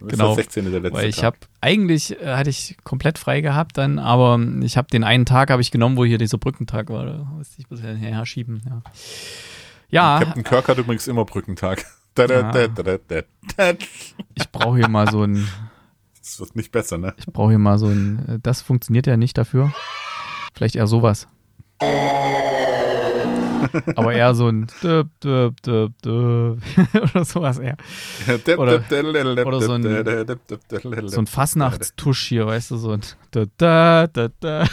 Genau, 0.00 0.30
Ist 0.30 0.36
der 0.36 0.62
16. 0.62 0.70
der 0.70 0.80
letzte 0.80 0.96
weil 0.98 1.08
ich 1.08 1.24
habe 1.24 1.36
eigentlich 1.60 2.20
äh, 2.20 2.36
hatte 2.36 2.50
ich 2.50 2.76
komplett 2.84 3.18
frei 3.18 3.40
gehabt 3.40 3.76
dann, 3.78 3.98
aber 3.98 4.40
ich 4.62 4.76
habe 4.76 4.88
den 4.88 5.04
einen 5.04 5.26
Tag 5.26 5.50
habe 5.50 5.62
ich 5.62 5.70
genommen, 5.70 5.96
wo 5.96 6.04
hier 6.04 6.18
dieser 6.18 6.38
Brückentag 6.38 6.90
war. 6.90 7.06
Da 7.06 7.24
musste 7.36 7.60
ich 7.60 7.68
bisschen 7.68 7.96
her 7.96 8.24
schieben. 8.26 8.62
Ja, 8.68 8.82
ja 9.88 10.24
Captain 10.24 10.44
Kirk 10.44 10.68
hat 10.68 10.78
übrigens 10.78 11.06
immer 11.08 11.24
Brückentag. 11.24 11.84
Da, 12.14 12.64
ich 14.34 14.50
brauche 14.50 14.76
hier 14.76 14.88
mal 14.88 15.08
so 15.08 15.22
ein, 15.22 15.46
Das 16.18 16.40
wird 16.40 16.56
nicht 16.56 16.72
besser, 16.72 16.98
ne? 16.98 17.14
ich 17.16 17.26
brauche 17.26 17.50
hier 17.50 17.60
mal 17.60 17.78
so 17.78 17.86
ein, 17.86 18.40
das 18.42 18.60
funktioniert 18.60 19.06
ja 19.06 19.16
nicht 19.16 19.38
dafür. 19.38 19.72
Vielleicht 20.52 20.74
eher 20.74 20.88
sowas. 20.88 21.28
Aber 23.96 24.12
eher 24.12 24.34
so 24.34 24.48
ein 24.48 24.66
döp, 24.82 25.08
döp, 25.20 25.60
döp, 25.62 25.92
döp, 26.02 26.58
oder 27.14 27.24
sowas 27.24 27.58
eher. 27.58 27.76
Oder- 28.58 28.78
oder 29.46 29.60
so 29.60 29.72
ein- 29.72 29.82
So 31.08 31.20
ein 31.20 31.26
Fastnachtstusch 31.26 32.26
hier, 32.28 32.46
weißt 32.46 32.70
du, 32.72 32.76
so 32.76 32.92
ein 32.92 33.00
da, 33.56 34.06
da, 34.06 34.28
da. 34.40 34.64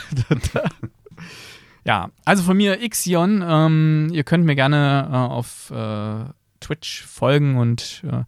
Ja, 1.85 2.09
also 2.25 2.41
von 2.43 2.57
mir 2.57 2.81
Ixion, 2.81 3.43
ähm, 3.47 4.09
ihr 4.11 4.23
könnt 4.23 4.43
mir 4.45 4.55
gerne 4.55 5.07
äh, 5.11 5.15
auf 5.15 5.69
äh, 5.71 6.25
Twitch 6.59 7.03
folgen 7.05 7.57
und 7.57 8.03
äh, 8.09 8.23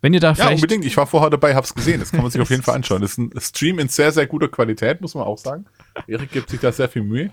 wenn 0.00 0.14
ihr 0.14 0.20
da 0.20 0.28
Ja, 0.28 0.34
vielleicht 0.34 0.62
unbedingt. 0.62 0.84
Ich 0.86 0.96
war 0.96 1.06
vorher 1.06 1.28
dabei, 1.30 1.54
hab's 1.54 1.74
gesehen. 1.74 2.00
Das 2.00 2.10
kann 2.10 2.22
man 2.22 2.30
sich 2.30 2.40
auf 2.40 2.48
jeden 2.50 2.62
Fall 2.62 2.74
anschauen. 2.74 3.02
Das 3.02 3.12
ist 3.12 3.18
ein 3.18 3.30
Stream 3.38 3.78
in 3.78 3.88
sehr, 3.88 4.12
sehr 4.12 4.26
guter 4.26 4.48
Qualität, 4.48 5.00
muss 5.02 5.14
man 5.14 5.24
auch 5.24 5.36
sagen. 5.38 5.66
Erik 6.06 6.32
gibt 6.32 6.48
sich 6.50 6.58
da 6.60 6.72
sehr 6.72 6.88
viel 6.88 7.02
Mühe. 7.02 7.30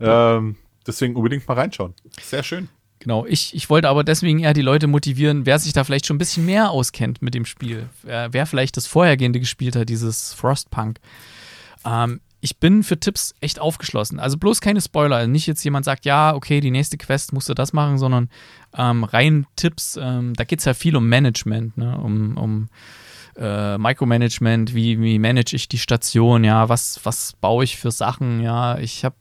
Ähm, 0.00 0.56
deswegen 0.88 1.14
unbedingt 1.14 1.46
mal 1.46 1.54
reinschauen. 1.54 1.94
Sehr 2.20 2.42
schön. 2.42 2.68
Genau, 3.00 3.24
ich, 3.26 3.54
ich 3.54 3.70
wollte 3.70 3.88
aber 3.88 4.02
deswegen 4.02 4.40
eher 4.40 4.54
die 4.54 4.62
Leute 4.62 4.88
motivieren, 4.88 5.46
wer 5.46 5.58
sich 5.58 5.72
da 5.72 5.84
vielleicht 5.84 6.06
schon 6.06 6.16
ein 6.16 6.18
bisschen 6.18 6.44
mehr 6.44 6.70
auskennt 6.70 7.22
mit 7.22 7.34
dem 7.34 7.44
Spiel, 7.44 7.88
wer, 8.02 8.32
wer 8.32 8.46
vielleicht 8.46 8.76
das 8.76 8.88
vorhergehende 8.88 9.38
gespielt 9.38 9.76
hat, 9.76 9.88
dieses 9.88 10.34
Frostpunk. 10.34 10.98
Ähm, 11.84 12.20
ich 12.40 12.58
bin 12.58 12.82
für 12.82 12.98
Tipps 12.98 13.34
echt 13.40 13.60
aufgeschlossen. 13.60 14.20
Also 14.20 14.36
bloß 14.36 14.60
keine 14.60 14.80
Spoiler. 14.80 15.26
Nicht 15.26 15.46
jetzt 15.46 15.64
jemand 15.64 15.84
sagt, 15.84 16.04
ja, 16.04 16.34
okay, 16.34 16.60
die 16.60 16.70
nächste 16.70 16.96
Quest 16.96 17.32
musst 17.32 17.48
du 17.48 17.54
das 17.54 17.72
machen, 17.72 17.98
sondern 17.98 18.30
ähm, 18.76 19.04
rein 19.04 19.46
Tipps. 19.56 19.98
Ähm, 20.00 20.34
da 20.34 20.44
geht 20.44 20.60
es 20.60 20.64
ja 20.64 20.74
viel 20.74 20.96
um 20.96 21.08
Management, 21.08 21.76
ne? 21.76 21.98
um, 21.98 22.36
um 22.36 22.68
äh, 23.36 23.78
Micromanagement, 23.78 24.74
wie, 24.74 25.00
wie 25.00 25.18
manage 25.18 25.54
ich 25.54 25.68
die 25.68 25.78
Station, 25.78 26.44
ja, 26.44 26.68
was, 26.68 27.00
was 27.04 27.34
baue 27.40 27.64
ich 27.64 27.76
für 27.76 27.90
Sachen, 27.90 28.40
ja. 28.40 28.78
Ich 28.78 29.04
habe 29.04 29.16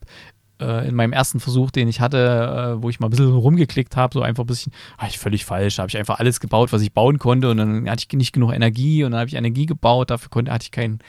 äh, 0.62 0.88
in 0.88 0.96
meinem 0.96 1.14
ersten 1.14 1.40
Versuch, 1.40 1.72
den 1.72 1.88
ich 1.88 2.02
hatte, 2.02 2.78
äh, 2.78 2.82
wo 2.82 2.90
ich 2.90 3.00
mal 3.00 3.08
ein 3.08 3.12
bisschen 3.12 3.34
rumgeklickt 3.34 3.96
habe, 3.96 4.14
so 4.14 4.22
einfach 4.22 4.44
ein 4.44 4.48
bisschen, 4.48 4.74
war 4.98 5.08
ich 5.08 5.18
völlig 5.18 5.46
falsch, 5.46 5.80
habe 5.80 5.90
ich 5.90 5.98
einfach 5.98 6.20
alles 6.20 6.40
gebaut, 6.40 6.74
was 6.74 6.82
ich 6.82 6.94
bauen 6.94 7.20
konnte 7.20 7.50
und 7.50 7.58
dann 7.58 7.90
hatte 7.90 8.06
ich 8.08 8.18
nicht 8.18 8.34
genug 8.34 8.54
Energie 8.54 9.04
und 9.04 9.12
dann 9.12 9.20
habe 9.20 9.30
ich 9.30 9.36
Energie 9.36 9.66
gebaut, 9.66 10.10
dafür 10.10 10.30
konnte, 10.30 10.52
hatte 10.52 10.64
ich 10.64 10.72
keinen 10.72 11.00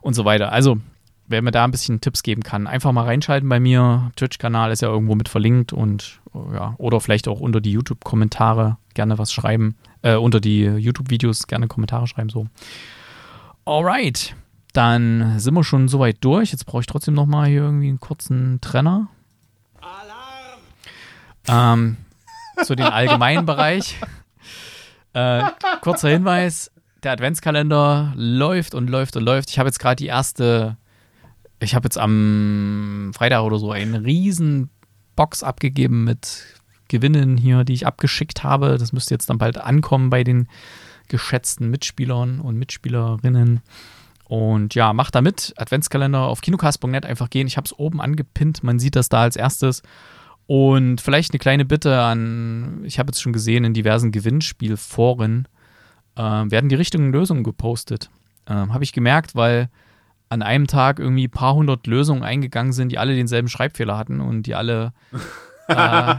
und 0.00 0.14
so 0.14 0.24
weiter. 0.24 0.52
Also, 0.52 0.78
wer 1.26 1.42
mir 1.42 1.52
da 1.52 1.64
ein 1.64 1.70
bisschen 1.70 2.00
Tipps 2.00 2.22
geben 2.22 2.42
kann, 2.42 2.66
einfach 2.66 2.92
mal 2.92 3.04
reinschalten 3.04 3.48
bei 3.48 3.60
mir. 3.60 4.10
Twitch-Kanal 4.16 4.72
ist 4.72 4.82
ja 4.82 4.88
irgendwo 4.88 5.14
mit 5.14 5.28
verlinkt 5.28 5.72
und 5.72 6.20
äh, 6.34 6.54
ja, 6.54 6.74
oder 6.78 7.00
vielleicht 7.00 7.28
auch 7.28 7.40
unter 7.40 7.60
die 7.60 7.72
YouTube-Kommentare 7.72 8.76
gerne 8.94 9.18
was 9.18 9.32
schreiben, 9.32 9.76
äh, 10.02 10.16
unter 10.16 10.40
die 10.40 10.64
YouTube-Videos 10.64 11.46
gerne 11.46 11.68
Kommentare 11.68 12.06
schreiben, 12.06 12.30
so. 12.30 12.46
Alright, 13.64 14.34
dann 14.72 15.38
sind 15.38 15.54
wir 15.54 15.64
schon 15.64 15.88
soweit 15.88 16.18
durch. 16.20 16.52
Jetzt 16.52 16.66
brauche 16.66 16.80
ich 16.80 16.86
trotzdem 16.86 17.14
noch 17.14 17.26
mal 17.26 17.48
hier 17.48 17.62
irgendwie 17.62 17.88
einen 17.88 18.00
kurzen 18.00 18.60
Trenner. 18.60 19.08
Ähm, 21.48 21.96
zu 22.62 22.74
den 22.74 22.86
allgemeinen 22.86 23.46
Bereich. 23.46 23.96
Äh, 25.12 25.42
kurzer 25.80 26.08
Hinweis: 26.08 26.70
Der 27.02 27.10
Adventskalender 27.10 28.12
läuft 28.14 28.76
und 28.76 28.88
läuft 28.88 29.16
und 29.16 29.24
läuft. 29.24 29.50
Ich 29.50 29.58
habe 29.58 29.68
jetzt 29.68 29.80
gerade 29.80 29.96
die 29.96 30.06
erste, 30.06 30.76
ich 31.58 31.74
habe 31.74 31.86
jetzt 31.86 31.98
am 31.98 33.10
Freitag 33.12 33.42
oder 33.42 33.58
so 33.58 33.72
eine 33.72 34.04
riesen 34.04 34.70
Box 35.16 35.42
abgegeben 35.42 36.04
mit 36.04 36.60
Gewinnen 36.86 37.36
hier, 37.36 37.64
die 37.64 37.72
ich 37.72 37.88
abgeschickt 37.88 38.44
habe. 38.44 38.78
Das 38.78 38.92
müsste 38.92 39.12
jetzt 39.14 39.28
dann 39.30 39.38
bald 39.38 39.58
ankommen 39.58 40.10
bei 40.10 40.22
den 40.22 40.46
geschätzten 41.08 41.70
Mitspielern 41.70 42.38
und 42.38 42.56
Mitspielerinnen. 42.56 43.62
Und 44.30 44.76
ja, 44.76 44.92
macht 44.92 45.16
da 45.16 45.22
mit. 45.22 45.54
Adventskalender 45.56 46.20
auf 46.20 46.40
kinocast.net 46.40 47.04
einfach 47.04 47.30
gehen. 47.30 47.48
Ich 47.48 47.56
habe 47.56 47.64
es 47.64 47.76
oben 47.76 48.00
angepinnt. 48.00 48.62
Man 48.62 48.78
sieht 48.78 48.94
das 48.94 49.08
da 49.08 49.22
als 49.22 49.34
erstes. 49.34 49.82
Und 50.46 51.00
vielleicht 51.00 51.32
eine 51.32 51.40
kleine 51.40 51.64
Bitte 51.64 52.00
an, 52.00 52.82
ich 52.84 53.00
habe 53.00 53.08
jetzt 53.08 53.20
schon 53.20 53.32
gesehen, 53.32 53.64
in 53.64 53.74
diversen 53.74 54.12
Gewinnspielforen 54.12 55.48
äh, 56.14 56.22
werden 56.22 56.68
die 56.68 56.76
richtigen 56.76 57.10
Lösungen 57.10 57.42
gepostet. 57.42 58.08
Ähm, 58.46 58.72
habe 58.72 58.84
ich 58.84 58.92
gemerkt, 58.92 59.34
weil 59.34 59.68
an 60.28 60.42
einem 60.42 60.68
Tag 60.68 61.00
irgendwie 61.00 61.26
ein 61.26 61.32
paar 61.32 61.54
hundert 61.54 61.88
Lösungen 61.88 62.22
eingegangen 62.22 62.72
sind, 62.72 62.92
die 62.92 62.98
alle 62.98 63.16
denselben 63.16 63.48
Schreibfehler 63.48 63.98
hatten 63.98 64.20
und 64.20 64.44
die 64.44 64.54
alle 64.54 64.92
äh, 65.66 66.14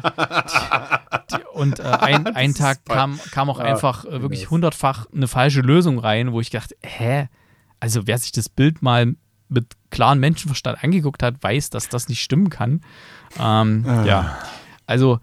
die, 1.31 1.37
die, 1.37 1.43
und 1.53 1.79
äh, 1.79 1.83
ein, 1.83 2.27
ein 2.27 2.53
Tag 2.55 2.83
kam, 2.83 3.17
kam 3.31 3.49
auch 3.49 3.59
einfach 3.59 4.03
äh, 4.03 4.21
wirklich 4.21 4.49
hundertfach 4.49 5.05
eine 5.15 5.29
falsche 5.29 5.61
Lösung 5.61 5.97
rein, 5.97 6.33
wo 6.33 6.41
ich 6.41 6.49
dachte, 6.49 6.75
hä? 6.83 7.29
Also 7.81 8.07
wer 8.07 8.17
sich 8.17 8.31
das 8.31 8.47
Bild 8.47 8.81
mal 8.81 9.15
mit 9.49 9.65
klarem 9.89 10.21
Menschenverstand 10.21 10.81
angeguckt 10.81 11.21
hat, 11.23 11.43
weiß, 11.43 11.69
dass 11.71 11.89
das 11.89 12.07
nicht 12.07 12.21
stimmen 12.23 12.49
kann. 12.49 12.81
Ähm, 13.37 13.83
Ah. 13.85 14.05
Ja, 14.05 14.37
also 14.85 15.19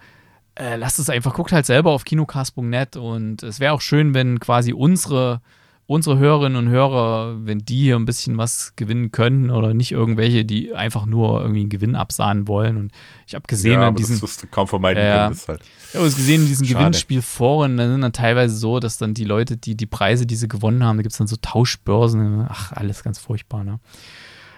äh, 0.54 0.76
lasst 0.76 0.98
es 0.98 1.08
einfach, 1.08 1.32
guckt 1.32 1.52
halt 1.52 1.64
selber 1.64 1.92
auf 1.92 2.04
kinocast.net 2.04 2.96
und 2.96 3.42
es 3.42 3.58
wäre 3.60 3.72
auch 3.72 3.80
schön, 3.80 4.12
wenn 4.12 4.38
quasi 4.40 4.74
unsere, 4.74 5.40
unsere 5.88 6.18
Hörerinnen 6.18 6.56
und 6.66 6.68
Hörer, 6.70 7.46
wenn 7.46 7.60
die 7.60 7.84
hier 7.84 7.96
ein 7.96 8.04
bisschen 8.04 8.36
was 8.36 8.74
gewinnen 8.76 9.10
können 9.10 9.50
oder 9.50 9.72
nicht 9.72 9.90
irgendwelche, 9.90 10.44
die 10.44 10.74
einfach 10.74 11.06
nur 11.06 11.40
irgendwie 11.40 11.60
einen 11.60 11.70
Gewinn 11.70 11.96
absahnen 11.96 12.46
wollen. 12.46 12.76
Und 12.76 12.92
ich 13.26 13.34
habe 13.34 13.46
gesehen 13.48 13.80
ja, 13.80 13.88
in 13.88 13.94
diesen 13.94 14.20
das 14.20 14.46
kaum 14.50 14.68
vermeiden 14.68 15.02
Ja. 15.02 15.16
können. 15.16 15.30
Das 15.30 15.38
ist 15.38 15.48
halt. 15.48 15.62
ich 15.88 15.94
habe 15.96 16.06
es 16.06 16.14
gesehen 16.16 16.42
in 16.42 16.46
diesen. 16.46 16.66
Gewinnspielforen, 16.66 17.78
da 17.78 17.88
sind 17.88 18.02
dann 18.02 18.12
teilweise 18.12 18.54
so, 18.54 18.80
dass 18.80 18.98
dann 18.98 19.14
die 19.14 19.24
Leute, 19.24 19.56
die 19.56 19.76
die 19.78 19.86
Preise, 19.86 20.26
die 20.26 20.36
sie 20.36 20.46
gewonnen 20.46 20.84
haben, 20.84 20.98
da 20.98 21.02
gibt 21.02 21.12
es 21.12 21.18
dann 21.18 21.26
so 21.26 21.36
Tauschbörsen. 21.40 22.46
Ach, 22.50 22.72
alles 22.72 23.02
ganz 23.02 23.18
furchtbar, 23.18 23.64
ne? 23.64 23.80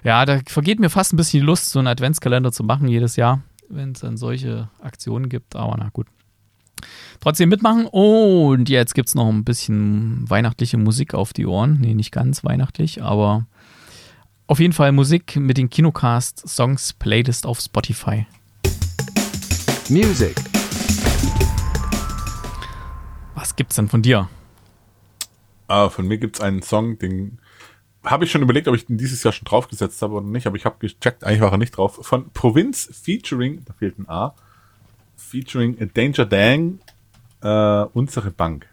Ja, 0.03 0.25
da 0.25 0.41
vergeht 0.47 0.81
mir 0.81 0.91
fast 0.91 1.13
ein 1.13 1.17
bisschen 1.17 1.41
die 1.43 1.47
Lust, 1.47 1.71
so 1.71 1.79
einen 1.79 1.87
Adventskalender 1.87 2.51
zu 2.51 2.65
machen 2.65 2.89
jedes 2.89 3.15
Jahr, 3.15 3.41
wenn 3.69 3.93
es 3.93 4.01
dann 4.01 4.17
solche 4.17 4.69
Aktionen 4.83 5.29
gibt. 5.29 5.55
Aber 5.55 5.77
na 5.79 5.91
gut. 5.93 6.09
Trotzdem 7.21 7.49
mitmachen. 7.49 7.87
Und 7.87 8.69
jetzt 8.69 8.95
gibt 8.95 9.09
es 9.09 9.15
noch 9.15 9.29
ein 9.29 9.45
bisschen 9.45 10.29
weihnachtliche 10.29 10.79
Musik 10.79 11.15
auf 11.15 11.33
die 11.33 11.47
Ohren. 11.47 11.79
Nee, 11.81 11.95
nicht 11.95 12.13
ganz 12.13 12.45
weihnachtlich, 12.45 13.03
aber 13.03 13.47
auf 14.47 14.59
jeden 14.59 14.73
Fall 14.73 14.93
Musik 14.93 15.37
mit 15.37 15.59
den 15.59 15.71
Kinocast 15.71 16.49
Songs 16.49 16.93
Playlist 16.93 17.47
auf 17.47 17.61
Spotify. 17.61 18.27
Music. 19.89 20.35
Was 23.35 23.57
gibt's 23.57 23.77
denn 23.77 23.89
von 23.89 24.03
dir? 24.03 24.29
Ah, 25.69 25.89
von 25.89 26.07
mir 26.07 26.19
gibt's 26.19 26.41
einen 26.41 26.63
Song, 26.63 26.99
den 26.99 27.39
habe 28.05 28.25
ich 28.25 28.31
schon 28.31 28.43
überlegt, 28.43 28.67
ob 28.69 28.75
ich 28.75 28.87
den 28.87 28.99
dieses 28.99 29.23
Jahr 29.23 29.33
schon 29.33 29.45
draufgesetzt 29.45 30.01
habe 30.03 30.15
oder 30.15 30.27
nicht, 30.27 30.47
aber 30.47 30.57
ich 30.57 30.65
habe 30.65 30.77
gecheckt, 30.79 31.25
eigentlich 31.25 31.41
war 31.41 31.53
er 31.53 31.59
nicht 31.59 31.77
drauf. 31.77 32.01
Von 32.03 32.31
Provinz 32.33 32.89
featuring, 32.93 33.65
da 33.67 33.75
fehlt 33.75 33.99
ein 33.99 34.09
A, 34.09 34.35
featuring 35.21 35.77
Danger 35.95 36.27
Dang, 36.27 36.81
äh, 37.43 37.85
unsere 37.93 38.31
Bank. 38.31 38.67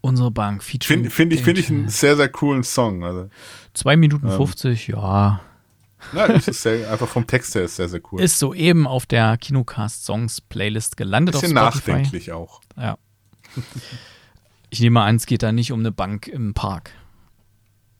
Unsere 0.00 0.30
Bank 0.30 0.62
featuring. 0.62 1.04
Finde 1.04 1.10
find 1.10 1.32
ich, 1.32 1.42
finde 1.42 1.60
ich 1.60 1.70
einen 1.70 1.88
sehr, 1.88 2.16
sehr 2.16 2.28
coolen 2.28 2.62
Song. 2.62 3.04
Also, 3.04 3.28
2 3.74 3.96
Minuten 3.96 4.30
50, 4.30 4.88
ja. 4.88 5.40
na, 6.12 6.26
es 6.26 6.48
ist 6.48 6.62
sehr, 6.62 6.90
einfach 6.90 7.08
vom 7.08 7.26
Text 7.26 7.54
her 7.54 7.64
ist 7.64 7.76
sehr, 7.76 7.88
sehr 7.88 8.00
cool. 8.10 8.20
Ist 8.20 8.38
soeben 8.38 8.86
auf 8.86 9.04
der 9.04 9.36
Kinocast 9.36 10.04
Songs 10.04 10.40
Playlist 10.40 10.96
gelandet 10.96 11.34
bisschen 11.34 11.52
nachdenklich 11.52 12.32
auch. 12.32 12.62
Ja. 12.76 12.96
Ich 14.70 14.80
nehme 14.80 15.02
an, 15.02 15.16
es 15.16 15.26
geht 15.26 15.42
da 15.42 15.52
nicht 15.52 15.72
um 15.72 15.80
eine 15.80 15.92
Bank 15.92 16.28
im 16.28 16.54
Park. 16.54 16.92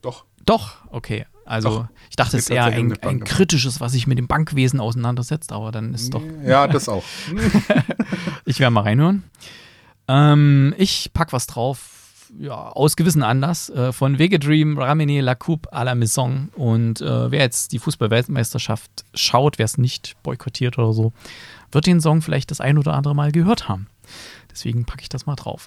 Doch. 0.03 0.24
Doch, 0.47 0.77
okay. 0.89 1.27
Also, 1.51 1.68
Doch. 1.68 1.89
ich 2.09 2.14
dachte, 2.14 2.36
es 2.36 2.44
ist 2.44 2.51
eher 2.51 2.66
ein, 2.66 2.97
ein 3.02 3.24
kritisches, 3.24 3.81
was 3.81 3.90
sich 3.90 4.06
mit 4.06 4.18
dem 4.18 4.28
Bankwesen 4.28 4.78
auseinandersetzt, 4.78 5.51
aber 5.51 5.72
dann 5.72 5.93
ist 5.93 6.14
doch. 6.14 6.22
Ja, 6.44 6.68
das 6.68 6.89
auch. 6.89 7.02
Ich 8.44 8.59
werde 8.60 8.72
mal 8.72 8.82
reinhören. 8.82 9.24
Ähm, 10.09 10.74
ich 10.78 11.10
pack 11.12 11.32
was 11.32 11.47
drauf. 11.47 12.28
ja, 12.39 12.55
aus 12.55 12.97
gewissen 12.97 13.22
Anlass 13.22 13.68
äh, 13.70 13.93
von 13.93 14.16
Dream 14.16 14.78
Ramene 14.78 15.20
La 15.20 15.35
Coupe 15.35 15.72
à 15.72 15.85
la 15.85 15.94
Maison. 15.94 16.48
Und 16.55 17.01
äh, 17.01 17.31
wer 17.31 17.40
jetzt 17.40 17.72
die 17.72 17.78
Fußball-Weltmeisterschaft 17.78 19.05
schaut, 19.14 19.59
wer 19.59 19.64
es 19.64 19.78
nicht 19.78 20.16
boykottiert 20.22 20.78
oder 20.78 20.93
so, 20.93 21.12
wird 21.72 21.86
den 21.86 22.01
Song 22.01 22.22
vielleicht 22.22 22.51
das 22.51 22.60
ein 22.60 22.78
oder 22.78 22.94
andere 22.94 23.14
Mal 23.14 23.32
gehört 23.32 23.68
haben. 23.68 23.89
Deswegen 24.51 24.85
packe 24.85 25.03
ich 25.03 25.09
das 25.09 25.27
mal 25.27 25.37
drauf. 25.37 25.66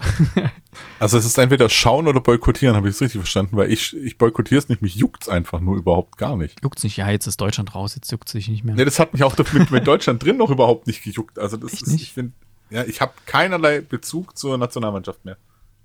also 1.00 1.18
es 1.18 1.26
ist 1.26 1.38
entweder 1.38 1.70
schauen 1.70 2.08
oder 2.08 2.20
boykottieren, 2.20 2.76
habe 2.76 2.90
ich 2.90 2.96
es 2.96 3.02
richtig 3.02 3.20
verstanden, 3.20 3.56
weil 3.56 3.72
ich, 3.72 3.96
ich 3.96 4.18
boykottiere 4.18 4.60
es 4.60 4.70
nicht, 4.70 4.82
mich 4.82 4.96
juckt 4.96 5.24
es 5.24 5.30
einfach 5.30 5.62
nur 5.62 5.78
überhaupt 5.78 6.18
gar 6.18 6.36
nicht. 6.36 6.62
Juckt 6.62 6.84
nicht, 6.84 6.98
ja, 6.98 7.10
jetzt 7.10 7.26
ist 7.26 7.40
Deutschland 7.40 7.76
raus, 7.76 7.96
jetzt 7.96 8.12
juckt 8.12 8.28
es 8.28 8.34
sich 8.34 8.50
nicht 8.50 8.64
mehr. 8.64 8.76
Nee, 8.76 8.86
das 8.86 9.00
hat 9.00 9.14
mich 9.14 9.24
auch 9.24 9.38
mit, 9.38 9.72
mit 9.72 9.88
Deutschland 9.88 10.24
drin 10.24 10.38
noch 10.38 10.50
überhaupt 10.50 10.88
nicht 10.88 11.04
gejuckt. 11.04 11.40
Also 11.40 11.58
das 11.58 11.74
Echt 11.74 11.84
ist, 11.84 11.92
nicht? 11.94 12.04
ich 12.04 12.14
finde, 12.14 12.34
ja, 12.70 12.84
ich 12.84 13.02
habe 13.02 13.14
keinerlei 13.26 13.82
Bezug 13.82 14.38
zur 14.38 14.58
Nationalmannschaft 14.58 15.24
mehr. 15.24 15.38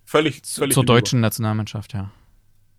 Völlig, 0.05 0.43
völlig 0.45 0.75
Zur 0.75 0.87
deutschen 0.87 1.21
Nationalmannschaft, 1.21 1.93
ja. 1.93 2.11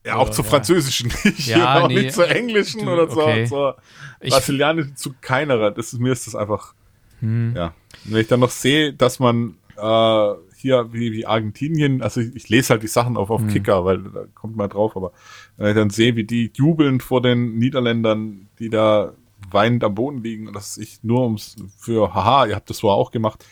Ja, 0.05 0.15
auch 0.15 0.29
zur 0.29 0.45
französischen 0.45 1.11
nicht. 1.23 1.47
Ja, 1.47 1.87
nee, 1.87 1.93
nicht 1.93 2.13
zur 2.13 2.29
englischen 2.29 2.85
du, 2.85 2.91
oder 2.91 3.09
zur, 3.09 3.23
okay. 3.23 3.45
zur 3.45 3.77
brasilianischen, 4.19 4.95
zu 4.95 5.13
keinerer. 5.21 5.71
Das 5.71 5.93
ist, 5.93 5.99
mir 5.99 6.11
ist 6.11 6.25
das 6.25 6.35
einfach, 6.35 6.73
hm. 7.19 7.53
ja. 7.55 7.73
Und 8.05 8.13
wenn 8.13 8.21
ich 8.21 8.27
dann 8.27 8.39
noch 8.39 8.49
sehe, 8.49 8.93
dass 8.93 9.19
man 9.19 9.58
äh, 9.81 10.35
hier 10.55 10.91
wie, 10.91 11.11
wie 11.13 11.25
Argentinien, 11.25 12.01
also 12.01 12.21
ich, 12.21 12.35
ich, 12.35 12.49
lese 12.49 12.71
halt 12.71 12.83
die 12.83 12.87
Sachen 12.87 13.17
auf, 13.17 13.29
auf 13.29 13.41
hm. 13.41 13.47
Kicker, 13.47 13.85
weil 13.85 14.03
da 14.03 14.25
kommt 14.33 14.55
mal 14.55 14.67
drauf, 14.67 14.95
aber 14.95 15.11
wenn 15.57 15.69
ich 15.69 15.75
dann 15.75 15.89
sehe, 15.89 16.15
wie 16.15 16.25
die 16.25 16.51
jubeln 16.53 16.99
vor 16.99 17.21
den 17.21 17.57
Niederländern, 17.57 18.49
die 18.59 18.69
da 18.69 19.13
weinend 19.49 19.83
am 19.83 19.95
Boden 19.95 20.21
liegen 20.21 20.47
und 20.47 20.55
das 20.55 20.77
ich 20.77 21.03
nur 21.03 21.23
ums 21.23 21.55
für, 21.77 22.13
haha, 22.13 22.45
ihr 22.45 22.55
habt 22.55 22.69
das 22.69 22.79
so 22.79 22.89
auch 22.89 23.11
gemacht, 23.11 23.45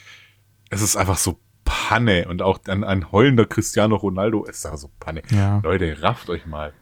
es 0.69 0.81
ist 0.81 0.97
einfach 0.97 1.17
so 1.17 1.39
Panne 1.63 2.27
und 2.27 2.41
auch 2.41 2.59
ein, 2.67 2.83
ein 2.83 3.11
heulender 3.11 3.45
Cristiano 3.45 3.95
Ronaldo 3.95 4.45
ist 4.45 4.65
da 4.65 4.77
so 4.77 4.89
Panne. 4.99 5.21
Ja. 5.29 5.59
Leute, 5.63 6.01
rafft 6.01 6.29
euch 6.29 6.45
mal. 6.45 6.73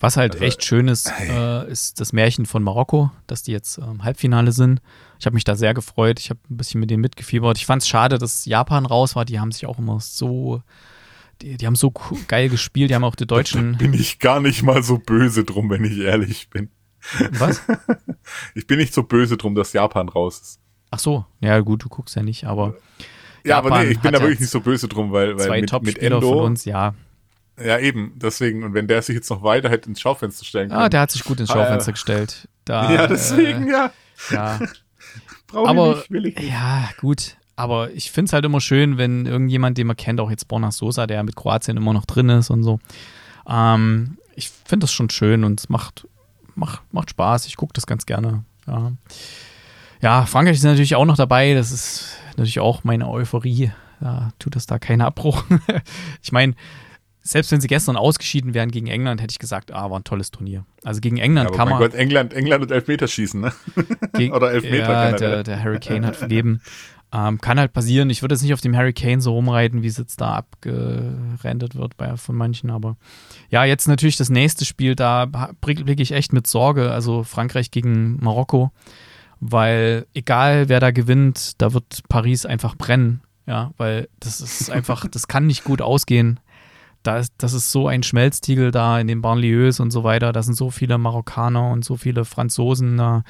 Was 0.00 0.16
halt 0.16 0.34
also, 0.34 0.44
echt 0.44 0.64
schön 0.64 0.88
ist, 0.88 1.10
äh, 1.20 1.68
ist 1.70 2.00
das 2.00 2.12
Märchen 2.12 2.46
von 2.46 2.62
Marokko, 2.62 3.10
dass 3.26 3.42
die 3.42 3.52
jetzt 3.52 3.78
im 3.78 3.84
ähm, 3.84 4.04
Halbfinale 4.04 4.52
sind. 4.52 4.80
Ich 5.18 5.26
habe 5.26 5.34
mich 5.34 5.44
da 5.44 5.56
sehr 5.56 5.74
gefreut. 5.74 6.20
Ich 6.20 6.30
habe 6.30 6.40
ein 6.48 6.56
bisschen 6.56 6.80
mit 6.80 6.90
denen 6.90 7.00
mitgefiebert. 7.00 7.58
Ich 7.58 7.66
fand 7.66 7.82
es 7.82 7.88
schade, 7.88 8.18
dass 8.18 8.44
Japan 8.44 8.86
raus 8.86 9.16
war. 9.16 9.24
Die 9.24 9.40
haben 9.40 9.52
sich 9.52 9.66
auch 9.66 9.78
immer 9.78 10.00
so, 10.00 10.62
die, 11.42 11.56
die 11.56 11.66
haben 11.66 11.74
so 11.74 11.92
geil 12.28 12.48
gespielt. 12.48 12.90
Die 12.90 12.94
haben 12.94 13.04
auch 13.04 13.16
die 13.16 13.26
Deutschen. 13.26 13.72
Da 13.72 13.78
bin 13.78 13.94
ich 13.94 14.18
gar 14.18 14.40
nicht 14.40 14.62
mal 14.62 14.82
so 14.82 14.98
böse 14.98 15.44
drum, 15.44 15.70
wenn 15.70 15.84
ich 15.84 15.98
ehrlich 15.98 16.50
bin. 16.50 16.70
Was? 17.32 17.62
ich 18.54 18.66
bin 18.66 18.78
nicht 18.78 18.94
so 18.94 19.02
böse 19.02 19.36
drum, 19.36 19.54
dass 19.54 19.72
Japan 19.72 20.08
raus 20.08 20.40
ist. 20.40 20.60
Ach 20.90 20.98
so, 20.98 21.26
ja 21.40 21.58
gut, 21.60 21.84
du 21.84 21.88
guckst 21.88 22.16
ja 22.16 22.22
nicht, 22.22 22.44
aber. 22.44 22.76
Ja, 23.44 23.56
Japan 23.56 23.72
aber 23.72 23.84
nee, 23.84 23.90
ich 23.90 24.00
bin 24.00 24.12
da 24.12 24.20
wirklich 24.20 24.40
nicht 24.40 24.50
so 24.50 24.60
böse 24.60 24.88
drum, 24.88 25.12
weil, 25.12 25.36
weil 25.38 25.66
zwei 25.66 25.78
mit, 25.80 25.82
mit 25.84 25.98
Endo, 25.98 26.20
von 26.20 26.38
uns, 26.46 26.64
ja. 26.64 26.94
Ja, 27.62 27.78
eben, 27.78 28.12
deswegen, 28.16 28.62
und 28.62 28.74
wenn 28.74 28.86
der 28.86 29.02
sich 29.02 29.14
jetzt 29.14 29.30
noch 29.30 29.42
weiter 29.42 29.68
hätte 29.68 29.88
ins 29.88 30.00
Schaufenster 30.00 30.44
stellen 30.44 30.70
ah, 30.70 30.74
können. 30.74 30.84
Ah, 30.86 30.88
der 30.88 31.00
hat 31.00 31.10
sich 31.10 31.24
gut 31.24 31.40
ins 31.40 31.50
Schaufenster 31.50 31.90
ah, 31.90 31.92
gestellt. 31.92 32.48
Da, 32.64 32.92
ja, 32.94 33.06
deswegen, 33.06 33.68
äh, 33.68 33.72
ja. 33.72 33.92
Ja. 34.30 34.60
Brauche 35.48 35.68
aber, 35.68 35.96
nicht, 35.96 36.10
will 36.10 36.26
ich 36.26 36.36
nicht. 36.36 36.50
Ja, 36.50 36.88
gut. 37.00 37.36
Aber 37.56 37.90
ich 37.90 38.12
finde 38.12 38.28
es 38.28 38.32
halt 38.32 38.44
immer 38.44 38.60
schön, 38.60 38.98
wenn 38.98 39.26
irgendjemand, 39.26 39.76
den 39.78 39.88
man 39.88 39.96
kennt, 39.96 40.20
auch 40.20 40.30
jetzt 40.30 40.46
Borna 40.46 40.70
Sosa, 40.70 41.08
der 41.08 41.24
mit 41.24 41.34
Kroatien 41.34 41.76
immer 41.76 41.92
noch 41.92 42.04
drin 42.04 42.28
ist 42.28 42.50
und 42.50 42.62
so. 42.62 42.78
Ähm, 43.48 44.18
ich 44.36 44.50
finde 44.50 44.84
das 44.84 44.92
schon 44.92 45.10
schön 45.10 45.42
und 45.42 45.58
es 45.58 45.68
macht, 45.68 46.06
macht, 46.54 46.82
macht 46.92 47.10
Spaß. 47.10 47.46
Ich 47.46 47.56
gucke 47.56 47.72
das 47.72 47.86
ganz 47.86 48.06
gerne. 48.06 48.44
Ja. 48.68 48.92
ja, 50.00 50.26
Frankreich 50.26 50.56
ist 50.56 50.62
natürlich 50.62 50.94
auch 50.94 51.06
noch 51.06 51.16
dabei. 51.16 51.54
Das 51.54 51.72
ist 51.72 52.18
natürlich 52.36 52.60
auch 52.60 52.84
meine 52.84 53.08
Euphorie. 53.08 53.72
Da 53.98 54.30
tut 54.38 54.54
es 54.54 54.66
da 54.66 54.78
keinen 54.78 55.00
Abbruch. 55.00 55.42
ich 56.22 56.30
meine, 56.30 56.54
selbst 57.22 57.52
wenn 57.52 57.60
sie 57.60 57.68
gestern 57.68 57.96
ausgeschieden 57.96 58.54
wären 58.54 58.70
gegen 58.70 58.86
England, 58.86 59.20
hätte 59.20 59.32
ich 59.32 59.38
gesagt, 59.38 59.72
ah, 59.72 59.90
war 59.90 59.98
ein 59.98 60.04
tolles 60.04 60.30
Turnier. 60.30 60.64
Also 60.84 61.00
gegen 61.00 61.18
England 61.18 61.50
ja, 61.50 61.56
kann 61.56 61.68
man. 61.68 61.78
Gott, 61.78 61.94
England, 61.94 62.32
England 62.32 62.62
und 62.62 62.70
Elfmeterschießen, 62.70 63.40
ne? 63.40 63.52
Gegen, 64.14 64.32
Oder 64.32 64.52
Elfmeter 64.52 65.10
ja, 65.10 65.12
der, 65.12 65.42
der 65.42 65.62
Hurricane 65.62 66.06
hat 66.06 66.16
vergeben. 66.16 66.60
Ähm, 67.12 67.40
kann 67.40 67.58
halt 67.58 67.72
passieren. 67.72 68.10
Ich 68.10 68.22
würde 68.22 68.34
jetzt 68.34 68.42
nicht 68.42 68.52
auf 68.52 68.60
dem 68.60 68.76
Hurricane 68.76 69.20
so 69.20 69.32
rumreiten, 69.32 69.82
wie 69.82 69.86
es 69.86 69.96
jetzt 69.96 70.20
da 70.20 70.34
abgerendet 70.34 71.74
wird 71.74 71.96
bei, 71.96 72.16
von 72.16 72.36
manchen, 72.36 72.70
aber 72.70 72.96
ja, 73.48 73.64
jetzt 73.64 73.88
natürlich 73.88 74.16
das 74.16 74.28
nächste 74.28 74.66
Spiel, 74.66 74.94
da 74.94 75.24
blicke 75.60 76.02
ich 76.02 76.12
echt 76.12 76.34
mit 76.34 76.46
Sorge. 76.46 76.90
Also 76.90 77.24
Frankreich 77.24 77.70
gegen 77.70 78.18
Marokko, 78.22 78.72
weil 79.40 80.06
egal 80.12 80.68
wer 80.68 80.80
da 80.80 80.90
gewinnt, 80.90 81.60
da 81.62 81.72
wird 81.72 82.02
Paris 82.08 82.44
einfach 82.44 82.76
brennen. 82.76 83.22
Ja, 83.46 83.72
weil 83.78 84.08
das 84.20 84.42
ist 84.42 84.70
einfach, 84.70 85.06
das 85.08 85.26
kann 85.26 85.46
nicht 85.46 85.64
gut 85.64 85.80
ausgehen 85.80 86.38
da 87.02 87.18
ist, 87.18 87.32
das 87.38 87.52
ist 87.52 87.70
so 87.70 87.88
ein 87.88 88.02
Schmelztiegel 88.02 88.70
da 88.70 88.98
in 89.00 89.06
den 89.06 89.22
Banlieues 89.22 89.80
und 89.80 89.90
so 89.90 90.04
weiter. 90.04 90.32
Da 90.32 90.42
sind 90.42 90.54
so 90.54 90.70
viele 90.70 90.98
Marokkaner 90.98 91.70
und 91.70 91.84
so 91.84 91.96
viele 91.96 92.24
Franzosen 92.24 92.96
da. 92.96 93.22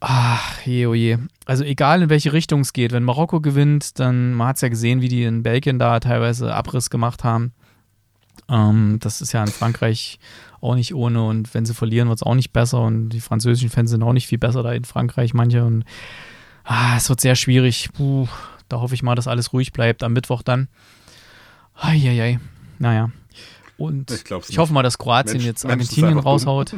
Ach, 0.00 0.60
je, 0.64 0.86
oh 0.86 0.94
je. 0.94 1.18
Also 1.46 1.64
egal 1.64 2.02
in 2.02 2.10
welche 2.10 2.32
Richtung 2.32 2.60
es 2.60 2.72
geht, 2.72 2.92
wenn 2.92 3.04
Marokko 3.04 3.40
gewinnt, 3.40 4.00
dann, 4.00 4.34
man 4.34 4.48
hat 4.48 4.56
es 4.56 4.62
ja 4.62 4.68
gesehen, 4.68 5.00
wie 5.00 5.08
die 5.08 5.22
in 5.22 5.42
Belgien 5.42 5.78
da 5.78 6.00
teilweise 6.00 6.54
Abriss 6.54 6.90
gemacht 6.90 7.22
haben. 7.22 7.52
Ähm, 8.48 8.98
das 9.00 9.20
ist 9.20 9.32
ja 9.32 9.42
in 9.42 9.50
Frankreich 9.50 10.18
auch 10.60 10.74
nicht 10.74 10.94
ohne 10.94 11.22
und 11.22 11.52
wenn 11.54 11.64
sie 11.64 11.74
verlieren, 11.74 12.08
wird 12.08 12.18
es 12.18 12.22
auch 12.22 12.34
nicht 12.34 12.52
besser 12.52 12.80
und 12.82 13.10
die 13.10 13.20
französischen 13.20 13.70
Fans 13.70 13.90
sind 13.90 14.02
auch 14.02 14.12
nicht 14.12 14.26
viel 14.26 14.38
besser 14.38 14.62
da 14.62 14.72
in 14.72 14.84
Frankreich, 14.84 15.34
manche 15.34 15.64
und 15.64 15.84
ah, 16.64 16.96
es 16.96 17.08
wird 17.08 17.20
sehr 17.20 17.34
schwierig. 17.34 17.90
Puh, 17.92 18.28
da 18.68 18.80
hoffe 18.80 18.94
ich 18.94 19.02
mal, 19.02 19.14
dass 19.14 19.28
alles 19.28 19.52
ruhig 19.52 19.72
bleibt 19.72 20.02
am 20.02 20.12
Mittwoch 20.12 20.42
dann. 20.42 20.68
Eieiei. 21.74 22.38
Naja. 22.82 23.12
Und 23.78 24.10
ich, 24.10 24.24
ich 24.48 24.58
hoffe 24.58 24.72
mal, 24.72 24.82
dass 24.82 24.98
Kroatien 24.98 25.34
Mensch, 25.34 25.44
jetzt 25.44 25.64
Argentinien 25.64 26.18
raushaut. 26.18 26.74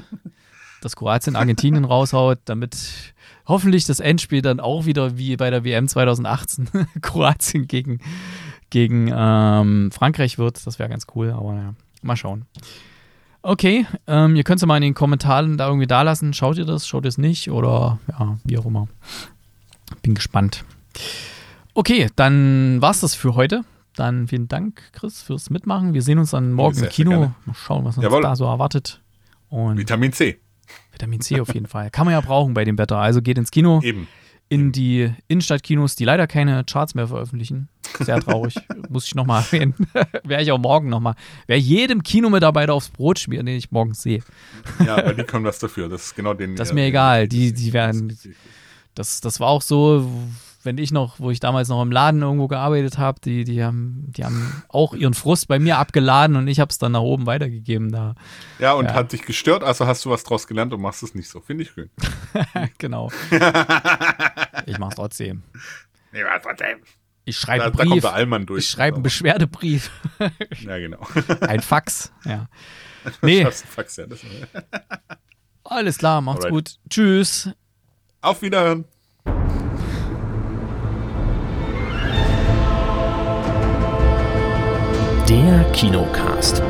dass 0.83 0.97
Kroatien 0.97 1.35
Argentinien 1.35 1.87
raushaut, 1.87 2.41
damit 2.45 2.77
hoffentlich 3.47 3.87
das 3.87 4.01
Endspiel 4.01 4.43
dann 4.43 4.61
auch 4.61 4.85
wieder 4.85 5.17
wie 5.17 5.35
bei 5.39 5.49
der 5.49 5.65
WM 5.65 5.89
2018 5.89 6.69
Kroatien 7.01 7.69
gegen, 7.69 8.01
gegen 8.69 9.11
ähm, 9.15 9.91
Frankreich 9.93 10.37
wird. 10.37 10.67
Das 10.67 10.79
wäre 10.79 10.91
ganz 10.91 11.07
cool, 11.15 11.31
aber 11.31 11.55
ja, 11.55 11.75
mal 12.03 12.17
schauen. 12.17 12.45
Okay, 13.41 13.87
ähm, 14.07 14.37
ihr 14.37 14.45
könnt 14.45 14.61
es 14.61 14.67
mal 14.67 14.77
in 14.77 14.83
den 14.83 14.95
Kommentaren 14.95 15.57
da 15.57 15.69
irgendwie 15.69 15.87
da 15.87 16.03
lassen. 16.03 16.35
Schaut 16.35 16.59
ihr 16.59 16.67
das, 16.67 16.87
schaut 16.87 17.07
ihr 17.07 17.09
es 17.09 17.19
nicht 17.19 17.51
oder 17.51 17.99
ja, 18.11 18.37
wie 18.45 18.59
auch 18.59 18.67
immer. 18.67 18.89
Bin 20.03 20.15
gespannt. 20.15 20.65
Okay, 21.73 22.11
dann 22.15 22.83
war 22.83 22.91
es 22.91 23.01
das 23.01 23.15
für 23.15 23.35
heute. 23.35 23.65
Dann 23.97 24.27
vielen 24.29 24.49
Dank, 24.49 24.83
Chris, 24.93 25.23
fürs 25.23 25.51
Mitmachen. 25.51 25.95
Wir 25.95 26.03
sehen 26.03 26.19
uns 26.19 26.31
dann 26.31 26.53
morgen 26.53 26.75
sehr, 26.75 26.89
im 26.89 26.93
Kino. 26.93 27.33
Mal 27.45 27.55
schauen, 27.55 27.85
was 27.85 27.97
uns 27.97 28.05
Jawohl. 28.05 28.23
da 28.23 28.35
so 28.35 28.45
erwartet. 28.45 29.01
Und 29.49 29.79
Vitamin 29.79 30.13
C. 30.13 30.41
Vitamin 30.93 31.21
C 31.21 31.41
auf 31.41 31.55
jeden 31.55 31.67
Fall. 31.67 31.91
Kann 31.91 32.07
man 32.07 32.13
ja 32.13 32.21
brauchen 32.21 32.55
bei 32.55 32.65
dem 32.65 32.77
Wetter. 32.77 32.99
Also 32.99 33.23
geht 33.23 33.39
ins 33.39 33.51
Kino. 33.51 33.81
Eben. 33.83 34.09
In 34.49 34.73
die 34.73 35.11
Innenstadtkinos, 35.27 35.97
die 35.97 36.05
leider 36.05 36.27
keine 36.27 36.65
Charts 36.65 36.95
mehr 36.95 37.09
veröffentlichen. 37.09 37.69
Sehr 37.99 38.21
traurig. 38.21 38.57
Muss 38.89 39.07
ich 39.07 39.15
nochmal 39.15 39.43
erwähnen. 39.43 39.75
Wäre 40.25 40.43
ich 40.43 40.53
auch 40.53 40.59
morgen 40.59 40.89
nochmal. 40.89 41.15
Wäre 41.47 41.59
jedem 41.59 42.03
Kinomitarbeiter 42.03 42.75
aufs 42.75 42.91
Brot 42.91 43.19
schmieren, 43.19 43.47
den 43.47 43.57
ich 43.57 43.71
morgen 43.71 43.95
sehe. 43.95 44.21
ja, 44.85 44.99
aber 44.99 45.15
die 45.15 45.25
können 45.25 45.45
was 45.45 45.59
dafür. 45.59 45.89
Das 45.89 46.07
ist 46.07 46.17
genau 46.17 46.35
den. 46.35 46.57
Das 46.57 46.69
ist 46.69 46.75
mir 46.75 46.87
egal. 46.87 47.27
Die, 47.27 47.53
die 47.53 47.73
werden. 47.73 48.17
Das, 48.95 49.21
das 49.21 49.41
war 49.41 49.49
auch 49.49 49.63
so, 49.63 50.09
wenn 50.65 50.79
ich 50.79 50.93
noch, 50.93 51.21
wo 51.21 51.31
ich 51.31 51.41
damals 51.41 51.69
noch 51.69 51.83
im 51.83 51.93
Laden 51.93 52.23
irgendwo 52.23 52.49
gearbeitet 52.49 52.99
habe, 52.99 53.21
die, 53.21 53.45
die, 53.45 53.63
haben, 53.63 54.07
die 54.09 54.25
haben 54.25 54.63
auch 54.69 54.95
ihren 54.95 55.15
Frust 55.15 55.49
bei 55.49 55.59
mir 55.59 55.79
abgeladen 55.79 56.37
und 56.37 56.49
ich 56.49 56.61
habe 56.61 56.71
es 56.71 56.79
dann 56.79 56.93
nach 56.93 57.01
oben 57.01 57.27
weitergegeben. 57.27 57.93
Da. 57.93 58.15
Ja, 58.59 58.73
und 58.73 58.87
ja. 58.87 58.95
hat 58.95 59.13
dich 59.13 59.23
gestört, 59.23 59.63
also 59.63 59.87
hast 59.87 60.05
du 60.05 60.11
was 60.11 60.25
draus 60.25 60.47
gelernt 60.47 60.73
und 60.73 60.81
machst 60.81 61.03
es 61.03 61.15
nicht 61.15 61.29
so. 61.29 61.41
Finde 61.41 61.65
ich 61.65 61.71
schön. 61.71 61.91
genau. 62.79 63.11
ich 64.67 64.79
mache 64.79 64.91
es 64.91 64.97
trotzdem. 64.97 65.43
Ich 66.13 66.23
mach's 66.23 66.43
trotzdem. 66.43 66.79
Ich 67.25 67.37
schreibe 67.37 67.65
einen 67.65 67.73
Brief. 67.73 67.85
Da 67.85 67.91
kommt 67.91 68.05
der 68.05 68.13
Allmann 68.13 68.47
durch. 68.47 68.65
Ich 68.65 68.71
schreibe 68.71 68.97
einen 68.97 69.03
Beschwerdebrief. 69.03 69.91
ja, 70.19 70.79
genau. 70.79 71.07
Ein 71.41 71.61
Fax, 71.61 72.13
ja. 72.25 72.49
Nee. 73.23 73.45
Fax, 73.51 73.97
ja, 73.97 74.07
Alles 75.65 75.99
klar, 75.99 76.21
macht's 76.21 76.45
Alright. 76.45 76.53
gut. 76.53 76.79
Tschüss. 76.89 77.51
Auf 78.21 78.43
Wiederhören. 78.43 78.85
Der 85.45 85.63
Kinocast. 85.73 86.63